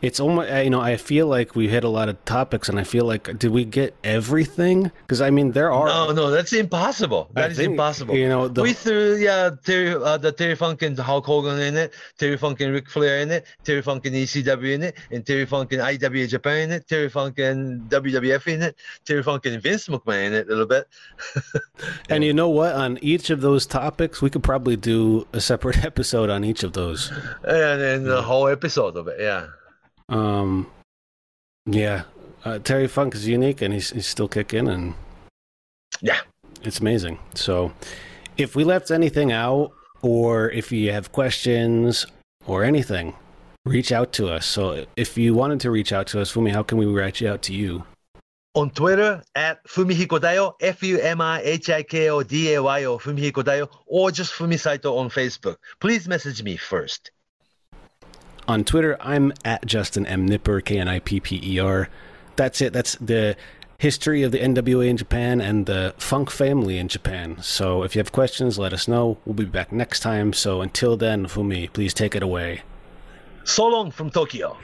it's 0.00 0.18
almost 0.18 0.50
you 0.64 0.70
know 0.70 0.80
I 0.80 0.96
feel 0.96 1.26
like 1.26 1.54
we 1.54 1.68
hit 1.68 1.84
a 1.84 1.88
lot 1.88 2.08
of 2.08 2.22
topics, 2.24 2.68
and 2.68 2.78
I 2.78 2.84
feel 2.84 3.04
like 3.04 3.38
did 3.38 3.52
we 3.52 3.64
get 3.64 3.94
everything? 4.02 4.90
Because 5.02 5.20
I 5.20 5.30
mean 5.30 5.52
there 5.52 5.72
are 5.72 5.86
no, 5.86 6.12
no, 6.12 6.30
that's 6.30 6.52
impossible. 6.52 7.30
That 7.34 7.44
I 7.44 7.46
is 7.48 7.56
think, 7.56 7.70
impossible. 7.70 8.14
You 8.16 8.28
know, 8.28 8.48
the, 8.48 8.62
we 8.62 8.72
threw 8.72 9.16
yeah 9.16 9.50
Terry, 9.64 9.94
uh, 9.94 10.18
the 10.18 10.32
Terry 10.32 10.56
Funk 10.56 10.82
and 10.82 10.98
Hulk 10.98 11.24
Hogan 11.24 11.60
in 11.60 11.76
it, 11.76 11.94
Terry 12.18 12.36
Funk 12.36 12.60
and 12.60 12.72
Ric 12.72 12.90
Flair 12.90 13.20
in 13.20 13.30
it, 13.30 13.46
Terry 13.64 13.82
Funk 13.82 14.04
and 14.06 14.16
ECW 14.16 14.74
in 14.74 14.82
it, 14.82 14.96
and 15.10 15.24
Terry 15.24 15.46
Funk 15.46 15.72
and 15.72 15.80
IWA 15.80 16.26
Japan 16.26 16.58
in 16.62 16.72
it, 16.72 16.88
Terry 16.88 17.08
Funk 17.08 17.38
and 17.38 17.82
WWF 17.88 18.52
in 18.52 18.62
it, 18.62 18.76
Terry 19.04 19.22
Funk 19.22 19.46
and 19.46 19.62
Vince 19.62 19.86
McMahon 19.88 20.26
in 20.26 20.34
it 20.34 20.46
a 20.46 20.50
little 20.50 20.66
bit. 20.66 20.88
and 22.08 22.24
you 22.24 22.34
know 22.34 22.48
what? 22.48 22.74
On 22.74 22.98
each 23.02 23.30
of 23.30 23.40
those 23.40 23.66
topics, 23.66 24.20
we 24.20 24.30
could 24.30 24.42
probably 24.42 24.76
do 24.76 25.26
a 25.32 25.40
separate 25.40 25.84
episode 25.84 26.28
on 26.28 26.44
each 26.44 26.64
of 26.64 26.72
those. 26.72 27.10
And 27.44 27.80
then 27.80 28.04
the 28.04 28.22
whole 28.22 28.48
episode 28.48 28.96
of 28.96 29.06
it, 29.06 29.18
yeah. 29.20 29.46
Um, 30.12 30.70
yeah, 31.64 32.02
uh, 32.44 32.58
Terry 32.58 32.86
Funk 32.86 33.14
is 33.14 33.26
unique, 33.26 33.62
and 33.62 33.72
he's 33.72 33.90
he's 33.90 34.06
still 34.06 34.28
kicking, 34.28 34.68
and 34.68 34.94
yeah, 36.02 36.20
it's 36.62 36.80
amazing. 36.80 37.18
So, 37.34 37.72
if 38.36 38.54
we 38.54 38.62
left 38.62 38.90
anything 38.90 39.32
out, 39.32 39.72
or 40.02 40.50
if 40.50 40.70
you 40.70 40.92
have 40.92 41.12
questions 41.12 42.04
or 42.46 42.62
anything, 42.62 43.14
reach 43.64 43.90
out 43.90 44.12
to 44.14 44.28
us. 44.28 44.44
So, 44.44 44.84
if 44.96 45.16
you 45.16 45.32
wanted 45.32 45.60
to 45.60 45.70
reach 45.70 45.92
out 45.94 46.08
to 46.08 46.20
us, 46.20 46.30
Fumi, 46.30 46.52
how 46.52 46.62
can 46.62 46.76
we 46.76 46.84
reach 46.84 47.22
out 47.22 47.40
to 47.42 47.54
you? 47.54 47.84
On 48.54 48.68
Twitter 48.68 49.22
at 49.34 49.64
Fumihiko 49.64 50.20
Dayo, 50.20 50.52
F 50.60 50.82
U 50.82 51.00
M 51.00 51.22
I 51.22 51.40
H 51.40 51.70
I 51.70 51.82
K 51.82 52.10
O 52.10 52.22
D 52.22 52.52
A 52.52 52.62
Y 52.62 52.84
O, 52.84 52.98
Fumihiko 52.98 53.42
Dayo, 53.42 53.66
or 53.86 54.10
just 54.10 54.34
Fumi 54.34 54.60
Saito 54.60 54.94
on 54.98 55.08
Facebook. 55.08 55.56
Please 55.80 56.06
message 56.06 56.42
me 56.42 56.58
first. 56.58 57.11
On 58.48 58.64
Twitter, 58.64 58.96
I'm 59.00 59.32
at 59.44 59.64
Justin 59.66 60.06
M. 60.06 60.28
Knipper, 60.28 60.64
K 60.64 60.78
N 60.78 60.88
I 60.88 60.98
P 60.98 61.20
P 61.20 61.40
E 61.42 61.58
R. 61.58 61.88
That's 62.36 62.60
it. 62.60 62.72
That's 62.72 62.96
the 62.96 63.36
history 63.78 64.22
of 64.22 64.30
the 64.30 64.38
NWA 64.38 64.88
in 64.88 64.96
Japan 64.96 65.40
and 65.40 65.66
the 65.66 65.94
Funk 65.98 66.30
family 66.30 66.78
in 66.78 66.88
Japan. 66.88 67.36
So 67.42 67.82
if 67.82 67.94
you 67.94 68.00
have 68.00 68.12
questions, 68.12 68.58
let 68.58 68.72
us 68.72 68.86
know. 68.86 69.18
We'll 69.24 69.34
be 69.34 69.44
back 69.44 69.72
next 69.72 70.00
time. 70.00 70.32
So 70.32 70.60
until 70.60 70.96
then, 70.96 71.26
Fumi, 71.26 71.72
please 71.72 71.92
take 71.92 72.14
it 72.14 72.22
away. 72.22 72.62
So 73.44 73.66
long 73.66 73.90
from 73.90 74.10
Tokyo. 74.10 74.56